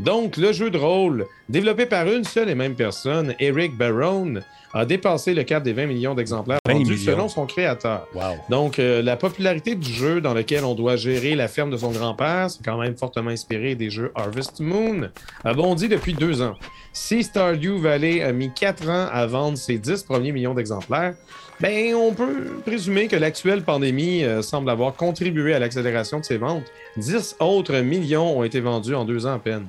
Donc, 0.00 0.38
le 0.38 0.50
jeu 0.52 0.70
de 0.70 0.78
rôle, 0.78 1.26
développé 1.50 1.84
par 1.84 2.06
une 2.06 2.24
seule 2.24 2.48
et 2.48 2.54
même 2.54 2.74
personne, 2.74 3.34
Eric 3.38 3.76
Barone, 3.76 4.42
a 4.72 4.86
dépassé 4.86 5.34
le 5.34 5.42
cap 5.42 5.62
des 5.62 5.74
20 5.74 5.86
millions 5.86 6.14
d'exemplaires 6.14 6.58
20 6.66 6.72
vendus 6.72 6.96
selon 6.96 7.28
son 7.28 7.44
créateur. 7.44 8.08
Wow. 8.14 8.36
Donc, 8.48 8.78
euh, 8.78 9.02
la 9.02 9.16
popularité 9.16 9.74
du 9.74 9.92
jeu 9.92 10.22
dans 10.22 10.32
lequel 10.32 10.64
on 10.64 10.74
doit 10.74 10.96
gérer 10.96 11.34
la 11.34 11.48
ferme 11.48 11.70
de 11.70 11.76
son 11.76 11.90
grand-père, 11.90 12.50
c'est 12.50 12.64
quand 12.64 12.78
même 12.78 12.96
fortement 12.96 13.28
inspiré 13.28 13.74
des 13.74 13.90
jeux 13.90 14.10
Harvest 14.14 14.60
Moon, 14.60 15.10
a 15.44 15.52
bondi 15.52 15.86
depuis 15.86 16.14
deux 16.14 16.40
ans. 16.40 16.54
Si 16.94 17.22
Stardew 17.22 17.78
Valley 17.78 18.22
a 18.22 18.32
mis 18.32 18.50
quatre 18.54 18.88
ans 18.88 19.06
à 19.12 19.26
vendre 19.26 19.58
ses 19.58 19.76
10 19.76 20.04
premiers 20.04 20.32
millions 20.32 20.54
d'exemplaires, 20.54 21.14
ben, 21.60 21.94
on 21.94 22.14
peut 22.14 22.62
présumer 22.64 23.06
que 23.06 23.16
l'actuelle 23.16 23.62
pandémie 23.62 24.24
euh, 24.24 24.40
semble 24.40 24.70
avoir 24.70 24.94
contribué 24.94 25.52
à 25.52 25.58
l'accélération 25.58 26.20
de 26.20 26.24
ses 26.24 26.38
ventes. 26.38 26.64
10 26.96 27.36
autres 27.40 27.76
millions 27.80 28.38
ont 28.38 28.44
été 28.44 28.60
vendus 28.60 28.94
en 28.94 29.04
deux 29.04 29.26
ans 29.26 29.34
à 29.34 29.38
peine. 29.38 29.66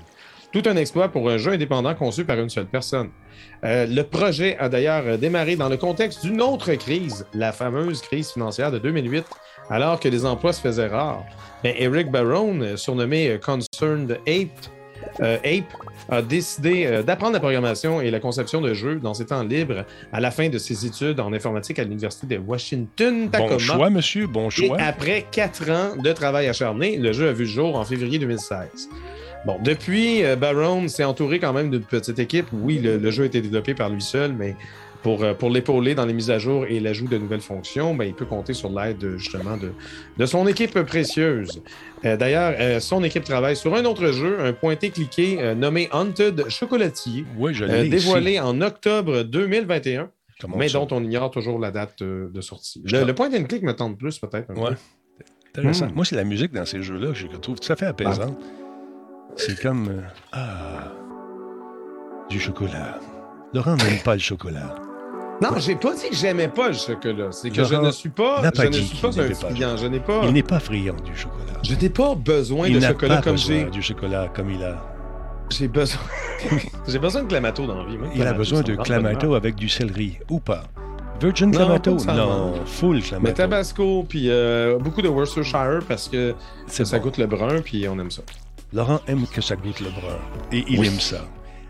Tout 0.51 0.63
un 0.65 0.75
exploit 0.75 1.09
pour 1.09 1.29
un 1.29 1.37
jeu 1.37 1.53
indépendant 1.53 1.95
conçu 1.95 2.25
par 2.25 2.37
une 2.37 2.49
seule 2.49 2.65
personne. 2.65 3.09
Euh, 3.63 3.85
le 3.85 4.03
projet 4.03 4.57
a 4.57 4.67
d'ailleurs 4.67 5.03
euh, 5.05 5.17
démarré 5.17 5.55
dans 5.55 5.69
le 5.69 5.77
contexte 5.77 6.25
d'une 6.25 6.41
autre 6.41 6.73
crise, 6.73 7.25
la 7.33 7.51
fameuse 7.51 8.01
crise 8.01 8.31
financière 8.31 8.71
de 8.71 8.77
2008, 8.77 9.23
alors 9.69 9.99
que 9.99 10.09
les 10.09 10.25
emplois 10.25 10.51
se 10.51 10.61
faisaient 10.61 10.87
rares. 10.87 11.23
Ben, 11.63 11.73
Eric 11.77 12.11
Barone, 12.11 12.63
euh, 12.63 12.77
surnommé 12.77 13.39
Concerned 13.41 14.19
Ape, 14.27 14.49
euh, 15.21 15.37
Ape, 15.37 15.73
a 16.09 16.21
décidé 16.21 16.85
euh, 16.85 17.03
d'apprendre 17.03 17.33
la 17.33 17.39
programmation 17.39 18.01
et 18.01 18.11
la 18.11 18.19
conception 18.19 18.61
de 18.61 18.73
jeux 18.73 18.95
dans 18.95 19.13
ses 19.13 19.27
temps 19.27 19.43
libres 19.43 19.85
à 20.11 20.19
la 20.19 20.31
fin 20.31 20.49
de 20.49 20.57
ses 20.57 20.85
études 20.85 21.19
en 21.19 21.31
informatique 21.33 21.79
à 21.79 21.83
l'Université 21.83 22.35
de 22.35 22.39
Washington, 22.39 23.29
Tacoma. 23.29 23.51
Bon 23.51 23.59
choix, 23.59 23.89
monsieur, 23.89 24.27
bon 24.27 24.47
Et 24.47 24.51
choix. 24.51 24.77
après 24.79 25.25
quatre 25.31 25.69
ans 25.69 25.95
de 25.95 26.11
travail 26.11 26.47
acharné, 26.47 26.97
le 26.97 27.13
jeu 27.13 27.29
a 27.29 27.33
vu 27.33 27.43
le 27.43 27.49
jour 27.49 27.75
en 27.75 27.85
février 27.85 28.19
2016. 28.19 28.89
Bon, 29.45 29.57
depuis, 29.63 30.23
euh, 30.23 30.35
Barone 30.35 30.87
s'est 30.87 31.03
entouré 31.03 31.39
quand 31.39 31.53
même 31.53 31.71
d'une 31.71 31.83
petite 31.83 32.19
équipe. 32.19 32.45
Oui, 32.53 32.77
le, 32.79 32.97
le 32.97 33.11
jeu 33.11 33.23
a 33.23 33.25
été 33.25 33.41
développé 33.41 33.73
par 33.73 33.89
lui 33.89 34.01
seul, 34.01 34.33
mais 34.33 34.55
pour, 35.01 35.23
euh, 35.23 35.33
pour 35.33 35.49
l'épauler 35.49 35.95
dans 35.95 36.05
les 36.05 36.13
mises 36.13 36.29
à 36.29 36.37
jour 36.37 36.65
et 36.67 36.79
l'ajout 36.79 37.07
de 37.07 37.17
nouvelles 37.17 37.41
fonctions, 37.41 37.95
ben, 37.95 38.05
il 38.05 38.13
peut 38.13 38.25
compter 38.25 38.53
sur 38.53 38.69
l'aide 38.69 39.17
justement 39.17 39.57
de, 39.57 39.71
de 40.15 40.25
son 40.27 40.45
équipe 40.45 40.79
précieuse. 40.83 41.63
Euh, 42.05 42.17
D'ailleurs, 42.17 42.53
euh, 42.59 42.79
son 42.79 43.03
équipe 43.03 43.23
travaille 43.23 43.55
sur 43.55 43.73
un 43.73 43.83
autre 43.85 44.11
jeu, 44.11 44.39
un 44.41 44.53
pointé-cliqué 44.53 45.37
euh, 45.39 45.55
nommé 45.55 45.89
Haunted 45.91 46.47
Chocolatier, 46.49 47.25
Oui, 47.35 47.55
je 47.55 47.65
ici. 47.65 47.89
dévoilé 47.89 48.39
en 48.39 48.61
octobre 48.61 49.23
2021 49.23 50.11
Comment 50.39 50.57
mais 50.57 50.69
ça? 50.69 50.77
dont 50.77 50.87
on 50.91 51.03
ignore 51.03 51.31
toujours 51.31 51.57
la 51.57 51.71
date 51.71 52.03
de 52.03 52.41
sortie. 52.41 52.83
Le, 52.91 53.05
le 53.05 53.13
point 53.15 53.29
and 53.33 53.45
click 53.45 53.63
me 53.63 53.73
tente 53.73 53.97
plus, 53.97 54.19
peut-être. 54.19 54.49
Ouais. 54.55 54.69
peu. 54.69 55.59
Intéressant. 55.59 55.87
Hmm. 55.87 55.95
Moi, 55.95 56.05
c'est 56.05 56.15
la 56.15 56.23
musique 56.23 56.53
dans 56.53 56.65
ces 56.65 56.81
jeux-là 56.83 57.07
que 57.07 57.15
je 57.15 57.25
trouve 57.27 57.59
tout 57.59 57.73
à 57.73 57.75
fait 57.75 57.85
apaisante. 57.87 58.37
C'est 59.35 59.61
comme. 59.61 59.87
euh, 59.89 60.01
ah. 60.33 60.91
Du 62.29 62.39
chocolat. 62.39 62.99
Laurent 63.53 63.75
n'aime 63.75 63.99
pas 64.03 64.13
le 64.13 64.19
chocolat. 64.19 64.75
Non, 65.41 65.49
j'ai 65.57 65.75
pas 65.75 65.93
dit 65.95 66.09
que 66.09 66.15
j'aimais 66.15 66.47
pas 66.47 66.67
le 66.67 66.73
chocolat. 66.75 67.31
C'est 67.31 67.49
que 67.49 67.63
je 67.63 67.75
ne 67.75 67.91
suis 67.91 68.09
pas, 68.09 68.41
pas 68.41 68.51
je 68.55 68.67
ne 68.67 68.71
suis 68.73 68.97
pas 68.97 69.19
un 69.19 69.33
friand. 69.33 69.75
Je 69.75 69.87
n'ai 69.87 69.99
pas, 69.99 70.21
Il 70.25 70.33
n'est 70.33 70.43
pas 70.43 70.59
friand 70.59 70.95
du 71.03 71.15
chocolat. 71.15 71.59
je 71.63 71.73
n'ai 71.73 71.89
pas 71.89 72.13
besoin 72.15 72.67
il 72.67 72.75
de 72.75 72.79
chocolat 72.79 73.17
pas 73.17 73.21
comme 73.23 73.37
j'ai. 73.37 73.65
du 73.65 73.81
chocolat 73.81 74.29
comme 74.33 74.51
il 74.51 74.63
a. 74.63 74.81
J'ai 75.49 75.67
besoin. 75.67 75.99
j'ai 76.87 76.99
besoin 76.99 77.23
de 77.23 77.27
clamato 77.27 77.65
dans 77.65 77.83
la 77.83 77.89
vie. 77.89 77.97
moi. 77.97 78.07
Il 78.15 78.21
a 78.25 78.33
besoin 78.33 78.61
de 78.61 78.75
clamato 78.75 79.33
avec 79.33 79.55
du 79.55 79.67
céleri, 79.67 80.19
ou 80.29 80.39
pas? 80.39 80.63
Virgin 81.19 81.51
clamato? 81.51 81.97
Non, 82.05 82.53
full 82.65 82.95
Mais 82.95 83.01
clamato. 83.01 83.33
Tabasco, 83.35 84.05
puis 84.07 84.29
euh, 84.29 84.77
beaucoup 84.79 85.01
de 85.01 85.07
Worcestershire 85.07 85.79
parce 85.87 86.07
que 86.07 86.33
ça 86.67 86.83
bon. 86.97 87.03
goûte 87.03 87.17
le 87.17 87.27
brun, 87.27 87.61
puis 87.61 87.87
on 87.87 87.99
aime 87.99 88.09
ça. 88.11 88.21
Laurent 88.73 89.01
aime 89.07 89.25
que 89.27 89.41
ça 89.41 89.55
goûte 89.55 89.79
le 89.81 89.89
brun. 89.89 90.17
Et 90.51 90.63
il 90.67 90.79
Oui. 90.79 90.87
aime 90.87 90.99
ça. 90.99 91.25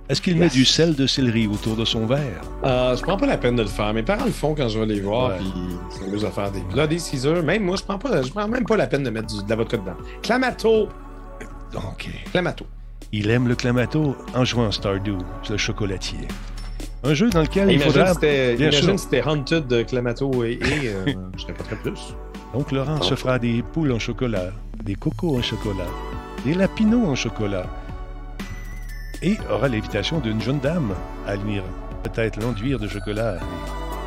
Est-ce 0.09 0.21
qu'il 0.21 0.35
met 0.37 0.49
du 0.49 0.65
sel 0.65 0.93
de 0.95 1.07
céleri 1.07 1.47
autour 1.47 1.75
de 1.77 1.85
son 1.85 2.05
verre? 2.05 2.41
Euh, 2.65 2.95
je 2.97 3.01
prends 3.01 3.15
pas 3.17 3.25
la 3.27 3.37
peine 3.37 3.55
de 3.55 3.61
le 3.61 3.67
faire. 3.69 3.93
Mes 3.93 4.03
parents 4.03 4.25
le 4.25 4.31
font 4.31 4.53
quand 4.53 4.67
je 4.67 4.77
vais 4.77 4.85
les 4.85 4.99
voir, 4.99 5.37
puis 5.37 6.05
amusent 6.05 6.25
à 6.25 6.31
faire 6.31 6.51
des 6.51 6.59
plats, 6.69 6.85
des 6.85 6.97
Caesar. 6.97 7.41
Même 7.43 7.63
moi, 7.63 7.77
je 7.77 7.83
prends 7.83 7.97
pas, 7.97 8.21
je 8.21 8.29
prends 8.29 8.47
même 8.47 8.65
pas 8.65 8.75
la 8.75 8.87
peine 8.87 9.03
de 9.03 9.09
mettre 9.09 9.27
du- 9.33 9.43
de 9.43 9.49
la 9.49 9.55
vodka 9.55 9.77
dedans. 9.77 9.95
Clamato, 10.21 10.89
OK. 11.75 12.09
clamato. 12.31 12.65
Il 13.13 13.29
aime 13.29 13.47
le 13.47 13.55
clamato 13.55 14.15
en 14.35 14.43
jouant 14.43 14.67
à 14.67 14.71
Stardew, 14.71 15.17
le 15.49 15.57
chocolatier. 15.57 16.27
Un 17.03 17.13
jeu 17.13 17.29
dans 17.29 17.41
lequel 17.41 17.71
il 17.71 17.79
faudra... 17.79 18.13
c'était 18.13 18.55
bien 18.55 18.69
imagine 18.69 18.97
si 18.97 19.05
c'était 19.05 19.23
Haunted 19.25 19.65
de 19.67 19.81
Clamato 19.83 20.43
et, 20.43 20.59
et 20.61 20.87
euh, 20.89 21.05
je 21.37 21.41
serais 21.41 21.53
pas 21.53 21.63
très 21.63 21.75
plus. 21.77 22.15
Donc 22.53 22.71
Laurent 22.71 23.01
se 23.01 23.15
fera 23.15 23.39
des 23.39 23.63
poules 23.63 23.91
en 23.93 23.99
chocolat, 23.99 24.51
des 24.83 24.95
cocos 24.95 25.37
en 25.37 25.41
chocolat, 25.41 25.87
des 26.45 26.53
lapinots 26.53 27.05
en 27.05 27.15
chocolat. 27.15 27.65
Et 29.21 29.37
aura 29.49 29.67
l'invitation 29.67 30.19
d'une 30.19 30.41
jeune 30.41 30.59
dame 30.59 30.93
à 31.27 31.35
venir 31.35 31.63
peut-être 32.03 32.41
l'enduire 32.41 32.79
de 32.79 32.87
chocolat. 32.87 33.37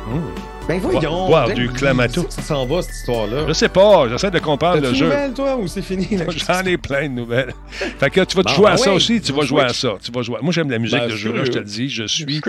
Mmh. 0.07 0.19
Ben 0.67 0.79
voyons! 0.79 1.27
boire 1.27 1.47
ben, 1.47 1.55
du 1.55 1.69
Clamato. 1.69 2.25
Ça 2.29 2.41
s'en 2.41 2.65
va, 2.65 2.81
cette 2.81 2.95
histoire-là. 2.95 3.45
Je 3.47 3.53
sais 3.53 3.69
pas, 3.69 4.07
j'essaie 4.09 4.31
de 4.31 4.39
comprendre 4.39 4.81
le 4.81 4.93
jeu. 4.93 5.05
une 5.05 5.11
nouvelle, 5.11 5.33
toi, 5.33 5.55
ou 5.57 5.67
c'est 5.67 5.81
fini? 5.81 6.07
J'en 6.47 6.61
ai 6.61 6.77
plein 6.77 7.03
de 7.03 7.13
nouvelles. 7.13 7.53
fait 7.69 8.09
que 8.09 8.21
tu 8.21 8.35
vas 8.37 8.43
te 8.43 8.49
Bon, 8.49 8.55
jouer 8.55 8.67
à 8.67 8.73
ah 8.73 8.77
ça 8.77 8.93
aussi, 8.93 9.21
tu 9.21 9.31
vas 9.31 9.43
jouer 9.43 9.63
à 9.63 9.73
ça. 9.73 9.93
Tu 10.03 10.11
vas 10.11 10.21
jouer. 10.21 10.37
Moi, 10.41 10.51
j'aime 10.51 10.69
la 10.69 10.79
musique 10.79 10.99
Ben, 10.99 11.05
de 11.05 11.11
je 11.11 11.17
jeu, 11.17 11.29
suis 11.29 11.37
là, 11.39 11.45
je 11.45 11.51
te 11.51 11.57
le 11.59 11.65
dis. 11.65 11.89
Je 11.89 12.03
suis, 12.05 12.41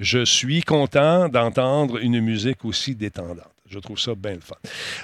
je 0.00 0.24
suis 0.24 0.62
content 0.62 1.28
d'entendre 1.28 1.98
une 1.98 2.20
musique 2.20 2.64
aussi 2.64 2.94
détendante. 2.94 3.55
Je 3.68 3.78
trouve 3.80 3.98
ça 3.98 4.14
bien 4.14 4.34
le 4.34 4.40
fun. 4.40 4.54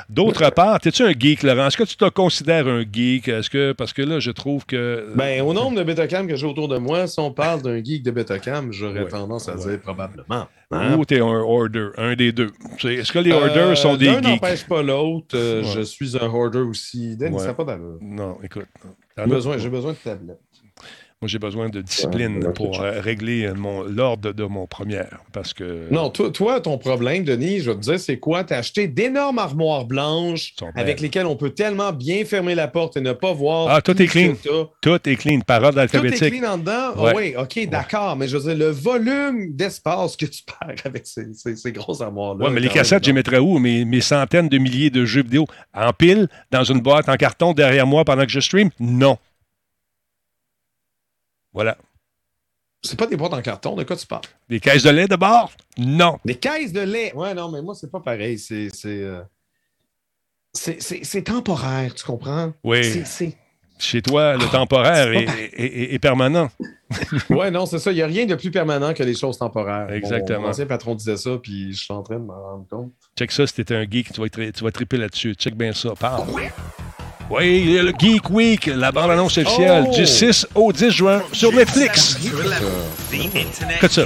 D'autre 0.08 0.48
part, 0.50 0.78
es-tu 0.84 1.02
un 1.02 1.12
geek, 1.18 1.42
Laurent? 1.42 1.66
Est-ce 1.66 1.76
que 1.76 1.82
tu 1.82 1.96
te 1.96 2.08
considères 2.08 2.66
un 2.68 2.82
geek? 2.90 3.26
Est-ce 3.28 3.50
que, 3.50 3.72
parce 3.72 3.92
que 3.92 4.02
là, 4.02 4.20
je 4.20 4.30
trouve 4.30 4.64
que. 4.66 5.08
Ben, 5.16 5.42
au 5.42 5.52
nombre 5.52 5.76
de 5.78 5.82
Betacam 5.82 6.26
que 6.28 6.36
j'ai 6.36 6.46
autour 6.46 6.68
de 6.68 6.78
moi, 6.78 7.06
si 7.06 7.18
on 7.18 7.32
parle 7.32 7.62
d'un 7.62 7.82
geek 7.82 8.02
de 8.02 8.10
Betacam, 8.12 8.72
j'aurais 8.72 9.02
Ouais, 9.02 9.08
tendance 9.08 9.48
à 9.48 9.56
ouais. 9.56 9.70
dire 9.70 9.80
probablement. 9.80 10.46
Hein? 10.70 10.96
Ou 10.96 11.04
t'es 11.04 11.20
un 11.20 11.24
order, 11.26 11.88
un 11.98 12.14
des 12.14 12.32
deux. 12.32 12.50
Est-ce 12.84 13.12
que 13.12 13.18
les 13.18 13.32
orders 13.32 13.68
Euh, 13.70 13.74
sont 13.74 13.96
des 13.96 14.06
L'un 14.06 14.22
geeks? 14.22 14.24
n'empêche 14.42 14.64
pas 14.66 14.82
l'autre. 14.82 15.34
euh, 15.36 15.62
Ouais. 15.62 15.68
Je 15.74 15.80
suis 15.82 16.16
un 16.16 16.26
hoarder 16.28 16.60
aussi. 16.60 17.16
Denis, 17.16 17.34
Ouais. 17.36 17.42
ça 17.44 17.52
pas 17.54 17.64
d'allure. 17.64 17.98
Non, 18.00 18.38
écoute. 18.42 18.66
J'ai 19.18 19.26
besoin, 19.26 19.56
besoin 19.58 19.92
de 19.92 19.96
tablette. 19.98 20.38
Moi, 21.22 21.28
j'ai 21.28 21.38
besoin 21.38 21.68
de 21.68 21.80
discipline 21.80 22.44
Ouais, 22.44 22.52
pour 22.52 22.80
euh, 22.80 23.00
régler 23.00 23.44
euh, 23.46 23.54
mon- 23.54 23.84
l'ordre 23.84 24.32
de 24.32 24.42
mon 24.42 24.66
première. 24.66 25.20
Parce 25.32 25.54
que. 25.54 25.86
Non, 25.92 26.10
toi, 26.10 26.30
toi, 26.30 26.60
ton 26.60 26.78
problème, 26.78 27.22
Denis, 27.22 27.60
je 27.60 27.70
vais 27.70 27.76
te 27.76 27.80
dire, 27.82 28.00
c'est 28.00 28.18
quoi? 28.18 28.42
T'as 28.42 28.58
acheté 28.58 28.88
d'énormes 28.88 29.38
armoires 29.38 29.84
blanches 29.84 30.52
avec 30.74 30.98
lesquelles 31.00 31.26
on 31.26 31.36
peut 31.36 31.50
tellement 31.50 31.92
bien 31.92 32.24
fermer 32.24 32.56
la 32.56 32.66
porte 32.66 32.96
et 32.96 33.00
ne 33.00 33.12
pas 33.12 33.32
voir. 33.32 33.68
Ah, 33.70 33.80
tout 33.80 34.02
est 34.02 34.06
clean. 34.08 34.34
Tout 34.80 34.98
est 35.08 35.14
clean, 35.14 35.38
par 35.46 35.62
ordre 35.62 35.74
Tout 35.74 35.78
est 35.78 35.82
alphabétique. 35.82 36.34
clean 36.40 36.52
en 36.54 36.58
dedans? 36.58 36.90
Ah 36.96 37.12
oui, 37.14 37.34
OK, 37.38 37.68
d'accord. 37.68 38.16
Mais 38.16 38.26
je 38.26 38.36
veux 38.36 38.42
dire, 38.54 38.66
le 38.66 38.72
volume 38.72 39.54
d'espace 39.54 40.16
que 40.16 40.26
tu 40.26 40.42
perds 40.42 40.74
avec 40.84 41.06
ces, 41.06 41.32
ces- 41.34 41.54
ces 41.54 41.70
grosses 41.70 42.00
armoires-là. 42.00 42.46
Ouais, 42.46 42.50
mais 42.50 42.58
les 42.60 42.68
cassettes, 42.68 43.06
je 43.06 43.12
mettrais 43.12 43.38
où? 43.38 43.60
Mes, 43.60 43.84
mes 43.84 44.00
centaines 44.00 44.48
de 44.48 44.58
milliers 44.58 44.90
de 44.90 45.04
jeux 45.04 45.22
vidéo 45.22 45.46
en 45.72 45.92
pile, 45.92 46.26
dans 46.50 46.64
une 46.64 46.80
boîte 46.80 47.08
en 47.08 47.14
carton 47.14 47.52
derrière 47.52 47.86
moi 47.86 48.04
pendant 48.04 48.24
que 48.24 48.30
je 48.32 48.40
stream? 48.40 48.70
Non. 48.80 49.18
Voilà. 51.52 51.76
C'est 52.84 52.98
pas 52.98 53.06
des 53.06 53.16
boîtes 53.16 53.34
en 53.34 53.42
carton, 53.42 53.76
de 53.76 53.84
quoi 53.84 53.94
tu 53.96 54.06
parles? 54.06 54.22
Des 54.48 54.58
caisses 54.58 54.82
de 54.82 54.90
lait 54.90 55.06
de 55.06 55.14
bord? 55.16 55.52
Non. 55.78 56.18
Des 56.24 56.34
caisses 56.34 56.72
de 56.72 56.80
lait? 56.80 57.12
Ouais, 57.14 57.32
non, 57.34 57.50
mais 57.50 57.62
moi, 57.62 57.74
c'est 57.74 57.90
pas 57.90 58.00
pareil. 58.00 58.38
C'est. 58.38 58.70
C'est 58.74 59.02
euh, 59.02 59.22
c'est- 60.52 61.22
temporaire, 61.22 61.94
tu 61.94 62.04
comprends? 62.04 62.52
Oui. 62.64 62.82
C'est- 62.84 63.04
c'est- 63.04 63.36
Chez 63.78 64.00
toi, 64.02 64.36
le 64.36 64.46
temporaire 64.50 65.08
c'est 65.12 65.24
est, 65.24 65.60
est- 65.64 65.64
est- 65.82 65.94
est 65.94 65.98
permanent. 65.98 66.48
Ouais, 67.30 67.50
non, 67.50 67.64
c'est 67.66 67.78
ça. 67.78 67.90
Il 67.90 67.94
n'y 67.94 68.02
a 68.02 68.06
rien 68.06 68.26
de 68.26 68.34
plus 68.34 68.50
permanent 68.50 68.92
que 68.92 69.02
les 69.02 69.14
choses 69.14 69.38
temporaires. 69.38 69.90
Exactement. 69.90 70.42
Mon, 70.42 70.48
ancien 70.48 70.66
patron 70.66 70.94
disait 70.94 71.16
ça, 71.16 71.38
puis 71.42 71.72
je 71.72 71.82
suis 71.84 71.92
en 71.94 72.02
train 72.02 72.16
de 72.16 72.24
m'en 72.24 72.34
rendre 72.40 72.66
compte. 72.68 72.92
Check 73.18 73.32
ça, 73.32 73.46
si 73.46 73.54
t'es 73.64 73.74
un 73.74 73.84
geek, 73.90 74.12
tu 74.12 74.20
vas, 74.20 74.28
tri- 74.28 74.52
tu 74.52 74.62
vas 74.62 74.70
triper 74.70 74.98
là-dessus. 74.98 75.34
Check 75.34 75.54
bien 75.56 75.72
ça. 75.72 75.94
Parle. 75.98 76.28
Oui, 77.30 77.78
le 77.82 77.92
Geek 77.98 78.28
Week, 78.30 78.66
la 78.66 78.92
bande-annonce 78.92 79.38
officielle 79.38 79.84
Oh! 79.88 79.94
du 79.94 80.06
6 80.06 80.46
au 80.54 80.72
10 80.72 80.90
juin 80.90 81.22
sur 81.32 81.52
Netflix. 81.52 82.16
To 82.16 82.36
11, 82.36 82.52
the 83.10 83.36
internet 83.36 83.80
Cut 83.80 83.88
ça. 83.88 84.02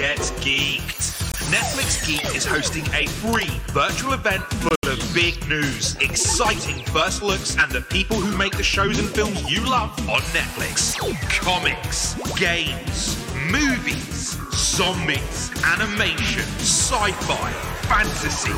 Netflix 1.50 2.04
Geek 2.06 2.24
is 2.36 2.44
hosting 2.44 2.84
a 2.92 3.06
free 3.06 3.50
virtual 3.72 4.12
event 4.14 4.42
full 4.60 4.90
of 4.90 4.98
big 5.14 5.34
news, 5.48 5.96
exciting 6.00 6.84
first 6.92 7.22
looks, 7.22 7.56
and 7.56 7.70
the 7.72 7.80
people 7.88 8.16
who 8.16 8.36
make 8.36 8.56
the 8.56 8.62
shows 8.64 8.98
and 8.98 9.08
films 9.08 9.40
you 9.50 9.60
love 9.64 9.90
on 10.08 10.20
Netflix. 10.34 10.96
Comics, 11.40 12.14
games, 12.38 13.16
movies, 13.50 14.36
zombies, 14.52 15.50
animation, 15.64 16.42
sci-fi, 16.60 17.50
fantasy, 17.88 18.52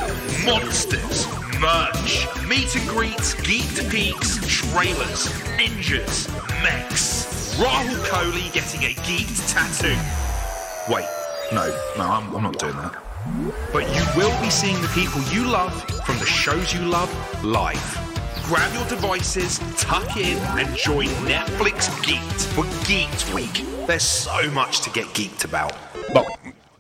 monsters, 0.45 1.27
merch, 1.59 2.27
meet 2.47 2.75
and 2.77 2.89
greets, 2.89 3.35
geeked 3.35 3.91
peaks, 3.91 4.39
trailers, 4.47 5.29
ninjas, 5.59 6.29
mechs. 6.63 7.57
Rahul 7.59 7.97
Kohli 8.07 8.53
getting 8.53 8.85
a 8.85 8.95
geeked 9.03 9.53
tattoo. 9.53 9.97
Wait, 10.93 11.07
no, 11.53 11.67
no, 11.97 12.05
I'm, 12.05 12.35
I'm 12.35 12.43
not 12.43 12.59
doing 12.59 12.77
that. 12.77 13.03
But 13.73 13.85
you 13.95 14.05
will 14.17 14.41
be 14.41 14.51
seeing 14.51 14.81
the 14.81 14.89
people 14.89 15.21
you 15.33 15.45
love 15.45 15.83
from 16.05 16.19
the 16.19 16.27
shows 16.27 16.73
you 16.73 16.81
love 16.81 17.13
live. 17.45 18.08
Grab 18.49 18.73
your 18.73 18.87
devices, 18.87 19.59
tuck 19.77 20.17
in, 20.17 20.39
and 20.59 20.75
join 20.75 21.07
Netflix 21.27 21.91
Geeked 22.01 22.47
for 22.55 22.65
Geeked 22.87 23.35
Week. 23.35 23.63
There's 23.87 24.03
so 24.03 24.51
much 24.53 24.81
to 24.81 24.91
get 24.91 25.05
geeked 25.13 25.45
about. 25.45 25.75
Bon, 26.15 26.25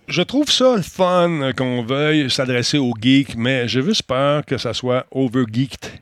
je 0.06 0.22
trouve 0.22 0.50
ça 0.50 0.76
le 0.76 0.82
fun 0.82 1.52
qu'on 1.54 1.82
veuille 1.82 2.30
s'adresser 2.30 2.78
aux 2.78 2.94
geeks, 2.98 3.36
mais 3.36 3.68
j'ai 3.68 3.82
juste 3.82 4.04
peur 4.04 4.46
que 4.46 4.56
ça 4.56 4.72
soit 4.72 5.04
overgeeked 5.10 6.00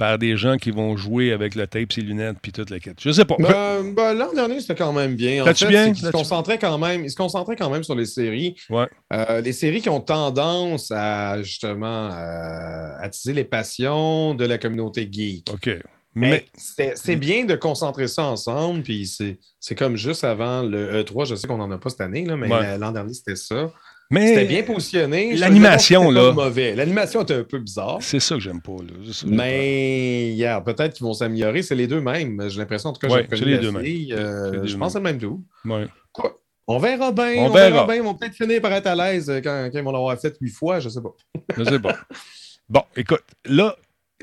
par 0.00 0.16
des 0.16 0.34
gens 0.34 0.56
qui 0.56 0.70
vont 0.70 0.96
jouer 0.96 1.30
avec 1.30 1.54
le 1.54 1.66
tape, 1.66 1.92
ses 1.92 2.00
lunettes, 2.00 2.38
puis 2.40 2.52
toute 2.52 2.70
la 2.70 2.80
quête. 2.80 2.96
Je 2.98 3.10
sais 3.10 3.26
pas. 3.26 3.36
Ben, 3.38 3.92
ben, 3.92 4.14
L'an 4.14 4.32
dernier, 4.32 4.58
c'était 4.62 4.74
quand 4.74 4.94
même 4.94 5.14
bien. 5.14 5.42
En 5.42 5.52
fait, 5.52 5.68
bien? 5.68 5.92
qu'il 5.92 6.06
se 6.06 6.10
concentrait 6.10 6.56
quand 6.56 6.78
même, 6.78 7.04
il 7.04 7.10
se 7.10 7.16
concentrait 7.16 7.54
quand 7.54 7.68
même 7.68 7.84
sur 7.84 7.94
les 7.94 8.06
séries. 8.06 8.56
Ouais. 8.70 8.86
Euh, 9.12 9.42
les 9.42 9.52
séries 9.52 9.82
qui 9.82 9.90
ont 9.90 10.00
tendance 10.00 10.90
à 10.90 11.42
justement 11.42 12.08
euh, 12.14 12.92
attiser 12.98 13.34
les 13.34 13.44
passions 13.44 14.34
de 14.34 14.46
la 14.46 14.56
communauté 14.56 15.06
geek. 15.12 15.50
OK. 15.52 15.68
Mais 16.14 16.46
Mais, 16.78 16.94
c'est 16.96 17.16
bien 17.16 17.44
de 17.44 17.54
concentrer 17.54 18.08
ça 18.08 18.24
ensemble, 18.24 18.82
puis 18.82 19.06
c'est 19.06 19.38
c'est 19.60 19.74
comme 19.74 19.96
juste 19.96 20.24
avant 20.24 20.62
le 20.62 21.02
E3, 21.02 21.26
je 21.26 21.34
sais 21.34 21.46
qu'on 21.46 21.58
n'en 21.58 21.70
a 21.70 21.76
pas 21.76 21.90
cette 21.90 22.00
année, 22.00 22.24
là, 22.24 22.38
mais 22.38 22.48
Ouais. 22.48 22.78
l'an 22.78 22.92
dernier, 22.92 23.12
c'était 23.12 23.36
ça. 23.36 23.70
Mais 24.10 24.28
C'était 24.28 24.44
bien 24.46 24.62
positionné. 24.64 25.36
L'animation, 25.36 26.10
là. 26.10 26.32
mauvais. 26.32 26.74
L'animation 26.74 27.22
était 27.22 27.34
un 27.34 27.44
peu 27.44 27.58
bizarre. 27.58 27.98
c'est 28.00 28.20
ça 28.20 28.34
que 28.34 28.40
j'aime 28.40 28.60
pas. 28.60 28.72
Là. 28.72 29.12
Mais 29.26 30.32
yeah, 30.32 30.60
peut-être 30.60 30.94
qu'ils 30.94 31.04
vont 31.06 31.14
s'améliorer. 31.14 31.62
C'est 31.62 31.74
les 31.76 31.86
deux 31.86 32.00
mêmes. 32.00 32.42
J'ai 32.48 32.58
l'impression, 32.58 32.90
en 32.90 32.92
tout 32.92 33.06
cas, 33.06 33.12
Ouais, 33.12 33.26
j'ai 33.32 33.44
les 33.44 33.58
deux 33.58 33.70
mêmes. 33.72 33.84
euh, 34.12 34.44
C'est 34.46 34.50
les 34.52 34.58
deux 34.62 34.66
je 34.66 34.76
pense 34.76 34.88
que 34.88 34.92
c'est 34.94 34.98
le 34.98 35.04
même 35.04 35.18
tout. 35.18 35.44
pas. 35.64 35.76
Ouais. 35.78 35.86
Quoi? 36.12 36.36
On 36.66 36.78
verra 36.78 37.10
bien. 37.12 37.34
On 37.38 37.46
On, 37.46 37.50
verra, 37.50 37.70
verra. 37.70 37.86
bien. 37.86 37.94
Ils 37.96 38.02
vont 38.02 38.14
peut-être 38.14 38.34
finir 38.34 38.60
par 38.60 38.72
être 38.72 38.86
à 38.86 38.94
l'aise 38.94 39.28
quand, 39.42 39.68
quand 39.72 39.78
ils 39.78 39.84
vont 39.84 39.92
l'avoir 39.92 40.18
fait 40.20 40.36
huit 40.40 40.50
fois, 40.50 40.78
je 40.80 40.88
sais 40.88 41.00
pas. 41.00 41.14
Je 41.56 41.64
sais 41.64 41.78
pas. 41.78 41.96
Bon, 42.68 42.82
écoute, 42.96 43.24
là, 43.46 43.74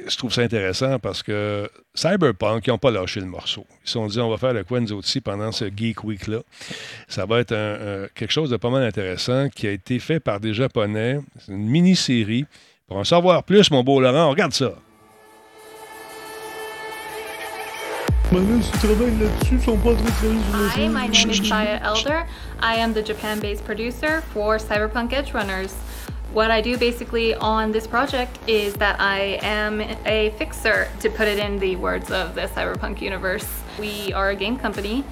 je 0.06 0.16
trouve 0.18 0.32
ça 0.34 0.42
intéressant 0.42 1.00
parce 1.00 1.24
que 1.24 1.70
Cyberpunk, 1.96 2.68
ils 2.68 2.70
n'ont 2.70 2.78
pas 2.78 2.92
lâché 2.92 3.20
le 3.20 3.26
morceau. 3.26 3.66
Ils 3.84 3.88
se 3.88 3.94
sont 3.94 4.08
dit, 4.08 4.20
on 4.20 4.30
va 4.30 4.38
faire 4.38 4.54
le 4.54 4.64
quoi 4.64 4.80
nous 4.80 5.02
pendant 5.24 5.52
ce 5.52 5.66
Geek 5.66 6.04
Week-là. 6.04 6.40
Ça 7.08 7.26
va 7.26 7.40
être 7.40 7.54
un- 7.54 8.04
un- 8.04 8.08
quelque 8.14 8.32
chose 8.32 8.50
de 8.50 8.58
pas 8.58 8.70
mal 8.70 8.84
intéressant 8.84 9.50
qui 9.50 9.68
a 9.68 9.72
été 9.72 10.00
fait 10.00 10.20
par 10.20 10.40
des 10.40 10.54
Japonais. 10.54 11.20
C'est 11.40 11.52
une 11.52 11.68
mini-série. 11.68 12.46
Pour 12.88 12.98
en 12.98 13.04
savoir 13.04 13.44
plus, 13.44 13.70
mon 13.72 13.84
beau 13.84 14.00
Laurent, 14.00 14.30
regarde 14.30 14.54
ça. 14.54 14.72
Mais 18.32 18.40
là, 18.40 18.62
s'ils 18.62 18.72
travaillent 18.80 19.20
là-dessus, 19.20 19.54
ils 19.56 19.62
sont 19.62 19.78
pas 19.78 19.94
très 19.94 20.12
très 20.12 20.82
Hi, 20.84 20.88
my 20.90 21.08
name 21.08 21.32
is 21.32 21.48
Saya 21.48 21.80
Elder. 21.82 22.26
I 22.62 22.80
am 22.82 22.94
the 22.94 23.06
Japan 23.06 23.38
based 23.42 23.64
producer 23.64 24.22
for 24.34 24.60
Cyberpunk 24.60 25.14
Edge 25.14 25.32
Runners. 25.34 25.72
What 26.38 26.52
I 26.52 26.62
do 26.62 26.78
basically 26.78 27.34
on 27.34 27.72
this 27.72 27.88
project 27.88 28.38
is 28.46 28.76
that 28.76 29.02
I 29.02 29.40
am 29.42 29.82
a 30.06 30.30
fixer, 30.38 30.88
to 31.00 31.10
put 31.10 31.28
it 31.28 31.40
in 31.40 31.58
the 31.58 31.76
words 31.78 32.12
of 32.12 32.36
the 32.36 32.42
Cyberpunk 32.42 33.02
universe. 33.02 33.48
We 33.80 34.14
are 34.14 34.30
a 34.30 34.36
game 34.36 34.56
company. 34.56 35.04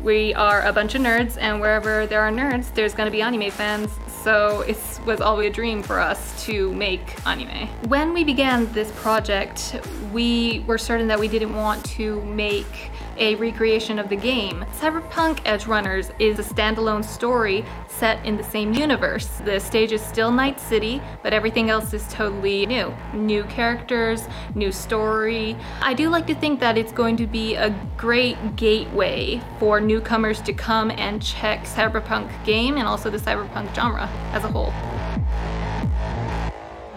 We 0.00 0.32
are 0.32 0.62
a 0.62 0.72
bunch 0.72 0.94
of 0.94 1.02
nerds, 1.02 1.36
and 1.38 1.60
wherever 1.60 2.06
there 2.06 2.22
are 2.22 2.30
nerds, 2.30 2.72
there's 2.72 2.94
to 2.94 3.10
be 3.10 3.20
anime 3.20 3.50
fans. 3.50 3.90
So 4.24 4.62
it 4.62 4.78
was 5.04 5.20
always 5.20 5.50
a 5.50 5.52
dream 5.52 5.82
for 5.82 6.00
us 6.00 6.42
to 6.46 6.72
make 6.72 7.14
anime. 7.26 7.68
When 7.88 8.14
we 8.14 8.24
began 8.24 8.72
this 8.72 8.90
project, 8.92 9.78
we 10.14 10.60
were 10.66 10.78
certain 10.78 11.08
that 11.08 11.20
we 11.20 11.28
didn't 11.28 11.54
want 11.54 11.84
to 11.96 12.22
make 12.22 12.90
a 13.20 13.34
recreation 13.36 13.98
of 13.98 14.08
the 14.08 14.16
game. 14.16 14.64
Cyberpunk 14.80 15.40
Edge 15.44 15.66
Runners 15.66 16.10
is 16.18 16.38
a 16.38 16.42
standalone 16.42 17.04
story 17.04 17.64
set 17.86 18.24
in 18.24 18.36
the 18.36 18.42
same 18.42 18.72
universe. 18.72 19.26
The 19.44 19.60
stage 19.60 19.92
is 19.92 20.00
still 20.00 20.32
Night 20.32 20.58
City, 20.58 21.02
but 21.22 21.34
everything 21.34 21.68
else 21.68 21.92
is 21.92 22.08
totally 22.08 22.64
new. 22.64 22.92
New 23.12 23.44
characters, 23.44 24.26
new 24.54 24.72
story. 24.72 25.54
I 25.82 25.92
do 25.92 26.08
like 26.08 26.26
to 26.28 26.34
think 26.34 26.60
that 26.60 26.78
it's 26.78 26.92
going 26.92 27.16
to 27.18 27.26
be 27.26 27.54
a 27.56 27.70
great 27.98 28.56
gateway 28.56 29.40
for 29.58 29.80
newcomers 29.80 30.40
to 30.42 30.54
come 30.54 30.90
and 30.90 31.22
check 31.22 31.64
Cyberpunk 31.64 32.44
game 32.44 32.78
and 32.78 32.88
also 32.88 33.10
the 33.10 33.18
Cyberpunk 33.18 33.74
genre 33.74 34.08
as 34.32 34.44
a 34.44 34.48
whole. 34.48 34.72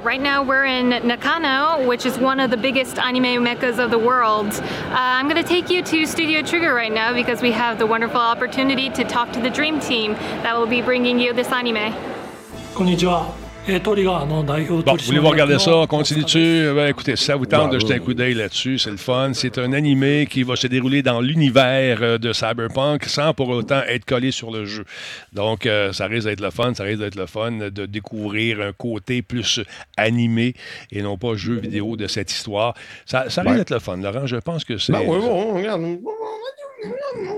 Right 0.04 0.20
now, 0.20 0.44
we're 0.44 0.66
in 0.66 0.90
Nakano, 0.90 1.88
which 1.88 2.06
is 2.06 2.18
one 2.18 2.42
of 2.42 2.52
the 2.52 2.58
biggest 2.58 3.00
anime 3.00 3.42
meccas 3.42 3.80
of 3.80 3.90
the 3.90 3.98
world. 3.98 4.48
Uh, 4.48 4.96
I'm 4.98 5.30
going 5.30 5.42
to 5.42 5.48
take 5.48 5.70
you 5.70 5.82
to 5.82 6.06
Studio 6.06 6.42
Trigger 6.42 6.74
right 6.74 6.92
now 6.92 7.14
because 7.14 7.42
we 7.42 7.54
have 7.54 7.80
the 7.80 7.88
wonderful 7.88 8.20
opportunity 8.20 8.90
to 8.90 9.06
talk 9.06 9.32
to 9.32 9.40
the 9.40 9.50
Dream 9.50 9.80
Team 9.80 10.12
that 10.44 10.58
will 10.58 10.68
be 10.68 10.82
bringing 10.82 11.20
you 11.20 11.32
this 11.32 11.54
anime. 11.54 11.94
こ 12.74 12.84
Et 13.66 13.80
voulez-vous 13.80 15.30
regarder 15.30 15.58
ça? 15.58 15.86
Continue-tu? 15.88 16.74
Ben, 16.76 16.88
écoutez, 16.88 17.16
ça 17.16 17.38
vous 17.38 17.46
tente 17.46 17.72
de 17.72 17.80
jeter 17.80 17.94
un 17.94 17.98
bah, 17.98 18.04
coup 18.04 18.14
d'œil 18.14 18.34
là-dessus, 18.34 18.78
c'est 18.78 18.92
le 18.92 18.98
fun. 18.98 19.32
C'est 19.34 19.58
un 19.58 19.72
animé 19.72 20.28
qui 20.30 20.44
va 20.44 20.58
se 20.58 20.68
dérouler 20.68 21.02
dans 21.02 21.22
l'univers 21.22 22.00
euh, 22.02 22.18
de 22.18 22.34
Cyberpunk 22.34 23.06
sans 23.06 23.34
pour 23.34 23.48
autant 23.48 23.82
être 23.88 24.04
collé 24.04 24.32
sur 24.32 24.52
le 24.52 24.66
jeu. 24.66 24.84
Donc, 25.32 25.66
euh, 25.66 25.94
ça 25.94 26.08
risque 26.08 26.28
d'être 26.28 26.42
le 26.42 26.52
fun, 26.52 26.74
ça 26.74 26.84
risque 26.84 27.00
d'être 27.00 27.16
le 27.16 27.26
fun 27.26 27.52
de 27.52 27.86
découvrir 27.86 28.60
un 28.60 28.74
côté 28.74 29.22
plus 29.22 29.62
animé 29.96 30.56
et 30.92 31.02
non 31.02 31.18
pas 31.18 31.36
jeu 31.36 31.56
vidéo 31.56 31.96
de 31.96 32.08
cette 32.08 32.32
histoire. 32.32 32.74
Ça, 33.06 33.22
risque 33.22 33.56
d'être 33.56 33.70
le 33.70 33.80
fun, 33.80 33.96
Laurent. 33.96 34.26
Je 34.26 34.38
pense 34.38 34.66
que 34.66 34.74
bah, 34.74 34.80
c'est. 34.80 34.94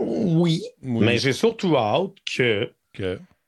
Oui, 0.02 0.64
Mais 0.82 1.20
j'ai 1.20 1.34
surtout 1.34 1.78
hâte 1.78 2.14
que... 2.36 2.72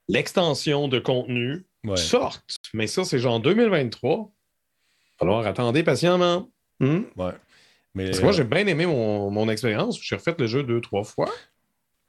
l'extension 0.07 0.87
de 0.87 0.99
contenu 0.99 1.65
ouais. 1.91 1.97
sorte. 1.97 2.43
Mais 2.73 2.87
ça, 2.87 3.03
c'est 3.03 3.19
genre 3.19 3.39
2023. 3.39 4.11
Il 4.11 4.19
va 4.19 4.29
falloir 5.19 5.47
attendre 5.47 5.81
patiemment. 5.81 6.49
Hmm? 6.79 7.01
ouais. 7.15 7.31
Mais, 7.95 8.05
Parce 8.05 8.19
que 8.19 8.23
moi, 8.23 8.33
euh, 8.33 8.37
j'ai 8.37 8.43
bien 8.43 8.67
aimé 8.67 8.85
mon, 8.85 9.31
mon 9.31 9.49
expérience. 9.49 9.99
J'ai 10.01 10.15
refait 10.15 10.35
le 10.37 10.45
jeu 10.45 10.63
deux, 10.63 10.81
trois 10.81 11.03
fois. 11.03 11.29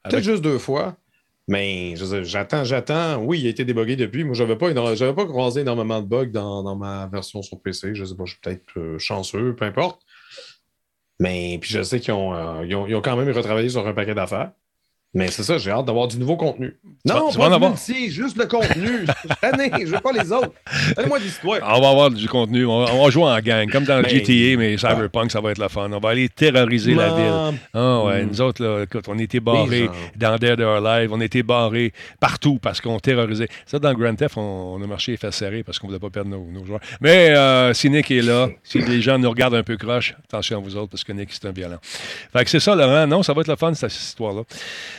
Peut-être 0.05 0.23
juste 0.23 0.43
deux 0.43 0.59
fois. 0.59 0.97
Mais 1.49 1.95
j'attends, 1.97 2.63
j'attends. 2.63 3.17
Oui, 3.23 3.41
il 3.41 3.47
a 3.47 3.51
été 3.51 3.65
débugué 3.65 3.97
depuis. 3.97 4.23
Moi, 4.23 4.35
je 4.35 4.43
n'avais 4.43 4.57
pas, 4.57 4.73
pas 4.75 5.27
croisé 5.27 5.63
énormément 5.63 6.03
de 6.03 6.07
bugs 6.07 6.27
dans, 6.27 6.63
dans 6.63 6.77
ma 6.77 7.07
version 7.07 7.41
sur 7.41 7.59
PC. 7.63 7.95
Je 7.95 8.05
sais 8.05 8.15
pas, 8.15 8.27
je 8.27 8.33
suis 8.33 8.41
peut-être 8.41 8.79
euh, 8.79 8.99
chanceux, 8.99 9.55
peu 9.55 9.65
importe. 9.65 10.03
Mais 11.21 11.59
puis 11.61 11.71
je 11.71 11.83
sais 11.83 12.01
qu'ils 12.01 12.13
ont, 12.13 12.35
euh, 12.35 12.67
ils 12.67 12.75
ont, 12.77 12.87
ils 12.87 12.95
ont 12.95 13.01
quand 13.01 13.17
même 13.17 13.31
retravaillé 13.31 13.71
sur 13.71 13.87
un 13.87 13.95
paquet 13.95 14.15
d'affaires. 14.15 14.53
Mais 15.15 15.29
c'est 15.29 15.43
ça, 15.43 15.57
j'ai 15.57 15.71
hâte 15.71 15.87
d'avoir 15.87 16.07
du 16.07 16.19
nouveau 16.19 16.37
contenu. 16.37 16.77
Tu 16.85 17.13
Non, 17.13 17.31
tu 17.31 17.39
vas 17.39 17.49
pas 17.59 17.71
multi, 17.71 18.11
juste 18.11 18.37
le 18.37 18.45
contenu. 18.45 19.07
Année, 19.43 19.71
je 19.81 19.87
veux 19.87 20.01
pas 20.01 20.13
les 20.13 20.31
autres. 20.31 20.53
Donnez-moi 20.97 21.19
de 21.19 21.25
l'histoire. 21.25 21.59
On 21.63 21.81
va 21.81 21.89
avoir 21.89 22.11
du 22.11 22.29
contenu. 22.29 22.67
On 22.67 22.85
va, 22.85 22.93
on 22.93 23.05
va 23.05 23.11
jouer 23.11 23.25
en 23.25 23.39
gang, 23.41 23.71
comme 23.71 23.85
dans 23.85 24.03
Ben, 24.03 24.09
GTA, 24.11 24.59
mais 24.59 24.77
Cyberpunk, 24.77 25.31
ça 25.33 25.41
va 25.41 25.53
être 25.53 25.59
le 25.59 25.69
fun. 25.69 25.91
On 25.91 25.99
va 25.99 26.11
aller 26.11 26.29
terroriser 26.29 26.95
la 26.95 27.09
ville. 27.15 27.59
Ah 27.73 28.03
ouais, 28.05 28.23
Mm. 28.25 28.29
nous 28.29 28.41
autres, 28.43 28.63
là, 28.63 28.83
écoute, 28.83 29.05
on 29.09 29.19
était 29.19 29.41
barrés 29.41 29.89
dans 30.17 30.37
Dead 30.37 30.61
or 30.61 30.85
Alive, 30.87 31.11
on 31.13 31.21
était 31.23 31.43
barrés 31.43 31.93
partout 32.21 32.59
parce 32.61 32.81
qu'on 32.83 32.99
terrorisait. 32.99 33.49
Ça, 33.65 33.79
dans 33.79 33.95
Grand 33.95 34.15
Theft, 34.15 34.37
on, 34.37 34.77
on 34.79 34.83
a 34.83 34.87
marché 34.87 35.13
les 35.13 35.17
fesses 35.19 35.37
serrées 35.37 35.63
parce 35.63 35.79
qu'on 35.79 35.87
ne 35.87 35.93
voulait 35.93 36.01
pas 36.01 36.11
perdre 36.11 36.31
nos, 36.31 36.45
nos 36.53 36.67
joueurs. 36.67 36.81
Mais 37.01 37.31
euh, 37.31 37.73
si 37.73 37.89
Nick 37.89 38.11
est 38.11 38.21
là, 38.23 38.49
si 38.63 38.79
les 38.81 39.01
gens 39.01 39.19
nous 39.19 39.31
regardent 39.31 39.55
un 39.55 39.63
peu 39.63 39.79
croche, 39.79 40.15
attention 40.25 40.59
à 40.59 40.61
vous 40.61 40.77
autres 40.77 40.91
parce 40.91 41.05
que 41.05 41.13
Nick, 41.13 41.31
c'est 41.33 41.47
un 41.47 41.53
violent. 41.53 41.79
Fait 41.83 42.45
que 42.45 42.51
c'est 42.51 42.61
ça, 42.61 42.75
Laurent. 42.75 43.07
Non, 43.07 43.23
ça 43.23 43.33
va 43.33 43.41
être 43.41 43.49
le 43.49 43.57
fun, 43.57 43.73
cette 43.73 43.95
histoire-là. 43.95 44.43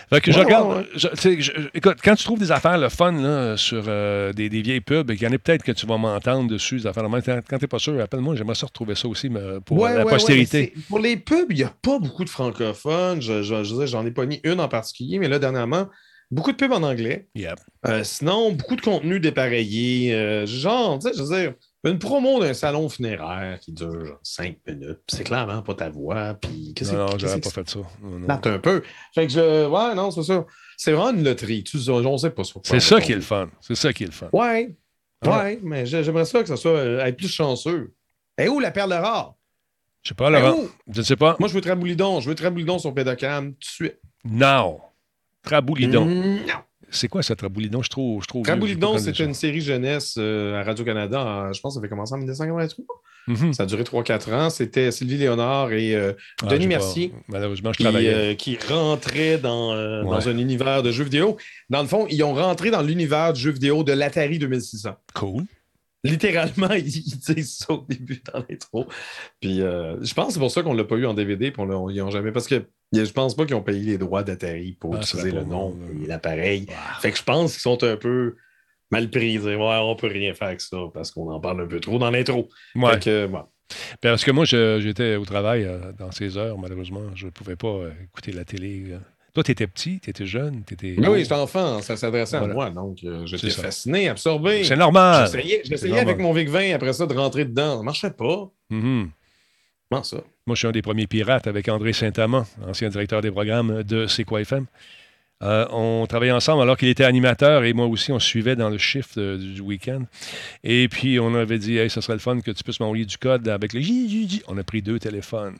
Fait 0.09 0.21
que 0.21 0.31
je 0.31 0.39
regarde. 0.39 0.69
ouais, 0.69 0.75
ouais. 0.77 0.87
je- 0.95 1.07
tu 1.09 1.15
sais, 1.17 1.41
je- 1.41 1.51
écoute, 1.73 1.97
quand 2.03 2.15
tu 2.15 2.23
trouves 2.23 2.39
des 2.39 2.51
affaires, 2.51 2.77
le 2.77 2.89
fun, 2.89 3.11
là, 3.11 3.55
sur 3.57 3.83
euh, 3.87 4.33
des, 4.33 4.49
des 4.49 4.61
vieilles 4.61 4.81
pubs, 4.81 5.11
il 5.11 5.21
y 5.21 5.27
en 5.27 5.31
a 5.31 5.37
peut-être 5.37 5.63
que 5.63 5.71
tu 5.71 5.85
vas 5.85 5.97
m'entendre 5.97 6.49
dessus, 6.49 6.77
des 6.77 6.87
affaires. 6.87 7.03
Quand 7.47 7.57
tu 7.57 7.63
n'es 7.63 7.67
pas 7.67 7.79
sûr, 7.79 7.99
appelle-moi, 8.01 8.35
j'aimerais 8.35 8.55
ça 8.55 8.65
retrouver 8.65 8.95
ça 8.95 9.07
aussi 9.07 9.29
mais 9.29 9.39
pour 9.65 9.77
Ouais, 9.79 9.93
la 9.95 10.05
postérité. 10.05 10.73
pour 10.87 10.99
les 10.99 11.15
pubs, 11.17 11.45
il 11.51 11.57
n'y 11.57 11.63
a 11.63 11.73
pas 11.81 11.99
beaucoup 11.99 12.23
de 12.25 12.29
francophones. 12.29 13.21
Je, 13.21 13.43
je, 13.43 13.63
je 13.63 13.71
veux 13.73 13.79
dire, 13.79 13.87
j'en 13.87 14.05
ai 14.05 14.11
pas 14.11 14.25
mis 14.25 14.39
une 14.43 14.59
en 14.59 14.67
particulier, 14.67 15.19
mais 15.19 15.27
là, 15.27 15.37
dernièrement, 15.37 15.87
beaucoup 16.31 16.51
de 16.51 16.57
pubs 16.57 16.71
en 16.71 16.81
anglais. 16.83 17.27
Yep. 17.35 17.59
Euh, 17.87 18.03
sinon, 18.03 18.51
beaucoup 18.51 18.75
de 18.75 18.81
contenu 18.81 19.19
dépareillé. 19.19 20.13
euh, 20.15 20.45
genre, 20.47 20.97
tu 20.99 21.07
sais, 21.09 21.13
je 21.17 21.21
veux 21.23 21.35
dire, 21.39 21.53
une 21.85 21.97
promo 21.99 22.39
d'un 22.41 22.53
salon 22.53 22.89
funéraire 22.89 23.59
qui 23.59 23.71
dure 23.71 24.19
5 24.23 24.57
minutes. 24.67 24.99
C'est 25.07 25.23
clairement 25.23 25.61
pas 25.61 25.73
ta 25.75 25.89
voix. 25.89 26.33
Puis 26.33 26.73
qu'est-ce 26.75 26.91
Non, 26.93 27.05
non, 27.05 27.17
j'aurais 27.17 27.39
pas 27.39 27.49
fait 27.49 27.69
ça. 27.69 27.79
Non, 28.03 28.41
un 28.43 28.59
peu. 28.59 28.83
Fait 29.15 29.27
que 29.27 29.31
je. 29.33 29.67
Ouais, 29.67 29.95
non, 29.95 30.11
c'est 30.11 30.23
ça. 30.23 30.45
C'est 30.77 30.91
vraiment 30.91 31.11
une 31.17 31.23
loterie. 31.23 31.63
Tu 31.63 31.79
sais, 31.79 31.89
on 31.91 32.17
sait 32.17 32.29
pas 32.31 32.43
quoi 32.43 32.61
C'est 32.63 32.79
ça 32.79 32.99
qui 32.99 33.11
est 33.13 33.15
le 33.15 33.21
fun. 33.21 33.49
C'est 33.61 33.75
ça 33.75 33.93
qui 33.93 34.03
est 34.03 34.07
le 34.07 34.11
fun. 34.11 34.29
Ouais. 34.33 34.75
Ouais, 35.25 35.59
mais 35.63 35.85
j'ai- 35.85 36.03
j'aimerais 36.03 36.23
ça 36.25 36.41
que 36.41 36.47
ça 36.47 36.55
soit 36.55 36.71
euh, 36.71 37.03
être 37.05 37.17
plus 37.17 37.27
chanceux. 37.27 37.93
Et 38.37 38.47
où 38.47 38.59
la 38.61 38.71
perle 38.71 38.93
rare? 38.93 39.35
Je 40.01 40.09
sais 40.09 40.15
pas, 40.15 40.29
Laurent. 40.29 40.61
Je 40.89 40.99
ne 40.99 41.05
sais 41.05 41.17
pas. 41.17 41.35
Moi, 41.39 41.49
je 41.49 41.53
veux 41.53 41.59
Traboulidon. 41.61 42.21
Je 42.21 42.29
veux 42.29 42.35
Traboulidon 42.35 42.79
sur 42.79 42.93
Pédocam 42.93 43.51
tout 43.51 43.59
de 43.59 43.65
suite. 43.65 43.99
Non. 44.23 44.79
Traboulidon. 45.43 46.05
Mm, 46.05 46.35
non. 46.47 46.53
C'est 46.91 47.07
quoi 47.07 47.21
ça, 47.23 47.35
Traboulidon? 47.35 47.81
Je 47.81 47.89
trouve. 47.89 48.23
Je 48.23 48.27
trouve 48.27 48.43
Traboulidon, 48.45 48.97
c'est 48.97 49.19
une 49.19 49.33
série 49.33 49.61
jeunesse 49.61 50.15
euh, 50.17 50.59
à 50.59 50.63
Radio-Canada. 50.63 51.49
Je 51.53 51.59
pense 51.61 51.73
que 51.73 51.75
ça 51.75 51.79
avait 51.79 51.89
commencé 51.89 52.13
en 52.13 52.17
1983. 52.17 52.85
Mhm. 53.27 53.53
Ça 53.53 53.63
a 53.63 53.65
duré 53.67 53.83
3-4 53.83 54.33
ans. 54.33 54.49
C'était 54.49 54.89
Sylvie 54.91 55.17
Léonard 55.17 55.71
et 55.71 55.93
euh, 55.95 56.13
Ah, 56.41 56.47
Denis 56.47 56.63
pas- 56.65 56.69
Mercier 56.69 57.13
Malheureusement, 57.27 57.71
je 57.73 57.77
qui, 57.77 57.83
travaillais. 57.83 58.13
euh, 58.13 58.33
qui 58.33 58.57
rentraient 58.67 59.37
dans, 59.37 59.73
Ouais. 59.75 60.03
dans 60.09 60.29
un 60.29 60.37
univers 60.37 60.81
de 60.81 60.91
jeux 60.91 61.03
vidéo. 61.03 61.37
Dans 61.69 61.81
le 61.83 61.87
fond, 61.87 62.07
ils 62.09 62.23
ont 62.23 62.33
rentré 62.33 62.71
dans 62.71 62.81
l'univers 62.81 63.33
du 63.33 63.41
jeu 63.41 63.51
vidéo 63.51 63.83
de 63.83 63.91
l'Atari 63.91 64.39
2600. 64.39 64.95
Cool. 65.13 65.43
Littéralement, 66.03 66.71
ils, 66.73 66.87
ils 66.87 67.17
disent 67.35 67.57
ça 67.57 67.73
au 67.73 67.85
début 67.87 68.21
dans 68.33 68.43
l'intro. 68.49 68.87
Puis 69.41 69.57
je 69.59 70.13
pense 70.13 70.27
que 70.27 70.33
c'est 70.33 70.39
pour 70.39 70.49
ça 70.51 70.63
qu'on 70.63 70.73
l'a 70.73 70.85
pas 70.85 70.95
eu 70.95 71.05
en 71.05 71.13
DVD. 71.13 71.51
Puis 71.51 71.61
on 71.61 71.65
l'a- 71.65 71.93
ils 71.93 72.01
ont 72.01 72.09
jamais. 72.09 72.31
Parce 72.31 72.47
que 72.47 72.63
je 72.93 73.11
pense 73.11 73.35
pas 73.35 73.45
qu'ils 73.45 73.55
ont 73.55 73.61
payé 73.61 73.91
les 73.91 73.97
droits 73.97 74.23
d'Atari 74.23 74.73
pour 74.79 74.95
Ah, 74.95 74.99
utiliser 75.01 75.31
le 75.31 75.43
nom 75.43 75.75
et 76.03 76.07
l'appareil. 76.07 76.65
Fait 77.01 77.11
que 77.11 77.17
je 77.17 77.23
pense 77.23 77.53
qu'ils 77.53 77.61
sont 77.61 77.83
un 77.83 77.97
peu 77.97 78.35
mal 78.91 79.09
pris. 79.09 79.37
Ouais, 79.39 79.55
on 79.57 79.95
peut 79.95 80.07
rien 80.07 80.33
faire 80.33 80.47
avec 80.47 80.61
ça 80.61 80.77
parce 80.93 81.11
qu'on 81.11 81.29
en 81.31 81.39
parle 81.39 81.61
un 81.61 81.67
peu 81.67 81.79
trop 81.79 81.99
dans 81.99 82.09
l'intro. 82.09 82.49
Ouais. 82.75 82.93
Fait 82.93 82.99
que, 83.03 83.25
ouais. 83.27 83.39
Parce 84.01 84.23
que 84.23 84.31
moi, 84.31 84.45
j'étais 84.45 85.15
au 85.15 85.25
travail 85.25 85.63
euh, 85.65 85.91
dans 85.97 86.11
ces 86.11 86.37
heures, 86.37 86.57
malheureusement. 86.57 87.03
Je 87.15 87.27
ne 87.27 87.31
pouvais 87.31 87.55
pas 87.55 87.67
euh, 87.67 87.91
écouter 88.03 88.31
la 88.31 88.43
télé. 88.43 88.85
euh. 88.93 88.97
Toi, 89.35 89.43
tu 89.43 89.51
étais 89.51 89.67
petit, 89.67 89.99
tu 89.99 90.09
étais 90.09 90.25
jeune, 90.25 90.63
tu 90.65 90.73
étais. 90.73 90.95
Mais 90.97 91.07
oui, 91.07 91.19
j'étais 91.19 91.35
enfant, 91.35 91.79
ça 91.83 91.95
s'adressait 91.95 92.39
Voilà. 92.39 92.51
à 92.51 92.55
moi, 92.55 92.69
donc 92.71 92.97
euh, 93.03 93.27
j'étais 93.27 93.51
fasciné, 93.51 94.09
absorbé. 94.09 94.63
C'est 94.63 94.75
normal. 94.75 95.29
J'essayais, 95.63 95.99
avec 95.99 96.17
mon 96.17 96.33
Vic-20 96.33 96.73
après 96.73 96.93
ça 96.93 97.05
de 97.05 97.13
rentrer 97.13 97.45
dedans. 97.45 97.77
Ça 97.77 97.83
marchait 97.83 98.09
pas. 98.09 98.49
Mhm. 98.71 99.11
Comment 99.91 100.03
ça? 100.03 100.23
Moi, 100.49 100.55
je 100.55 100.61
suis 100.61 100.67
un 100.67 100.71
des 100.71 100.81
premiers 100.81 101.05
pirates 101.05 101.45
avec 101.45 101.69
André 101.69 101.93
Saint-Amand, 101.93 102.43
ancien 102.67 102.89
directeur 102.89 103.21
des 103.21 103.29
programmes 103.29 103.83
de 103.83 104.07
C'est 104.07 104.25
FM. 104.27 104.65
Euh, 105.43 105.67
on 105.69 106.07
travaillait 106.07 106.31
ensemble 106.31 106.63
alors 106.63 106.75
qu'il 106.75 106.87
était 106.87 107.03
animateur 107.03 107.65
et 107.65 107.73
moi 107.73 107.85
aussi, 107.85 108.11
on 108.11 108.17
suivait 108.17 108.55
dans 108.55 108.71
le 108.71 108.79
shift 108.79 109.19
euh, 109.19 109.37
du 109.37 109.61
week-end. 109.61 110.05
Et 110.63 110.87
puis, 110.89 111.19
on 111.19 111.35
avait 111.35 111.59
dit, 111.59 111.77
hey, 111.77 111.87
ça 111.87 112.01
serait 112.01 112.15
le 112.15 112.19
fun 112.19 112.41
que 112.41 112.49
tu 112.49 112.63
puisses 112.63 112.79
m'envoyer 112.79 113.05
du 113.05 113.19
code 113.19 113.47
avec 113.47 113.73
le 113.73 113.79
J, 113.79 114.09
J, 114.09 114.27
J. 114.27 114.43
On 114.47 114.57
a 114.57 114.63
pris 114.63 114.81
deux 114.81 114.97
téléphones. 114.97 115.55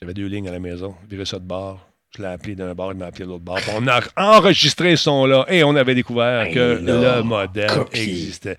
J'avais 0.00 0.14
deux 0.14 0.28
lignes 0.28 0.48
à 0.48 0.52
la 0.52 0.60
maison. 0.60 0.94
Viré 1.06 1.26
ça 1.26 1.38
de 1.38 1.44
bord. 1.44 1.87
Je 2.16 2.22
l'ai 2.22 2.28
appelé 2.28 2.54
d'un 2.54 2.74
bord, 2.74 2.92
il 2.92 2.98
m'a 2.98 3.06
appelé 3.06 3.26
de 3.26 3.30
l'autre 3.30 3.44
bord. 3.44 3.58
On 3.76 3.86
a 3.86 4.00
enregistré 4.16 4.96
ce 4.96 5.04
son-là 5.04 5.44
et 5.50 5.62
on 5.62 5.76
avait 5.76 5.94
découvert 5.94 6.46
Ben 6.46 6.54
que 6.54 6.80
là, 6.82 7.16
le 7.18 7.22
modèle 7.22 7.70
copier. 7.70 8.02
existait. 8.02 8.56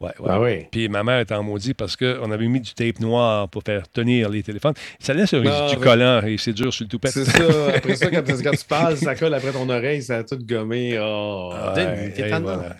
Ouais, 0.00 0.08
ouais. 0.18 0.28
Ah 0.28 0.40
oui. 0.40 0.66
Puis 0.72 0.88
ma 0.88 1.04
mère 1.04 1.20
était 1.20 1.34
en 1.34 1.42
maudit 1.42 1.72
parce 1.74 1.94
qu'on 1.94 2.30
avait 2.32 2.48
mis 2.48 2.60
du 2.60 2.72
tape 2.74 2.98
noir 3.00 3.48
pour 3.48 3.62
faire 3.62 3.86
tenir 3.88 4.28
les 4.28 4.42
téléphones. 4.42 4.72
Ça 4.98 5.14
laisse 5.14 5.32
un 5.34 5.42
Ah, 5.46 5.68
du 5.70 5.76
collant 5.76 6.22
et 6.26 6.36
c'est 6.38 6.52
dur 6.54 6.72
sur 6.72 6.84
le 6.84 6.88
toupette. 6.88 7.12
C'est 7.12 7.26
ça. 7.26 7.44
Après 7.76 7.94
ça, 7.96 8.10
quand, 8.10 8.22
quand 8.44 8.50
tu 8.50 8.64
parles, 8.66 8.96
ça 8.96 9.14
colle 9.14 9.34
après 9.34 9.52
ton 9.52 9.68
oreille, 9.68 10.02
ça 10.02 10.16
a 10.18 10.24
tout 10.24 10.38
gommé. 10.42 10.98
Oh, 11.00 11.52
Ouais, 11.76 12.12
voilà. 12.40 12.76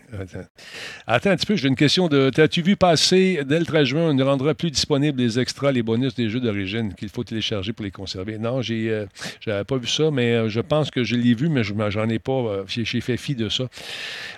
Attends. 1.06 1.30
Un 1.30 1.36
petit 1.36 1.46
peu, 1.46 1.56
j'ai 1.56 1.68
une 1.68 1.76
question 1.76 2.08
de. 2.08 2.30
T'as-tu 2.30 2.62
vu 2.62 2.74
passer 2.76 3.42
dès 3.46 3.58
le 3.58 3.64
13 3.66 3.86
juin, 3.86 4.02
on 4.10 4.14
ne 4.14 4.22
rendra 4.24 4.54
plus 4.54 4.70
disponibles 4.70 5.20
les 5.20 5.38
extras, 5.38 5.70
les 5.72 5.82
bonus 5.82 6.14
des 6.14 6.28
jeux 6.30 6.40
d'origine 6.40 6.94
qu'il 6.94 7.10
faut 7.10 7.22
télécharger 7.22 7.72
pour 7.72 7.84
les 7.84 7.90
conserver? 7.90 8.38
Non, 8.38 8.60
j'ai 8.62 8.88
euh, 8.90 9.06
j'avais 9.40 9.64
pas 9.64 9.76
vu 9.76 9.86
ça, 9.86 9.99
mais 10.10 10.32
euh, 10.34 10.48
je 10.48 10.60
pense 10.60 10.90
que 10.90 11.04
je 11.04 11.16
l'ai 11.16 11.34
vu, 11.34 11.48
mais 11.48 11.62
je 11.64 11.74
j'en 11.90 12.08
ai 12.08 12.18
pas. 12.18 12.32
euh, 12.32 12.64
j'ai 12.66 13.00
fait 13.00 13.16
fi 13.16 13.34
de 13.34 13.48
ça. 13.48 13.64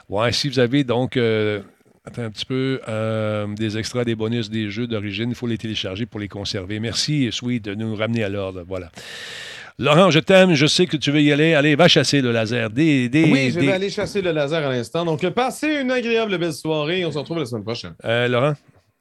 Ouais, 0.08 0.32
si 0.32 0.48
vous 0.48 0.58
avez 0.58 0.82
donc. 0.84 1.16
euh, 1.16 1.60
Attends 2.04 2.22
un 2.22 2.30
petit 2.30 2.44
peu. 2.46 2.80
euh, 2.88 3.46
des 3.54 3.78
extras, 3.78 4.04
des 4.04 4.16
bonus 4.16 4.50
des 4.50 4.70
jeux 4.70 4.88
d'origine, 4.88 5.28
il 5.30 5.36
faut 5.36 5.46
les 5.46 5.56
télécharger 5.58 6.04
pour 6.04 6.18
les 6.18 6.26
conserver. 6.26 6.80
Merci, 6.80 7.28
Sweet, 7.30 7.64
de 7.64 7.74
nous 7.76 7.94
ramener 7.94 8.24
à 8.24 8.28
l'ordre. 8.28 8.64
Voilà. 8.66 8.90
Laurent, 9.78 10.10
je 10.10 10.18
t'aime, 10.18 10.54
je 10.54 10.66
sais 10.66 10.86
que 10.86 10.96
tu 10.96 11.12
veux 11.12 11.22
y 11.22 11.30
aller. 11.32 11.54
Allez, 11.54 11.76
va 11.76 11.86
chasser 11.86 12.20
le 12.20 12.32
laser. 12.32 12.70
Des, 12.70 13.08
des, 13.08 13.24
Oui, 13.30 13.50
je 13.52 13.60
des- 13.60 13.66
vais 13.66 13.72
aller 13.72 13.88
chasser 13.88 14.20
le 14.20 14.32
laser 14.32 14.66
à 14.66 14.70
l'instant. 14.72 15.04
Donc, 15.04 15.24
passez 15.30 15.80
une 15.80 15.90
agréable 15.92 16.36
belle 16.38 16.52
soirée. 16.52 17.04
On 17.06 17.12
se 17.12 17.18
retrouve 17.18 17.38
la 17.38 17.46
semaine 17.46 17.62
prochaine. 17.64 17.94
Euh, 18.04 18.26
Laurent, 18.26 18.54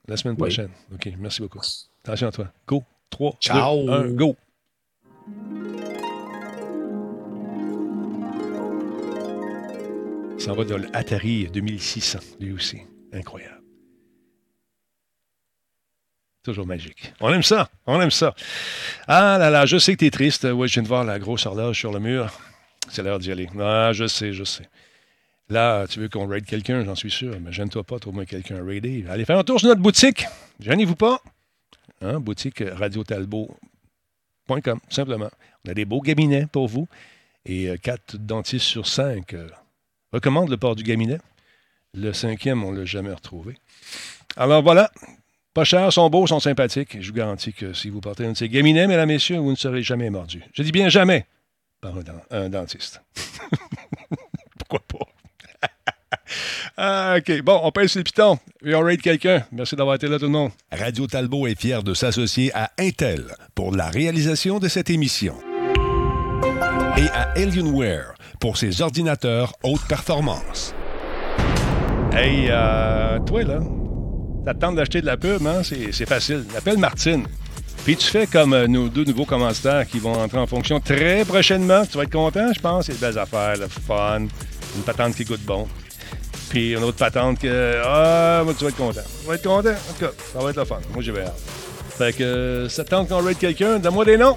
la 0.07 0.15
semaine 0.17 0.35
Oui. 0.35 0.41
prochaine. 0.43 0.69
OK, 0.93 1.09
merci 1.19 1.41
beaucoup. 1.41 1.59
Attention 2.05 2.27
à 2.27 2.31
toi. 2.31 2.47
Go. 2.67 2.83
3, 3.09 3.35
Ciao. 3.41 3.83
2, 3.85 3.91
1, 3.91 4.07
go. 4.11 4.35
s'en 10.41 10.55
va 10.55 10.63
dans 10.63 10.77
l'Atari 10.77 11.47
2600, 11.53 12.17
lui 12.39 12.51
aussi. 12.51 12.79
Incroyable. 13.13 13.61
Toujours 16.41 16.65
magique. 16.65 17.13
On 17.19 17.31
aime 17.31 17.43
ça. 17.43 17.69
On 17.85 18.01
aime 18.01 18.09
ça. 18.09 18.33
Ah 19.07 19.37
là 19.37 19.51
là, 19.51 19.67
je 19.67 19.77
sais 19.77 19.93
que 19.93 19.99
t'es 19.99 20.09
triste. 20.09 20.47
Oui, 20.51 20.67
je 20.67 20.73
viens 20.73 20.81
de 20.81 20.87
voir 20.87 21.03
la 21.03 21.19
grosse 21.19 21.45
horloge 21.45 21.77
sur 21.77 21.91
le 21.91 21.99
mur. 21.99 22.33
C'est 22.89 23.03
l'heure 23.03 23.19
d'y 23.19 23.31
aller. 23.31 23.47
Ah, 23.59 23.91
je 23.93 24.07
sais, 24.07 24.33
je 24.33 24.43
sais. 24.43 24.67
Là, 25.49 25.85
tu 25.85 25.99
veux 25.99 26.09
qu'on 26.09 26.25
raid 26.25 26.43
quelqu'un, 26.43 26.83
j'en 26.83 26.95
suis 26.95 27.11
sûr. 27.11 27.39
Mais 27.39 27.51
gêne-toi 27.51 27.83
pas, 27.83 27.99
trouve-moi 27.99 28.25
quelqu'un 28.25 28.55
à 28.55 28.63
raider. 28.63 29.05
Allez 29.09 29.25
faire 29.25 29.37
un 29.37 29.43
tour 29.43 29.59
sur 29.59 29.69
notre 29.69 29.81
boutique. 29.81 30.25
Gênez-vous 30.59 30.95
pas. 30.95 31.21
Hein, 32.01 32.19
boutique 32.19 32.63
radiotalbo.com, 32.65 34.79
simplement. 34.89 35.29
On 35.67 35.69
a 35.69 35.75
des 35.75 35.85
beaux 35.85 36.01
cabinets 36.01 36.47
pour 36.51 36.67
vous. 36.67 36.87
Et 37.45 37.69
euh, 37.69 37.77
4 37.77 38.17
dentistes 38.17 38.65
sur 38.65 38.87
5 38.87 39.35
recommande 40.13 40.49
le 40.49 40.57
port 40.57 40.75
du 40.75 40.83
gaminet. 40.83 41.19
Le 41.93 42.13
cinquième, 42.13 42.63
on 42.63 42.71
ne 42.71 42.79
l'a 42.79 42.85
jamais 42.85 43.13
retrouvé. 43.13 43.55
Alors 44.37 44.63
voilà, 44.63 44.91
pas 45.53 45.65
cher, 45.65 45.91
sont 45.91 46.09
beaux, 46.09 46.25
sont 46.27 46.39
sympathiques. 46.39 47.01
Je 47.01 47.07
vous 47.09 47.17
garantis 47.17 47.53
que 47.53 47.73
si 47.73 47.89
vous 47.89 47.99
portez 47.99 48.25
un 48.25 48.31
de 48.31 48.37
ces 48.37 48.47
gaminets, 48.47 48.87
mesdames, 48.87 49.09
messieurs, 49.09 49.37
vous 49.37 49.51
ne 49.51 49.55
serez 49.55 49.83
jamais 49.83 50.09
mordu. 50.09 50.43
Je 50.53 50.63
dis 50.63 50.71
bien 50.71 50.87
jamais 50.87 51.25
par 51.81 51.93
un, 52.29 52.49
dentiste. 52.49 53.01
Pourquoi 54.59 54.79
pas? 54.87 55.05
Ah, 56.77 57.15
OK. 57.17 57.41
Bon, 57.41 57.59
on 57.63 57.71
pèse 57.71 57.95
les 57.95 58.03
pitons 58.03 58.39
et 58.63 58.73
on 58.73 58.79
raid 58.79 59.01
quelqu'un. 59.01 59.45
Merci 59.51 59.75
d'avoir 59.75 59.95
été 59.97 60.07
là, 60.07 60.17
tout 60.17 60.25
le 60.25 60.31
monde. 60.31 60.51
Radio 60.71 61.05
Talbot 61.05 61.45
est 61.45 61.59
fier 61.59 61.83
de 61.83 61.93
s'associer 61.93 62.51
à 62.55 62.71
Intel 62.79 63.35
pour 63.53 63.75
la 63.75 63.89
réalisation 63.89 64.57
de 64.57 64.69
cette 64.69 64.89
émission 64.89 65.35
et 66.97 67.07
à 67.09 67.31
Alienware 67.35 68.13
pour 68.41 68.57
ses 68.57 68.81
ordinateurs 68.81 69.53
haute 69.63 69.87
performance. 69.87 70.73
Hey, 72.11 72.47
euh, 72.49 73.19
toi, 73.19 73.43
là, 73.43 73.59
t'attends 74.43 74.73
d'acheter 74.73 74.99
de 74.99 75.05
la 75.05 75.15
pub, 75.15 75.45
hein? 75.47 75.61
C'est 75.63 76.09
facile. 76.09 76.43
Appelle 76.57 76.77
Martine. 76.77 77.25
Puis 77.85 77.95
tu 77.95 78.07
fais 78.07 78.27
comme 78.27 78.53
euh, 78.53 78.67
nos 78.67 78.89
deux 78.89 79.05
nouveaux 79.05 79.25
commentaires 79.25 79.87
qui 79.87 79.99
vont 79.99 80.13
entrer 80.13 80.39
en 80.39 80.47
fonction 80.47 80.79
très 80.79 81.23
prochainement. 81.23 81.85
Tu 81.85 81.97
vas 81.97 82.03
être 82.03 82.11
content, 82.11 82.51
je 82.53 82.59
pense. 82.59 82.87
C'est 82.87 82.93
des 82.93 82.99
belles 82.99 83.17
affaires, 83.17 83.55
le 83.57 83.67
fun. 83.67 84.21
Une 84.75 84.83
patente 84.83 85.15
qui 85.15 85.23
goûte 85.23 85.41
bon. 85.45 85.67
Puis 86.49 86.73
une 86.73 86.83
autre 86.83 86.97
patente 86.97 87.39
que. 87.39 87.81
Ah, 87.85 88.41
moi, 88.43 88.53
tu 88.57 88.63
vas 88.63 88.71
être 88.71 88.77
content. 88.77 89.01
Tu 89.21 89.27
vas 89.27 89.35
être 89.35 89.47
content. 89.47 89.69
En 89.69 89.93
tout 89.93 90.05
cas, 90.05 90.11
ça 90.33 90.39
va 90.39 90.49
être 90.49 90.57
le 90.57 90.65
fun. 90.65 90.79
Moi, 90.93 91.03
j'ai 91.03 91.11
hâte. 91.11 91.39
Fait 91.97 92.13
que 92.13 92.23
euh, 92.23 92.69
ça 92.69 92.83
te 92.83 92.89
tente 92.89 93.07
qu'on 93.07 93.23
raid 93.23 93.37
quelqu'un, 93.37 93.77
donne-moi 93.77 94.05
des 94.05 94.17
noms. 94.17 94.35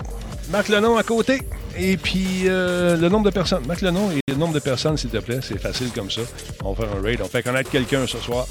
Marque 0.51 0.69
le 0.69 0.81
nom 0.81 0.97
à 0.97 1.03
côté. 1.03 1.41
Et 1.77 1.97
puis 1.97 2.43
euh, 2.47 2.97
le 2.97 3.09
nombre 3.09 3.25
de 3.27 3.31
personnes. 3.31 3.67
Marque 3.67 3.83
le 3.83 3.91
nom 3.91 4.11
et 4.11 4.21
le 4.29 4.37
nombre 4.37 4.55
de 4.55 4.61
personnes, 4.61 4.97
s'il 4.97 5.11
te 5.11 5.19
plaît. 5.19 5.41
C'est 5.43 5.59
facile 5.61 5.91
comme 5.95 6.11
ça. 6.11 6.21
On 6.65 6.73
va 6.73 6.87
faire 6.87 6.97
un 6.97 7.03
raid. 7.03 7.21
On 7.23 7.29
fait 7.29 7.43
connaître 7.43 7.71
quelqu'un 7.71 8.07
ce 8.07 8.19
soir. 8.19 8.47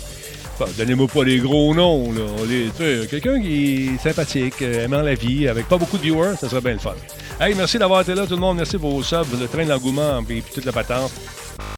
Donnez-moi 0.78 1.08
pas 1.08 1.24
des 1.24 1.40
gros 1.40 1.74
noms. 1.74 2.12
Les- 2.48 3.08
Quelqu'un 3.08 3.42
qui 3.42 3.88
est 3.96 3.98
sympathique, 4.02 4.62
euh, 4.62 4.86
aimant 4.86 5.02
la 5.02 5.16
vie, 5.16 5.48
avec 5.48 5.68
pas 5.68 5.78
beaucoup 5.78 5.98
de 5.98 6.04
viewers, 6.04 6.36
ça 6.40 6.48
serait 6.48 6.62
bien 6.62 6.74
le 6.74 6.80
fun. 6.80 6.94
Hey, 7.42 7.56
merci 7.56 7.80
d'avoir 7.80 8.02
été 8.02 8.14
là, 8.14 8.26
tout 8.28 8.36
le 8.36 8.40
monde. 8.42 8.58
Merci 8.58 8.78
pour 8.78 8.92
vos 8.92 9.04
subs, 9.04 9.26
le 9.40 9.48
train 9.48 9.64
de 9.66 9.70
l'engouement 9.70 10.20
et 10.20 10.24
puis 10.24 10.44
toute 10.54 10.66
la 10.66 10.72
patente. 10.72 11.12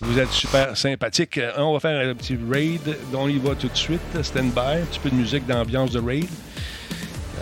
Vous 0.01 0.19
êtes 0.19 0.31
super 0.31 0.75
sympathique. 0.75 1.37
Euh, 1.37 1.51
On 1.57 1.73
va 1.73 1.79
faire 1.79 2.09
un 2.09 2.13
petit 2.15 2.37
raid. 2.51 2.97
On 3.13 3.29
y 3.29 3.37
va 3.39 3.55
tout 3.55 3.69
de 3.69 3.77
suite. 3.77 4.01
Stand 4.21 4.51
by. 4.53 4.81
Un 4.81 4.85
petit 4.85 4.99
peu 4.99 5.09
de 5.09 5.15
musique 5.15 5.45
d'ambiance 5.47 5.91
de 5.91 5.99
raid. 6.01 6.27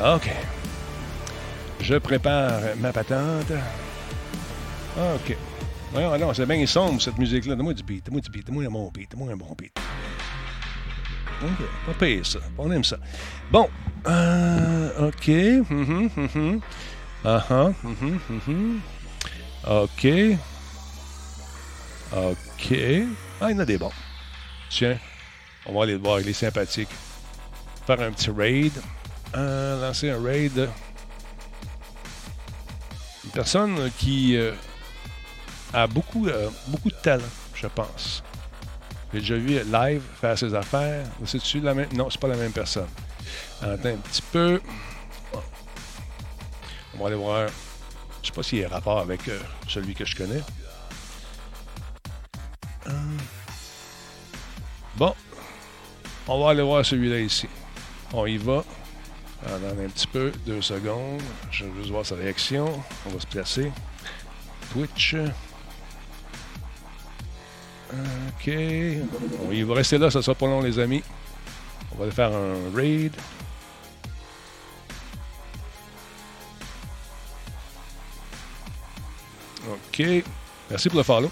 OK. 0.05 0.29
Je 1.81 1.95
prépare 1.95 2.59
ma 2.79 2.93
patente. 2.93 3.51
OK. 4.97 5.37
Ouais, 5.95 6.17
non, 6.17 6.33
c'est 6.33 6.45
bien 6.45 6.65
sombre, 6.65 7.01
cette 7.01 7.17
musique-là. 7.17 7.55
Donne-moi 7.55 7.73
du 7.73 7.83
beat. 7.83 8.05
Donne-moi 8.05 8.21
du 8.21 8.29
beat. 8.29 8.45
Donne-moi 8.45 8.65
un 8.65 8.71
bon 8.71 8.91
beat. 8.93 9.11
Donne-moi 9.11 9.33
un 9.33 9.37
bon 9.37 9.55
beat. 9.57 9.77
OK. 11.43 11.65
Pas 11.85 12.05
pire, 12.05 12.25
ça. 12.25 12.39
On 12.57 12.71
aime 12.71 12.83
ça. 12.83 12.97
Bon. 13.51 13.69
Euh, 14.07 15.07
OK. 15.07 15.27
Mhm, 15.27 16.09
mhm. 16.15 16.61
Ah 17.25 17.45
ah. 17.49 17.69
mhm, 17.83 18.19
mhm. 18.29 18.81
OK. 19.67 20.07
OK. 22.15 22.77
Ah, 23.41 23.49
il 23.49 23.53
y 23.53 23.55
en 23.55 23.59
a 23.59 23.65
des 23.65 23.77
bons. 23.77 23.91
Tiens. 24.69 24.97
On 25.65 25.73
va 25.73 25.83
aller 25.83 25.93
le 25.93 25.99
voir. 25.99 26.19
Il 26.21 26.27
est 26.27 26.33
sympathique. 26.33 26.89
Faire 27.87 27.99
un 28.01 28.11
petit 28.11 28.29
raid. 28.29 28.73
Euh, 29.35 29.81
lancer 29.81 30.11
un 30.11 30.21
raid. 30.21 30.69
Une 33.25 33.31
personne 33.31 33.89
qui 33.97 34.37
euh, 34.37 34.53
a 35.73 35.87
beaucoup, 35.87 36.27
euh, 36.27 36.49
beaucoup 36.67 36.89
de 36.89 36.95
talent, 36.95 37.23
je 37.53 37.67
pense. 37.67 38.23
J'ai 39.13 39.19
déjà 39.19 39.35
vu 39.35 39.59
live 39.63 40.01
faire 40.19 40.37
ses 40.37 40.53
affaires. 40.55 41.05
C'est-tu 41.25 41.59
la 41.59 41.73
même? 41.73 41.89
Non, 41.93 42.09
c'est 42.09 42.19
pas 42.19 42.27
la 42.27 42.35
même 42.35 42.51
personne. 42.51 42.87
Attends 43.61 43.89
un 43.89 43.97
petit 43.97 44.23
peu. 44.31 44.61
On 46.95 46.99
va 46.99 47.07
aller 47.07 47.15
voir. 47.15 47.47
Je 48.21 48.27
sais 48.27 48.33
pas 48.33 48.43
s'il 48.43 48.59
y 48.59 48.65
a 48.65 48.69
rapport 48.69 48.99
avec 48.99 49.27
euh, 49.27 49.39
celui 49.67 49.93
que 49.93 50.05
je 50.05 50.15
connais. 50.15 50.41
Euh. 52.87 53.17
Bon. 54.95 55.13
On 56.27 56.43
va 56.43 56.51
aller 56.51 56.63
voir 56.63 56.85
celui-là 56.85 57.19
ici. 57.19 57.47
On 58.13 58.25
y 58.25 58.37
va. 58.37 58.63
Attends 59.45 59.79
un 59.79 59.89
petit 59.89 60.07
peu. 60.07 60.31
Deux 60.45 60.61
secondes. 60.61 61.21
Je 61.51 61.65
veux 61.65 61.81
juste 61.81 61.91
voir 61.91 62.05
sa 62.05 62.15
réaction. 62.15 62.83
On 63.05 63.09
va 63.09 63.19
se 63.19 63.27
placer. 63.27 63.71
Twitch. 64.71 65.15
OK. 67.93 68.47
Il 68.47 69.65
va 69.65 69.73
rester 69.75 69.97
là, 69.97 70.09
ça 70.09 70.21
sera 70.21 70.35
pas 70.35 70.47
long, 70.47 70.61
les 70.61 70.79
amis. 70.79 71.03
On 71.91 72.03
va 72.03 72.11
faire 72.11 72.31
un 72.31 72.75
raid. 72.75 73.13
OK. 79.69 80.03
Merci 80.69 80.89
pour 80.89 80.97
le 80.97 81.03
follow. 81.03 81.31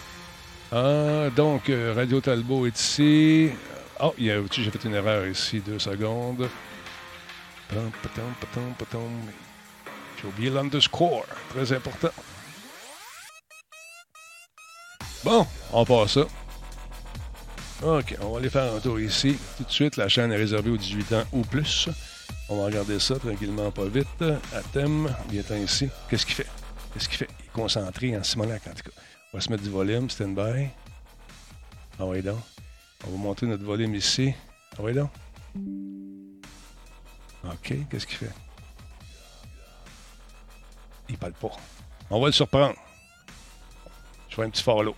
Ah, 0.71 1.29
donc, 1.35 1.69
euh, 1.69 1.93
Radio 1.95 2.21
Talbot 2.21 2.65
est 2.67 2.79
ici. 2.79 3.49
Oh, 3.99 4.13
j'ai 4.17 4.71
fait 4.71 4.85
une 4.85 4.95
erreur 4.95 5.27
ici. 5.27 5.59
Deux 5.59 5.79
secondes. 5.79 6.47
J'ai 10.21 10.27
oublié 10.27 10.49
l'underscore. 10.49 11.25
Très 11.49 11.73
important. 11.73 12.09
Bon, 15.23 15.45
on 15.71 15.85
passe 15.85 16.13
ça. 16.13 16.25
OK, 17.83 18.15
on 18.21 18.29
va 18.29 18.37
aller 18.37 18.49
faire 18.51 18.71
un 18.73 18.79
tour 18.79 18.99
ici. 18.99 19.35
Tout 19.57 19.63
de 19.63 19.71
suite, 19.71 19.97
la 19.97 20.07
chaîne 20.07 20.31
est 20.31 20.37
réservée 20.37 20.69
aux 20.69 20.77
18 20.77 21.13
ans 21.13 21.23
ou 21.31 21.41
plus. 21.41 21.89
On 22.47 22.57
va 22.57 22.65
regarder 22.65 22.99
ça 22.99 23.17
tranquillement, 23.17 23.71
pas 23.71 23.85
vite. 23.85 24.23
À 24.53 24.61
thème, 24.71 25.11
bien 25.29 25.41
ici. 25.57 25.89
Qu'est-ce 26.07 26.25
qu'il 26.25 26.35
fait? 26.35 26.47
Qu'est-ce 26.93 27.09
qu'il 27.09 27.17
fait? 27.17 27.29
Il 27.39 27.45
est 27.45 27.51
concentré 27.51 28.15
en 28.15 28.23
Simonac, 28.23 28.67
en 28.67 28.73
tout 28.73 28.83
cas. 28.83 29.01
On 29.33 29.37
va 29.37 29.41
se 29.41 29.49
mettre 29.49 29.63
du 29.63 29.71
volume, 29.71 30.11
stand-by. 30.11 30.67
Ah 31.99 32.05
oui, 32.05 32.21
donc. 32.21 32.37
On 33.07 33.11
va 33.11 33.17
monter 33.17 33.47
notre 33.47 33.63
volume 33.63 33.95
ici. 33.95 34.31
Ah 34.77 34.81
oui, 34.81 34.93
donc. 34.93 35.09
OK, 37.43 37.73
qu'est-ce 37.89 38.05
qu'il 38.05 38.17
fait? 38.17 38.33
Il 41.09 41.17
parle 41.17 41.33
pas. 41.33 41.51
On 42.11 42.21
va 42.21 42.27
le 42.27 42.31
surprendre. 42.31 42.75
Je 44.29 44.35
fais 44.35 44.43
un 44.43 44.49
petit 44.51 44.61
follow. 44.61 44.95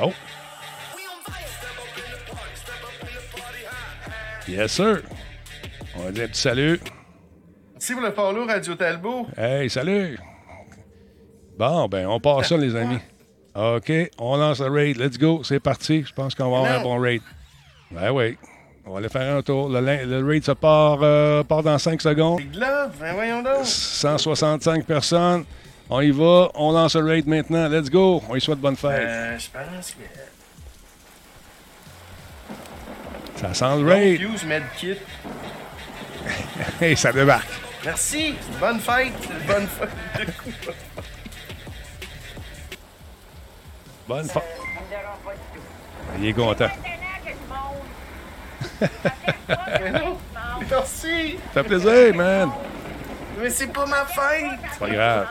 Oh. 0.00 0.12
Yes, 4.48 4.72
sir. 4.72 5.02
On 5.96 6.02
va 6.02 6.10
dire 6.10 6.24
un 6.24 6.28
petit 6.28 6.40
salut. 6.40 6.80
Merci 7.72 7.92
pour 7.92 8.02
le 8.02 8.10
follow, 8.10 8.46
Radio 8.46 8.74
Talbot. 8.74 9.26
Hey, 9.36 9.70
salut. 9.70 10.18
Bon, 11.56 11.86
ben, 11.86 12.06
on 12.06 12.18
part 12.18 12.44
ça, 12.44 12.56
les 12.56 12.74
amis. 12.74 12.98
OK, 13.54 13.92
on 14.18 14.36
lance 14.36 14.60
le 14.60 14.68
raid. 14.68 14.96
Let's 14.96 15.16
go. 15.16 15.42
C'est 15.44 15.60
parti. 15.60 16.02
Je 16.02 16.12
pense 16.12 16.34
qu'on 16.34 16.50
va 16.50 16.58
avoir 16.58 16.80
un 16.80 16.82
bon 16.82 16.98
raid. 16.98 17.22
Ben 17.92 18.10
oui. 18.10 18.36
On 18.84 18.92
va 18.92 18.98
aller 18.98 19.08
faire 19.08 19.36
un 19.36 19.42
tour. 19.42 19.68
Le, 19.68 20.26
raid 20.26 20.44
se 20.44 20.52
part, 20.52 20.98
euh, 21.02 21.44
part 21.44 21.62
dans 21.62 21.78
5 21.78 22.02
secondes. 22.02 22.40
Ben 22.58 23.12
voyons 23.14 23.42
donc. 23.42 23.64
165 23.64 24.84
personnes. 24.84 25.44
On 25.90 26.00
y 26.00 26.10
va. 26.10 26.50
On 26.54 26.72
lance 26.72 26.96
le 26.96 27.04
raid 27.04 27.26
maintenant. 27.26 27.68
Let's 27.68 27.90
go. 27.90 28.22
On 28.28 28.36
y 28.36 28.40
souhaite 28.40 28.58
bonne 28.58 28.76
fête. 28.76 29.02
Euh, 29.02 29.38
je 29.38 29.48
pense 29.50 29.90
que. 29.90 30.02
Ça 33.40 33.52
sent 33.54 33.82
le 33.82 33.86
raid. 33.86 34.20
Fuse 34.20 34.44
Medkit. 34.44 34.96
Hey, 36.80 36.96
ça 36.96 37.12
débarque. 37.12 37.48
Merci. 37.84 38.34
Bonne 38.58 38.80
fête. 38.80 39.12
Bonne 39.46 39.66
fête. 39.66 39.90
Bonne 44.08 44.28
fête. 44.28 44.42
Il 46.18 46.26
est 46.26 46.32
content. 46.32 46.70
Merci. 50.70 51.36
Ça 51.52 51.62
fait 51.62 51.64
plaisir, 51.64 52.14
man. 52.14 52.50
Mais 53.40 53.50
c'est 53.50 53.66
pas 53.66 53.84
ma 53.84 54.06
fête. 54.06 54.58
C'est 54.72 54.78
pas 54.78 54.88
grave. 54.90 55.26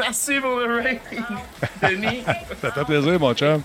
Merci 0.00 0.40
pour 0.40 0.56
le 0.56 0.80
raid. 0.82 0.98
Denis. 1.82 2.22
Ça 2.60 2.70
fait 2.72 2.84
plaisir, 2.84 3.20
mon 3.20 3.34
chum. 3.34 3.62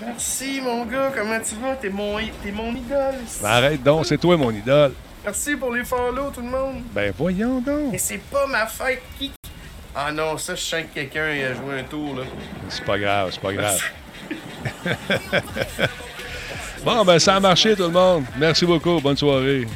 Merci, 0.00 0.60
mon 0.60 0.84
gars. 0.84 1.12
Comment 1.16 1.40
tu 1.40 1.54
vas? 1.56 1.74
T'es 1.76 1.88
mon, 1.88 2.18
t'es 2.42 2.52
mon 2.52 2.72
idole. 2.74 3.16
Ben, 3.42 3.48
arrête 3.48 3.82
donc, 3.82 4.06
c'est 4.06 4.18
toi, 4.18 4.36
mon 4.36 4.50
idole. 4.50 4.92
Merci 5.24 5.56
pour 5.56 5.72
les 5.74 5.84
follow, 5.84 6.30
tout 6.30 6.40
le 6.40 6.48
monde. 6.48 6.82
Ben, 6.92 7.12
voyons 7.16 7.60
donc. 7.60 7.92
Mais 7.92 7.98
c'est 7.98 8.18
pas 8.18 8.46
ma 8.46 8.66
fête. 8.66 9.02
Qui... 9.18 9.32
Ah 9.94 10.12
non, 10.12 10.38
ça, 10.38 10.54
je 10.54 10.60
sens 10.60 10.82
que 10.82 10.94
quelqu'un 10.94 11.24
a 11.24 11.54
joué 11.54 11.80
un 11.80 11.82
tour, 11.82 12.16
là. 12.16 12.22
C'est 12.68 12.84
pas 12.84 12.98
grave, 12.98 13.30
c'est 13.32 13.40
pas 13.40 13.52
grave. 13.52 13.82
bon, 16.84 17.04
ben, 17.04 17.18
ça 17.18 17.36
a 17.36 17.40
marché, 17.40 17.74
tout 17.74 17.84
le 17.84 17.88
monde. 17.90 18.24
Merci 18.38 18.66
beaucoup. 18.66 19.00
Bonne 19.00 19.16
soirée. 19.16 19.66